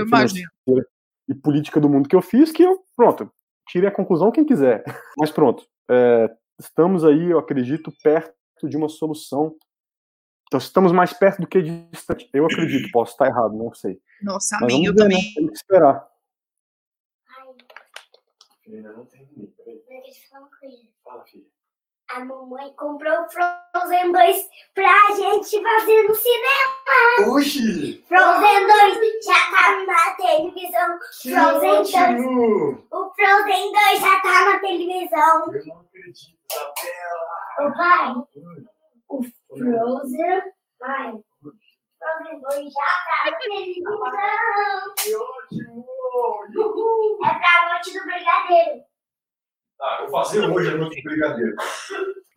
e 1.29 1.35
política 1.35 1.81
do 1.81 1.89
mundo 1.89 2.09
que 2.09 2.17
eu 2.17 2.23
fiz, 2.23 2.51
que 2.51 2.65
eu, 2.65 2.77
pronto, 2.97 3.31
tire 3.69 3.87
a 3.87 3.93
conclusão 3.93 4.33
quem 4.33 4.45
quiser. 4.45 4.83
Mas 5.17 5.31
pronto, 5.31 5.65
é, 5.89 6.29
estamos 6.59 7.05
aí, 7.05 7.31
eu 7.31 7.39
acredito, 7.39 7.93
perto 8.03 8.35
de 8.65 8.77
uma 8.77 8.89
solução. 8.89 9.57
Então, 10.49 10.59
estamos 10.59 10.91
mais 10.91 11.13
perto 11.13 11.43
do 11.43 11.47
que 11.47 11.63
distante. 11.63 12.29
Eu 12.33 12.45
acredito, 12.45 12.91
posso 12.91 13.13
estar 13.13 13.27
errado, 13.27 13.57
não 13.57 13.73
sei. 13.73 14.01
Nossa, 14.23 14.57
amém, 14.57 14.85
eu 14.85 14.93
ver, 14.93 14.99
né? 14.99 15.05
também. 15.05 15.35
Tem 15.35 15.47
que 15.47 15.57
esperar 15.57 16.11
ainda 18.77 18.93
não 18.93 19.05
terminei, 19.07 19.49
peraí. 19.57 19.83
Deixa 19.89 20.25
eu 20.25 20.29
falar 20.29 20.47
uma 20.47 20.59
coisa. 20.59 20.77
Fala, 21.05 21.25
filha. 21.25 21.47
A 22.13 22.25
mamãe 22.25 22.73
comprou 22.75 23.29
Frozen 23.31 24.11
2 24.11 24.51
pra 24.75 25.15
gente 25.15 25.63
fazer 25.63 26.03
no 26.09 26.15
cinema. 26.15 27.37
Oxi! 27.37 28.05
Frozen 28.09 28.67
2 28.67 29.25
já 29.25 29.51
tá 29.51 29.85
na 29.87 30.15
televisão. 30.17 30.99
Que 31.23 31.31
Frozen 31.33 31.71
ótimo. 31.71 32.73
2. 32.73 32.85
O 32.91 33.15
Frozen 33.15 33.73
2 33.73 34.01
já 34.01 34.21
tá 34.23 34.45
na 34.45 34.59
televisão. 34.59 35.55
Eu 35.55 35.67
não 35.67 35.81
acredito, 35.83 36.39
Isabela. 36.51 37.31
Ô 37.61 37.73
pai, 37.77 38.15
o, 39.09 39.23
Frozen, 39.57 40.43
vai. 40.81 41.13
Frozen 41.99 42.41
2 42.41 42.73
já 42.73 42.91
tá 43.07 43.31
na 43.31 43.37
televisão. 43.39 44.01
Que 44.97 45.15
ótimo! 45.15 45.87
É 47.25 47.35
pra 47.35 47.69
noite 47.71 47.93
do 47.93 48.05
brigadeiro. 48.05 48.91
Tá, 49.79 49.99
eu 50.00 50.00
vou 50.11 50.25
fazer 50.25 50.51
hoje 50.51 50.71
a 50.71 50.77
noite 50.77 51.03
do 51.03 51.11
brigadeiro. 51.11 51.55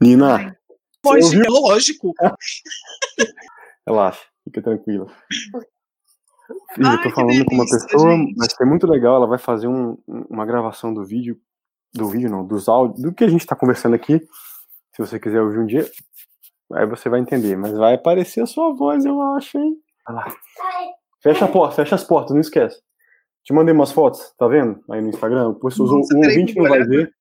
Nina, 0.02 0.58
Pois, 1.02 1.26
ouviu? 1.26 1.44
é 1.44 1.50
lógico. 1.50 2.14
relaxa, 3.88 4.22
fica 4.46 4.62
tranquila. 4.62 5.08
Filha, 6.76 6.88
eu 6.88 7.02
tô 7.02 7.10
Ai, 7.10 7.12
falando 7.12 7.46
com 7.46 7.56
uma 7.56 7.66
delícia, 7.66 7.88
pessoa, 7.88 8.12
gente. 8.12 8.36
vai 8.36 8.50
ser 8.50 8.66
muito 8.66 8.88
legal. 8.88 9.16
Ela 9.16 9.28
vai 9.28 9.38
fazer 9.38 9.68
um- 9.68 9.98
uma 10.08 10.46
gravação 10.46 10.94
do 10.94 11.04
vídeo, 11.04 11.38
do 11.94 12.08
vídeo 12.08 12.30
não, 12.30 12.46
dos 12.46 12.68
áudios, 12.68 13.02
do 13.02 13.14
que 13.14 13.24
a 13.24 13.28
gente 13.28 13.46
tá 13.46 13.56
conversando 13.56 13.96
aqui. 13.96 14.20
Se 14.96 15.02
você 15.02 15.20
quiser 15.20 15.42
ouvir 15.42 15.60
um 15.60 15.66
dia, 15.66 15.90
aí 16.74 16.86
você 16.86 17.10
vai 17.10 17.20
entender. 17.20 17.56
Mas 17.58 17.74
vai 17.78 17.96
aparecer 17.96 18.42
a 18.42 18.46
sua 18.46 18.74
voz, 18.74 19.06
eu 19.06 19.22
acho, 19.36 19.58
hein? 19.58 19.76
Olha 20.08 20.16
lá. 20.18 20.26
Ai, 20.28 20.88
Fecha 21.22 21.46
a 21.46 21.48
porta, 21.48 21.76
fecha 21.78 21.96
as 21.96 22.04
portas, 22.04 22.34
não 22.34 22.42
esquece. 22.42 22.82
Te 23.46 23.54
mandei 23.54 23.74
umas 23.74 23.92
fotos, 23.92 24.34
tá 24.38 24.48
vendo? 24.48 24.82
Aí 24.92 25.02
no 25.02 25.10
Instagram. 25.10 25.54
Pois, 25.60 25.78
o, 25.80 25.86
Nossa, 25.86 26.14
o 26.14 26.18
ouvinte 26.18 26.56
não 26.56 26.68
vai 26.70 26.84
ver. 26.84 27.14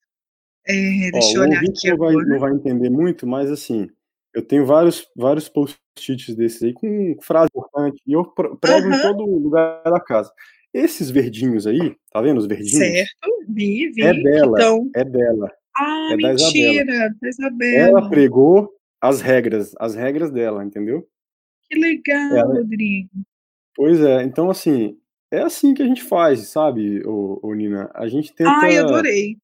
É, 0.67 1.09
Ó, 1.09 1.19
deixa 1.19 1.35
eu 1.39 1.41
o 1.43 1.45
olhar 1.45 1.61
aqui 1.61 1.89
não 1.91 1.97
vai, 1.99 2.15
não 2.15 2.39
vai 2.39 2.53
entender 2.53 2.91
muito, 2.91 3.27
mas 3.27 3.51
assim, 3.51 3.89
eu 4.35 4.43
tenho 4.43 4.65
vários, 4.65 5.09
vários 5.17 5.49
post-its 5.49 6.35
desses 6.37 6.63
aí 6.63 6.73
com 6.73 7.17
frase 7.21 7.51
importante 7.55 8.01
e 8.07 8.13
eu 8.13 8.25
pre- 8.25 8.57
prego 8.57 8.89
em 8.89 8.93
Aham. 8.93 9.03
todo 9.03 9.25
lugar 9.27 9.83
da 9.85 10.01
casa. 10.01 10.33
Esses 10.73 11.11
verdinhos 11.11 11.67
aí, 11.67 11.95
tá 12.11 12.21
vendo 12.23 12.39
os 12.39 12.47
verdinhos? 12.47 12.79
Certo, 12.79 13.29
vi, 13.49 13.91
vi. 13.91 14.03
É 14.03 14.15
dela. 14.23 14.59
Então, 14.59 14.91
É 14.95 15.05
dela. 15.05 15.53
ah, 15.77 16.09
é 16.13 16.17
da 16.17 16.33
Isabela. 16.33 16.73
mentira, 16.73 17.15
da 17.21 17.29
Isabela. 17.29 17.89
Ela 17.89 18.09
pregou 18.09 18.73
as 19.01 19.21
regras, 19.21 19.75
as 19.79 19.95
regras 19.95 20.31
dela, 20.31 20.65
entendeu? 20.65 21.07
Que 21.69 21.79
legal, 21.79 22.33
Ela- 22.39 22.55
Rodrigo. 22.55 23.11
Pois 23.75 24.01
é, 24.01 24.23
então 24.23 24.49
assim, 24.51 24.99
é 25.31 25.41
assim 25.41 25.75
que 25.75 25.83
a 25.83 25.87
gente 25.87 26.03
faz, 26.03 26.49
sabe, 26.49 27.03
ô, 27.07 27.39
ô 27.43 27.53
Nina? 27.55 27.91
A 27.95 28.07
gente 28.09 28.35
tenta 28.35 28.51
Ai, 28.51 28.77
adorei. 28.79 29.37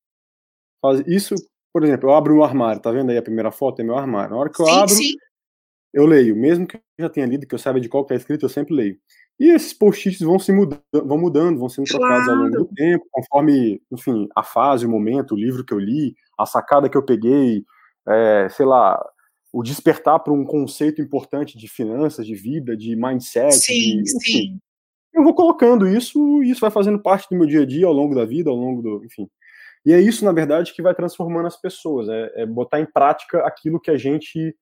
Fazer 0.81 1.05
isso, 1.09 1.35
por 1.73 1.85
exemplo, 1.85 2.11
eu 2.11 2.15
abro 2.15 2.37
o 2.37 2.45
armário, 2.45 2.81
tá 2.81 2.91
vendo 2.91 3.11
aí 3.11 3.19
a 3.19 3.23
primeira 3.23 3.51
foto? 3.51 3.81
É 3.81 3.85
meu 3.85 3.97
armário. 3.97 4.31
Na 4.33 4.39
hora 4.41 4.51
que 4.51 4.61
eu 4.61 4.67
Sim, 4.67 4.73
abro, 4.73 4.95
sim. 4.95 5.13
eu 5.95 6.07
leio, 6.07 6.37
mesmo 6.37 6.67
que 6.67 6.77
eu 6.77 6.81
já 7.01 7.09
tenha 7.11 7.27
lido, 7.27 7.47
que 7.47 7.55
eu 7.55 7.59
saiba 7.59 7.81
de 7.81 7.89
qual 7.89 8.05
que 8.05 8.11
tá 8.11 8.17
escrito, 8.17 8.45
eu 8.47 8.51
sempre 8.51 8.75
leio. 8.75 8.99
E 9.41 9.47
esses 9.51 9.73
post-its 9.73 10.21
vão 10.21 10.39
se 10.39 10.53
mudando, 10.53 10.83
vão 10.93 11.19
mudando, 11.19 11.59
vão 11.61 11.69
sendo 11.69 11.87
trocados 11.87 12.29
ao 12.29 12.35
longo 12.35 12.51
do 12.51 12.57
Claro. 12.65 12.75
tempo, 12.75 13.07
conforme, 13.13 13.81
enfim, 13.93 14.29
a 14.37 14.43
fase, 14.43 14.85
o 14.87 14.91
momento, 14.91 15.35
o 15.35 15.39
livro 15.39 15.65
que 15.65 15.73
eu 15.73 15.79
li, 15.79 16.15
a 16.39 16.45
sacada 16.47 16.89
que 16.89 16.97
eu 16.97 17.05
peguei, 17.05 17.65
é, 18.09 18.49
sei 18.51 18.67
lá, 18.67 19.01
o 19.53 19.63
despertar 19.63 20.19
para 20.21 20.33
um 20.33 20.45
conceito 20.45 21.01
importante 21.01 21.57
de 21.57 21.69
finanças, 21.69 22.27
de 22.27 22.35
vida, 22.35 22.77
de 22.77 22.97
mindset, 22.97 23.55
Sim, 23.55 24.03
de, 24.03 24.17
enfim. 24.17 24.21
sim. 24.21 24.61
Eu 25.15 25.25
vou 25.25 25.35
colocando 25.35 25.87
isso, 25.89 26.43
e 26.43 26.51
isso 26.51 26.61
vai 26.61 26.71
fazendo 26.71 26.99
parte 27.01 27.29
do 27.31 27.37
meu 27.37 27.47
dia 27.47 27.63
a 27.63 27.67
dia, 27.67 27.87
ao 27.87 27.93
longo 27.93 28.15
da 28.15 28.25
vida, 28.25 28.51
ao 28.51 28.57
longo 28.57 28.83
do, 28.83 29.05
enfim. 29.05 29.29
E 29.87 29.93
é 29.93 30.01
isso, 30.01 30.25
na 30.25 30.33
verdade, 30.33 30.73
que 30.75 30.83
vai 30.83 30.95
transformando 30.95 31.47
as 31.47 31.57
pessoas, 31.61 32.09
é, 32.09 32.43
é 32.43 32.47
botar 32.47 32.81
em 32.81 32.87
prática 32.87 33.39
aquilo 33.47 33.81
que 33.81 33.91
a 33.91 33.97
gente 33.97 34.55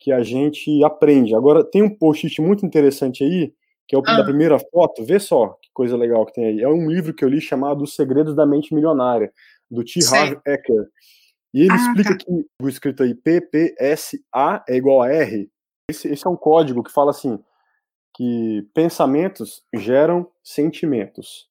que 0.00 0.10
a 0.10 0.22
gente 0.22 0.82
aprende. 0.82 1.34
Agora, 1.34 1.62
tem 1.62 1.82
um 1.82 1.94
post-it 1.94 2.40
muito 2.40 2.66
interessante 2.66 3.22
aí, 3.22 3.52
que 3.86 3.94
é 3.94 3.98
o 3.98 4.02
Ah. 4.04 4.16
da 4.16 4.24
primeira 4.24 4.58
foto, 4.58 5.04
vê 5.04 5.20
só 5.20 5.48
que 5.62 5.68
coisa 5.72 5.96
legal 5.96 6.24
que 6.26 6.32
tem 6.32 6.46
aí. 6.46 6.62
É 6.62 6.68
um 6.68 6.90
livro 6.90 7.14
que 7.14 7.24
eu 7.24 7.28
li 7.28 7.40
chamado 7.40 7.84
Os 7.84 7.94
Segredos 7.94 8.34
da 8.34 8.44
Mente 8.46 8.74
Milionária, 8.74 9.32
do 9.70 9.84
T. 9.84 10.00
Harv. 10.12 10.38
Eker. 10.46 10.88
E 11.54 11.60
ele 11.62 11.72
Ah, 11.72 11.76
explica 11.76 12.10
tá. 12.10 12.24
que 12.24 12.46
o 12.62 12.68
escrito 12.68 13.02
aí 13.02 13.14
PPSA 13.14 14.64
é 14.68 14.76
igual 14.76 15.02
a 15.02 15.08
R. 15.12 15.48
Esse, 15.90 16.08
esse 16.08 16.26
é 16.26 16.30
um 16.30 16.36
código 16.36 16.82
que 16.82 16.90
fala 16.92 17.10
assim, 17.10 17.38
que 18.16 18.66
pensamentos 18.74 19.62
geram 19.74 20.26
sentimentos. 20.42 21.48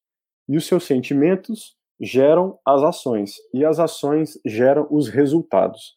E 0.48 0.56
os 0.56 0.66
seus 0.66 0.84
sentimentos 0.84 1.76
geram 2.00 2.58
as 2.66 2.82
ações. 2.82 3.34
E 3.52 3.64
as 3.64 3.78
ações 3.78 4.38
geram 4.44 4.86
os 4.90 5.08
resultados. 5.08 5.94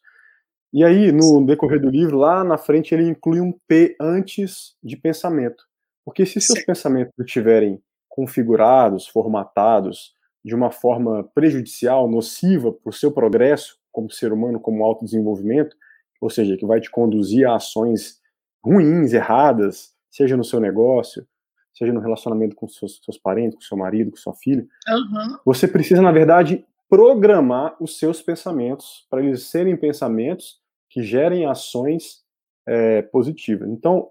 E 0.72 0.84
aí, 0.84 1.12
no 1.12 1.44
decorrer 1.46 1.80
do 1.80 1.88
livro, 1.88 2.18
lá 2.18 2.42
na 2.42 2.58
frente, 2.58 2.92
ele 2.92 3.08
inclui 3.08 3.40
um 3.40 3.52
P 3.66 3.96
antes 4.00 4.74
de 4.82 4.96
pensamento. 4.96 5.64
Porque 6.04 6.26
se 6.26 6.40
seus 6.40 6.64
pensamentos 6.64 7.12
estiverem 7.18 7.80
configurados, 8.08 9.06
formatados, 9.06 10.12
de 10.44 10.54
uma 10.54 10.70
forma 10.70 11.24
prejudicial, 11.34 12.08
nociva 12.08 12.72
para 12.72 12.90
o 12.90 12.92
seu 12.92 13.10
progresso 13.10 13.78
como 13.90 14.10
ser 14.10 14.32
humano, 14.32 14.60
como 14.60 14.84
autodesenvolvimento, 14.84 15.76
ou 16.20 16.28
seja, 16.28 16.56
que 16.56 16.66
vai 16.66 16.80
te 16.80 16.90
conduzir 16.90 17.48
a 17.48 17.56
ações 17.56 18.20
ruins, 18.62 19.12
erradas, 19.12 19.94
seja 20.10 20.36
no 20.36 20.44
seu 20.44 20.60
negócio, 20.60 21.26
seja 21.74 21.92
no 21.92 22.00
relacionamento 22.00 22.54
com 22.56 22.68
seus, 22.68 23.00
seus 23.04 23.18
parentes, 23.18 23.56
com 23.56 23.60
seu 23.62 23.76
marido, 23.76 24.10
com 24.10 24.16
sua 24.16 24.34
filha, 24.34 24.66
Aham. 24.88 25.40
você 25.44 25.66
precisa, 25.68 26.00
na 26.00 26.12
verdade, 26.12 26.64
programar 26.88 27.76
os 27.80 27.98
seus 27.98 28.22
pensamentos 28.22 29.06
para 29.10 29.22
eles 29.22 29.44
serem 29.44 29.76
pensamentos 29.76 30.60
que 30.88 31.02
gerem 31.02 31.44
ações 31.46 32.22
é, 32.66 33.02
positivas. 33.02 33.68
Então, 33.68 34.10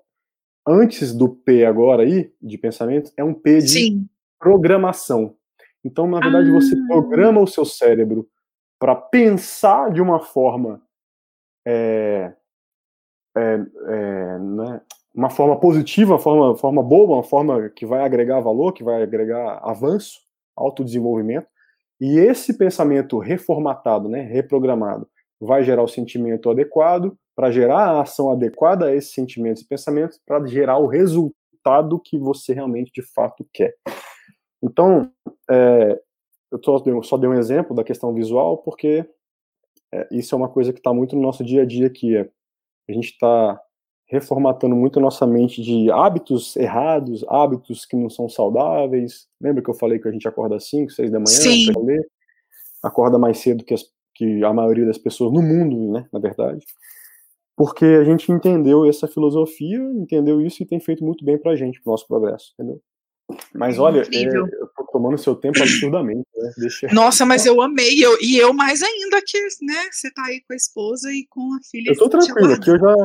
antes 0.68 1.14
do 1.14 1.30
P 1.30 1.66
agora 1.66 2.04
aí, 2.04 2.32
de 2.42 2.58
pensamento, 2.58 3.12
é 3.18 3.24
um 3.24 3.34
P 3.34 3.60
de 3.60 3.70
Sim. 3.70 4.10
programação. 4.40 5.36
Então, 5.84 6.08
na 6.08 6.20
verdade, 6.20 6.50
você 6.52 6.76
Ah. 6.76 6.88
programa 6.88 7.42
o 7.42 7.48
seu 7.48 7.66
cérebro 7.66 8.28
para 8.80 8.96
pensar 8.96 9.92
de 9.92 10.02
uma 10.02 10.20
forma 10.20 10.82
é, 11.66 12.34
é, 13.36 13.54
é, 13.88 14.40
né, 14.40 14.82
uma 15.14 15.30
forma 15.30 15.60
positiva, 15.60 16.14
uma 16.14 16.20
forma, 16.20 16.56
forma 16.56 16.82
boa, 16.82 17.18
uma 17.18 17.24
forma 17.24 17.70
que 17.70 17.86
vai 17.86 18.04
agregar 18.04 18.40
valor, 18.40 18.74
que 18.74 18.84
vai 18.84 19.04
agregar 19.04 19.60
avanço, 19.64 20.20
autodesenvolvimento. 20.56 21.48
E 22.02 22.18
esse 22.18 22.58
pensamento 22.58 23.20
reformatado, 23.20 24.10
né, 24.10 24.22
reprogramado, 24.22 25.08
vai 25.40 25.64
gerar 25.64 25.84
o 25.84 25.88
sentimento 25.88 26.50
adequado, 26.50 27.16
para 27.36 27.52
gerar 27.52 27.90
a 27.90 28.02
ação 28.02 28.32
adequada 28.32 28.86
a 28.86 28.96
esses 28.96 29.14
sentimentos 29.14 29.64
e 29.64 29.68
pensamentos, 29.68 30.20
para 30.26 30.46
gerar 30.46 30.78
o 30.78 30.88
resultado 30.88 32.00
que 32.00 32.18
você 32.18 32.54
realmente 32.54 32.92
de 32.94 33.02
fato 33.02 33.48
quer. 33.52 33.76
Então, 34.62 35.12
é, 35.50 36.00
eu 36.52 36.60
tô, 36.60 37.04
só 37.04 37.18
dei 37.18 37.30
um 37.30 37.34
exemplo 37.34 37.76
da 37.76 37.84
questão 37.84 38.14
visual, 38.14 38.60
porque 38.60 39.06
é, 39.94 40.08
isso 40.12 40.34
é 40.34 40.38
uma 40.38 40.50
coisa 40.50 40.72
que 40.72 40.80
está 40.80 40.94
muito 40.94 41.16
no 41.16 41.22
nosso 41.22 41.44
dia 41.44 41.64
a 41.64 41.66
dia 41.66 41.88
aqui. 41.88 42.16
É, 42.16 42.30
a 42.90 42.92
gente 42.92 43.10
está 43.10 43.60
reformatando 44.08 44.76
muito 44.76 45.00
a 45.00 45.02
nossa 45.02 45.26
mente 45.26 45.62
de 45.62 45.90
hábitos 45.92 46.56
errados, 46.56 47.26
hábitos 47.28 47.86
que 47.86 47.96
não 47.96 48.10
são 48.10 48.30
saudáveis. 48.30 49.28
Lembra 49.42 49.64
que 49.64 49.70
eu 49.70 49.74
falei 49.74 50.00
que 50.00 50.08
a 50.08 50.12
gente 50.12 50.28
acorda 50.28 50.56
às 50.56 50.70
5, 50.70 50.92
6 50.92 51.12
da 51.12 51.20
manhã 51.20 51.74
para 51.74 51.82
ler? 51.82 52.08
Acorda 52.84 53.18
mais 53.18 53.40
cedo 53.40 53.64
que, 53.64 53.74
as, 53.74 53.84
que 54.14 54.44
a 54.44 54.54
maioria 54.54 54.86
das 54.86 54.98
pessoas 54.98 55.32
no 55.32 55.42
mundo, 55.42 55.92
né, 55.92 56.08
na 56.12 56.20
verdade. 56.20 56.66
Porque 57.56 57.86
a 57.86 58.04
gente 58.04 58.32
entendeu 58.32 58.86
essa 58.86 59.08
filosofia, 59.08 59.80
entendeu 59.96 60.42
isso 60.42 60.62
e 60.62 60.66
tem 60.66 60.80
feito 60.80 61.04
muito 61.04 61.24
bem 61.24 61.38
pra 61.38 61.56
gente, 61.56 61.82
pro 61.82 61.92
nosso 61.92 62.08
progresso, 62.08 62.54
entendeu? 62.54 62.82
Mas 63.54 63.78
É 63.78 63.80
olha, 63.80 64.02
é, 64.02 64.38
eu 64.38 64.68
tô 64.76 64.84
tomando 64.92 65.18
seu 65.18 65.36
tempo 65.36 65.58
absurdamente, 65.60 66.28
né? 66.36 66.52
Deixa... 66.58 66.88
Nossa, 66.94 67.26
mas 67.26 67.46
eu 67.46 67.62
amei. 67.62 68.04
Eu, 68.04 68.18
e 68.22 68.38
eu 68.38 68.54
mais 68.54 68.82
ainda 68.84 69.22
que, 69.26 69.40
né? 69.62 69.90
Você 69.92 70.12
tá 70.12 70.24
aí 70.26 70.42
com 70.42 70.54
a 70.54 70.56
esposa 70.56 71.12
e 71.12 71.26
com 71.30 71.54
a 71.54 71.60
filha. 71.70 71.90
Eu 71.92 71.98
tô 71.98 72.10
te 72.10 72.12
tranquilo, 72.12 72.54
aqui 72.54 72.70
eu 72.70 72.80
já, 72.80 72.96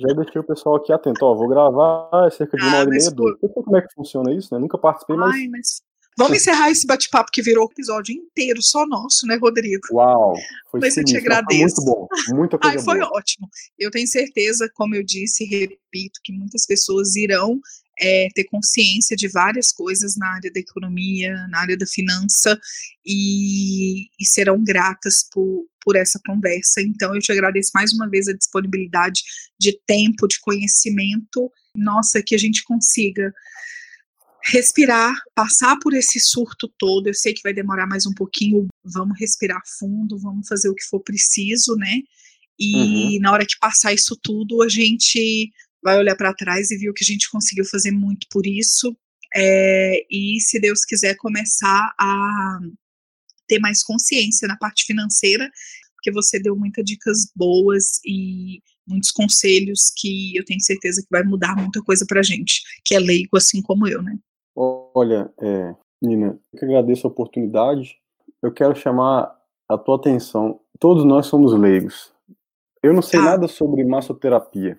já 0.00 0.14
deixei 0.14 0.40
o 0.40 0.44
pessoal 0.44 0.76
aqui 0.76 0.92
atento. 0.92 1.24
Ó, 1.24 1.34
vou 1.34 1.48
gravar 1.48 2.08
é 2.26 2.30
cerca 2.30 2.56
de 2.56 2.62
uma 2.64 2.72
Ah, 2.72 2.80
hora 2.80 2.88
e 2.88 2.98
meia, 2.98 3.10
duas. 3.10 3.36
Não 3.42 3.52
sei 3.52 3.62
como 3.62 3.76
é 3.76 3.82
que 3.82 3.94
funciona 3.94 4.34
isso, 4.34 4.52
né? 4.52 4.60
Nunca 4.60 4.76
participei, 4.78 5.16
mas. 5.16 5.34
Ai, 5.34 5.48
mas. 5.48 5.82
Vamos 6.18 6.36
encerrar 6.38 6.70
esse 6.70 6.86
bate-papo 6.86 7.30
que 7.32 7.40
virou 7.40 7.66
o 7.66 7.70
episódio 7.70 8.12
inteiro 8.12 8.60
só 8.60 8.84
nosso, 8.84 9.26
né, 9.26 9.36
Rodrigo? 9.36 9.80
Uau! 9.92 10.34
Foi 10.70 10.80
Mas 10.80 10.96
eu 10.96 11.04
te 11.04 11.10
sinistro, 11.10 11.30
mas 11.30 11.38
foi 11.38 11.56
agradeço. 11.56 11.76
Muito 11.76 11.84
bom, 11.84 12.36
muita 12.36 12.58
coisa 12.58 12.78
Ai, 12.78 12.84
foi 12.84 12.98
boa. 12.98 13.10
ótimo. 13.16 13.48
Eu 13.78 13.90
tenho 13.90 14.06
certeza, 14.06 14.68
como 14.74 14.94
eu 14.94 15.02
disse 15.02 15.44
e 15.44 15.46
repito, 15.46 16.20
que 16.22 16.32
muitas 16.32 16.66
pessoas 16.66 17.14
irão 17.16 17.58
é, 18.00 18.28
ter 18.34 18.44
consciência 18.44 19.14
de 19.14 19.28
várias 19.28 19.72
coisas 19.72 20.16
na 20.16 20.34
área 20.34 20.50
da 20.50 20.58
economia, 20.58 21.34
na 21.48 21.60
área 21.60 21.76
da 21.76 21.86
finança, 21.86 22.58
e, 23.04 24.06
e 24.18 24.24
serão 24.24 24.62
gratas 24.64 25.24
por, 25.30 25.66
por 25.84 25.96
essa 25.96 26.18
conversa. 26.26 26.80
Então, 26.80 27.14
eu 27.14 27.20
te 27.20 27.30
agradeço 27.30 27.70
mais 27.74 27.92
uma 27.92 28.08
vez 28.08 28.26
a 28.26 28.32
disponibilidade 28.32 29.22
de 29.58 29.78
tempo, 29.86 30.26
de 30.26 30.40
conhecimento. 30.40 31.52
Nossa, 31.76 32.22
que 32.22 32.34
a 32.34 32.38
gente 32.38 32.64
consiga 32.64 33.32
respirar, 34.42 35.14
passar 35.34 35.78
por 35.78 35.92
esse 35.92 36.18
surto 36.18 36.72
todo. 36.78 37.06
Eu 37.06 37.14
sei 37.14 37.34
que 37.34 37.42
vai 37.42 37.52
demorar 37.52 37.86
mais 37.86 38.06
um 38.06 38.14
pouquinho. 38.14 38.66
Vamos 38.82 39.18
respirar 39.20 39.60
fundo, 39.78 40.18
vamos 40.18 40.48
fazer 40.48 40.70
o 40.70 40.74
que 40.74 40.84
for 40.84 41.00
preciso, 41.00 41.76
né? 41.76 42.00
E 42.58 43.18
na 43.20 43.32
hora 43.32 43.46
que 43.46 43.58
passar 43.58 43.92
isso 43.94 44.14
tudo, 44.22 44.62
a 44.62 44.68
gente 44.68 45.50
vai 45.82 45.98
olhar 45.98 46.16
para 46.16 46.34
trás 46.34 46.70
e 46.70 46.76
ver 46.76 46.90
o 46.90 46.94
que 46.94 47.04
a 47.04 47.06
gente 47.06 47.30
conseguiu 47.30 47.64
fazer 47.64 47.90
muito 47.90 48.26
por 48.30 48.46
isso. 48.46 48.96
É, 49.34 50.04
e 50.10 50.40
se 50.40 50.58
Deus 50.58 50.84
quiser 50.84 51.16
começar 51.16 51.94
a 51.98 52.58
ter 53.46 53.58
mais 53.58 53.82
consciência 53.82 54.46
na 54.46 54.56
parte 54.56 54.84
financeira, 54.84 55.50
porque 55.94 56.10
você 56.10 56.38
deu 56.40 56.56
muitas 56.56 56.84
dicas 56.84 57.30
boas 57.34 58.00
e 58.04 58.62
muitos 58.86 59.10
conselhos 59.10 59.92
que 59.96 60.36
eu 60.36 60.44
tenho 60.44 60.60
certeza 60.60 61.02
que 61.02 61.08
vai 61.10 61.22
mudar 61.22 61.56
muita 61.56 61.82
coisa 61.82 62.04
pra 62.06 62.22
gente, 62.22 62.62
que 62.84 62.94
é 62.94 62.98
leigo 62.98 63.36
assim 63.36 63.62
como 63.62 63.86
eu, 63.86 64.02
né? 64.02 64.18
Olha, 64.56 65.32
é, 65.40 65.74
Nina, 66.02 66.38
eu 66.52 66.58
que 66.58 66.64
agradeço 66.64 67.06
a 67.06 67.10
oportunidade. 67.10 67.96
Eu 68.42 68.52
quero 68.52 68.74
chamar 68.74 69.36
a 69.68 69.78
tua 69.78 69.96
atenção. 69.96 70.60
Todos 70.78 71.04
nós 71.04 71.26
somos 71.26 71.52
leigos. 71.52 72.12
Eu 72.82 72.92
não 72.94 73.02
sei 73.02 73.20
ah. 73.20 73.24
nada 73.24 73.46
sobre 73.48 73.84
massoterapia, 73.84 74.78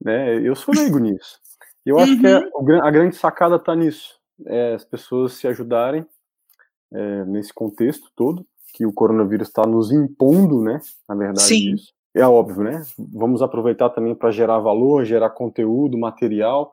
né? 0.00 0.38
Eu 0.38 0.54
sou 0.54 0.74
leigo 0.74 0.98
nisso. 0.98 1.38
Eu 1.84 1.96
uhum. 1.96 2.02
acho 2.02 2.20
que 2.20 2.26
é, 2.26 2.38
uhum. 2.38 2.82
a 2.82 2.90
grande 2.90 3.16
sacada 3.16 3.56
está 3.56 3.74
nisso. 3.74 4.18
É, 4.46 4.74
as 4.74 4.84
pessoas 4.84 5.34
se 5.34 5.48
ajudarem 5.48 6.06
é, 6.92 7.24
nesse 7.24 7.52
contexto 7.52 8.10
todo 8.14 8.46
que 8.72 8.86
o 8.86 8.92
coronavírus 8.92 9.48
está 9.48 9.66
nos 9.66 9.90
impondo, 9.90 10.62
né? 10.62 10.80
Na 11.08 11.14
verdade, 11.14 11.42
Sim. 11.42 11.74
Isso. 11.74 11.92
É 12.14 12.26
óbvio, 12.26 12.62
né? 12.62 12.82
Vamos 12.96 13.42
aproveitar 13.42 13.90
também 13.90 14.14
para 14.14 14.30
gerar 14.30 14.58
valor, 14.58 15.04
gerar 15.04 15.30
conteúdo, 15.30 15.98
material, 15.98 16.72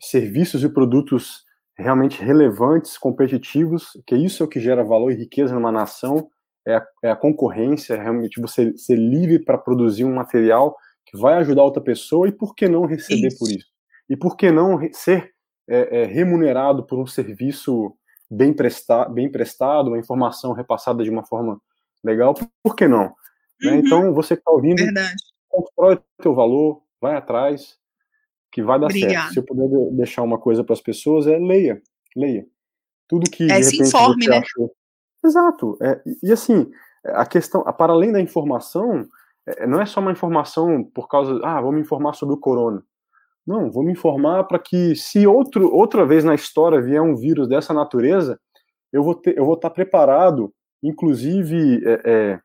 serviços 0.00 0.62
e 0.62 0.68
produtos 0.68 1.44
realmente 1.76 2.22
relevantes, 2.22 2.98
competitivos, 2.98 3.90
que 4.06 4.16
isso 4.16 4.42
é 4.42 4.46
o 4.46 4.48
que 4.48 4.60
gera 4.60 4.82
valor 4.82 5.12
e 5.12 5.16
riqueza 5.16 5.54
numa 5.54 5.70
nação, 5.70 6.28
é 6.66 6.76
a, 6.76 6.86
é 7.04 7.10
a 7.10 7.16
concorrência, 7.16 7.94
é 7.94 8.02
realmente 8.02 8.40
você 8.40 8.76
ser 8.76 8.96
livre 8.96 9.38
para 9.38 9.56
produzir 9.56 10.04
um 10.04 10.14
material 10.14 10.76
que 11.10 11.18
vai 11.18 11.34
ajudar 11.34 11.62
outra 11.62 11.82
pessoa 11.82 12.28
e 12.28 12.32
por 12.32 12.54
que 12.54 12.68
não 12.68 12.84
receber 12.86 13.28
isso. 13.28 13.38
por 13.38 13.50
isso? 13.50 13.66
E 14.08 14.16
por 14.16 14.36
que 14.36 14.50
não 14.50 14.78
ser 14.92 15.32
é, 15.68 16.02
é, 16.02 16.04
remunerado 16.04 16.84
por 16.84 16.98
um 16.98 17.06
serviço 17.06 17.94
bem, 18.30 18.52
presta 18.52 19.08
bem 19.08 19.30
prestado, 19.30 19.88
uma 19.88 19.98
informação 19.98 20.52
repassada 20.52 21.02
de 21.02 21.10
uma 21.10 21.24
forma 21.24 21.60
legal, 22.04 22.34
por 22.62 22.76
que 22.76 22.86
não? 22.86 23.14
Né? 23.60 23.70
Uhum. 23.70 23.70
Né? 23.70 23.82
Então, 23.84 24.14
você 24.14 24.34
que 24.34 24.40
está 24.40 24.52
ouvindo, 24.52 24.76
Verdade. 24.76 25.14
constrói 25.48 25.94
o 25.96 26.22
teu 26.22 26.34
valor, 26.34 26.82
vai 27.00 27.16
atrás, 27.16 27.78
que 28.52 28.62
vai 28.62 28.78
dar 28.78 28.86
Obrigada. 28.86 29.14
certo. 29.14 29.32
Se 29.32 29.38
eu 29.40 29.44
puder 29.44 29.68
deixar 29.96 30.22
uma 30.22 30.38
coisa 30.38 30.64
para 30.64 30.72
as 30.72 30.80
pessoas, 30.80 31.26
é 31.26 31.38
leia, 31.38 31.82
leia. 32.16 32.46
Tudo 33.06 33.30
que 33.30 33.44
é, 33.44 33.46
de 33.46 33.52
repente, 33.52 33.76
se 33.76 33.82
informe, 33.82 34.26
né? 34.26 34.38
Achou... 34.38 34.72
Exato. 35.24 35.78
É, 35.82 36.00
e, 36.22 36.32
assim, 36.32 36.70
a 37.04 37.26
questão, 37.26 37.62
para 37.64 37.92
além 37.92 38.12
da 38.12 38.20
informação, 38.20 39.06
não 39.66 39.80
é 39.80 39.86
só 39.86 40.00
uma 40.00 40.12
informação 40.12 40.82
por 40.82 41.08
causa, 41.08 41.40
ah, 41.44 41.60
vou 41.60 41.72
me 41.72 41.80
informar 41.80 42.14
sobre 42.14 42.34
o 42.34 42.38
corona. 42.38 42.82
Não, 43.46 43.70
vou 43.70 43.82
me 43.82 43.92
informar 43.92 44.44
para 44.44 44.58
que 44.58 44.94
se 44.94 45.26
outro, 45.26 45.74
outra 45.74 46.04
vez 46.04 46.22
na 46.24 46.34
história 46.34 46.82
vier 46.82 47.00
um 47.00 47.16
vírus 47.16 47.48
dessa 47.48 47.72
natureza, 47.72 48.38
eu 48.92 49.02
vou 49.02 49.14
ter, 49.14 49.38
eu 49.38 49.44
vou 49.44 49.54
estar 49.54 49.70
preparado, 49.70 50.52
inclusive 50.82 51.82
é, 51.84 52.00
é, 52.04 52.40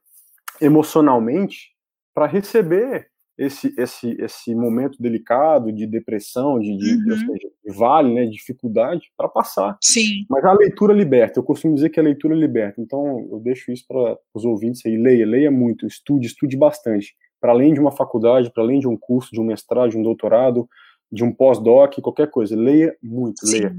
emocionalmente, 0.62 1.74
para 2.14 2.26
receber 2.26 3.10
esse, 3.38 3.74
esse, 3.78 4.16
esse 4.20 4.54
momento 4.54 5.02
delicado 5.02 5.72
de 5.72 5.88
depressão, 5.88 6.60
de, 6.60 6.78
de, 6.78 7.12
uhum. 7.12 7.18
seja, 7.18 7.50
de 7.66 7.74
vale, 7.76 8.14
né, 8.14 8.26
de 8.26 8.32
dificuldade, 8.32 9.12
para 9.18 9.28
passar. 9.28 9.78
Sim. 9.82 10.26
Mas 10.30 10.46
a 10.46 10.54
leitura 10.54 10.94
liberta. 10.94 11.40
Eu 11.40 11.44
costumo 11.44 11.74
dizer 11.74 11.90
que 11.90 12.00
a 12.00 12.04
leitura 12.04 12.36
liberta. 12.36 12.80
Então, 12.80 13.28
eu 13.32 13.40
deixo 13.40 13.72
isso 13.72 13.86
para 13.88 14.18
os 14.34 14.46
ouvintes 14.46 14.86
aí. 14.86 14.98
Leia, 14.98 15.26
leia 15.26 15.52
muito, 15.52 15.88
estude, 15.88 16.28
estude 16.28 16.56
bastante. 16.56 17.16
Para 17.42 17.52
além 17.52 17.74
de 17.74 17.80
uma 17.80 17.92
faculdade, 17.92 18.52
para 18.52 18.64
além 18.64 18.80
de 18.80 18.88
um 18.88 18.98
curso, 18.98 19.32
de 19.32 19.42
um 19.42 19.46
mestrado, 19.46 19.90
de 19.90 19.98
um 19.98 20.04
doutorado, 20.04 20.70
de 21.12 21.24
um 21.24 21.34
pós-doc, 21.34 22.00
qualquer 22.02 22.30
coisa. 22.30 22.56
Leia 22.56 22.96
muito, 23.02 23.46
Sim. 23.46 23.60
leia. 23.60 23.76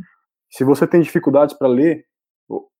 Se 0.50 0.64
você 0.64 0.86
tem 0.86 1.00
dificuldades 1.00 1.56
para 1.56 1.68
ler, 1.68 2.04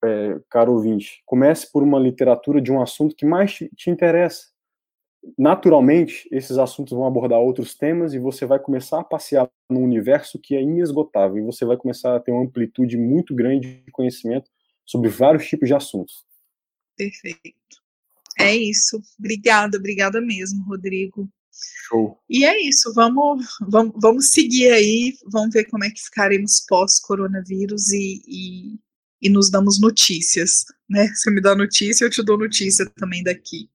é, 0.05 0.39
caro 0.51 0.73
ouvinte, 0.73 1.23
comece 1.25 1.71
por 1.73 1.83
uma 1.83 1.99
literatura 1.99 2.61
de 2.61 2.71
um 2.71 2.81
assunto 2.81 3.17
que 3.17 3.25
mais 3.25 3.53
te, 3.53 3.71
te 3.75 3.91
interessa. 3.91 4.54
Naturalmente, 5.39 6.29
esses 6.31 6.59
assuntos 6.59 6.93
vão 6.93 7.07
abordar 7.07 7.39
outros 7.39 7.75
temas 7.75 8.13
e 8.13 8.19
você 8.19 8.45
vai 8.45 8.59
começar 8.59 9.01
a 9.01 9.05
passear 9.05 9.51
num 9.71 9.83
universo 9.83 10.39
que 10.39 10.55
é 10.55 10.63
inesgotável 10.63 11.39
e 11.39 11.47
você 11.47 11.65
vai 11.65 11.77
começar 11.77 12.15
a 12.15 12.21
ter 12.21 12.31
uma 12.31 12.45
amplitude 12.45 12.97
muito 12.99 13.35
grande 13.35 13.83
de 13.83 13.91
conhecimento 13.91 14.51
sobre 14.85 15.09
vários 15.09 15.47
tipos 15.47 15.67
de 15.67 15.75
assuntos. 15.75 16.25
Perfeito. 16.97 17.55
É 18.39 18.55
isso. 18.55 19.01
Obrigada, 19.19 19.79
obrigada 19.79 20.21
mesmo, 20.21 20.65
Rodrigo. 20.65 21.29
Show. 21.89 22.19
E 22.29 22.45
é 22.45 22.61
isso, 22.63 22.93
vamos, 22.95 23.47
vamos, 23.69 23.95
vamos 24.01 24.31
seguir 24.31 24.73
aí, 24.73 25.17
vamos 25.31 25.55
ver 25.55 25.65
como 25.65 25.85
é 25.85 25.91
que 25.91 26.03
ficaremos 26.03 26.65
pós-coronavírus 26.69 27.93
e, 27.93 28.23
e, 28.27 28.79
e, 29.23 29.29
nos 29.29 29.51
damos 29.51 29.81
notícias, 29.81 30.65
né? 30.89 31.07
Você 31.15 31.31
me 31.31 31.41
dá 31.41 31.55
notícia, 31.55 32.05
eu 32.05 32.11
te 32.11 32.23
dou 32.25 32.37
notícia 32.37 32.85
também 32.97 33.23
daqui, 33.23 33.71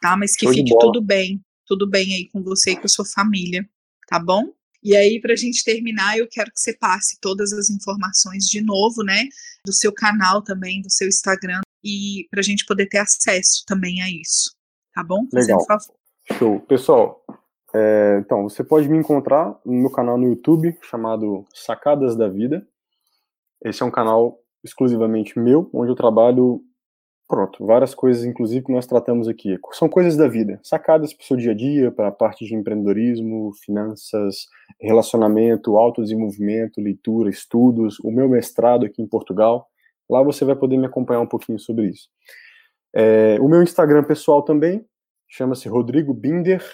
tá? 0.00 0.16
Mas 0.16 0.36
que 0.36 0.46
Show 0.46 0.54
fique 0.54 0.76
tudo 0.78 1.02
bem, 1.02 1.40
tudo 1.66 1.88
bem 1.88 2.14
aí 2.14 2.28
com 2.28 2.42
você 2.42 2.72
e 2.72 2.76
com 2.76 2.86
a 2.86 2.88
sua 2.88 3.04
família, 3.04 3.68
tá 4.08 4.18
bom? 4.18 4.52
E 4.82 4.96
aí, 4.96 5.20
para 5.20 5.32
a 5.32 5.36
gente 5.36 5.64
terminar, 5.64 6.16
eu 6.16 6.28
quero 6.28 6.52
que 6.52 6.60
você 6.60 6.72
passe 6.72 7.18
todas 7.20 7.52
as 7.52 7.68
informações 7.68 8.44
de 8.44 8.60
novo, 8.60 9.02
né? 9.02 9.24
Do 9.66 9.72
seu 9.72 9.92
canal 9.92 10.40
também, 10.40 10.80
do 10.80 10.90
seu 10.90 11.08
Instagram, 11.08 11.60
e 11.82 12.26
para 12.30 12.40
a 12.40 12.42
gente 12.42 12.64
poder 12.64 12.86
ter 12.86 12.98
acesso 12.98 13.64
também 13.66 14.00
a 14.02 14.08
isso, 14.08 14.54
tá 14.94 15.02
bom? 15.02 15.26
Legal. 15.32 15.64
favor. 15.66 15.94
Show. 16.38 16.60
Pessoal, 16.60 17.24
é, 17.74 18.18
então, 18.24 18.44
você 18.44 18.62
pode 18.64 18.88
me 18.88 18.96
encontrar 18.96 19.58
no 19.64 19.72
meu 19.72 19.90
canal 19.90 20.16
no 20.16 20.28
YouTube, 20.28 20.76
chamado 20.82 21.44
Sacadas 21.52 22.16
da 22.16 22.28
Vida. 22.28 22.66
Esse 23.64 23.82
é 23.82 23.86
um 23.86 23.90
canal 23.90 24.38
exclusivamente 24.62 25.38
meu, 25.38 25.68
onde 25.72 25.90
eu 25.90 25.96
trabalho, 25.96 26.62
pronto, 27.28 27.64
várias 27.66 27.94
coisas, 27.94 28.24
inclusive, 28.24 28.64
que 28.64 28.72
nós 28.72 28.86
tratamos 28.86 29.28
aqui. 29.28 29.58
São 29.72 29.88
coisas 29.88 30.16
da 30.16 30.26
vida, 30.26 30.58
sacadas 30.62 31.12
para 31.12 31.22
o 31.22 31.26
seu 31.26 31.36
dia 31.36 31.52
a 31.52 31.54
dia, 31.54 31.92
para 31.92 32.08
a 32.08 32.12
parte 32.12 32.46
de 32.46 32.54
empreendedorismo, 32.54 33.52
finanças, 33.62 34.46
relacionamento, 34.80 35.76
autodesenvolvimento, 35.76 36.80
leitura, 36.80 37.28
estudos, 37.28 38.00
o 38.00 38.10
meu 38.10 38.28
mestrado 38.28 38.86
aqui 38.86 39.02
em 39.02 39.06
Portugal. 39.06 39.68
Lá 40.08 40.22
você 40.22 40.44
vai 40.44 40.56
poder 40.56 40.78
me 40.78 40.86
acompanhar 40.86 41.20
um 41.20 41.26
pouquinho 41.26 41.58
sobre 41.58 41.88
isso. 41.88 42.08
É, 42.94 43.36
o 43.40 43.46
meu 43.46 43.62
Instagram 43.62 44.02
pessoal 44.04 44.42
também, 44.42 44.84
chama-se 45.28 45.68
Rodrigo 45.68 46.14
Binder.sv. 46.14 46.72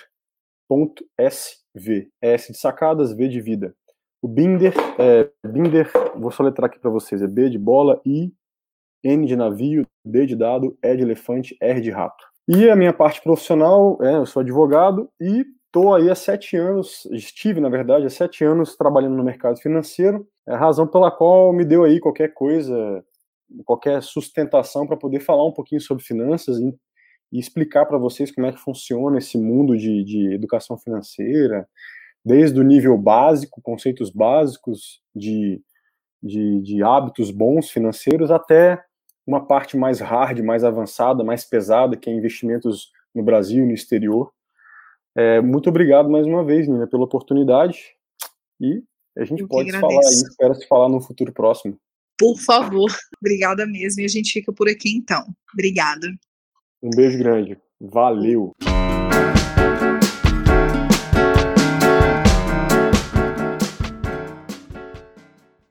S 2.23 2.53
de 2.53 2.59
sacadas, 2.59 3.13
V 3.13 3.29
de 3.29 3.41
vida. 3.41 3.75
O 4.23 4.29
Binder, 4.29 4.73
é, 4.99 5.29
Binder, 5.47 5.91
vou 6.17 6.31
soletrar 6.31 6.71
aqui 6.71 6.79
para 6.79 6.91
vocês, 6.91 7.21
é 7.21 7.27
B 7.27 7.51
de 7.51 7.59
bola, 7.59 8.01
I, 8.07 8.33
N 9.05 9.27
de 9.27 9.37
navio, 9.37 9.87
D 10.05 10.27
de 10.27 10.35
dado, 10.35 10.77
E 10.83 10.97
de 10.97 11.03
elefante, 11.03 11.57
R 11.61 11.81
de 11.81 11.91
rato. 11.91 12.25
E 12.49 12.69
a 12.69 12.77
minha 12.77 12.93
parte 12.93 13.23
profissional, 13.23 13.99
é, 14.03 14.17
eu 14.17 14.27
sou 14.27 14.41
advogado 14.41 15.09
e 15.21 15.45
estou 15.67 15.95
aí 15.95 16.11
há 16.11 16.15
sete 16.15 16.57
anos, 16.57 17.07
estive, 17.13 17.61
na 17.61 17.69
verdade, 17.69 18.07
há 18.07 18.11
sete 18.11 18.45
anos 18.45 18.77
trabalhando 18.77 19.17
no 19.17 19.25
mercado 19.25 19.59
financeiro, 19.59 20.27
é 20.47 20.55
a 20.55 20.59
razão 20.59 20.87
pela 20.87 21.11
qual 21.11 21.53
me 21.53 21.65
deu 21.65 21.85
aí 21.85 21.99
qualquer 21.99 22.33
coisa, 22.33 23.05
qualquer 23.65 24.03
sustentação 24.03 24.87
para 24.87 24.97
poder 24.97 25.21
falar 25.21 25.47
um 25.47 25.53
pouquinho 25.53 25.81
sobre 25.81 26.05
finanças, 26.05 26.59
e 27.35 27.41
explicar 27.41 27.85
para 27.87 27.99
vocês 27.99 28.31
como 28.31 28.47
é 28.47 28.53
que 28.53 28.61
funciona 28.61 29.19
esse 29.19 29.37
mundo 29.37 29.77
de, 29.77 30.05
de 30.05 30.33
educação 30.33 30.79
financeira, 30.79 31.69
desde 32.25 32.61
o 32.61 32.63
nível 32.63 32.97
básico, 32.97 33.61
conceitos 33.61 34.09
básicos 34.11 35.03
de, 35.15 35.61
de, 36.23 36.61
de, 36.63 36.83
hábitos 36.83 37.33
bons 37.33 37.71
financeiros, 37.71 38.31
até 38.31 38.81
uma 39.27 39.45
parte 39.45 39.77
mais 39.77 40.01
hard, 40.01 40.41
mais 40.41 40.65
avançada, 40.65 41.25
mais 41.25 41.45
pesada, 41.45 41.97
que 41.97 42.11
é 42.11 42.13
investimentos 42.13 42.93
no 43.15 43.23
Brasil 43.23 43.65
e 43.65 43.67
no 43.67 43.75
exterior. 43.75 44.33
É, 45.17 45.41
muito 45.41 45.69
obrigado 45.69 46.11
mais 46.11 46.27
uma 46.27 46.45
vez, 46.45 46.67
Nina, 46.67 46.87
pela 46.87 47.05
oportunidade. 47.05 47.95
E 48.61 48.83
a 49.17 49.25
gente 49.25 49.43
Eu 49.43 49.49
pode 49.49 49.71
falar 49.73 50.01
aí, 50.01 50.15
espero 50.15 50.55
se 50.55 50.67
falar 50.67 50.89
no 50.89 51.01
futuro 51.01 51.33
próximo. 51.33 51.79
Por 52.19 52.37
favor, 52.39 52.91
obrigada 53.21 53.67
mesmo. 53.67 54.01
E 54.03 54.05
a 54.05 54.09
gente 54.09 54.33
fica 54.33 54.53
por 54.53 54.69
aqui 54.69 54.97
então. 54.97 55.25
Obrigada. 55.53 56.07
Um 56.83 56.91
beijo 56.91 57.19
grande. 57.19 57.59
Valeu! 57.81 58.53